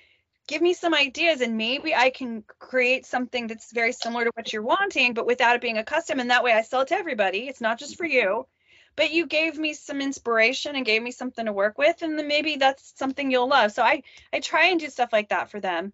give 0.50 0.64
me 0.64 0.74
some 0.74 0.96
ideas 0.96 1.42
and 1.42 1.58
maybe 1.58 1.94
I 1.94 2.10
can 2.10 2.44
create 2.58 3.06
something 3.06 3.46
that's 3.46 3.72
very 3.72 3.94
similar 3.94 4.26
to 4.26 4.32
what 4.34 4.52
you're 4.52 4.64
wanting, 4.64 5.14
but 5.14 5.28
without 5.28 5.56
it 5.56 5.62
being 5.62 5.78
a 5.78 5.84
custom. 5.84 6.20
And 6.20 6.32
that 6.32 6.44
way 6.44 6.52
I 6.54 6.64
sell 6.64 6.82
it 6.82 6.88
to 6.88 6.96
everybody. 6.96 7.48
It's 7.48 7.62
not 7.62 7.78
just 7.78 7.98
for 7.98 8.06
you. 8.06 8.48
But 8.96 9.12
you 9.12 9.28
gave 9.28 9.60
me 9.60 9.74
some 9.74 10.02
inspiration 10.02 10.76
and 10.76 10.84
gave 10.84 11.04
me 11.04 11.12
something 11.12 11.46
to 11.46 11.54
work 11.54 11.78
with, 11.78 12.02
and 12.02 12.18
then 12.18 12.28
maybe 12.28 12.58
that's 12.58 12.98
something 12.98 13.30
you'll 13.30 13.48
love. 13.48 13.72
So 13.72 13.84
I 13.84 14.02
I 14.34 14.40
try 14.40 14.66
and 14.66 14.80
do 14.80 14.90
stuff 14.90 15.14
like 15.14 15.30
that 15.30 15.52
for 15.52 15.62
them. 15.62 15.94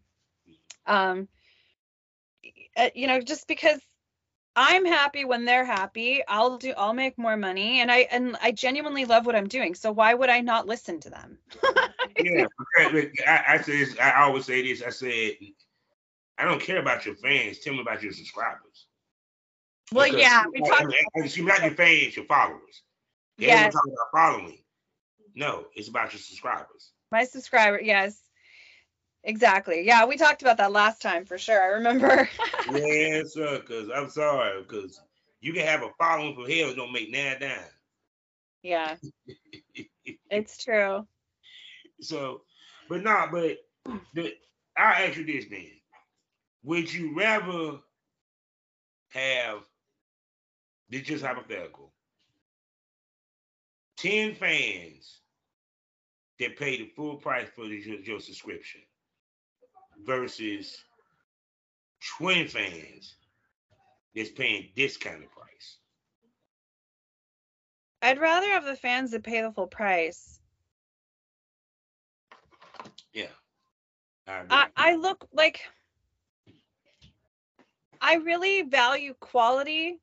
Um, 0.88 1.28
uh, 2.76 2.90
you 2.96 3.08
know, 3.08 3.20
just 3.20 3.48
because 3.48 3.80
I'm 4.56 4.86
happy 4.86 5.26
when 5.26 5.46
they're 5.46 5.66
happy. 5.66 6.22
I'll 6.28 6.58
do 6.58 6.74
I'll 6.78 6.94
make 6.94 7.18
more 7.18 7.36
money 7.36 7.82
and 7.82 7.92
I 7.92 8.08
and 8.12 8.38
I 8.42 8.52
genuinely 8.52 9.06
love 9.06 9.26
what 9.26 9.36
I'm 9.36 9.48
doing. 9.48 9.76
So 9.76 9.92
why 9.92 10.14
would 10.14 10.30
I 10.30 10.42
not 10.42 10.66
listen 10.66 11.00
to 11.02 11.10
them? 11.10 11.38
yeah, 12.20 12.46
I, 13.28 13.44
I 13.48 13.62
say 13.62 13.80
this, 13.80 14.00
I 14.00 14.24
always 14.24 14.46
say 14.46 14.62
this. 14.62 14.82
I 14.82 14.90
said 14.90 15.34
I 16.38 16.46
don't 16.46 16.62
care 16.62 16.80
about 16.80 17.06
your 17.06 17.16
fans. 17.16 17.60
Tell 17.60 17.74
me 17.74 17.82
about 17.82 18.02
your 18.02 18.14
subscribers. 18.14 18.88
Well, 19.92 20.06
because 20.06 20.22
yeah, 20.22 20.44
we 20.52 20.62
talk. 20.62 20.84
Not 20.84 21.64
your 21.64 21.72
fans, 21.76 22.16
your 22.16 22.26
followers. 22.26 22.82
Yeah, 23.38 23.70
talking 23.70 23.94
about 23.94 24.12
following. 24.12 24.58
No, 25.36 25.66
it's 25.76 25.90
about 25.90 26.14
your 26.14 26.22
subscribers. 26.22 26.92
My 27.12 27.26
subscriber, 27.26 27.82
yes. 27.82 28.20
Exactly. 29.26 29.82
Yeah, 29.86 30.06
we 30.06 30.18
talked 30.18 30.44
about 30.44 30.58
that 30.58 30.72
last 30.72 31.02
time 31.02 31.26
for 31.26 31.38
sure. 31.40 31.62
I 31.62 31.68
remember. 31.78 32.30
yeah, 32.72 33.24
sir. 33.26 33.60
Because 33.60 33.90
I'm 33.94 34.10
sorry, 34.10 34.62
because 34.62 35.02
you 35.42 35.52
can 35.52 35.66
have 35.66 35.82
a 35.82 35.90
following 35.98 36.36
from 36.36 36.50
hell, 36.50 36.76
don't 36.76 36.94
make 36.94 37.12
nine 37.12 37.40
dime. 37.40 37.60
Yeah, 38.62 38.96
it's 40.30 40.64
true. 40.64 41.08
So, 42.02 42.42
but 42.88 43.04
nah, 43.04 43.32
but 43.32 43.58
the, 44.14 44.34
I'll 44.78 45.08
ask 45.08 45.18
you 45.18 45.26
this 45.26 45.46
then: 45.50 45.72
Would 46.64 46.94
you 46.94 47.18
rather 47.18 47.80
have 49.10 49.64
this 50.90 51.02
just 51.02 51.24
hypothetical? 51.26 51.94
Ten 53.98 54.36
fans 54.36 55.22
that 56.40 56.58
pay 56.58 56.78
the 56.78 56.92
full 56.96 57.16
price 57.16 57.48
for 57.56 57.66
your, 57.66 58.00
your 58.02 58.20
subscription 58.20 58.82
versus 60.06 60.78
twin 62.18 62.48
fans 62.48 63.16
that's 64.16 64.30
paying 64.32 64.70
this 64.76 64.98
kind 64.98 65.24
of 65.24 65.32
price. 65.32 65.78
I'd 68.02 68.20
rather 68.20 68.48
have 68.48 68.66
the 68.66 68.76
fans 68.76 69.12
that 69.12 69.24
pay 69.24 69.42
the 69.42 69.52
full 69.52 69.68
price. 69.68 70.40
Yeah. 73.14 73.26
I, 74.28 74.44
I, 74.50 74.68
I 74.76 74.96
look 74.96 75.28
like 75.34 75.62
I 78.02 78.16
really 78.16 78.62
value 78.64 79.14
quality 79.20 80.00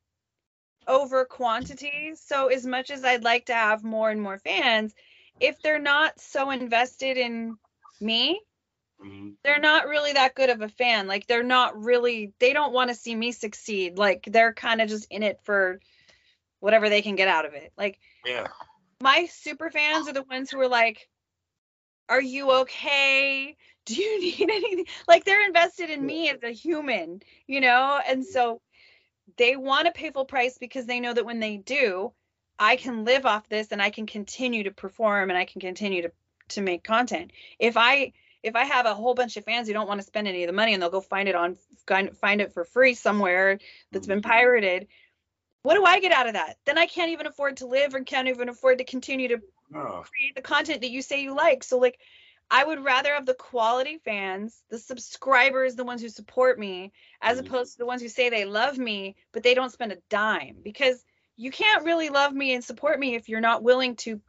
over 0.88 1.24
quantity. 1.24 2.14
So 2.16 2.48
as 2.48 2.66
much 2.66 2.90
as 2.90 3.04
I'd 3.04 3.24
like 3.24 3.46
to 3.46 3.54
have 3.54 3.84
more 3.84 4.10
and 4.10 4.20
more 4.20 4.38
fans, 4.38 4.94
if 5.40 5.60
they're 5.62 5.78
not 5.78 6.18
so 6.20 6.50
invested 6.50 7.16
in 7.16 7.56
me, 8.00 8.40
Mm-hmm. 9.04 9.30
They're 9.42 9.60
not 9.60 9.88
really 9.88 10.12
that 10.12 10.34
good 10.34 10.50
of 10.50 10.60
a 10.60 10.68
fan. 10.68 11.06
Like 11.06 11.26
they're 11.26 11.42
not 11.42 11.82
really 11.82 12.32
they 12.38 12.52
don't 12.52 12.72
want 12.72 12.90
to 12.90 12.94
see 12.94 13.14
me 13.14 13.32
succeed. 13.32 13.98
Like 13.98 14.24
they're 14.26 14.52
kind 14.52 14.80
of 14.80 14.88
just 14.88 15.06
in 15.10 15.22
it 15.22 15.40
for 15.42 15.80
whatever 16.60 16.88
they 16.88 17.02
can 17.02 17.16
get 17.16 17.28
out 17.28 17.46
of 17.46 17.54
it. 17.54 17.72
Like 17.76 17.98
Yeah. 18.24 18.48
My 19.00 19.26
super 19.26 19.70
fans 19.70 20.08
are 20.08 20.12
the 20.12 20.22
ones 20.22 20.50
who 20.50 20.60
are 20.60 20.68
like 20.68 21.08
are 22.08 22.22
you 22.22 22.50
okay? 22.60 23.56
Do 23.86 23.94
you 23.94 24.20
need 24.38 24.50
anything? 24.50 24.86
Like 25.08 25.24
they're 25.24 25.46
invested 25.46 25.90
in 25.90 26.04
me 26.04 26.30
as 26.30 26.42
a 26.42 26.52
human, 26.52 27.22
you 27.46 27.60
know? 27.60 28.00
And 28.06 28.24
so 28.24 28.60
they 29.38 29.56
want 29.56 29.86
to 29.86 29.92
pay 29.92 30.10
full 30.10 30.24
price 30.24 30.58
because 30.58 30.86
they 30.86 31.00
know 31.00 31.14
that 31.14 31.24
when 31.24 31.40
they 31.40 31.56
do, 31.56 32.12
I 32.58 32.76
can 32.76 33.04
live 33.04 33.26
off 33.26 33.48
this 33.48 33.68
and 33.72 33.82
I 33.82 33.90
can 33.90 34.06
continue 34.06 34.64
to 34.64 34.70
perform 34.70 35.30
and 35.30 35.38
I 35.38 35.44
can 35.44 35.60
continue 35.60 36.02
to 36.02 36.12
to 36.48 36.60
make 36.60 36.84
content. 36.84 37.32
If 37.58 37.76
I 37.76 38.12
if 38.42 38.56
I 38.56 38.64
have 38.64 38.86
a 38.86 38.94
whole 38.94 39.14
bunch 39.14 39.36
of 39.36 39.44
fans 39.44 39.68
who 39.68 39.74
don't 39.74 39.88
want 39.88 40.00
to 40.00 40.06
spend 40.06 40.26
any 40.26 40.42
of 40.42 40.48
the 40.48 40.52
money 40.52 40.72
and 40.72 40.82
they'll 40.82 40.90
go 40.90 41.00
find 41.00 41.28
it 41.28 41.34
on 41.34 41.56
find 42.20 42.40
it 42.40 42.52
for 42.52 42.64
free 42.64 42.94
somewhere 42.94 43.58
that's 43.90 44.06
been 44.06 44.20
mm-hmm. 44.20 44.30
pirated, 44.30 44.88
what 45.62 45.74
do 45.74 45.84
I 45.84 46.00
get 46.00 46.12
out 46.12 46.26
of 46.26 46.34
that? 46.34 46.56
Then 46.64 46.78
I 46.78 46.86
can't 46.86 47.10
even 47.10 47.26
afford 47.26 47.58
to 47.58 47.66
live 47.66 47.94
and 47.94 48.06
can't 48.06 48.28
even 48.28 48.48
afford 48.48 48.78
to 48.78 48.84
continue 48.84 49.28
to 49.28 49.40
oh. 49.74 50.04
create 50.08 50.34
the 50.34 50.42
content 50.42 50.80
that 50.80 50.90
you 50.90 51.02
say 51.02 51.22
you 51.22 51.34
like. 51.34 51.62
So 51.64 51.78
like 51.78 51.98
I 52.50 52.64
would 52.64 52.84
rather 52.84 53.14
have 53.14 53.26
the 53.26 53.34
quality 53.34 53.98
fans, 54.04 54.62
the 54.68 54.78
subscribers, 54.78 55.74
the 55.74 55.84
ones 55.84 56.02
who 56.02 56.08
support 56.08 56.58
me, 56.58 56.92
as 57.20 57.38
mm-hmm. 57.38 57.46
opposed 57.46 57.72
to 57.72 57.78
the 57.78 57.86
ones 57.86 58.02
who 58.02 58.08
say 58.08 58.28
they 58.28 58.44
love 58.44 58.76
me, 58.76 59.16
but 59.32 59.42
they 59.42 59.54
don't 59.54 59.72
spend 59.72 59.92
a 59.92 59.98
dime. 60.10 60.58
Because 60.62 61.02
you 61.36 61.50
can't 61.50 61.84
really 61.84 62.10
love 62.10 62.32
me 62.32 62.52
and 62.52 62.62
support 62.62 63.00
me 63.00 63.14
if 63.14 63.28
you're 63.28 63.40
not 63.40 63.62
willing 63.62 63.96
to 63.96 64.20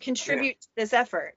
contribute 0.00 0.46
yeah. 0.46 0.52
to 0.60 0.68
this 0.76 0.92
effort. 0.92 1.36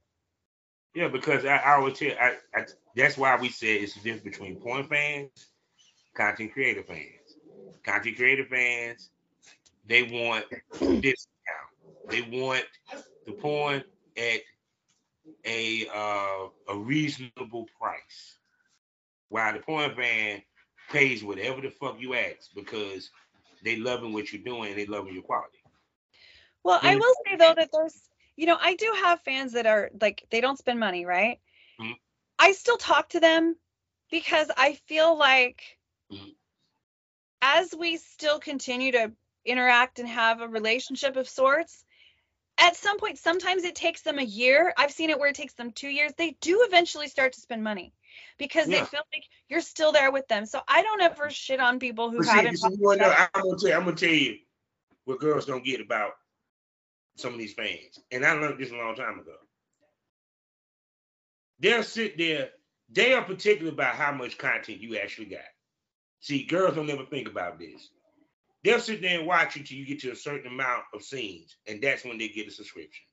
Yeah, 0.95 1.09
because 1.09 1.45
I, 1.45 1.57
I 1.57 1.79
would 1.79 1.95
tell 1.95 2.13
I, 2.21 2.35
I, 2.55 2.65
that's 2.95 3.17
why 3.17 3.37
we 3.37 3.49
said 3.49 3.81
it's 3.83 3.95
the 3.95 4.01
difference 4.01 4.23
between 4.25 4.57
porn 4.57 4.87
fans, 4.87 5.31
content 6.15 6.53
creator 6.53 6.83
fans. 6.83 7.37
Content 7.85 8.17
creator 8.17 8.45
fans, 8.45 9.11
they 9.85 10.03
want 10.03 10.45
discount. 11.01 11.71
They 12.09 12.21
want 12.23 12.65
the 13.27 13.33
porn 13.33 13.83
at 14.17 14.41
a 15.45 15.87
uh, 15.93 16.49
a 16.69 16.77
reasonable 16.77 17.57
price. 17.79 18.39
while 19.29 19.53
the 19.53 19.59
porn 19.59 19.95
fan 19.95 20.41
pays 20.89 21.23
whatever 21.23 21.61
the 21.61 21.69
fuck 21.69 21.99
you 21.99 22.15
ask 22.15 22.51
because 22.55 23.11
they 23.63 23.77
loving 23.77 24.13
what 24.13 24.31
you're 24.33 24.43
doing, 24.43 24.75
they 24.75 24.85
loving 24.85 25.13
your 25.13 25.23
quality. 25.23 25.59
Well, 26.63 26.79
I 26.83 26.95
will 26.95 27.15
say 27.25 27.37
though 27.37 27.53
that 27.55 27.69
there's, 27.71 28.09
you 28.35 28.45
know, 28.45 28.57
I 28.59 28.75
do 28.75 28.93
have 29.01 29.21
fans 29.21 29.53
that 29.53 29.65
are 29.65 29.89
like 30.01 30.25
they 30.29 30.41
don't 30.41 30.57
spend 30.57 30.79
money, 30.79 31.05
right? 31.05 31.39
Mhm. 31.79 31.95
I 32.39 32.51
still 32.51 32.77
talk 32.77 33.09
to 33.09 33.19
them 33.19 33.55
because 34.11 34.49
I 34.55 34.73
feel 34.87 35.17
like 35.17 35.79
Mhm. 36.11 36.35
as 37.41 37.73
we 37.75 37.97
still 37.97 38.39
continue 38.39 38.91
to 38.93 39.11
interact 39.45 39.99
and 39.99 40.07
have 40.09 40.41
a 40.41 40.47
relationship 40.47 41.15
of 41.15 41.29
sorts, 41.29 41.85
at 42.57 42.75
some 42.75 42.97
point, 42.97 43.17
sometimes 43.19 43.63
it 43.63 43.75
takes 43.75 44.01
them 44.01 44.17
a 44.17 44.23
year. 44.23 44.73
I've 44.77 44.91
seen 44.91 45.09
it 45.09 45.19
where 45.19 45.29
it 45.29 45.35
takes 45.35 45.53
them 45.53 45.71
two 45.71 45.89
years. 45.89 46.13
They 46.17 46.31
do 46.41 46.63
eventually 46.63 47.07
start 47.07 47.33
to 47.33 47.41
spend 47.41 47.63
money 47.63 47.93
because 48.37 48.69
Yeah. 48.69 48.79
they 48.79 48.85
feel 48.85 49.01
like 49.13 49.23
you're 49.49 49.61
still 49.61 49.91
there 49.91 50.11
with 50.11 50.27
them. 50.27 50.45
So 50.45 50.61
I 50.67 50.81
don't 50.81 51.01
ever 51.01 51.29
shit 51.29 51.59
on 51.59 51.79
people 51.79 52.09
who 52.09 52.17
But 52.17 52.25
haven't. 52.25 52.57
see, 52.57 52.69
you 52.69 52.95
know, 52.95 53.13
I'm 53.33 53.43
gonna 53.43 53.57
tell 53.57 53.69
you, 53.69 53.75
I'm 53.75 53.83
gonna 53.85 53.95
tell 53.97 54.09
you 54.09 54.39
what 55.03 55.19
girls 55.19 55.45
don't 55.45 55.65
get 55.65 55.81
about 55.81 56.13
some 57.17 57.33
of 57.33 57.39
these 57.39 57.53
fans. 57.53 57.99
And 58.11 58.25
I 58.25 58.33
learned 58.33 58.59
this 58.59 58.71
a 58.71 58.75
long 58.77 58.95
time 58.95 59.19
ago. 59.19 59.35
They'll 61.59 61.83
sit 61.83 62.17
there, 62.17 62.49
they 62.91 63.13
are 63.13 63.23
particular 63.23 63.71
about 63.71 63.95
how 63.95 64.11
much 64.13 64.37
content 64.37 64.81
you 64.81 64.97
actually 64.97 65.27
got. 65.27 65.41
See, 66.21 66.45
girls 66.45 66.75
don't 66.75 66.89
ever 66.89 67.05
think 67.05 67.29
about 67.29 67.59
this. 67.59 67.89
They'll 68.63 68.79
sit 68.79 69.01
there 69.01 69.19
and 69.19 69.27
watch 69.27 69.55
you 69.55 69.63
till 69.63 69.77
you 69.77 69.85
get 69.85 70.01
to 70.01 70.11
a 70.11 70.15
certain 70.15 70.51
amount 70.51 70.83
of 70.93 71.03
scenes, 71.03 71.55
and 71.67 71.81
that's 71.81 72.05
when 72.05 72.17
they 72.17 72.29
get 72.29 72.47
a 72.47 72.51
subscription. 72.51 73.05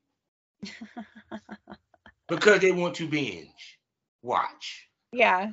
because 2.29 2.61
they 2.61 2.73
want 2.73 2.97
to 2.97 3.09
binge, 3.09 3.79
watch. 4.23 4.89
yeah. 5.13 5.51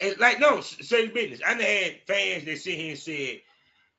And 0.00 0.18
like, 0.18 0.40
no, 0.40 0.58
s- 0.58 0.76
say 0.88 1.08
business. 1.08 1.40
I 1.46 1.54
had 1.54 2.00
fans 2.06 2.44
that 2.44 2.58
sit 2.58 2.74
here 2.74 2.90
and 2.90 2.98
said, 2.98 3.40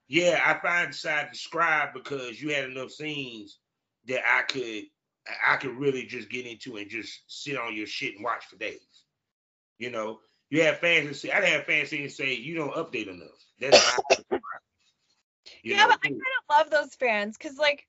"Yeah, 0.08 0.42
I 0.46 0.60
finally 0.60 0.92
decided 0.92 1.32
to 1.32 1.38
subscribe 1.38 1.94
because 1.94 2.42
you 2.42 2.50
had 2.54 2.66
enough 2.70 2.92
scenes 2.92 3.60
that 4.08 4.22
I 4.26 4.44
could, 4.44 4.84
I 5.46 5.58
could 5.58 5.78
really 5.78 6.06
just 6.06 6.30
get 6.30 6.46
into 6.46 6.78
and 6.78 6.90
just 6.90 7.22
sit 7.28 7.58
on 7.58 7.76
your 7.76 7.88
shit 7.88 8.16
and 8.16 8.24
watch 8.24 8.46
for 8.46 8.58
days." 8.58 9.04
You 9.78 9.92
know, 9.92 10.20
you 10.50 10.64
have 10.64 10.80
fans 10.80 11.08
that 11.08 11.16
say, 11.16 11.32
I 11.32 11.46
have 11.46 11.66
fans 11.66 11.92
and 11.94 12.12
say, 12.12 12.34
"You 12.34 12.56
don't 12.56 12.74
update 12.74 13.08
enough." 13.08 13.44
That's 13.60 13.78
why 13.78 14.16
I. 14.32 14.40
You 15.64 15.76
yeah, 15.76 15.84
know, 15.84 15.90
but 15.90 16.00
I 16.04 16.10
kind 16.10 16.22
of 16.22 16.58
love 16.58 16.70
those 16.70 16.96
fans 16.96 17.38
because 17.38 17.58
like 17.58 17.88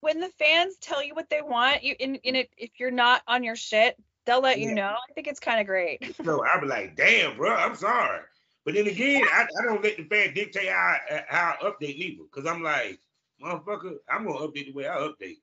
when 0.00 0.20
the 0.20 0.28
fans 0.38 0.76
tell 0.80 1.02
you 1.02 1.14
what 1.14 1.28
they 1.30 1.42
want, 1.42 1.82
you 1.82 1.94
in 1.98 2.16
in 2.16 2.36
it 2.36 2.50
if 2.56 2.70
you're 2.78 2.90
not 2.90 3.22
on 3.26 3.42
your 3.42 3.56
shit, 3.56 3.96
they'll 4.24 4.40
let 4.40 4.60
you 4.60 4.74
know. 4.74 4.94
I 5.08 5.12
think 5.14 5.26
it's 5.26 5.40
kind 5.40 5.60
of 5.60 5.66
great. 5.66 6.14
So 6.24 6.44
I'll 6.44 6.60
be 6.60 6.66
like, 6.66 6.96
damn, 6.96 7.36
bro, 7.36 7.54
I'm 7.54 7.74
sorry. 7.74 8.20
But 8.68 8.74
then 8.74 8.86
again, 8.86 9.22
I, 9.32 9.44
I 9.44 9.64
don't 9.64 9.82
let 9.82 9.96
the 9.96 10.04
fan 10.04 10.34
dictate 10.34 10.68
how 10.68 10.98
I, 11.10 11.24
how 11.26 11.54
I 11.58 11.64
update 11.64 11.96
either, 11.96 12.24
Cause 12.30 12.44
I'm 12.44 12.62
like, 12.62 13.00
motherfucker, 13.42 13.94
I'm 14.10 14.26
gonna 14.26 14.40
update 14.40 14.66
the 14.66 14.72
way 14.72 14.86
I 14.86 14.96
update. 14.96 15.38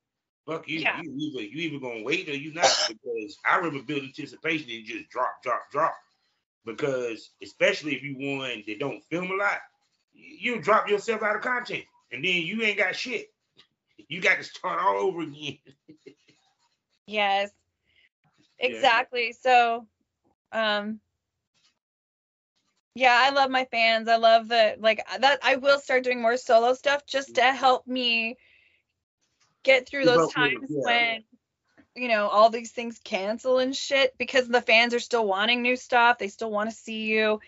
Fuck 0.45 0.69
you. 0.69 0.81
Yeah. 0.81 1.01
You 1.01 1.11
either 1.11 1.41
you 1.41 1.57
either 1.57 1.79
gonna 1.79 2.03
wait 2.03 2.29
or 2.29 2.35
you 2.35 2.53
not 2.53 2.69
because 2.87 3.39
I 3.43 3.55
remember 3.55 3.81
build 3.81 4.03
anticipation 4.03 4.69
and 4.69 4.85
just 4.85 5.09
drop, 5.09 5.41
drop, 5.41 5.71
drop. 5.71 5.95
Because 6.67 7.31
especially 7.41 7.95
if 7.95 8.03
you 8.03 8.15
one 8.37 8.63
that 8.67 8.77
don't 8.77 9.03
film 9.05 9.31
a 9.31 9.35
lot, 9.35 9.57
you 10.13 10.61
drop 10.61 10.87
yourself 10.87 11.23
out 11.23 11.35
of 11.35 11.41
content. 11.41 11.85
And 12.11 12.23
then 12.23 12.43
you 12.43 12.61
ain't 12.61 12.77
got 12.77 12.95
shit. 12.95 13.25
You 14.07 14.21
got 14.21 14.37
to 14.37 14.43
start 14.43 14.79
all 14.79 14.97
over 14.97 15.21
again. 15.21 15.57
yes. 17.07 17.49
Yeah. 18.59 18.67
Exactly. 18.67 19.33
So 19.33 19.87
um 20.51 20.99
yeah, 22.95 23.15
I 23.21 23.29
love 23.31 23.51
my 23.51 23.65
fans. 23.65 24.07
I 24.07 24.15
love 24.15 24.47
the 24.47 24.77
like 24.79 25.05
that 25.19 25.39
I 25.43 25.57
will 25.57 25.79
start 25.79 26.05
doing 26.05 26.21
more 26.21 26.37
solo 26.37 26.73
stuff 26.73 27.05
just 27.05 27.35
to 27.35 27.43
help 27.43 27.85
me 27.85 28.37
get 29.63 29.87
through 29.87 30.05
those 30.05 30.29
up 30.29 30.37
with 30.37 30.47
it, 30.47 30.55
times 30.55 30.69
yeah. 30.69 30.81
when 30.85 31.23
you 31.95 32.07
know 32.07 32.29
all 32.29 32.49
these 32.49 32.71
things 32.71 32.99
cancel 33.03 33.59
and 33.59 33.75
shit 33.75 34.17
because 34.17 34.47
the 34.47 34.61
fans 34.61 34.93
are 34.93 34.99
still 34.99 35.27
wanting 35.27 35.61
new 35.61 35.75
stuff. 35.75 36.17
They 36.17 36.29
still 36.29 36.49
want 36.49 36.69
to 36.69 36.75
see 36.75 37.03
you. 37.03 37.41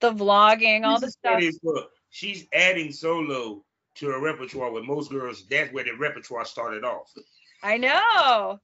The 0.00 0.12
vlogging, 0.12 0.84
all 0.84 0.98
the 0.98 1.06
This 1.06 1.08
is 1.08 1.18
stuff. 1.18 1.34
what 1.34 1.42
it 1.42 1.46
is, 1.46 1.60
look, 1.62 1.90
she's 2.10 2.46
adding 2.54 2.90
solo 2.90 3.64
to 3.96 4.06
her 4.08 4.20
repertoire 4.20 4.70
with 4.70 4.84
most 4.84 5.10
girls. 5.10 5.44
That's 5.48 5.72
where 5.72 5.84
the 5.84 5.92
repertoire 5.92 6.44
started 6.44 6.84
off. 6.84 7.12
I 7.62 7.76
know. 7.76 8.60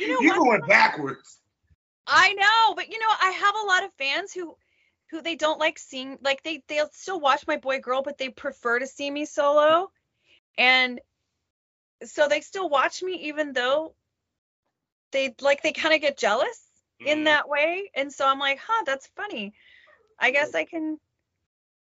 You 0.00 0.08
know 0.08 0.20
You're 0.20 0.36
going 0.36 0.62
backwards. 0.66 1.38
I 2.06 2.32
know, 2.34 2.74
but 2.74 2.88
you 2.88 2.98
know, 2.98 3.12
I 3.20 3.30
have 3.30 3.54
a 3.54 3.66
lot 3.66 3.84
of 3.84 3.90
fans 3.98 4.32
who 4.32 4.56
who 5.14 5.22
they 5.22 5.36
don't 5.36 5.60
like 5.60 5.78
seeing 5.78 6.18
like 6.22 6.42
they 6.42 6.62
they'll 6.68 6.90
still 6.92 7.20
watch 7.20 7.46
my 7.46 7.56
boy 7.56 7.80
girl, 7.80 8.02
but 8.02 8.18
they 8.18 8.30
prefer 8.30 8.80
to 8.80 8.86
see 8.86 9.10
me 9.10 9.24
solo. 9.24 9.90
And 10.58 11.00
so 12.04 12.28
they 12.28 12.40
still 12.40 12.68
watch 12.68 13.02
me 13.02 13.14
even 13.28 13.52
though 13.52 13.94
they 15.12 15.34
like 15.40 15.62
they 15.62 15.72
kind 15.72 15.94
of 15.94 16.00
get 16.00 16.18
jealous 16.18 16.70
in 17.04 17.24
Mhm. 17.24 17.24
that 17.24 17.48
way. 17.48 17.90
And 17.94 18.12
so 18.12 18.26
I'm 18.26 18.40
like, 18.40 18.58
huh, 18.58 18.84
that's 18.86 19.06
funny. 19.16 19.54
I 20.18 20.30
guess 20.30 20.54
I 20.54 20.64
can 20.64 21.00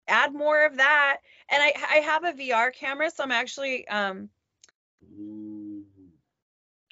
add 0.08 0.34
more 0.34 0.64
of 0.66 0.76
that. 0.76 1.18
And 1.50 1.62
I 1.62 1.72
I 1.90 1.96
have 2.00 2.24
a 2.24 2.32
VR 2.32 2.70
camera, 2.70 3.10
so 3.10 3.24
I'm 3.24 3.32
actually 3.32 3.88
um. 3.88 4.30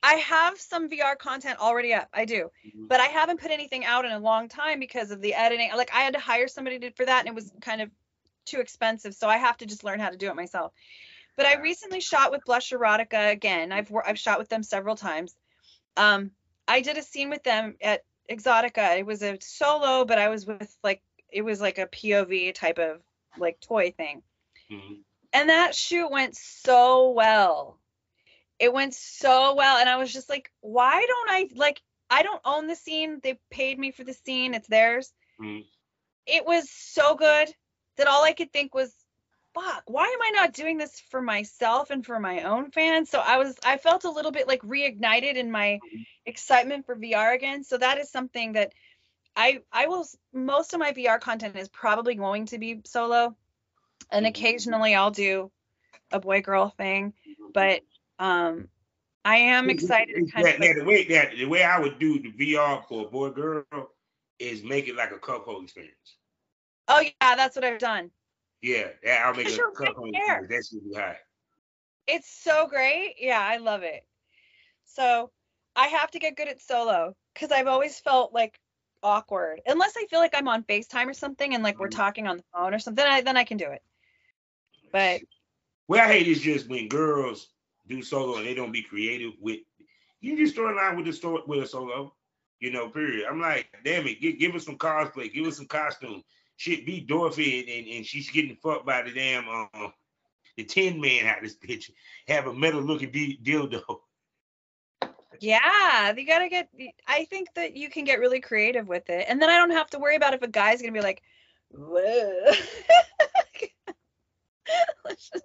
I 0.04 0.14
have 0.16 0.60
some 0.60 0.88
VR 0.90 1.16
content 1.16 1.58
already 1.58 1.94
up. 1.94 2.08
I 2.12 2.24
do. 2.26 2.50
Mhm. 2.66 2.88
but 2.88 3.00
I 3.00 3.06
haven't 3.06 3.40
put 3.40 3.50
anything 3.50 3.84
out 3.84 4.04
in 4.04 4.12
a 4.12 4.18
long 4.18 4.48
time 4.48 4.78
because 4.78 5.10
of 5.10 5.20
the 5.22 5.32
editing. 5.34 5.70
Like 5.74 5.90
I 5.94 6.00
had 6.02 6.14
to 6.14 6.20
hire 6.20 6.46
somebody 6.48 6.78
to, 6.80 6.90
for 6.92 7.06
that, 7.06 7.20
and 7.20 7.28
it 7.28 7.34
was 7.34 7.50
kind 7.60 7.80
of 7.80 7.90
too 8.44 8.60
expensive. 8.60 9.14
So 9.14 9.28
I 9.28 9.38
have 9.38 9.56
to 9.58 9.66
just 9.66 9.82
learn 9.84 10.00
how 10.00 10.10
to 10.10 10.16
do 10.16 10.28
it 10.28 10.36
myself. 10.36 10.72
But 11.36 11.46
I 11.46 11.54
recently 11.56 12.00
shot 12.00 12.30
with 12.30 12.44
Blush 12.44 12.70
Erotica 12.70 13.32
again. 13.32 13.72
I've 13.72 13.90
I've 14.06 14.18
shot 14.18 14.38
with 14.38 14.48
them 14.48 14.62
several 14.62 14.94
times. 14.96 15.34
Um, 15.96 16.30
I 16.68 16.80
did 16.82 16.98
a 16.98 17.02
scene 17.02 17.30
with 17.30 17.42
them 17.42 17.76
at 17.80 18.02
Exxxotica. 18.30 18.98
It 18.98 19.06
was 19.06 19.22
a 19.22 19.38
solo, 19.40 20.04
but 20.04 20.18
I 20.18 20.28
was 20.28 20.46
with 20.46 20.76
like 20.82 21.02
it 21.30 21.42
was 21.42 21.60
like 21.60 21.78
a 21.78 21.86
POV 21.86 22.54
type 22.54 22.78
of 22.78 23.02
like 23.38 23.58
toy 23.60 23.90
thing. 23.90 24.22
Mhm. 24.70 25.02
And 25.32 25.48
that 25.48 25.74
shoot 25.74 26.08
went 26.10 26.36
so 26.36 27.10
well. 27.10 27.80
It 28.58 28.72
went 28.72 28.94
so 28.94 29.54
well. 29.54 29.78
And 29.78 29.88
I 29.88 29.96
was 29.96 30.12
just 30.12 30.28
like, 30.28 30.50
why 30.60 31.04
don't 31.06 31.30
I 31.30 31.48
like 31.54 31.82
I 32.10 32.22
don't 32.22 32.40
own 32.44 32.66
the 32.66 32.76
scene. 32.76 33.20
They 33.22 33.38
paid 33.50 33.78
me 33.78 33.90
for 33.90 34.04
the 34.04 34.14
scene. 34.14 34.54
It's 34.54 34.68
theirs. 34.68 35.12
Mhm. 35.40 35.64
It 36.26 36.46
was 36.46 36.70
so 36.70 37.14
good 37.14 37.48
that 37.96 38.06
all 38.06 38.24
I 38.24 38.32
could 38.32 38.52
think 38.52 38.74
was, 38.74 38.94
fuck, 39.54 39.84
why 39.86 40.04
am 40.04 40.22
I 40.22 40.30
not 40.30 40.52
doing 40.52 40.78
this 40.78 41.00
for 41.10 41.20
myself 41.20 41.90
and 41.90 42.04
for 42.04 42.18
my 42.18 42.42
own 42.42 42.70
fans? 42.70 43.10
So 43.10 43.20
I 43.20 43.38
was 43.38 43.56
I 43.64 43.76
felt 43.78 44.04
a 44.04 44.10
little 44.10 44.32
bit 44.32 44.48
like 44.48 44.62
reignited 44.62 45.34
in 45.36 45.50
my 45.50 45.80
excitement 46.26 46.86
for 46.86 46.96
VR 46.96 47.34
again. 47.34 47.64
So 47.64 47.78
that 47.78 47.98
is 47.98 48.10
something 48.10 48.52
that 48.52 48.72
I 49.36 49.60
I 49.72 49.86
will 49.86 50.06
most 50.32 50.72
of 50.74 50.80
my 50.80 50.92
VR 50.92 51.18
content 51.20 51.56
is 51.56 51.68
probably 51.68 52.14
going 52.14 52.46
to 52.46 52.58
be 52.58 52.80
solo. 52.84 53.36
And 54.10 54.26
Mhm. 54.26 54.30
occasionally 54.30 54.94
I'll 54.94 55.10
do 55.10 55.50
a 56.12 56.20
boy 56.20 56.40
girl 56.42 56.70
thing, 56.70 57.14
but 57.52 57.82
um 58.18 58.68
I 59.24 59.36
am 59.36 59.70
excited 59.70 60.14
to 60.14 60.30
kind 60.32 60.46
Now, 60.46 60.54
of 60.54 60.60
now, 60.60 60.72
the 60.74 60.84
way 60.84 61.04
that 61.08 61.36
the 61.36 61.44
way 61.46 61.62
I 61.62 61.78
would 61.80 61.98
do 61.98 62.20
the 62.20 62.30
VR 62.30 62.84
for 62.88 63.06
a 63.06 63.10
boy 63.10 63.30
girl 63.30 63.64
is 64.38 64.62
make 64.62 64.88
it 64.88 64.96
like 64.96 65.12
a 65.12 65.18
cuckold 65.18 65.64
experience. 65.64 66.16
Oh 66.88 67.00
yeah, 67.00 67.36
that's 67.36 67.56
what 67.56 67.64
I've 67.64 67.78
done. 67.78 68.10
Yeah, 68.60 68.88
that 69.02 69.24
I'll 69.24 69.34
make 69.34 69.46
it 69.46 69.54
a 69.54 69.56
you're 69.56 69.70
right 69.70 69.76
cuckold 69.76 70.12
there. 70.12 70.36
experience. 70.38 70.50
That's 70.50 70.74
really 70.74 71.00
high. 71.00 71.18
It's 72.06 72.28
so 72.28 72.66
great. 72.66 73.14
Yeah, 73.18 73.40
I 73.40 73.56
love 73.56 73.82
it. 73.82 74.06
So 74.84 75.30
I 75.74 75.88
have 75.88 76.10
to 76.12 76.18
get 76.18 76.36
good 76.36 76.48
at 76.48 76.60
solo 76.60 77.16
because 77.32 77.50
I've 77.50 77.66
always 77.66 77.98
felt 78.00 78.32
like 78.34 78.58
awkward. 79.02 79.62
Unless 79.66 79.96
I 79.96 80.06
feel 80.06 80.20
like 80.20 80.34
I'm 80.36 80.48
on 80.48 80.64
FaceTime 80.64 81.06
or 81.08 81.14
something 81.14 81.54
and 81.54 81.62
like 81.62 81.78
we're 81.78 81.88
Mhm. 81.88 81.92
talking 81.92 82.26
on 82.26 82.36
the 82.36 82.44
phone 82.52 82.74
or 82.74 82.78
something, 82.78 83.04
I, 83.04 83.22
then 83.22 83.36
I 83.36 83.44
can 83.44 83.56
do 83.56 83.70
it. 83.70 83.82
But 84.92 85.22
What 85.86 86.00
I 86.00 86.08
hate 86.08 86.28
is 86.28 86.40
just 86.40 86.68
when 86.68 86.88
girls 86.88 87.48
do 87.86 88.02
solo 88.02 88.36
and 88.36 88.46
they 88.46 88.54
don't 88.54 88.72
be 88.72 88.82
creative 88.82 89.32
with. 89.40 89.60
You 90.20 90.36
just 90.36 90.54
throw 90.54 90.72
a 90.72 90.74
line 90.74 90.96
with 90.96 91.06
the 91.06 91.12
story 91.12 91.42
with 91.46 91.62
a 91.62 91.66
solo, 91.66 92.14
you 92.60 92.70
know. 92.70 92.88
Period. 92.88 93.26
I'm 93.28 93.40
like, 93.40 93.68
damn 93.84 94.06
it, 94.06 94.20
give, 94.20 94.38
give 94.38 94.54
us 94.54 94.64
some 94.64 94.78
cosplay, 94.78 95.32
give 95.32 95.46
us 95.46 95.56
some 95.56 95.66
costume. 95.66 96.22
Shit, 96.56 96.86
be 96.86 97.00
Dorothy 97.00 97.60
and, 97.60 97.68
and, 97.68 97.96
and 97.96 98.06
she's 98.06 98.30
getting 98.30 98.56
fucked 98.56 98.86
by 98.86 99.02
the 99.02 99.12
damn 99.12 99.44
uh, 99.48 99.88
the 100.56 100.64
Tin 100.64 101.00
Man 101.00 101.26
out 101.26 101.42
this 101.42 101.56
bitch. 101.56 101.90
Have 102.28 102.46
a 102.46 102.54
metal 102.54 102.80
looking 102.80 103.10
d- 103.10 103.38
dildo. 103.42 103.82
yeah, 105.40 106.14
you 106.16 106.26
gotta 106.26 106.48
get. 106.48 106.68
I 107.06 107.24
think 107.26 107.48
that 107.54 107.76
you 107.76 107.90
can 107.90 108.04
get 108.04 108.20
really 108.20 108.40
creative 108.40 108.88
with 108.88 109.10
it, 109.10 109.26
and 109.28 109.42
then 109.42 109.50
I 109.50 109.58
don't 109.58 109.72
have 109.72 109.90
to 109.90 109.98
worry 109.98 110.16
about 110.16 110.34
if 110.34 110.42
a 110.42 110.48
guy's 110.48 110.80
gonna 110.80 110.92
be 110.92 111.00
like, 111.00 111.22
Whoa. 111.70 112.52
let's 115.04 115.30
just 115.30 115.44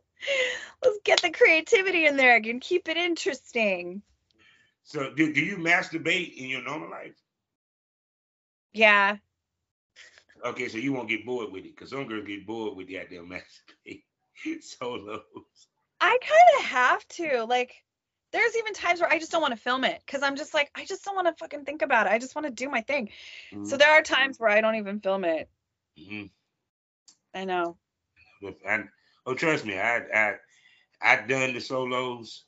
let's 0.83 0.99
get 1.03 1.21
the 1.21 1.31
creativity 1.31 2.05
in 2.05 2.17
there 2.17 2.35
and 2.35 2.61
keep 2.61 2.89
it 2.89 2.97
interesting. 2.97 4.01
So, 4.83 5.13
do, 5.13 5.33
do 5.33 5.41
you 5.41 5.57
masturbate 5.57 6.35
in 6.35 6.49
your 6.49 6.63
normal 6.63 6.89
life? 6.89 7.15
Yeah. 8.73 9.17
Okay, 10.45 10.69
so 10.69 10.77
you 10.77 10.93
won't 10.93 11.09
get 11.09 11.25
bored 11.25 11.51
with 11.51 11.65
it, 11.65 11.75
cause 11.75 11.89
some 11.89 12.07
girls 12.07 12.25
get 12.25 12.47
bored 12.47 12.75
with 12.75 12.87
the 12.87 12.95
goddamn 12.95 13.29
masturbate 13.29 14.03
solos. 14.61 15.21
I 16.01 16.17
kind 16.21 16.59
of 16.59 16.65
have 16.65 17.07
to. 17.09 17.43
Like, 17.43 17.83
there's 18.31 18.55
even 18.57 18.73
times 18.73 19.01
where 19.01 19.11
I 19.11 19.19
just 19.19 19.31
don't 19.31 19.41
want 19.41 19.53
to 19.53 19.59
film 19.59 19.83
it 19.83 20.01
because 20.05 20.23
I'm 20.23 20.35
just 20.35 20.53
like, 20.53 20.71
I 20.75 20.85
just 20.85 21.03
don't 21.03 21.15
want 21.15 21.27
to 21.27 21.33
fucking 21.33 21.65
think 21.65 21.81
about 21.81 22.07
it. 22.07 22.11
I 22.11 22.19
just 22.19 22.35
want 22.35 22.47
to 22.47 22.53
do 22.53 22.69
my 22.69 22.81
thing. 22.81 23.09
Mm-hmm. 23.51 23.65
So 23.65 23.75
there 23.75 23.91
are 23.91 24.01
times 24.01 24.39
where 24.39 24.49
I 24.49 24.61
don't 24.61 24.75
even 24.75 24.99
film 24.99 25.25
it. 25.25 25.49
Mm-hmm. 25.99 26.25
I 27.33 27.45
know. 27.45 27.77
I, 28.67 28.83
oh, 29.25 29.33
trust 29.33 29.65
me, 29.65 29.77
I 29.77 29.97
I 29.97 30.35
I 31.01 31.15
done 31.27 31.53
the 31.53 31.61
solos. 31.61 32.45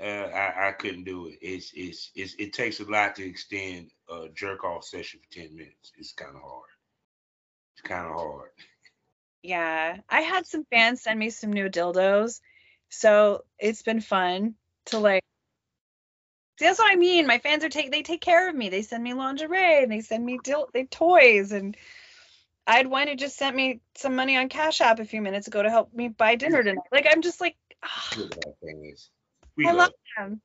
Uh, 0.00 0.04
I 0.04 0.68
I 0.68 0.72
couldn't 0.72 1.04
do 1.04 1.26
it. 1.26 1.38
It's 1.42 1.72
it's 1.74 2.10
it's 2.14 2.34
it 2.38 2.52
takes 2.52 2.80
a 2.80 2.84
lot 2.84 3.16
to 3.16 3.26
extend 3.26 3.90
a 4.08 4.28
jerk 4.34 4.64
off 4.64 4.84
session 4.84 5.20
for 5.20 5.40
ten 5.40 5.54
minutes. 5.54 5.92
It's 5.96 6.12
kind 6.12 6.36
of 6.36 6.42
hard. 6.42 6.68
It's 7.74 7.88
kind 7.88 8.06
of 8.06 8.12
hard. 8.12 8.50
Yeah, 9.42 9.98
I 10.08 10.20
had 10.20 10.46
some 10.46 10.64
fans 10.70 11.02
send 11.02 11.18
me 11.18 11.30
some 11.30 11.52
new 11.52 11.68
dildos, 11.68 12.40
so 12.90 13.44
it's 13.58 13.82
been 13.82 14.00
fun 14.00 14.54
to 14.86 14.98
like 14.98 15.22
that's 16.58 16.78
what 16.78 16.92
I 16.92 16.96
mean. 16.96 17.26
My 17.26 17.38
fans 17.38 17.64
are 17.64 17.68
take 17.68 17.90
they 17.90 18.02
take 18.02 18.20
care 18.20 18.48
of 18.48 18.54
me. 18.54 18.68
They 18.68 18.82
send 18.82 19.02
me 19.02 19.14
lingerie 19.14 19.82
and 19.82 19.92
they 19.92 20.00
send 20.00 20.24
me 20.24 20.38
dil- 20.42 20.68
they 20.72 20.84
toys 20.84 21.52
and 21.52 21.76
I 22.68 22.76
had 22.76 22.86
one 22.86 23.08
who 23.08 23.16
just 23.16 23.38
sent 23.38 23.56
me 23.56 23.80
some 23.96 24.14
money 24.14 24.36
on 24.36 24.50
Cash 24.50 24.82
App 24.82 25.00
a 25.00 25.04
few 25.06 25.22
minutes 25.22 25.48
ago 25.48 25.62
to 25.62 25.70
help 25.70 25.94
me 25.94 26.08
buy 26.08 26.34
dinner 26.34 26.62
tonight. 26.62 26.84
Like 26.92 27.06
I'm 27.10 27.22
just 27.22 27.40
like 27.40 27.56
oh, 27.82 28.28
I 29.64 29.72
love 29.72 29.90
them. 30.18 30.42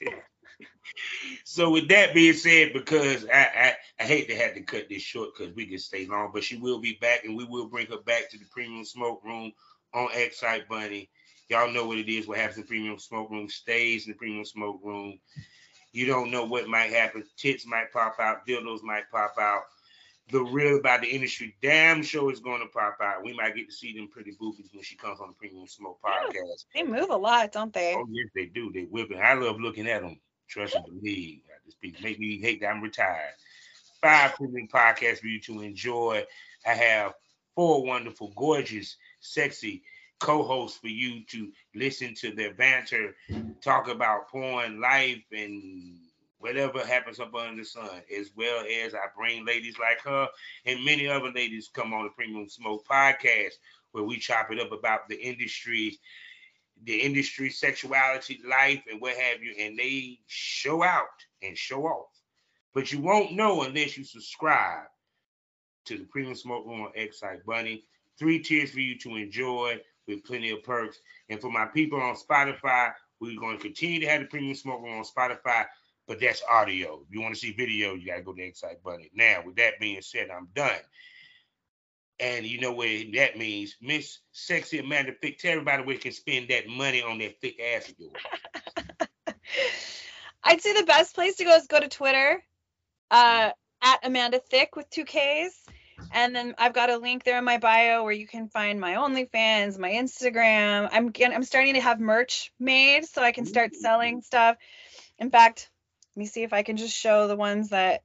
so 1.44 1.70
with 1.70 1.88
that 1.88 2.14
being 2.14 2.34
said, 2.34 2.72
because 2.72 3.26
I, 3.26 3.38
I, 3.38 3.74
I 3.98 4.04
hate 4.04 4.28
to 4.28 4.36
have 4.36 4.54
to 4.54 4.62
cut 4.62 4.88
this 4.88 5.02
short 5.02 5.30
because 5.36 5.52
we 5.56 5.66
can 5.66 5.80
stay 5.80 6.06
long, 6.06 6.30
but 6.32 6.44
she 6.44 6.56
will 6.56 6.80
be 6.80 6.98
back 7.00 7.24
and 7.24 7.36
we 7.36 7.44
will 7.44 7.66
bring 7.66 7.88
her 7.88 8.00
back 8.00 8.30
to 8.30 8.38
the 8.38 8.46
premium 8.52 8.84
smoke 8.84 9.20
room 9.24 9.50
on 9.92 10.08
XSiteBunny. 10.10 11.08
Y'all 11.48 11.72
know 11.72 11.84
what 11.84 11.98
it 11.98 12.08
is. 12.08 12.28
What 12.28 12.38
happens 12.38 12.58
in 12.58 12.62
the 12.62 12.68
premium 12.68 12.98
smoke 13.00 13.28
room 13.28 13.48
stays 13.48 14.06
in 14.06 14.12
the 14.12 14.18
premium 14.18 14.44
smoke 14.44 14.78
room. 14.84 15.18
You 15.92 16.06
don't 16.06 16.30
know 16.30 16.44
what 16.44 16.68
might 16.68 16.92
happen. 16.92 17.24
Tits 17.36 17.66
might 17.66 17.92
pop 17.92 18.20
out. 18.20 18.46
Dildos 18.46 18.84
might 18.84 19.10
pop 19.10 19.34
out. 19.40 19.62
The 20.32 20.42
real 20.42 20.78
about 20.78 21.00
the 21.00 21.08
industry 21.08 21.56
damn 21.60 22.02
show 22.02 22.30
is 22.30 22.40
going 22.40 22.60
to 22.60 22.66
pop 22.66 22.98
out. 23.02 23.24
We 23.24 23.32
might 23.34 23.54
get 23.54 23.68
to 23.68 23.74
see 23.74 23.94
them 23.96 24.08
pretty 24.08 24.32
boobies 24.38 24.70
when 24.72 24.82
she 24.82 24.96
comes 24.96 25.20
on 25.20 25.28
the 25.28 25.34
Premium 25.34 25.66
Smoke 25.66 25.98
podcast. 26.04 26.66
They 26.74 26.84
move 26.84 27.10
a 27.10 27.16
lot, 27.16 27.52
don't 27.52 27.72
they? 27.72 27.94
Oh 27.96 28.06
yes, 28.10 28.28
they 28.34 28.46
do. 28.46 28.70
They 28.72 28.84
whipping. 28.84 29.20
I 29.20 29.34
love 29.34 29.60
looking 29.60 29.88
at 29.88 30.02
them. 30.02 30.20
Trust 30.48 30.74
and 30.74 30.84
believe. 30.84 31.40
I 31.48 31.58
Just 31.64 32.02
make 32.02 32.18
me 32.18 32.40
hate 32.40 32.60
that 32.60 32.68
I'm 32.68 32.82
retired. 32.82 33.34
Five 34.00 34.34
premium 34.34 34.68
podcasts 34.68 35.18
for 35.18 35.26
you 35.26 35.40
to 35.42 35.60
enjoy. 35.62 36.24
I 36.66 36.70
have 36.74 37.14
four 37.54 37.84
wonderful, 37.84 38.32
gorgeous, 38.36 38.96
sexy 39.20 39.82
co-hosts 40.20 40.78
for 40.78 40.88
you 40.88 41.24
to 41.24 41.50
listen 41.74 42.14
to 42.14 42.32
their 42.32 42.54
banter, 42.54 43.16
talk 43.62 43.88
about 43.88 44.28
porn, 44.28 44.80
life, 44.80 45.24
and 45.32 45.98
whatever 46.40 46.84
happens 46.84 47.20
up 47.20 47.34
under 47.34 47.62
the 47.62 47.64
sun, 47.64 48.02
as 48.18 48.30
well 48.34 48.64
as 48.84 48.94
I 48.94 49.06
bring 49.16 49.44
ladies 49.44 49.78
like 49.78 50.00
her 50.04 50.26
and 50.66 50.84
many 50.84 51.06
other 51.06 51.30
ladies 51.30 51.70
come 51.72 51.92
on 51.92 52.04
the 52.04 52.10
Premium 52.10 52.48
Smoke 52.48 52.84
podcast 52.90 53.52
where 53.92 54.04
we 54.04 54.18
chop 54.18 54.50
it 54.50 54.58
up 54.60 54.72
about 54.72 55.08
the 55.08 55.20
industry, 55.20 55.98
the 56.84 56.94
industry, 56.94 57.50
sexuality, 57.50 58.40
life, 58.48 58.82
and 58.90 59.00
what 59.00 59.16
have 59.16 59.42
you, 59.42 59.54
and 59.58 59.78
they 59.78 60.18
show 60.26 60.82
out 60.82 61.06
and 61.42 61.56
show 61.56 61.84
off. 61.84 62.08
But 62.72 62.92
you 62.92 63.00
won't 63.00 63.32
know 63.32 63.62
unless 63.62 63.98
you 63.98 64.04
subscribe 64.04 64.86
to 65.86 65.98
the 65.98 66.04
Premium 66.04 66.36
Smoke 66.36 66.66
Room 66.66 66.82
on 66.82 66.92
XSiteBunny. 66.96 67.82
Three 68.18 68.38
tiers 68.38 68.70
for 68.70 68.80
you 68.80 68.98
to 68.98 69.16
enjoy 69.16 69.80
with 70.06 70.24
plenty 70.24 70.50
of 70.50 70.62
perks. 70.62 70.98
And 71.28 71.40
for 71.40 71.50
my 71.50 71.66
people 71.66 72.00
on 72.00 72.14
Spotify, 72.14 72.92
we're 73.20 73.38
going 73.38 73.56
to 73.56 73.62
continue 73.62 74.00
to 74.00 74.08
have 74.08 74.20
the 74.20 74.26
premium 74.26 74.54
smoke 74.54 74.82
Room 74.82 74.98
on 74.98 75.04
Spotify, 75.04 75.66
but 76.10 76.18
that's 76.18 76.42
audio. 76.50 77.00
If 77.06 77.14
you 77.14 77.20
want 77.20 77.34
to 77.36 77.40
see 77.40 77.52
video, 77.52 77.94
you 77.94 78.08
got 78.08 78.16
to 78.16 78.22
go 78.22 78.32
to 78.32 78.42
XSiteBunny. 78.42 79.10
Now, 79.14 79.44
with 79.46 79.54
that 79.56 79.78
being 79.78 80.02
said, 80.02 80.28
I'm 80.28 80.48
done. 80.56 80.80
And 82.18 82.44
you 82.44 82.60
know 82.60 82.72
what 82.72 82.88
that 83.14 83.38
means. 83.38 83.76
Miss 83.80 84.18
Sexy 84.32 84.80
Amanda 84.80 85.12
Thickk, 85.22 85.38
tell 85.38 85.52
everybody 85.52 85.84
where 85.84 85.94
you 85.94 86.00
can 86.00 86.10
spend 86.10 86.48
that 86.48 86.66
money 86.66 87.00
on 87.00 87.18
that 87.18 87.40
thick 87.40 87.60
ass 87.60 87.90
of 87.90 87.94
yours. 87.96 89.36
I'd 90.42 90.60
say 90.60 90.72
the 90.72 90.84
best 90.84 91.14
place 91.14 91.36
to 91.36 91.44
go 91.44 91.54
is 91.54 91.68
go 91.68 91.78
to 91.78 91.86
Twitter, 91.86 92.42
uh, 93.12 93.50
at 93.80 93.98
Amanda 94.02 94.40
Thickk 94.52 94.74
with 94.74 94.90
two 94.90 95.04
Ks. 95.04 95.54
And 96.10 96.34
then 96.34 96.56
I've 96.58 96.72
got 96.72 96.90
a 96.90 96.96
link 96.96 97.22
there 97.22 97.38
in 97.38 97.44
my 97.44 97.58
bio 97.58 98.02
where 98.02 98.12
you 98.12 98.26
can 98.26 98.48
find 98.48 98.80
my 98.80 98.94
OnlyFans, 98.94 99.78
my 99.78 99.92
Instagram. 99.92 100.88
I'm 100.90 101.10
getting, 101.10 101.36
I'm 101.36 101.44
starting 101.44 101.74
to 101.74 101.80
have 101.80 102.00
merch 102.00 102.52
made 102.58 103.04
so 103.04 103.22
I 103.22 103.30
can 103.30 103.46
start 103.46 103.76
selling 103.76 104.22
stuff. 104.22 104.56
In 105.20 105.30
fact, 105.30 105.70
let 106.14 106.20
me 106.20 106.26
see 106.26 106.42
if 106.42 106.52
I 106.52 106.62
can 106.62 106.76
just 106.76 106.96
show 106.96 107.28
the 107.28 107.36
ones 107.36 107.70
that 107.70 108.02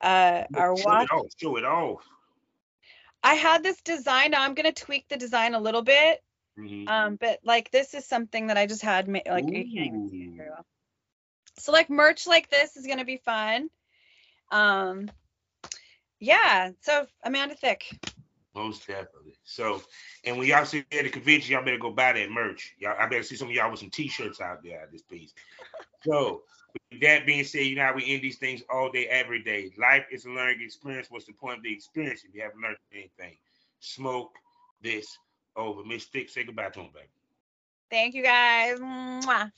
uh, 0.00 0.44
are 0.54 0.76
show 0.76 0.84
watching. 0.84 1.08
It 1.10 1.20
off, 1.20 1.26
show 1.38 1.56
it 1.56 1.64
off. 1.64 2.04
I 3.22 3.34
had 3.34 3.62
this 3.62 3.80
design. 3.82 4.32
Now 4.32 4.42
I'm 4.42 4.54
gonna 4.54 4.72
tweak 4.72 5.06
the 5.08 5.16
design 5.16 5.54
a 5.54 5.60
little 5.60 5.82
bit. 5.82 6.22
Mm-hmm. 6.58 6.88
Um, 6.88 7.16
but 7.16 7.38
like 7.44 7.70
this 7.70 7.94
is 7.94 8.04
something 8.04 8.48
that 8.48 8.58
I 8.58 8.66
just 8.66 8.82
had 8.82 9.08
made. 9.08 9.22
Like 9.26 9.44
Ooh. 9.44 9.52
you 9.52 9.64
can't 9.64 9.86
even 9.86 10.08
see 10.08 10.16
it 10.18 10.36
very 10.36 10.50
well. 10.50 10.66
So 11.58 11.72
like 11.72 11.88
merch 11.88 12.26
like 12.26 12.50
this 12.50 12.76
is 12.76 12.86
gonna 12.86 13.04
be 13.04 13.18
fun. 13.18 13.70
Um, 14.50 15.10
yeah. 16.18 16.70
So 16.82 17.06
Amanda 17.24 17.54
Thickk. 17.54 17.84
Most 18.54 18.86
definitely. 18.86 19.34
So, 19.44 19.80
and 20.24 20.36
when 20.36 20.46
y'all 20.46 20.66
see 20.66 20.84
at 20.92 21.04
the 21.04 21.08
convention, 21.08 21.52
y'all 21.52 21.64
better 21.64 21.78
go 21.78 21.90
buy 21.90 22.12
that 22.12 22.30
merch. 22.30 22.74
Y'all, 22.78 22.94
I 22.98 23.06
better 23.06 23.22
see 23.22 23.36
some 23.36 23.48
of 23.48 23.54
y'all 23.54 23.70
with 23.70 23.80
some 23.80 23.88
t-shirts 23.88 24.42
out 24.42 24.62
there 24.62 24.82
at 24.82 24.92
this 24.92 25.00
piece. 25.02 25.32
So, 26.04 26.42
with 26.90 27.00
that 27.00 27.26
being 27.26 27.44
said, 27.44 27.66
you 27.66 27.76
know 27.76 27.92
we 27.94 28.12
end 28.12 28.22
these 28.22 28.38
things 28.38 28.62
all 28.70 28.90
day, 28.90 29.06
every 29.06 29.42
day. 29.42 29.70
Life 29.78 30.06
is 30.10 30.24
a 30.24 30.30
learning 30.30 30.62
experience. 30.62 31.10
What's 31.10 31.26
the 31.26 31.32
point 31.32 31.58
of 31.58 31.62
the 31.62 31.72
experience 31.72 32.24
if 32.28 32.34
you 32.34 32.42
haven't 32.42 32.60
learned 32.60 32.76
anything? 32.92 33.36
Smoke 33.80 34.32
this 34.82 35.18
over. 35.56 35.84
Miss 35.84 36.06
Thickk, 36.06 36.30
say 36.30 36.44
goodbye 36.44 36.70
to 36.70 36.80
him, 36.80 36.90
baby. 36.94 37.06
Thank 37.90 38.14
you 38.14 38.22
guys. 38.22 38.78
Mwah. 38.80 39.50